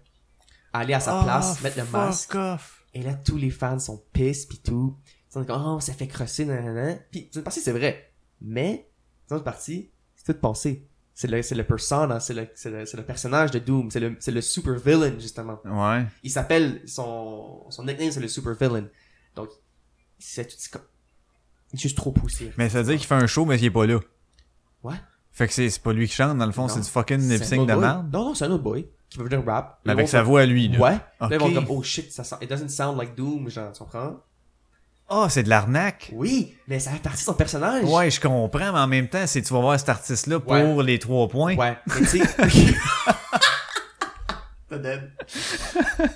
à 0.71 0.79
aller 0.79 0.93
à 0.93 0.99
sa 0.99 1.19
Ah, 1.19 1.23
place, 1.23 1.61
mettre 1.61 1.77
le 1.79 1.85
masque. 1.85 2.35
Off. 2.35 2.85
Et 2.93 3.01
là, 3.01 3.13
tous 3.15 3.37
les 3.37 3.49
fans 3.49 3.79
sont 3.79 4.03
pisses 4.13 4.45
pis 4.45 4.59
tout. 4.59 4.95
Ils 5.29 5.33
sont 5.33 5.43
comme, 5.45 5.63
oh, 5.65 5.79
ça 5.79 5.93
fait 5.93 6.07
crosser, 6.07 6.45
nanana. 6.45 6.95
Pis, 7.11 7.29
d'une 7.33 7.41
partie, 7.41 7.59
c'est 7.59 7.71
vrai. 7.71 8.11
Mais, 8.41 8.87
d'une 9.27 9.35
autre 9.37 9.43
partie, 9.45 9.89
c'est 10.15 10.31
tout 10.33 10.39
pensé. 10.39 10.87
C'est 11.15 11.27
le, 11.29 11.41
c'est 11.43 11.53
le 11.55 11.63
persona, 11.63 12.19
c'est 12.19 12.33
le, 12.33 12.47
c'est 12.55 12.71
le, 12.71 12.85
c'est 12.87 12.97
le 12.97 13.03
personnage 13.03 13.51
de 13.51 13.59
Doom, 13.59 13.91
c'est 13.91 13.99
le, 13.99 14.15
c'est 14.19 14.31
le 14.31 14.41
super 14.41 14.73
villain, 14.79 15.13
justement. 15.19 15.59
Ouais. 15.63 16.05
Il 16.23 16.31
s'appelle, 16.31 16.81
son, 16.87 17.65
son 17.69 17.85
nickname, 17.85 18.09
c'est 18.11 18.19
le 18.19 18.27
super 18.27 18.55
villain. 18.55 18.87
Donc, 19.35 19.49
c'est 20.17 20.45
tout, 20.47 20.55
c'est 20.57 20.71
comme, 20.71 20.81
il 21.71 21.75
est 21.77 21.81
juste 21.81 21.97
trop 21.97 22.11
poussé. 22.11 22.51
Mais 22.57 22.67
ça 22.69 22.79
veut 22.81 22.85
dire 22.89 22.97
qu'il 22.97 23.05
fait 23.07 23.13
un 23.15 23.27
show, 23.27 23.45
mais 23.45 23.57
il 23.59 23.65
est 23.65 23.69
pas 23.71 23.85
là. 23.85 23.99
Ouais. 24.81 24.95
Fait 25.31 25.47
que 25.47 25.53
c'est 25.53 25.69
c'est 25.69 25.81
pas 25.83 25.93
lui 25.93 26.07
qui 26.07 26.13
chante, 26.15 26.37
dans 26.37 26.45
le 26.47 26.51
fond, 26.51 26.63
Non. 26.63 26.67
c'est 26.69 26.81
du 26.81 26.87
fucking 26.89 27.19
C'est 27.19 27.33
lip 27.33 27.41
un 27.41 27.45
sync 27.45 27.61
autre 27.61 27.73
de 27.75 27.79
merde. 27.79 28.09
Non, 28.11 28.25
non, 28.25 28.33
c'est 28.35 28.45
un 28.45 28.51
autre 28.51 28.63
boy 28.63 28.87
qui 29.09 29.17
va 29.19 29.23
venir 29.25 29.45
rap. 29.45 29.79
Mais 29.85 29.91
Ils 29.91 29.93
avec 29.93 30.05
vont 30.07 30.11
sa 30.11 30.23
voix 30.23 30.41
à 30.41 30.45
lui, 30.47 30.67
là. 30.67 30.79
Ouais. 30.79 30.91
Là, 30.91 31.29
ils 31.31 31.37
vont 31.37 31.45
Ok. 31.47 31.53
comme, 31.53 31.65
oh 31.69 31.83
shit, 31.83 32.11
ça 32.11 32.23
sent, 32.23 32.35
it 32.41 32.49
doesn't 32.49 32.69
sound 32.69 32.97
like 32.97 33.15
Doom, 33.15 33.49
genre, 33.49 33.71
tu 33.71 33.79
comprends? 33.79 34.19
Ah, 35.09 35.27
c'est 35.29 35.43
de 35.43 35.49
l'arnaque. 35.49 36.09
Oui, 36.13 36.55
mais 36.67 36.79
ça 36.79 36.91
fait 36.91 36.99
partie 37.01 37.19
de 37.19 37.23
son 37.25 37.33
personnage. 37.33 37.83
Ouais, 37.83 38.09
je 38.09 38.19
comprends, 38.19 38.49
mais 38.73 38.79
en 38.79 38.87
même 38.87 39.07
temps, 39.09 39.27
c'est 39.27 39.41
tu 39.41 39.53
vas 39.53 39.59
voir 39.59 39.79
cet 39.79 39.89
artiste-là 39.89 40.39
pour 40.39 40.51
Ouais. 40.53 40.83
les 40.83 40.97
trois 40.97 41.27
points. 41.27 41.55
Ouais, 41.55 41.77
mais 41.87 41.95
tu 41.97 42.05
sais. 42.05 42.21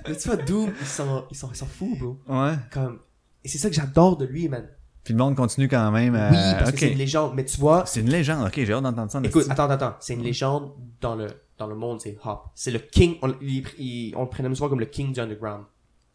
Mais 0.07 0.15
tu 0.15 0.27
vois, 0.27 0.37
Doom, 0.37 0.71
ils 0.81 0.87
sont, 0.87 1.25
ils 1.29 1.37
sont, 1.37 1.49
ils 1.51 1.55
sont 1.55 1.65
fous, 1.67 1.95
bro. 1.99 2.17
Ouais. 2.27 2.53
Comme, 2.71 2.99
et 3.43 3.47
c'est 3.49 3.57
ça 3.59 3.69
que 3.69 3.75
j'adore 3.75 4.17
de 4.17 4.25
lui, 4.25 4.49
man. 4.49 4.67
Puis 5.03 5.13
le 5.13 5.19
monde 5.19 5.35
continue 5.35 5.67
quand 5.67 5.91
même. 5.91 6.15
à- 6.15 6.29
Oui, 6.31 6.37
parce 6.57 6.71
que 6.71 6.79
c'est 6.79 6.91
une 6.91 6.97
légende. 6.97 7.33
Mais 7.35 7.45
tu 7.45 7.57
vois, 7.59 7.85
C'est 7.85 7.99
une 8.01 8.09
légende. 8.09 8.45
Ok, 8.47 8.53
j'ai 8.55 8.73
hâte 8.73 8.83
d'entendre 8.83 9.11
ça. 9.11 9.19
écoute, 9.23 9.45
attends, 9.49 9.69
attends, 9.69 9.95
c'est 9.99 10.13
une 10.15 10.23
légende 10.23 10.71
dans 11.01 11.15
le, 11.15 11.27
dans 11.57 11.67
le 11.67 11.75
monde, 11.75 12.01
c'est 12.01 12.17
Hop. 12.25 12.45
C'est 12.55 12.71
le 12.71 12.79
king, 12.79 13.17
on, 13.21 13.31
il- 13.41 13.63
il- 13.77 14.13
on 14.15 14.23
le 14.23 14.29
prénomme 14.29 14.55
souvent 14.55 14.69
comme 14.69 14.79
le 14.79 14.85
king 14.87 15.13
du 15.13 15.19
underground. 15.19 15.63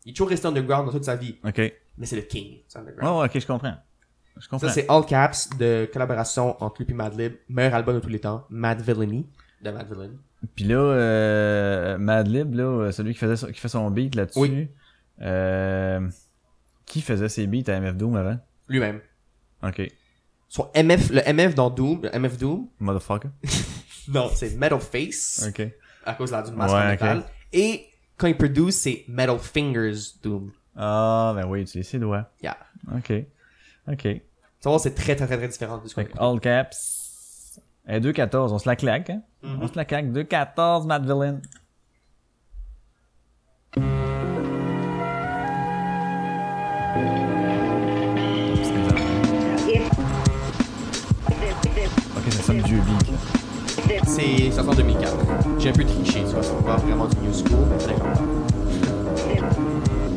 Il 0.05 0.11
est 0.11 0.15
toujours 0.15 0.29
resté 0.31 0.47
underground 0.49 0.87
dans 0.87 0.93
toute 0.93 1.05
sa 1.05 1.15
vie, 1.17 1.37
Ok. 1.47 1.73
Mais 1.99 2.07
c'est 2.07 2.17
le 2.17 2.23
king 2.23 2.59
du 2.71 2.79
underground. 2.79 3.19
ouais, 3.21 3.27
ok, 3.27 3.39
je 3.41 3.47
comprends. 3.47 3.75
Je 4.41 4.49
comprends. 4.49 4.67
Ça, 4.69 4.73
c'est 4.75 4.89
All 4.89 5.05
Caps 5.05 5.51
de 5.59 5.89
collaboration 5.93 6.57
entre 6.63 6.83
lui 6.83 6.91
et 6.91 6.95
Madlib. 6.95 7.35
Meilleur 7.49 7.75
album 7.75 7.97
de 7.97 8.01
tous 8.01 8.09
les 8.09 8.19
temps. 8.21 8.47
Mad 8.51 8.81
Villainy 8.81 9.27
de 9.63 9.71
Mad 9.71 9.87
Villain. 9.93 10.11
Puis 10.57 10.65
là, 10.65 10.77
euh, 10.79 11.99
Madlib, 11.99 12.55
là, 12.55 12.91
celui 12.93 13.13
qui 13.13 13.19
faisait 13.19 13.37
son- 13.37 13.47
qui 13.49 13.61
fait 13.61 13.69
son 13.69 13.91
beat 13.91 14.15
là-dessus. 14.15 14.39
Oui. 14.41 14.69
Euh, 15.21 16.09
qui 16.87 17.01
faisait 17.01 17.29
ses 17.29 17.47
beats 17.47 17.71
à 17.71 17.77
MF 17.81 17.97
Doom 17.97 18.17
avant? 18.17 18.39
Lui-même. 18.69 19.01
Ok. 19.63 19.83
Son 20.49 20.69
MF, 20.75 21.11
le 21.11 21.21
MF 21.33 21.55
dans 21.55 21.71
Doom, 21.71 22.01
le 22.03 22.11
MF 22.19 22.37
Doom, 22.39 22.69
Motherfucker. 22.81 23.29
non, 24.09 24.31
c'est 24.35 24.57
Metal 24.57 24.81
Face, 24.81 25.47
Ok. 25.49 25.69
à 26.05 26.15
cause 26.15 26.31
de 26.31 26.37
la 26.37 26.43
d'une 26.43 26.55
masque 26.57 26.75
Ouais. 26.75 27.21
Et 27.53 27.87
quand 28.17 28.27
il 28.27 28.37
produce, 28.37 28.77
c'est 28.77 29.05
Metal 29.09 29.39
Fingers 29.39 30.19
Doom. 30.23 30.51
Ah, 30.77 31.33
ben 31.37 31.47
oui, 31.47 31.65
tu 31.65 31.73
sais, 31.73 31.83
ses 31.83 31.99
doigts. 31.99 32.31
Yeah. 32.43 32.57
Ok. 32.95 33.13
Ok. 33.89 34.03
Tu 34.03 34.21
vois, 34.65 34.79
c'est 34.79 34.95
très, 34.95 35.17
très, 35.17 35.27
très, 35.27 35.37
très 35.37 35.49
différent 35.49 35.79
de 35.79 35.89
ce 35.89 35.95
qu'on 35.95 36.03
Fait 36.03 36.09
que 36.09 36.19
all 36.19 36.41
caps. 36.41 37.61
Et 37.89 37.99
2-14, 37.99 38.53
on 38.53 38.59
se 38.59 38.69
la 38.69 38.77
claque, 38.77 39.11
hein? 39.11 39.23
Mm-hmm. 39.43 39.59
On 39.61 39.69
se 39.69 39.77
la 39.77 39.85
claque. 39.85 40.07
2-14, 40.07 40.87
Matt 40.87 41.03
Villain. 41.03 41.41
Ok, 52.17 52.31
ça 52.31 52.43
sonne 52.43 52.61
vieux 52.61 52.81
beat. 52.81 53.13
C'est, 54.07 54.51
ça 54.53 54.63
sort 54.63 54.71
en 54.71 54.75
2004. 54.77 55.17
J'ai 55.59 55.71
un 55.71 55.73
peu 55.73 55.85
triché, 55.85 56.21
tu 56.21 56.27
vois, 56.27 56.43
c'est 56.43 56.65
pas 56.65 56.77
vraiment 56.77 57.07
du 57.09 57.17
new 57.17 57.33
school, 57.33 57.67
mais 57.69 57.79
très. 57.79 57.95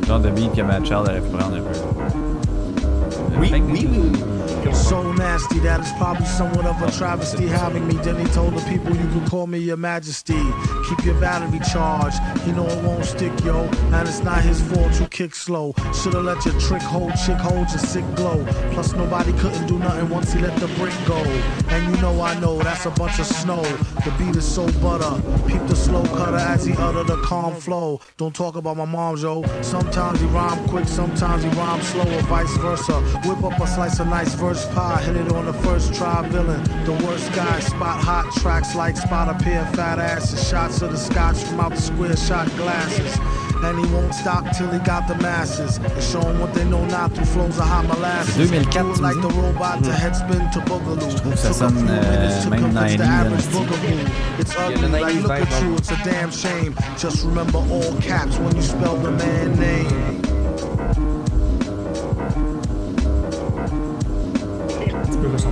Genre 0.08 0.20
de 0.20 0.30
beat 0.30 0.54
que 0.54 0.62
Matt 0.62 0.86
Child 0.86 1.00
aurait 1.00 1.20
pu 1.22 1.30
prendre 1.30 1.56
un 1.56 1.60
peu. 1.62 3.40
Oui, 3.40 3.50
Fait 3.50 3.60
que- 3.60 3.66
oui, 3.66 3.88
oui, 3.92 4.00
oui. 4.14 4.20
So 4.74 5.12
nasty 5.14 5.60
that 5.60 5.80
it's 5.80 5.92
probably 5.94 6.26
somewhat 6.26 6.66
of 6.66 6.82
a 6.82 6.92
travesty 6.92 7.48
having 7.48 7.88
me. 7.88 7.96
Then 7.96 8.18
he 8.18 8.26
told 8.34 8.54
the 8.56 8.62
people 8.70 8.96
you 8.96 9.08
can 9.10 9.28
call 9.28 9.48
me 9.48 9.60
your 9.60 9.78
majesty. 9.78 10.42
Keep 10.90 11.06
your 11.06 11.20
battery 11.20 11.60
charged. 11.72 12.18
You 12.46 12.54
know 12.54 12.68
it 12.68 12.84
won't 12.84 13.06
stick, 13.06 13.34
yo. 13.44 13.64
And 13.94 14.08
it's 14.08 14.22
not 14.22 14.42
his 14.42 14.62
fault 14.62 15.00
you 15.00 15.08
kick 15.08 15.36
slow. 15.36 15.74
Shoulda 15.94 16.22
let 16.22 16.44
your 16.46 16.60
trick 16.60 16.82
hold 16.82 17.14
chick 17.26 17.38
hold 17.38 17.70
your 17.70 17.80
sick 17.80 18.06
glow. 18.16 18.46
Plus 18.72 18.94
nobody 18.94 19.34
couldn't 19.34 19.68
do 19.68 19.78
nothing 19.80 20.10
once 20.10 20.34
he 20.34 20.40
let 20.40 20.58
the 20.60 20.68
brick 20.80 20.94
go. 21.06 21.18
And 21.70 21.96
you 21.96 22.02
know 22.02 22.20
I 22.22 22.40
know 22.40 22.58
that's 22.60 22.86
a 22.86 22.92
bunch 22.92 23.20
of 23.20 23.26
snow. 23.26 23.62
The 24.04 24.14
beat 24.18 24.36
is 24.36 24.46
so 24.46 24.66
butter. 24.80 25.22
Peep 25.48 25.66
the 25.68 25.76
slow 25.76 26.04
cutter 26.04 26.38
as 26.38 26.66
he 26.66 26.74
utter 26.78 27.04
the 27.04 27.18
calm 27.24 27.56
flow. 27.56 28.02
Don't 28.18 28.36
talk 28.36 28.56
about 28.56 28.78
my 28.78 28.86
mom, 28.86 29.18
yo. 29.18 29.44
Sometimes 29.62 30.20
he 30.20 30.28
rhyme 30.28 30.68
quick, 30.68 30.88
sometimes 30.88 31.44
he 31.44 31.50
rhyme 31.50 31.82
slow, 31.82 32.18
or 32.18 32.22
vice 32.24 32.56
versa. 32.58 33.00
Whip 33.28 33.44
up 33.44 33.60
a 33.60 33.68
slice 33.68 34.00
of 34.00 34.08
nice 34.08 34.34
verse 34.36 34.55
pie, 34.74 35.02
hit 35.02 35.16
it 35.18 35.32
on 35.34 35.46
the 35.46 35.54
first 35.54 35.94
try, 35.94 36.26
villain. 36.30 36.64
The 36.86 36.94
worst 37.06 37.34
guy, 37.34 37.60
spot 37.60 38.00
hot 38.00 38.32
tracks 38.36 38.76
like 38.76 38.96
spot 38.96 39.28
a 39.28 39.44
pair 39.44 39.62
of 39.64 39.76
fat 39.76 40.00
asses. 40.00 40.48
Shots 40.48 40.82
of 40.82 40.92
the 40.92 40.98
scotch 40.98 41.38
from 41.44 41.60
out 41.60 41.72
the 41.76 41.82
square 41.82 42.16
shot 42.16 42.48
glasses. 42.56 43.18
And 43.64 43.80
he 43.84 43.92
won't 43.94 44.14
stop 44.14 44.44
till 44.56 44.70
he 44.70 44.80
got 44.80 45.08
the 45.08 45.16
masses. 45.16 45.78
And 45.78 46.04
show 46.04 46.22
'em 46.22 46.40
what 46.40 46.54
they 46.54 46.64
know 46.66 46.86
now 46.86 47.08
through 47.08 47.26
flows 47.26 47.58
of 47.58 47.66
hot 47.68 47.86
molasses. 47.88 48.36
2004, 48.36 48.38
Do 48.38 48.56
it 48.60 48.72
tu 48.72 48.84
me 48.84 49.08
like 49.08 49.22
the 49.22 49.34
robot 49.42 49.84
to 49.84 49.90
headspin 49.92 50.52
to 50.54 50.60
boogaloo. 50.62 51.10
trouve 51.20 51.32
que 51.32 51.38
ça 51.38 51.48
Took 51.50 51.52
a 51.52 51.54
sonne, 51.54 51.78
few 51.78 51.88
euh, 51.90 52.12
minutes 52.20 52.44
to 52.44 52.50
même 52.50 52.62
convince 52.62 52.92
the 52.94 52.98
90s, 52.98 53.10
average 53.20 53.46
là. 53.46 53.52
boogaboo. 53.52 54.10
It's 54.40 54.56
ugly, 54.56 54.88
like 54.90 55.16
look 55.22 55.32
at 55.32 55.62
you, 55.64 55.76
it's 55.78 55.92
a 55.92 55.98
damn 56.04 56.32
shame. 56.32 56.76
Just 56.98 57.24
remember 57.26 57.60
all 57.72 57.94
caps 58.02 58.38
when 58.38 58.56
you 58.56 58.62
spell 58.62 58.98
the 58.98 59.12
man 59.12 59.58
name. 59.58 60.25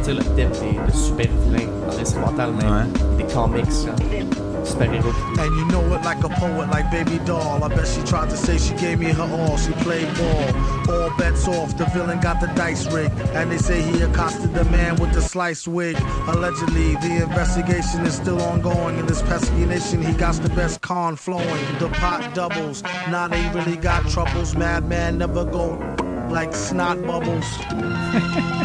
Tu 0.03 0.11
peux 0.11 0.15
ressentir 0.15 0.15
le 0.15 0.23
thème 0.35 0.51
des, 0.51 0.91
de 0.91 0.97
super 0.97 1.27
vilains 1.45 1.71
dans 1.87 1.97
l'instrumental 1.97 2.51
même. 2.53 2.91
Des 3.17 3.33
comics, 3.33 3.65
genre, 3.65 4.65
super-héros. 4.65 5.11
pis 5.11 5.35
tout. 5.35 5.41
And 5.41 5.55
you 5.57 5.65
know 5.67 5.95
it 5.95 6.03
like 6.03 6.23
a 6.23 6.29
poet, 6.29 6.69
like 6.69 6.89
baby 6.91 7.19
doll. 7.25 7.63
I 7.63 7.67
bet 7.69 7.87
she 7.87 8.01
tried 8.03 8.29
to 8.29 8.37
say 8.37 8.57
she 8.57 8.73
gave 8.75 8.99
me 8.99 9.11
her 9.11 9.23
all. 9.23 9.57
She 9.57 9.71
played 9.83 10.07
ball. 10.15 10.93
All 10.93 11.09
bets 11.17 11.47
off. 11.47 11.77
The 11.77 11.85
villain 11.93 12.19
got 12.19 12.39
the 12.41 12.47
dice 12.47 12.91
rigged, 12.91 13.17
And 13.33 13.51
they 13.51 13.57
say 13.57 13.81
he 13.81 14.01
accosted 14.01 14.53
the 14.53 14.65
man 14.65 14.95
with 14.97 15.13
the 15.13 15.21
slice 15.21 15.67
wig. 15.67 15.97
Allegedly, 16.27 16.95
the 16.95 17.23
investigation 17.23 18.05
is 18.05 18.15
still 18.15 18.41
ongoing. 18.41 18.97
In 18.99 19.05
this 19.05 19.21
pesky 19.21 19.65
nation, 19.65 20.01
he 20.01 20.13
got 20.13 20.35
the 20.35 20.49
best 20.49 20.81
con 20.81 21.15
flowing. 21.15 21.77
The 21.79 21.89
pot 21.89 22.33
doubles. 22.33 22.83
Now 23.09 23.27
they 23.27 23.41
really 23.51 23.77
got 23.77 24.09
troubles. 24.09 24.55
Madman 24.55 25.17
never 25.17 25.45
go 25.45 25.77
like 26.29 26.53
snot 26.55 27.01
bubbles. 27.05 27.45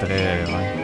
c'est 0.00 0.06
très. 0.06 0.44
ouais. 0.44 0.78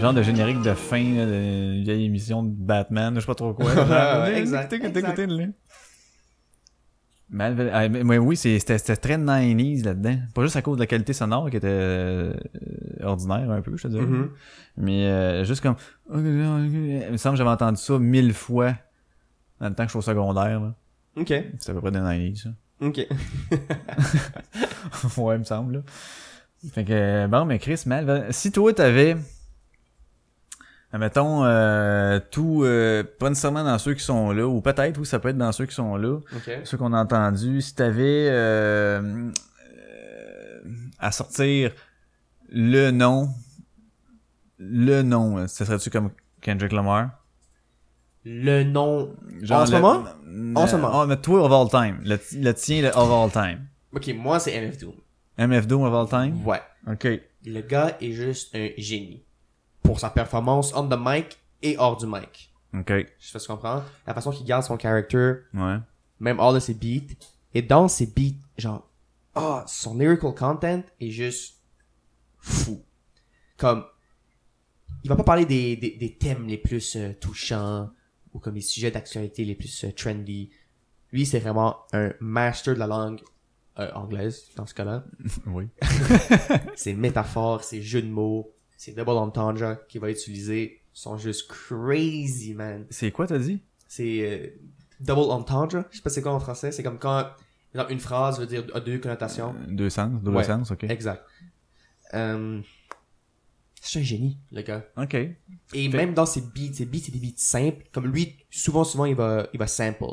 Genre 0.00 0.12
de 0.12 0.22
générique 0.22 0.60
de 0.62 0.74
fin 0.74 1.14
là, 1.14 1.26
de 1.26 1.82
vieille 1.84 2.06
émission 2.06 2.42
de 2.42 2.50
Batman, 2.50 3.14
je 3.14 3.20
sais 3.20 3.26
pas 3.26 3.36
trop 3.36 3.54
quoi. 3.54 3.66
Ouais, 4.24 4.38
exact, 4.38 4.72
Écoutez, 4.72 4.98
écoutez, 4.98 5.22
écoutez, 5.22 5.48
ah, 7.34 7.88
mais 7.88 8.18
oui, 8.18 8.36
c'était 8.36 8.78
très 8.78 9.16
90s 9.16 9.84
là-dedans. 9.84 10.18
Pas 10.34 10.42
juste 10.42 10.56
à 10.56 10.62
cause 10.62 10.76
de 10.76 10.82
la 10.82 10.86
qualité 10.86 11.12
sonore 11.12 11.48
qui 11.50 11.56
était 11.56 11.68
euh, 11.70 12.34
ordinaire 13.02 13.50
un 13.50 13.62
peu, 13.62 13.76
je 13.76 13.84
te 13.84 13.88
dirais. 13.88 14.04
Mhm. 14.04 14.30
Mais 14.76 15.06
euh, 15.06 15.44
juste 15.44 15.62
comme... 15.62 15.76
Il 16.12 16.18
me 16.20 17.16
semble 17.16 17.34
que 17.34 17.38
j'avais 17.38 17.50
entendu 17.50 17.80
ça 17.80 17.98
mille 17.98 18.34
fois 18.34 18.74
dans 19.60 19.68
le 19.68 19.74
temps 19.74 19.84
que 19.84 19.88
je 19.88 19.92
suis 19.92 19.98
au 19.98 20.02
secondaire. 20.02 20.60
là. 20.60 20.74
Ok, 21.16 21.32
C'est 21.58 21.70
à 21.70 21.74
peu 21.74 21.80
près 21.80 21.90
des 21.90 21.98
90s, 21.98 22.42
ça. 22.42 22.50
Ok. 22.82 22.98
ouais, 25.18 25.36
il 25.36 25.38
me 25.38 25.44
semble. 25.44 25.74
Là. 25.74 25.80
Fait 26.72 26.84
que, 26.84 27.26
bon, 27.26 27.44
mais 27.44 27.58
Chris, 27.58 27.82
mal, 27.86 28.26
si 28.30 28.52
toi, 28.52 28.72
t'avais, 28.72 29.16
mettons, 30.92 31.44
euh, 31.44 32.20
tout, 32.30 32.62
euh, 32.64 33.02
pas 33.18 33.28
nécessairement 33.28 33.64
dans 33.64 33.78
ceux 33.78 33.94
qui 33.94 34.04
sont 34.04 34.32
là, 34.32 34.46
ou 34.46 34.60
peut-être, 34.60 34.98
oui, 34.98 35.06
ça 35.06 35.18
peut 35.18 35.30
être 35.30 35.38
dans 35.38 35.52
ceux 35.52 35.66
qui 35.66 35.74
sont 35.74 35.96
là, 35.96 36.18
Ok. 36.36 36.50
ceux 36.64 36.76
qu'on 36.76 36.92
a 36.92 37.02
entendus, 37.02 37.62
si 37.62 37.74
t'avais 37.74 38.28
euh, 38.30 39.30
euh, 39.78 40.60
à 40.98 41.10
sortir 41.10 41.72
le 42.48 42.90
nom, 42.90 43.30
le 44.58 45.02
nom, 45.02 45.48
ça 45.48 45.64
serait-tu 45.64 45.90
comme 45.90 46.10
Kendrick 46.42 46.72
Lamar? 46.72 47.10
Le 48.24 48.62
nom. 48.64 49.14
Genre 49.40 49.62
En 49.62 49.66
ce 49.66 49.72
le- 49.72 49.80
moment? 49.80 50.04
le- 50.24 50.56
En 50.56 50.66
ce 50.66 50.76
moment. 50.76 51.00
Ah, 51.02 51.06
mais 51.06 51.16
toi, 51.20 51.42
of 51.44 51.52
all 51.52 51.68
time. 51.70 52.00
Le, 52.04 52.18
le 52.40 52.52
tien, 52.54 52.82
le 52.82 52.88
of 52.96 53.10
all 53.10 53.30
time. 53.30 53.66
Ok, 53.94 54.08
moi 54.16 54.38
c'est 54.40 54.52
MF 54.60 54.78
Doom. 54.78 54.94
MF 55.38 55.66
Doom 55.66 55.82
of 55.82 55.92
all 55.94 56.08
time? 56.08 56.46
Ouais. 56.46 56.60
Ok. 56.90 57.08
Le 57.44 57.60
gars 57.60 57.96
est 58.00 58.12
juste 58.12 58.54
un 58.54 58.68
génie. 58.78 59.22
Pour 59.82 59.98
sa 59.98 60.10
performance 60.10 60.72
on 60.74 60.88
the 60.88 60.96
mic 60.98 61.38
et 61.62 61.76
hors 61.78 61.96
du 61.96 62.06
mic. 62.06 62.52
Ok. 62.74 62.88
Je 62.88 63.26
sais 63.26 63.32
pas 63.32 63.38
si 63.38 63.46
tu 63.46 63.52
comprends. 63.52 63.82
La 64.06 64.14
façon 64.14 64.30
qu'il 64.30 64.46
garde 64.46 64.62
son 64.64 64.78
character, 64.78 65.34
Ouais. 65.52 65.76
même 66.20 66.38
hors 66.38 66.54
de 66.54 66.60
ses 66.60 66.74
beats. 66.74 67.14
Et 67.54 67.60
dans 67.62 67.88
ses 67.88 68.06
beats, 68.06 68.36
genre, 68.56 68.88
ah, 69.34 69.64
son 69.66 69.98
lyrical 69.98 70.32
content 70.32 70.82
est 71.00 71.10
juste 71.10 71.56
fou. 72.38 72.82
Comme, 73.58 73.84
il 75.04 75.08
va 75.10 75.16
pas 75.16 75.24
parler 75.24 75.44
des, 75.44 75.76
des, 75.76 75.90
des 75.96 76.14
thèmes 76.14 76.46
les 76.46 76.56
plus 76.56 76.96
euh, 76.96 77.12
touchants 77.20 77.90
ou 78.34 78.38
comme 78.38 78.54
les 78.54 78.60
sujets 78.60 78.90
d'actualité 78.90 79.44
les 79.44 79.54
plus 79.54 79.84
euh, 79.84 79.92
trendy. 79.92 80.50
Lui, 81.12 81.26
c'est 81.26 81.38
vraiment 81.40 81.78
un 81.92 82.12
master 82.20 82.74
de 82.74 82.78
la 82.78 82.86
langue 82.86 83.20
euh, 83.78 83.90
anglaise, 83.94 84.48
dans 84.56 84.66
ce 84.66 84.74
cas-là. 84.74 85.04
Oui. 85.46 85.68
Ses 86.76 86.94
métaphores, 86.94 87.64
ses 87.64 87.82
jeux 87.82 88.02
de 88.02 88.08
mots, 88.08 88.52
ses 88.76 88.92
double 88.92 89.10
entendre 89.10 89.78
qu'il 89.88 90.00
va 90.00 90.10
utiliser 90.10 90.80
sont 90.92 91.16
juste 91.16 91.48
crazy, 91.50 92.54
man. 92.54 92.86
C'est 92.90 93.10
quoi, 93.10 93.26
t'as 93.26 93.38
dit? 93.38 93.60
C'est 93.88 94.20
euh, 94.22 94.46
double 95.00 95.30
entendre. 95.30 95.84
Je 95.90 95.96
sais 95.96 96.02
pas 96.02 96.10
c'est 96.10 96.22
quoi 96.22 96.32
en 96.32 96.40
français. 96.40 96.72
C'est 96.72 96.82
comme 96.82 96.98
quand 96.98 97.26
une 97.88 98.00
phrase 98.00 98.38
veut 98.38 98.46
dire 98.46 98.64
a 98.74 98.80
deux 98.80 98.98
connotations. 98.98 99.54
Deux 99.68 99.90
sens, 99.90 100.20
double 100.22 100.36
Ouais. 100.38 100.44
sens, 100.44 100.70
ok. 100.70 100.84
Exact. 100.84 101.24
Euh, 102.14 102.60
c'est 103.84 103.98
un 103.98 104.02
génie, 104.02 104.38
le 104.52 104.62
gars. 104.62 104.84
Ok. 104.96 105.14
Et 105.14 105.36
Fait- 105.72 105.88
même 105.88 106.14
dans 106.14 106.26
ses 106.26 106.40
beats, 106.40 106.72
ses 106.74 106.86
beats, 106.86 107.00
c'est 107.04 107.12
des 107.12 107.18
beats 107.18 107.32
simples. 107.36 107.84
Comme 107.92 108.06
lui, 108.06 108.36
souvent, 108.50 108.84
souvent, 108.84 109.04
il 109.06 109.14
va, 109.16 109.46
il 109.52 109.58
va 109.58 109.66
sample. 109.66 110.04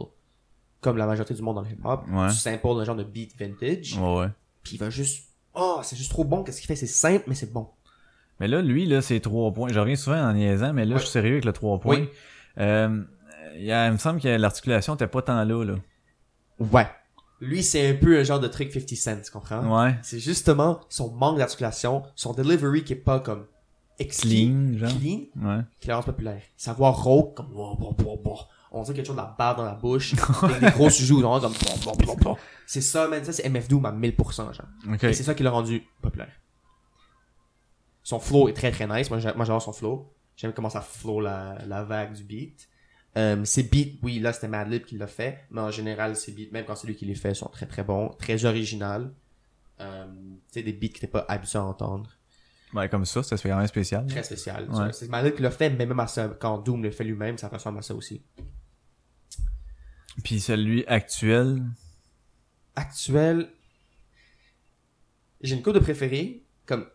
Comme 0.81 0.97
la 0.97 1.05
majorité 1.05 1.33
du 1.33 1.41
monde 1.41 1.55
dans 1.55 1.61
le 1.61 1.69
hip-hop. 1.69 2.03
Ouais. 2.09 2.29
Tu 2.29 2.35
sample 2.35 2.67
un 2.67 2.83
genre 2.85 2.95
de 2.95 3.03
beat 3.03 3.37
vintage. 3.37 3.97
Ouais, 3.97 4.17
ouais. 4.19 4.27
Puis 4.63 4.75
il 4.75 4.79
va 4.79 4.89
juste, 4.89 5.27
oh, 5.53 5.81
c'est 5.83 5.95
juste 5.97 6.09
trop 6.09 6.23
bon. 6.23 6.43
Qu'est-ce 6.43 6.59
qu'il 6.61 6.67
fait? 6.67 6.75
C'est 6.75 6.87
simple, 6.87 7.25
mais 7.27 7.35
c'est 7.35 7.51
bon. 7.51 7.67
Mais 8.39 8.47
là, 8.47 8.61
lui, 8.61 8.85
là, 8.85 9.01
c'est 9.01 9.19
trois 9.19 9.51
points. 9.53 9.67
Je 9.71 9.79
reviens 9.79 9.97
souvent 9.97 10.17
en 10.29 10.33
niaisant, 10.33 10.71
mais 10.73 10.85
là, 10.85 10.93
Ouais. 10.95 10.99
je 10.99 11.03
suis 11.05 11.11
sérieux 11.11 11.33
avec 11.33 11.45
le 11.45 11.51
trois 11.53 11.79
points. 11.79 11.99
Oui. 11.99 12.09
Euh, 12.57 13.03
il, 13.55 13.65
y 13.65 13.71
a, 13.71 13.87
il 13.87 13.91
me 13.93 13.97
semble 13.97 14.21
que 14.21 14.29
l'articulation 14.29 14.95
était 14.95 15.07
pas 15.07 15.21
tant 15.21 15.43
là, 15.43 15.63
là. 15.65 15.75
Ouais. 16.59 16.87
Lui, 17.41 17.61
c'est 17.63 17.89
un 17.89 17.95
peu 17.95 18.17
un 18.19 18.23
genre 18.23 18.39
de 18.39 18.47
trick 18.47 18.71
50 18.71 18.89
cents, 18.97 19.21
tu 19.23 19.31
comprends? 19.31 19.83
Ouais. 19.85 19.95
C'est 20.01 20.19
justement 20.19 20.81
son 20.89 21.11
manque 21.11 21.37
d'articulation, 21.37 22.03
son 22.15 22.33
delivery 22.33 22.83
qui 22.83 22.93
est 22.93 22.97
pas 22.97 23.19
comme 23.19 23.45
Clean, 24.07 24.77
genre. 24.77 24.89
clean 24.99 25.19
Ouais. 25.35 25.61
qui 25.79 25.87
la 25.87 25.97
rend 25.97 26.03
populaire. 26.03 26.41
Savoir 26.57 27.01
rauque, 27.03 27.35
comme, 27.35 27.51
wow, 27.53 27.77
wow, 27.79 27.95
wow, 28.03 28.21
wow. 28.23 28.37
on 28.71 28.83
dirait 28.83 28.95
quelque 28.95 29.07
chose 29.07 29.15
de 29.15 29.21
la 29.21 29.35
barre 29.37 29.55
dans 29.57 29.65
la 29.65 29.75
bouche, 29.75 30.13
avec 30.43 30.59
des 30.61 30.71
grosses 30.71 31.01
joues, 31.01 31.21
genre, 31.21 31.41
comme, 31.41 31.53
wow, 31.85 31.93
wow, 32.07 32.17
wow. 32.31 32.37
c'est 32.65 32.81
ça, 32.81 33.07
man, 33.07 33.23
ça 33.23 33.33
c'est 33.33 33.47
MF 33.49 33.67
Doom 33.67 33.85
à 33.85 33.91
1000%, 33.91 34.35
genre. 34.53 34.55
Ok. 34.93 35.03
Et 35.03 35.13
c'est 35.13 35.23
ça 35.23 35.33
qui 35.33 35.43
l'a 35.43 35.51
rendu 35.51 35.83
populaire. 36.01 36.31
Son 38.03 38.19
flow 38.19 38.47
est 38.49 38.53
très 38.53 38.71
très 38.71 38.87
nice, 38.87 39.09
moi 39.09 39.19
j'a- 39.19 39.33
moi, 39.33 39.45
j'adore 39.45 39.61
son 39.61 39.73
flow. 39.73 40.11
J'aime 40.35 40.53
comment 40.53 40.69
ça 40.69 40.81
flow 40.81 41.19
la, 41.19 41.57
la 41.67 41.83
vague 41.83 42.13
du 42.13 42.23
beat. 42.23 42.69
Euh, 43.17 43.43
ses 43.43 43.63
beats, 43.63 43.97
oui, 44.03 44.19
là 44.19 44.31
c'était 44.33 44.47
Madlib 44.47 44.85
qui 44.85 44.97
l'a 44.97 45.07
fait, 45.07 45.39
mais 45.51 45.61
en 45.61 45.71
général, 45.71 46.15
ses 46.15 46.31
beats, 46.31 46.51
même 46.51 46.63
quand 46.65 46.75
c'est 46.75 46.87
lui 46.87 46.95
qui 46.95 47.05
les 47.05 47.15
fait, 47.15 47.33
sont 47.33 47.49
très 47.49 47.65
très 47.65 47.83
bons, 47.83 48.09
très 48.17 48.45
original. 48.45 49.11
Euh, 49.81 50.05
tu 50.07 50.59
sais, 50.59 50.63
des 50.63 50.73
beats 50.73 50.89
que 50.89 50.99
t'es 50.99 51.07
pas 51.07 51.25
habitué 51.27 51.57
à 51.59 51.63
entendre. 51.63 52.09
Ouais, 52.73 52.87
comme 52.87 53.05
ça, 53.05 53.23
ça 53.23 53.35
se 53.35 53.41
fait 53.41 53.49
quand 53.49 53.57
même 53.57 53.67
spécial. 53.67 54.05
Très 54.07 54.23
spécial. 54.23 54.69
Ouais. 54.69 54.93
C'est 54.93 55.09
Madlib 55.09 55.35
qui 55.35 55.41
l'a 55.41 55.49
fait, 55.51 55.69
mais 55.71 55.85
même 55.85 55.99
à 55.99 56.07
ça, 56.07 56.27
quand 56.39 56.59
Doom 56.59 56.83
le 56.83 56.91
fait 56.91 57.03
lui-même, 57.03 57.37
ça 57.37 57.47
ressemble 57.47 57.79
à 57.79 57.81
ça 57.81 57.95
aussi. 57.95 58.21
Puis 60.23 60.39
celui 60.39 60.85
actuel? 60.85 61.63
Actuel, 62.75 63.49
j'ai 65.41 65.55
une 65.55 65.61
coupe 65.63 65.73
de 65.73 65.79
préférés, 65.79 66.43
comme 66.65 66.85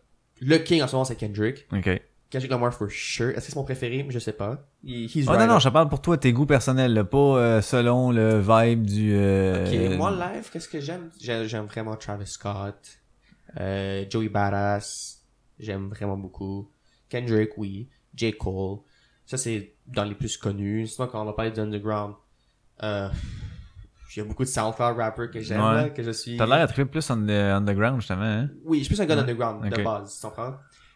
le 0.41 0.57
king 0.59 0.81
en 0.81 0.87
ce 0.87 0.93
moment 0.93 1.05
c'est 1.05 1.15
Kendrick. 1.15 1.67
Ok. 1.71 1.89
Kendrick 2.29 2.51
Lamar 2.51 2.73
for 2.73 2.89
sure. 2.89 3.29
Est-ce 3.29 3.47
que 3.47 3.51
c'est 3.51 3.55
mon 3.55 3.63
préféré? 3.63 4.05
Je 4.09 4.19
sais 4.19 4.33
pas. 4.33 4.67
He's 4.83 5.27
Oh, 5.27 5.31
right 5.31 5.39
non, 5.47 5.53
non, 5.55 5.59
je 5.59 5.69
parle 5.69 5.89
pour 5.89 6.01
toi, 6.01 6.17
tes 6.17 6.33
goûts 6.33 6.45
personnels, 6.45 6.93
là, 6.93 7.03
pas 7.03 7.17
euh, 7.17 7.61
selon 7.61 8.11
le 8.11 8.39
vibe 8.39 8.83
du. 8.85 9.13
euh, 9.15 9.91
Ok, 9.91 9.97
moi 9.97 10.11
live, 10.11 10.49
qu'est-ce 10.51 10.67
que 10.69 10.79
j'aime? 10.79 11.09
J'ai- 11.19 11.47
J'aime 11.47 11.65
vraiment 11.65 11.95
Travis 11.95 12.27
Scott, 12.27 12.97
euh, 13.59 14.05
Joey 14.09 14.29
Badass, 14.29 15.23
j'aime 15.59 15.89
vraiment 15.89 16.17
beaucoup. 16.17 16.69
Kendrick, 17.09 17.51
oui. 17.57 17.87
J. 18.15 18.33
Cole. 18.33 18.79
Ça, 19.25 19.37
c'est 19.37 19.73
dans 19.87 20.03
les 20.03 20.15
plus 20.15 20.37
connus. 20.37 20.87
Sinon, 20.87 21.07
quand 21.07 21.21
on 21.21 21.25
va 21.25 21.33
parler 21.33 21.51
d'Underground, 21.51 22.15
euh, 22.83 23.09
il 24.15 24.19
y 24.19 24.21
a 24.21 24.25
beaucoup 24.25 24.43
de 24.43 24.47
SoundCloud 24.49 24.95
rappers 24.97 25.29
que 25.31 25.41
j'aime, 25.41 25.61
Ouais. 25.61 25.91
que 25.93 26.01
je 26.03 26.11
suis... 26.11 26.37
T'as 26.37 26.45
l'air 26.45 26.61
à 26.61 26.67
triper 26.67 26.85
plus 26.85 27.09
on 27.09 27.17
the- 27.25 27.29
underground, 27.29 27.99
justement, 27.99 28.21
hein? 28.21 28.49
Oui, 28.63 28.79
je 28.79 28.83
suis 28.85 28.95
plus 28.95 29.01
un 29.01 29.05
gars 29.05 29.15
Ouais. 29.15 29.21
d'Underground, 29.21 29.69
de 29.69 29.83
base, 29.83 30.15
tu 30.19 30.27
comprends? 30.27 30.55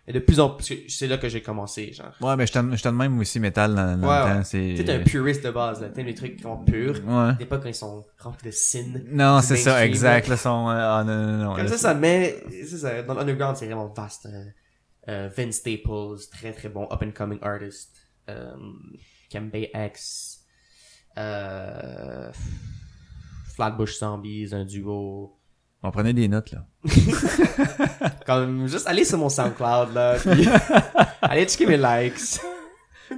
Et 0.09 0.13
de 0.13 0.17
plus 0.17 0.39
en 0.39 0.49
plus, 0.49 0.85
c'est 0.89 1.05
là 1.05 1.19
que 1.19 1.29
j'ai 1.29 1.41
commencé, 1.43 1.93
genre. 1.93 2.11
Ouais, 2.19 2.35
mais 2.35 2.47
je 2.47 2.81
t'en 2.81 2.91
même 2.91 3.19
aussi 3.19 3.39
métal 3.39 3.75
dans, 3.75 3.95
dans 3.95 4.07
Ouais, 4.09 4.29
le 4.29 4.37
temps. 4.37 4.43
C'est. 4.43 4.73
T'es 4.83 4.91
un 4.91 5.03
puriste 5.03 5.45
de 5.45 5.51
base, 5.51 5.81
là. 5.81 5.89
T'aimes 5.89 6.07
les 6.07 6.15
trucs 6.15 6.41
vraiment 6.41 6.57
purs. 6.63 6.99
Ouais. 7.05 7.35
Des 7.37 7.45
pas 7.45 7.59
quand 7.59 7.67
ils 7.69 7.75
sont 7.75 8.03
remplis 8.17 8.47
de 8.49 8.51
sin. 8.55 9.01
Non, 9.05 9.39
c'est 9.41 9.55
ça, 9.55 9.85
exact. 9.85 10.27
là. 10.27 10.31
Là, 10.33 10.37
son, 10.37 10.67
euh, 10.67 10.73
ah, 10.75 11.03
non, 11.05 11.15
non, 11.15 11.37
non. 11.43 11.53
Comme 11.55 11.65
là, 11.65 11.69
ça, 11.69 11.77
ça 11.77 11.93
met, 11.93 12.43
c'est 12.49 12.79
ça, 12.79 13.03
dans 13.03 13.13
l'underground, 13.13 13.55
c'est 13.55 13.67
vraiment 13.67 13.87
vaste. 13.87 14.25
euh, 14.25 14.45
euh, 15.09 15.29
Vince 15.37 15.57
Staples, 15.57 16.17
très 16.31 16.53
très 16.53 16.69
bon 16.69 16.87
up 16.91 17.03
and 17.03 17.11
coming 17.15 17.37
artist. 17.43 17.95
Euh, 18.29 18.51
Kembe 19.29 19.55
X. 19.73 20.39
Euh, 21.17 22.31
Flatbush 23.55 23.99
Zombies, 23.99 24.49
un 24.53 24.65
duo. 24.65 25.35
On 25.81 25.91
prenait 25.91 26.13
des 26.13 26.27
notes, 26.27 26.51
là. 26.51 26.65
Comme, 28.25 28.67
juste 28.67 28.87
allez 28.87 29.05
sur 29.05 29.17
mon 29.17 29.29
SoundCloud, 29.29 29.93
là, 29.93 30.15
puis 30.19 30.47
allez 31.21 31.45
checker 31.45 31.65
mes 31.65 31.77
likes. 31.77 32.39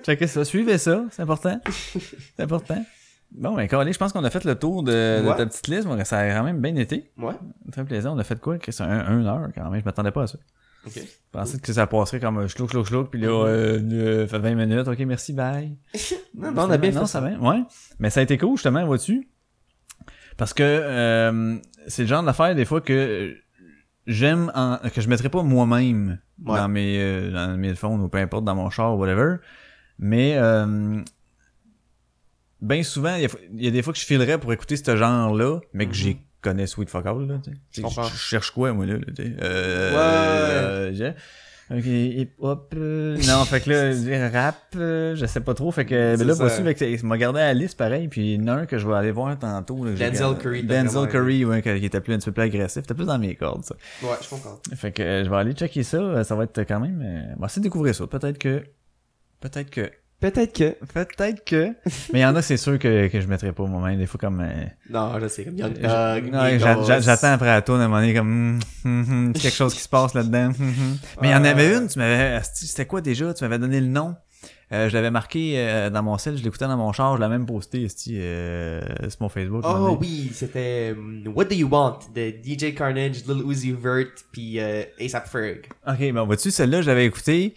Checkez 0.06 0.28
ça, 0.28 0.46
suivez 0.46 0.78
ça, 0.78 1.04
c'est 1.12 1.22
important. 1.24 1.60
C'est 1.90 2.44
important. 2.44 2.84
Bon, 3.32 3.56
ben, 3.56 3.68
Carly, 3.68 3.94
je 3.94 3.98
pense 3.98 4.12
qu'on 4.14 4.24
a 4.24 4.30
fait 4.30 4.44
le 4.44 4.56
tour 4.56 4.84
de, 4.84 4.92
de 4.92 5.28
Ouais. 5.28 5.36
ta 5.38 5.46
petite 5.46 5.68
liste. 5.70 5.88
Bon, 5.88 6.02
ça 6.04 6.20
a 6.20 6.30
quand 6.34 6.44
même 6.44 6.60
bien 6.60 6.76
été. 6.76 7.12
Ouais. 7.18 7.34
Très 7.72 7.86
plaisant. 7.86 8.14
On 8.16 8.20
a 8.20 8.24
fait 8.26 8.40
quoi? 8.40 8.58
Chris? 8.58 8.76
Un, 8.80 8.90
un 8.90 9.26
heure, 9.26 9.48
quand 9.56 9.70
même. 9.70 9.80
Je 9.80 9.86
m'attendais 9.86 10.12
pas 10.12 10.24
à 10.24 10.28
ça. 10.28 10.38
Ok. 10.86 10.94
Je 10.96 11.02
pensais 11.32 11.58
que 11.60 11.72
ça 11.72 11.88
passerait 11.88 12.20
comme 12.20 12.40
un 12.40 12.48
schlouk, 12.48 12.72
schlouk, 12.72 12.88
schlouk, 12.88 13.10
puis 13.10 13.22
là, 13.22 13.30
euh, 13.30 13.80
euh, 13.92 14.28
fait 14.28 14.40
20 14.40 14.56
minutes. 14.56 14.88
Ok, 14.88 15.00
merci, 15.00 15.32
bye. 15.34 15.78
Non, 16.36 16.52
non, 16.52 16.64
on 16.64 16.72
a 16.72 16.78
bien 16.78 16.92
non, 16.92 17.02
fait 17.02 17.08
ça 17.08 17.20
ça. 17.20 17.22
va. 17.22 17.38
Ouais. 17.38 17.62
Mais 18.00 18.10
ça 18.10 18.20
a 18.20 18.24
été 18.24 18.38
cool, 18.38 18.56
justement, 18.58 18.86
vois-tu? 18.86 19.30
Parce 20.38 20.54
que 20.54 20.64
euh, 20.64 21.58
c'est 21.88 22.04
le 22.04 22.08
genre 22.08 22.24
d'affaire, 22.24 22.56
des 22.56 22.66
fois, 22.66 22.82
que 22.82 23.36
j'aime, 24.08 24.52
en- 24.56 24.78
que 24.94 25.02
je 25.02 25.08
mettrais 25.10 25.30
pas 25.30 25.44
moi-même 25.44 26.20
Ouais. 26.44 26.58
dans 26.58 26.68
mes 26.68 27.00
euh, 27.00 27.32
dans 27.32 27.56
mes 27.58 27.76
phones 27.76 28.02
ou 28.02 28.10
peu 28.10 28.18
importe, 28.18 28.46
dans 28.46 28.56
mon 28.56 28.70
char 28.70 28.96
ou 28.96 29.00
whatever. 29.00 29.36
Mais 30.00 30.36
euh, 30.38 31.02
bien 32.62 32.84
souvent, 32.84 33.16
il 33.16 33.22
y, 33.24 33.26
a, 33.26 33.30
il 33.54 33.64
y 33.66 33.68
a 33.68 33.72
des 33.72 33.82
fois 33.82 33.94
que 33.94 34.00
je 34.00 34.06
filerais 34.06 34.40
pour 34.40 34.52
écouter 34.54 34.76
ce 34.78 34.96
genre-là, 34.98 35.60
mais 35.74 35.86
que 35.88 35.94
j'y 35.94 36.18
connais 36.42 36.66
sweet 36.68 36.90
fuck 36.90 37.06
all, 37.06 37.28
là. 37.28 37.36
Mhm. 37.36 37.42
Je, 37.72 38.16
cherche 38.18 38.52
quoi, 38.52 38.74
moi, 38.74 38.86
là, 38.86 38.96
là. 38.96 39.02
Euh, 39.20 40.92
Ouais. 40.92 41.16
Ok, 41.74 41.86
hip-hop, 41.86 42.74
euh, 42.76 43.18
non, 43.28 43.46
fait 43.46 43.62
que 43.62 43.70
là, 43.70 44.30
rap, 44.34 44.58
euh, 44.76 45.16
je 45.16 45.26
sais 45.26 45.40
pas 45.40 45.54
trop, 45.54 45.72
fait 45.72 45.86
que, 45.86 46.18
ben 46.18 46.28
là, 46.28 46.36
fait 46.36 46.74
que 46.74 46.98
ça 46.98 47.08
m'a 47.08 47.18
gardé 47.18 47.40
à 47.40 47.46
la 47.46 47.54
liste, 47.54 47.78
pareil, 47.78 48.10
puis 48.10 48.34
il 48.34 48.42
y 48.42 48.44
en 48.44 48.48
a 48.50 48.54
un 48.54 48.66
que 48.66 48.78
je 48.78 48.86
vais 48.86 48.94
aller 48.94 49.12
voir 49.12 49.40
tantôt, 49.40 49.86
là, 49.86 49.92
Denzel. 49.94 50.38
Curry, 50.38 50.64
Denzel 50.64 51.08
Curry, 51.08 51.46
ouais, 51.46 51.62
qui 51.62 51.70
était 51.70 52.02
plus, 52.02 52.14
un 52.14 52.18
petit 52.18 52.26
peu 52.26 52.34
plus 52.34 52.44
agressif, 52.44 52.82
c'était 52.82 52.94
plus 52.94 53.06
dans 53.06 53.18
mes 53.20 53.36
cordes, 53.36 53.64
ça. 53.64 53.76
Ouais, 54.04 54.18
je 54.22 54.28
comprends. 54.30 54.60
Fait 54.76 54.92
que, 54.92 55.02
euh, 55.02 55.24
je 55.24 55.30
vais 55.30 55.38
aller 55.38 55.54
checker 55.54 55.84
ça, 55.84 56.26
ça 56.26 56.36
va 56.36 56.44
être 56.44 56.64
quand 56.64 56.82
même, 56.82 57.02
euh, 57.02 57.34
on 57.38 57.40
va 57.40 57.46
essayer 57.46 57.62
de 57.62 57.68
découvrir 57.68 57.96
ça, 57.96 58.06
peut-être 58.06 58.38
que, 58.38 58.64
peut-être 59.40 59.70
que, 59.70 59.90
Peut-être 60.22 60.54
que. 60.56 60.76
peut-être 60.94 61.44
que, 61.44 61.74
mais 62.14 62.20
il 62.20 62.22
y 62.22 62.26
en 62.26 62.36
a, 62.36 62.42
c'est 62.42 62.56
sûr 62.58 62.78
que, 62.80 63.08
que 63.08 63.20
je 63.20 63.28
mettrais 63.28 63.52
pas 63.52 63.66
moi-même, 63.66 63.98
des 64.00 64.06
fois, 64.06 64.20
comme, 64.20 64.40
euh, 64.40 64.64
Non, 64.90 65.20
je 65.20 65.28
sais, 65.28 65.44
comme 65.44 65.58
Young 65.58 65.76
j'a- 65.82 67.00
j'attends 67.02 67.34
après 67.34 67.48
la 67.48 67.62
tourne 67.62 67.82
à 67.82 67.86
un 67.86 67.88
moment 67.88 68.02
donné 68.02 68.14
comme 68.14 68.30
hum, 68.30 68.60
hum, 68.86 69.06
hum, 69.28 69.34
quelque 69.34 69.56
chose 69.56 69.74
qui 69.74 69.82
se 69.82 69.90
passe 69.90 70.14
là-dedans. 70.14 70.52
Mais 71.22 71.30
il 71.30 71.32
y 71.32 71.36
en 71.36 71.44
avait 71.44 71.76
une, 71.76 71.88
tu 71.88 72.00
m'avais 72.00 72.40
c'était 72.44 72.86
quoi 72.86 73.02
déjà? 73.02 73.34
Tu 73.34 73.44
m'avais 73.44 73.60
donné 73.60 73.82
le 73.82 73.88
nom. 73.88 74.16
Euh, 74.74 74.88
je 74.88 74.94
l'avais 74.94 75.12
marqué 75.12 75.56
euh, 75.58 75.90
dans 75.90 76.02
mon 76.02 76.18
sel, 76.18 76.38
je 76.38 76.44
l'écoutais 76.44 76.66
dans 76.66 76.78
mon 76.78 76.94
char, 76.94 77.18
je 77.18 77.22
l'ai 77.22 77.28
même 77.28 77.46
posté 77.46 77.84
esti, 77.84 78.14
euh, 78.18 78.80
sur 79.10 79.22
mon 79.24 79.28
Facebook. 79.28 79.64
Oh 79.66 79.98
oui, 80.00 80.32
c'était 80.34 80.94
um, 80.98 81.24
What 81.36 81.46
Do 81.46 81.56
You 81.56 81.68
Want 81.70 82.00
de 82.16 82.34
DJ 82.42 82.74
Carnage, 82.74 83.26
Lil 83.28 83.44
Uzi 83.46 83.74
Vert, 83.74 84.06
puis 84.32 84.62
euh, 84.62 84.84
ASAP 85.04 85.28
Ferg. 85.28 85.68
Ok, 85.86 86.14
bon, 86.14 86.26
vois-tu, 86.26 86.52
celle-là, 86.52 86.82
je 86.82 86.88
l'avais 86.88 87.06
écouté, 87.06 87.54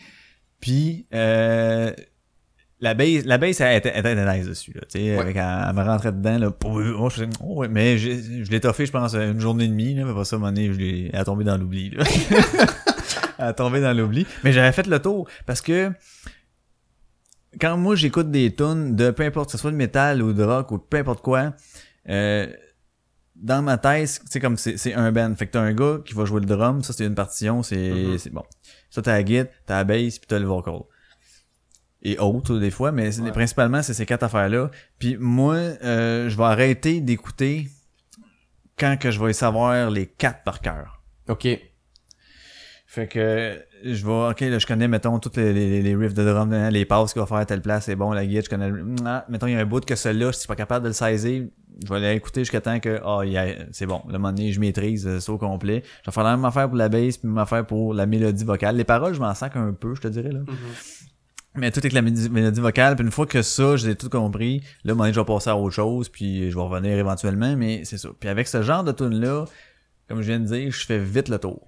puis 0.61 1.07
euh, 1.15 1.93
la 2.85 2.95
base, 2.95 3.24
la 3.24 3.39
base, 3.39 3.61
elle 3.61 3.76
était, 3.78 3.93
elle 3.95 4.07
était 4.07 4.37
nice 4.39 4.47
dessus, 4.47 4.72
là, 4.74 4.82
tu 4.82 4.99
sais, 5.01 5.14
Ouais. 5.16 5.20
avec, 5.20 5.37
elle, 5.37 5.64
elle 5.68 5.74
me 5.74 5.82
rentrait 5.82 6.12
dedans, 6.12 6.39
là, 6.39 6.51
pour, 6.51 6.72
oh, 6.74 7.09
je 7.11 7.14
faisais, 7.16 7.28
oh, 7.43 7.57
ouais, 7.61 7.68
mais 7.68 7.99
j'ai- 7.99 8.45
je 8.45 8.51
l'ai 8.51 8.61
toffé, 8.61 8.87
je 8.87 8.93
pense, 8.93 9.14
une 9.14 9.41
journée 9.41 9.64
et 9.64 9.68
demie, 9.68 9.95
là, 9.95 10.05
mais 10.05 10.14
pas 10.14 10.24
ça, 10.24 10.37
à 10.37 10.39
un 10.39 10.41
moment 10.41 10.53
donné, 10.53 10.72
je 10.72 10.78
l'ai, 10.78 11.11
elle 11.12 11.18
a 11.20 11.24
tombé 11.24 11.45
dans 11.45 11.57
l'oubli, 11.59 11.91
là. 11.91 12.05
elle 13.39 13.45
a 13.47 13.53
tombé 13.53 13.80
dans 13.80 13.93
l'oubli. 13.97 14.26
Mais 14.45 14.53
j'avais 14.53 14.72
fait 14.72 14.87
le 14.87 14.99
tour, 15.01 15.28
parce 15.47 15.61
que, 15.61 15.91
quand 17.61 17.76
moi, 17.76 17.95
j'écoute 17.97 18.30
des 18.30 18.55
tunes 18.55 18.97
de 18.97 19.11
peu 19.11 19.22
importe, 19.24 19.47
que 19.47 19.53
ce 19.53 19.59
soit 19.59 19.70
de 19.70 19.76
métal 19.76 20.22
ou 20.22 20.32
de 20.32 20.43
rock 20.43 20.70
ou 20.72 20.78
de 20.78 20.82
peu 20.82 20.97
importe 20.99 21.22
quoi, 21.22 21.55
euh, 22.09 22.47
dans 23.37 23.62
ma 23.62 23.78
tête, 23.78 24.20
c'est 24.28 24.41
comme 24.41 24.57
c'est 24.57 24.95
un 24.95 25.12
band. 25.12 25.35
Fait 25.37 25.47
que 25.47 25.53
t'as 25.53 25.61
un 25.61 25.72
gars 25.72 25.99
qui 26.05 26.14
va 26.14 26.24
jouer 26.24 26.41
le 26.41 26.47
drum, 26.47 26.82
ça 26.82 26.93
c'est 26.93 27.05
une 27.07 27.14
partition, 27.14 27.62
c'est 27.62 28.18
c'est 28.18 28.30
bon. 28.32 28.43
Ça 28.91 29.03
t'as 29.03 29.12
la 29.12 29.22
guitare, 29.22 29.53
t'as 29.66 29.76
la 29.78 29.85
bass, 29.85 30.18
puis 30.18 30.26
t'as 30.28 30.39
le 30.39 30.47
vocal. 30.47 30.80
Et 32.05 32.19
autres 32.19 32.59
des 32.59 32.71
fois, 32.71 32.93
mais 32.93 33.13
c'est- 33.13 33.23
Ouais. 33.23 33.33
principalement 33.33 33.83
c'est 33.83 33.95
ces 33.95 34.05
quatre 34.07 34.25
affaires-là. 34.25 34.71
Puis 34.99 35.17
moi, 35.19 35.55
euh, 35.57 36.29
je 36.29 36.37
vais 36.37 36.45
arrêter 36.45 37.01
d'écouter 37.01 37.69
quand 38.79 38.99
que 38.99 39.11
je 39.11 39.25
vais 39.25 39.33
savoir 39.33 39.91
les 39.91 40.07
quatre 40.07 40.43
par 40.45 40.61
cœur. 40.61 41.03
Ok. 41.29 41.49
Fait 42.87 43.09
que 43.09 43.59
je 43.83 44.07
vais, 44.07 44.31
ok, 44.31 44.41
là, 44.43 44.59
je 44.59 44.67
connais, 44.67 44.87
mettons, 44.87 45.19
toutes 45.19 45.37
les, 45.37 45.53
les, 45.53 45.83
les 45.83 45.97
riffs 45.97 46.15
de 46.15 46.25
drum, 46.25 46.53
hein, 46.53 46.71
les 46.71 46.85
passes 46.85 47.13
qu'il 47.13 47.21
va 47.21 47.27
faire 47.27 47.39
à 47.39 47.47
telle 47.47 47.61
place, 47.63 47.87
c'est 47.87 47.97
bon, 47.97 48.13
la 48.13 48.25
guitare, 48.25 48.45
je 48.45 48.51
connais, 48.51 48.69
le- 48.69 48.85
ah, 49.05 49.25
mettons, 49.29 49.47
il 49.49 49.55
y 49.55 49.57
a 49.57 49.61
un 49.61 49.65
bout 49.67 49.85
que 49.85 49.97
celui-là, 49.97 50.31
si 50.33 50.37
je 50.37 50.39
suis 50.41 50.49
pas 50.49 50.55
capable 50.55 50.85
de 50.85 50.89
le 50.91 50.95
saisir, 50.95 51.45
je 51.83 51.89
vais 51.89 51.97
aller 51.97 52.15
écouter 52.15 52.43
jusqu'à 52.43 52.61
temps 52.61 52.79
que, 52.79 53.01
ah, 53.05 53.21
il 53.25 53.33
y 53.33 53.39
a- 53.39 53.57
c'est 53.73 53.87
bon, 53.87 54.03
le 54.07 54.13
moment 54.13 54.33
donné, 54.33 54.53
je 54.53 54.61
maîtrise 54.61 55.07
euh, 55.09 55.19
ça 55.19 55.33
au 55.33 55.39
complet. 55.39 55.83
Je 56.05 56.11
vais 56.11 56.15
faire 56.15 56.23
la 56.23 56.37
même 56.37 56.45
affaire 56.45 56.69
pour 56.69 56.77
la 56.77 56.89
bass, 56.89 57.17
puis 57.17 57.27
la 57.27 57.31
même 57.31 57.39
affaire 57.39 57.67
pour 57.67 57.95
la 57.95 58.07
mélodie 58.07 58.45
vocale. 58.45 58.77
Les 58.77 58.85
paroles, 58.85 59.15
je 59.15 59.21
m'en 59.21 59.35
sac 59.35 59.57
un 59.57 59.73
peu, 59.73 59.95
je 59.97 60.01
te 60.03 60.09
dirais, 60.09 60.31
là. 60.31 60.41
Mais 61.57 61.71
tout 61.71 61.79
avec 61.79 61.93
la 61.93 62.03
mélodie 62.03 62.61
vocale, 62.61 62.97
puis 62.97 63.05
une 63.05 63.13
fois 63.13 63.27
que 63.27 63.43
ça, 63.43 63.77
j'ai 63.77 63.95
tout 63.95 64.09
compris, 64.09 64.63
là, 64.83 64.95
donné, 64.95 65.13
je 65.13 65.21
vais 65.21 65.25
passer 65.25 65.51
à 65.51 65.57
autre 65.57 65.75
chose, 65.75 66.09
puis 66.09 66.51
je 66.51 66.57
vais 66.57 66.63
revenir 66.63 66.99
éventuellement, 66.99 67.57
mais 67.57 67.85
c'est 67.85 67.99
ça. 67.99 68.09
Puis 68.19 68.29
avec 68.29 68.49
ce 68.49 68.63
genre 68.63 68.83
de 68.83 68.91
tune 68.91 69.21
là 69.21 69.45
comme 70.09 70.21
je 70.23 70.27
viens 70.27 70.41
de 70.41 70.47
dire, 70.47 70.71
je 70.71 70.87
fais 70.87 70.99
vite 70.99 71.29
le 71.29 71.39
tour. 71.39 71.65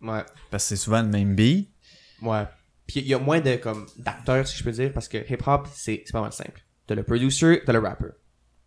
Ouais. 0.00 0.22
Parce 0.50 0.64
que 0.64 0.68
c'est 0.68 0.76
souvent 0.76 1.02
le 1.02 1.08
même 1.08 1.34
beat. 1.34 1.70
Ouais. 2.22 2.44
Puis 2.86 3.00
il 3.00 3.06
y 3.06 3.14
a 3.14 3.18
moins 3.18 3.40
de 3.40 3.56
comme 3.56 3.86
d'acteurs, 3.98 4.46
si 4.46 4.56
je 4.56 4.64
peux 4.64 4.70
dire, 4.70 4.92
parce 4.92 5.08
que 5.08 5.18
hip-hop, 5.18 5.68
c'est 5.74 6.02
c'est 6.06 6.12
pas 6.12 6.20
mal 6.20 6.32
simple. 6.32 6.62
T'as 6.86 6.94
le 6.94 7.02
producer, 7.02 7.62
t'as 7.64 7.72
le 7.72 7.80
rapper. 7.80 8.10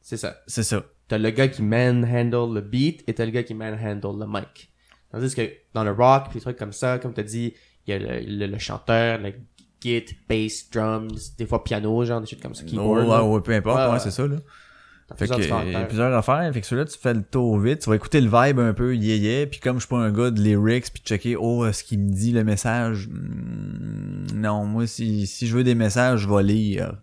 C'est 0.02 0.18
ça. 0.18 0.38
C'est 0.48 0.64
ça. 0.64 0.84
T'as 1.08 1.18
le 1.18 1.30
gars 1.32 1.48
qui 1.48 1.64
manhandle 1.64 2.54
le 2.54 2.62
beat 2.62 3.04
et 3.08 3.14
t'as 3.14 3.26
le 3.26 3.32
gars 3.32 3.44
qui 3.44 3.54
manhandle 3.54 4.20
le 4.20 4.28
mic. 4.28 4.72
Tandis 5.12 5.34
que 5.34 5.50
dans 5.74 5.84
le 5.84 5.92
rock, 5.92 6.28
pis 6.28 6.36
des 6.36 6.42
trucs 6.42 6.58
comme 6.58 6.74
ça, 6.74 7.00
comme 7.00 7.14
t'as 7.14 7.24
dit, 7.24 7.54
il 7.88 7.92
y 7.92 7.94
a 7.94 8.00
le, 8.00 8.20
le, 8.20 8.46
le 8.46 8.58
chanteur, 8.60 9.20
le 9.20 9.34
git, 9.82 10.06
bass, 10.28 10.70
drums, 10.72 11.36
des 11.38 11.46
fois 11.46 11.64
piano, 11.64 12.04
genre 12.06 12.22
des 12.22 12.28
choses 12.28 12.40
comme 12.42 12.56
ça, 12.56 12.64
Oh, 12.66 12.70
keyboard. 12.70 13.00
ouais, 13.02 13.08
là. 13.08 13.24
ouais, 13.24 13.42
peu 13.42 13.54
importe, 13.54 13.78
Ouais, 13.78 13.86
ouais, 13.86 13.92
ouais. 13.94 14.00
c'est 14.00 14.12
ça, 14.12 14.28
là. 14.28 14.36
Fait 15.16 15.28
que, 15.28 15.42
il 15.42 15.72
y 15.72 15.76
a 15.76 15.86
plusieurs 15.86 16.14
affaires. 16.14 16.54
Fait 16.54 16.62
que 16.62 16.68
celui-là, 16.68 16.86
tu 16.86 16.96
fais 17.00 17.16
le 17.16 17.24
tour 17.24 17.58
vite. 17.58 17.80
Tu 17.80 17.90
vas 17.90 17.96
écouter 17.96 18.22
le 18.22 18.28
vibe 18.28 18.60
un 18.60 18.74
peu 18.74 18.96
yeah 18.96 19.16
yeah. 19.16 19.48
Puis 19.48 19.60
comme 19.60 19.78
je 19.78 19.80
suis 19.80 19.90
pas 19.90 19.98
un 19.98 20.12
gars 20.12 20.30
de 20.30 20.40
lyrics, 20.40 20.94
puis 20.94 21.02
checker, 21.04 21.36
oh, 21.36 21.66
ce 21.72 21.84
qu'il 21.84 21.98
me 22.00 22.12
dit, 22.12 22.32
le 22.32 22.44
message? 22.44 23.10
Hmm, 23.10 24.28
non, 24.36 24.66
moi, 24.66 24.86
si, 24.86 25.26
si 25.26 25.48
je 25.48 25.56
veux 25.58 25.64
des 25.64 25.74
messages, 25.74 26.20
je 26.20 26.30
vais 26.30 26.44
lire. 26.44 26.94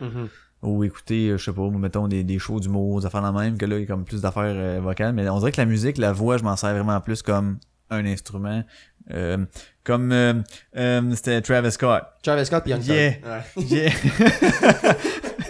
Mhm. 0.00 0.28
Ou 0.62 0.82
écouter, 0.82 1.28
euh, 1.28 1.36
je 1.38 1.44
sais 1.44 1.52
pas, 1.52 1.68
mettons 1.70 2.08
des, 2.08 2.24
des 2.24 2.38
shows 2.40 2.58
d'humour, 2.58 2.98
des 3.00 3.06
affaires 3.06 3.22
la 3.22 3.30
même, 3.30 3.56
que 3.56 3.66
là, 3.66 3.76
il 3.76 3.82
y 3.82 3.84
a 3.84 3.86
comme 3.86 4.04
plus 4.04 4.22
d'affaires 4.22 4.42
euh, 4.56 4.80
vocales. 4.82 5.12
Mais 5.14 5.28
on 5.28 5.38
dirait 5.38 5.52
que 5.52 5.60
la 5.60 5.66
musique, 5.66 5.98
la 5.98 6.12
voix, 6.12 6.38
je 6.38 6.42
m'en 6.42 6.56
sers 6.56 6.72
vraiment 6.74 7.00
plus 7.00 7.22
comme 7.22 7.58
un 7.94 8.06
instrument. 8.06 8.62
Euh, 9.10 9.44
comme 9.82 10.12
euh, 10.12 10.34
euh, 10.76 11.12
c'était 11.14 11.40
Travis 11.42 11.72
Scott. 11.72 12.04
Travis 12.22 12.46
Scott 12.46 12.64
pis 12.64 12.70
Young. 12.70 12.84
Yeah. 12.84 13.10
Ouais. 13.56 13.64
Yeah. 13.66 13.90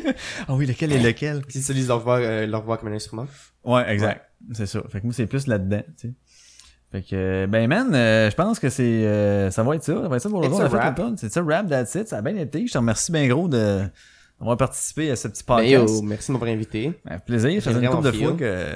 ah 0.48 0.54
oui, 0.54 0.66
lequel 0.66 0.92
est 0.92 0.98
lequel? 0.98 1.42
Ils 1.54 1.60
utilisent 1.60 1.88
leur 1.88 2.00
voix, 2.00 2.18
euh, 2.18 2.46
leur 2.46 2.62
voix 2.62 2.78
comme 2.78 2.88
un 2.88 2.94
instrument. 2.94 3.26
Ouais, 3.64 3.88
exact. 3.92 4.28
C'est 4.52 4.66
ça. 4.66 4.82
Fait 4.90 5.00
que 5.00 5.06
moi, 5.06 5.14
c'est 5.14 5.26
plus 5.26 5.46
là-dedans, 5.46 5.82
tu 5.98 6.08
sais. 6.08 6.14
Fait 6.92 7.02
que, 7.02 7.46
ben 7.46 7.66
man, 7.66 7.92
euh, 7.92 8.30
je 8.30 8.36
pense 8.36 8.60
que 8.60 8.68
c'est, 8.68 8.82
euh, 8.82 9.50
ça 9.50 9.64
va 9.64 9.74
être 9.74 9.82
ça. 9.82 9.94
Ça 9.94 10.08
va 10.08 10.16
être 10.16 10.22
ça 10.22 10.28
pour 10.28 10.44
It's 10.44 10.52
aujourd'hui. 10.52 10.76
On 10.76 10.78
a 10.78 10.94
fait 10.94 11.02
le. 11.02 11.16
C'est 11.16 11.32
ça, 11.32 11.42
rap, 11.42 11.68
that's 11.68 11.94
it. 11.96 12.06
Ça 12.06 12.18
a 12.18 12.22
bien 12.22 12.36
été. 12.36 12.64
Je 12.66 12.72
te 12.72 12.78
remercie 12.78 13.10
bien 13.10 13.26
gros 13.26 13.48
de, 13.48 13.82
d'avoir 14.40 14.56
participé 14.56 15.10
à 15.10 15.16
ce 15.16 15.28
petit 15.28 15.42
Ben, 15.46 15.56
podcast. 15.56 15.94
yo, 15.94 16.02
merci 16.02 16.28
de 16.28 16.32
m'avoir 16.32 16.50
invité. 16.50 16.92
Ben, 17.04 17.18
plaisir. 17.20 17.62
Ça 17.62 17.70
faisait 17.72 17.84
une 17.84 17.90
couple 17.90 18.04
de 18.04 18.12
fois 18.12 18.32
que, 18.32 18.66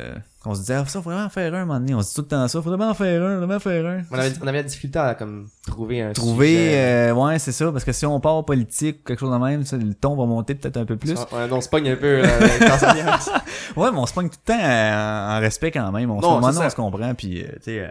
qu'on 0.43 0.55
se 0.55 0.61
disait, 0.61 0.75
ah, 0.75 0.85
ça, 0.87 1.03
faudrait 1.03 1.21
en 1.21 1.29
faire 1.29 1.53
un, 1.53 1.63
un 1.63 1.65
moment 1.67 1.81
donné. 1.81 1.95
On 1.95 2.01
se 2.03 2.09
dit 2.11 2.15
tout 2.15 2.23
le 2.23 2.29
temps 2.29 2.47
ça. 2.49 2.63
Faudrait 2.63 2.87
en 2.87 2.95
faire 2.95 3.23
un, 3.23 3.41
faudrait 3.41 3.57
en 3.57 3.61
faire 3.61 3.87
un. 3.87 4.03
On 4.11 4.19
avait, 4.19 4.33
on 4.41 4.47
avait 4.47 4.59
la 4.59 4.63
difficulté 4.63 4.99
à 4.99 5.15
comme 5.15 5.49
trouver 5.67 6.01
un 6.01 6.13
Trouver, 6.13 6.47
sujet. 6.47 7.11
euh, 7.11 7.15
ouais, 7.15 7.39
c'est 7.39 7.53
ça. 7.53 7.71
Parce 7.73 7.85
que 7.85 7.93
si 7.93 8.07
on 8.07 8.19
part 8.21 8.45
politique 8.45 9.01
ou 9.01 9.05
quelque 9.09 9.19
chose 9.21 9.33
de 9.33 9.37
même, 9.45 9.65
ça, 9.65 9.77
le 9.77 9.93
ton 9.95 10.17
va 10.17 10.25
monter 10.27 10.55
peut-être 10.55 10.77
un 10.77 10.85
peu 10.87 10.97
plus. 10.97 11.15
On 11.33 11.61
se 11.61 11.69
pogne 11.69 11.91
un 11.91 11.97
peu 11.97 12.23
euh, 12.25 12.29
quand. 12.61 13.83
Ouais, 13.83 13.91
mais 13.91 13.99
on 13.99 14.07
se 14.07 14.15
pogne 14.15 14.29
tout 14.31 14.39
le 14.47 14.53
temps 14.53 14.59
en 14.63 15.41
respect 15.41 15.71
quand 15.73 15.91
même. 15.93 16.11
On 16.11 16.21
se, 16.21 16.27
Non, 16.27 16.35
moment 16.41 16.53
ça. 16.53 16.67
on 16.67 16.71
se 16.71 16.77
comprend, 16.77 17.15
puis 17.15 17.43
euh, 17.43 17.49
tu 17.57 17.63
sais, 17.65 17.81
euh, 17.81 17.89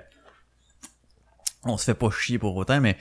on 1.66 1.78
se 1.78 1.84
fait 1.84 1.94
pas 1.94 2.10
chier 2.12 2.40
pour 2.40 2.56
autant, 2.56 2.80
mais 2.80 2.96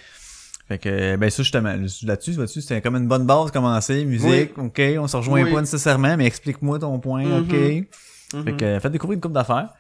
fait 0.68 0.78
que 0.78 1.16
ben 1.16 1.30
ça 1.30 1.42
justement 1.42 1.70
là-dessus, 1.72 2.06
là-dessus, 2.32 2.60
c'était 2.60 2.80
comme 2.80 2.96
une 2.96 3.06
bonne 3.08 3.24
base 3.26 3.50
commencer, 3.52 4.04
musique, 4.04 4.56
ok, 4.58 4.80
on 4.98 5.06
se 5.06 5.16
rejoint 5.16 5.42
Oui. 5.44 5.52
pas 5.52 5.60
nécessairement, 5.60 6.16
mais 6.16 6.26
explique-moi 6.26 6.78
ton 6.80 6.98
point, 6.98 7.24
Mhm. 7.24 7.40
ok. 7.44 8.44
Fait 8.44 8.56
que 8.56 8.78
faites 8.80 8.92
découvrir 8.92 9.14
une 9.16 9.20
coupe 9.20 9.32
d'affaires. 9.32 9.72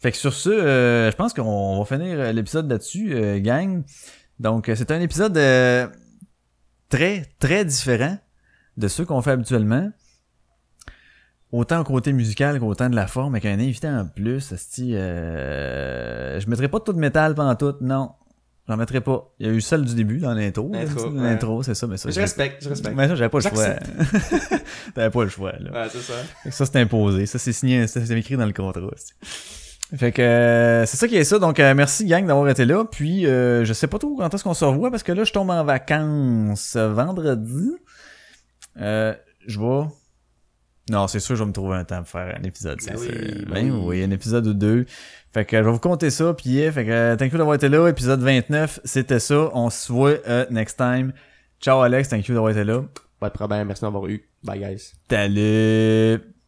Fait 0.00 0.10
que 0.10 0.16
sur 0.16 0.32
ce, 0.34 0.48
euh, 0.50 1.10
je 1.10 1.16
pense 1.16 1.32
qu'on 1.34 1.78
va 1.78 1.84
finir 1.84 2.18
euh, 2.18 2.32
l'épisode 2.32 2.68
là-dessus, 2.70 3.12
euh, 3.14 3.38
gang. 3.38 3.82
Donc 4.40 4.68
euh, 4.68 4.74
c'est 4.74 4.90
un 4.90 5.00
épisode 5.00 5.36
euh, 5.36 5.86
très 6.88 7.26
très 7.38 7.64
différent 7.64 8.18
de 8.76 8.88
ceux 8.88 9.04
qu'on 9.04 9.20
fait 9.22 9.32
habituellement. 9.32 9.90
Autant 11.52 11.80
au 11.80 11.84
côté 11.84 12.12
musical 12.12 12.60
qu'autant 12.60 12.88
de 12.88 12.94
la 12.94 13.08
forme, 13.08 13.34
avec 13.34 13.44
un 13.44 13.58
invité 13.58 13.88
en 13.88 14.06
plus, 14.06 14.52
esti, 14.52 14.94
euh, 14.94 16.38
je 16.38 16.48
mettrai 16.48 16.68
pas 16.68 16.78
tout 16.80 16.92
de 16.92 16.98
métal 16.98 17.34
pendant 17.34 17.56
tout, 17.56 17.74
non. 17.80 18.12
J'en 18.70 18.76
mettrai 18.76 19.00
pas. 19.00 19.28
Il 19.40 19.46
y 19.46 19.50
a 19.50 19.52
eu 19.52 19.60
celle 19.60 19.84
du 19.84 19.96
début 19.96 20.18
dans 20.18 20.32
l'intro. 20.32 20.70
L'intro, 20.72 20.96
c'est- 21.00 21.06
ouais. 21.08 21.22
L'intro, 21.30 21.62
c'est 21.64 21.74
ça, 21.74 21.88
mais 21.88 21.96
ça. 21.96 22.08
Je 22.08 22.20
respecte, 22.20 22.62
je 22.62 22.68
respecte. 22.68 22.94
Mais 22.96 23.08
ça, 23.08 23.16
j'avais 23.16 23.28
pas 23.28 23.38
le 23.38 23.42
choix. 23.42 23.66
T'avais 24.94 25.10
pas 25.10 25.24
le 25.24 25.28
choix, 25.28 25.52
là. 25.58 25.72
Ouais, 25.72 25.88
c'est 25.90 25.98
ça. 25.98 26.12
Fait 26.44 26.50
que 26.50 26.54
ça, 26.54 26.66
c'est 26.66 26.76
imposé. 26.78 27.26
Ça, 27.26 27.40
c'est 27.40 27.52
signé, 27.52 27.88
ça, 27.88 28.00
c'est 28.06 28.16
écrit 28.16 28.36
dans 28.36 28.46
le 28.46 28.52
contrat. 28.52 28.80
Fait 29.96 30.12
que 30.12 30.22
euh, 30.22 30.86
c'est 30.86 30.96
ça 30.96 31.08
qui 31.08 31.16
est 31.16 31.24
ça. 31.24 31.40
Donc, 31.40 31.58
euh, 31.58 31.74
merci, 31.74 32.04
gang, 32.06 32.24
d'avoir 32.24 32.48
été 32.48 32.64
là. 32.64 32.84
Puis, 32.84 33.26
euh, 33.26 33.64
je 33.64 33.72
sais 33.72 33.88
pas 33.88 33.98
trop 33.98 34.14
quand 34.16 34.32
est-ce 34.32 34.44
qu'on 34.44 34.54
se 34.54 34.64
revoit 34.64 34.92
parce 34.92 35.02
que 35.02 35.10
là, 35.10 35.24
je 35.24 35.32
tombe 35.32 35.50
en 35.50 35.64
vacances 35.64 36.76
euh, 36.76 36.92
vendredi. 36.92 37.72
Euh, 38.80 39.12
je 39.48 39.58
vais... 39.58 39.84
Non, 40.88 41.06
c'est 41.06 41.20
sûr, 41.20 41.36
je 41.36 41.42
vais 41.42 41.48
me 41.48 41.52
trouver 41.52 41.76
un 41.76 41.84
temps 41.84 41.98
pour 41.98 42.08
faire 42.08 42.36
un 42.38 42.42
épisode. 42.42 42.78
Ben 42.86 42.96
oui, 42.98 43.08
ben 43.08 43.52
ben 43.52 43.70
oui. 43.84 44.02
un 44.02 44.10
épisode 44.10 44.46
ou 44.46 44.54
deux. 44.54 44.86
Fait 45.32 45.44
que 45.44 45.56
je 45.56 45.62
vais 45.62 45.70
vous 45.70 45.78
compter 45.78 46.10
ça. 46.10 46.34
Puis, 46.34 46.50
yeah, 46.50 46.72
fait 46.72 46.84
que 46.84 46.90
euh, 46.90 47.16
thank 47.16 47.32
you 47.32 47.38
d'avoir 47.38 47.54
été 47.54 47.68
là. 47.68 47.86
Épisode 47.88 48.20
29, 48.20 48.80
c'était 48.84 49.20
ça. 49.20 49.50
On 49.54 49.70
se 49.70 49.92
voit 49.92 50.16
euh, 50.26 50.46
next 50.50 50.78
time. 50.78 51.12
Ciao, 51.60 51.80
Alex. 51.80 52.08
Thank 52.08 52.26
you 52.28 52.34
d'avoir 52.34 52.50
été 52.50 52.64
là. 52.64 52.82
Pas 53.20 53.28
de 53.28 53.34
problème, 53.34 53.66
merci 53.66 53.82
d'avoir 53.82 54.06
eu. 54.06 54.24
Bye, 54.42 54.58
guys. 54.58 54.92
Salut! 55.08 56.39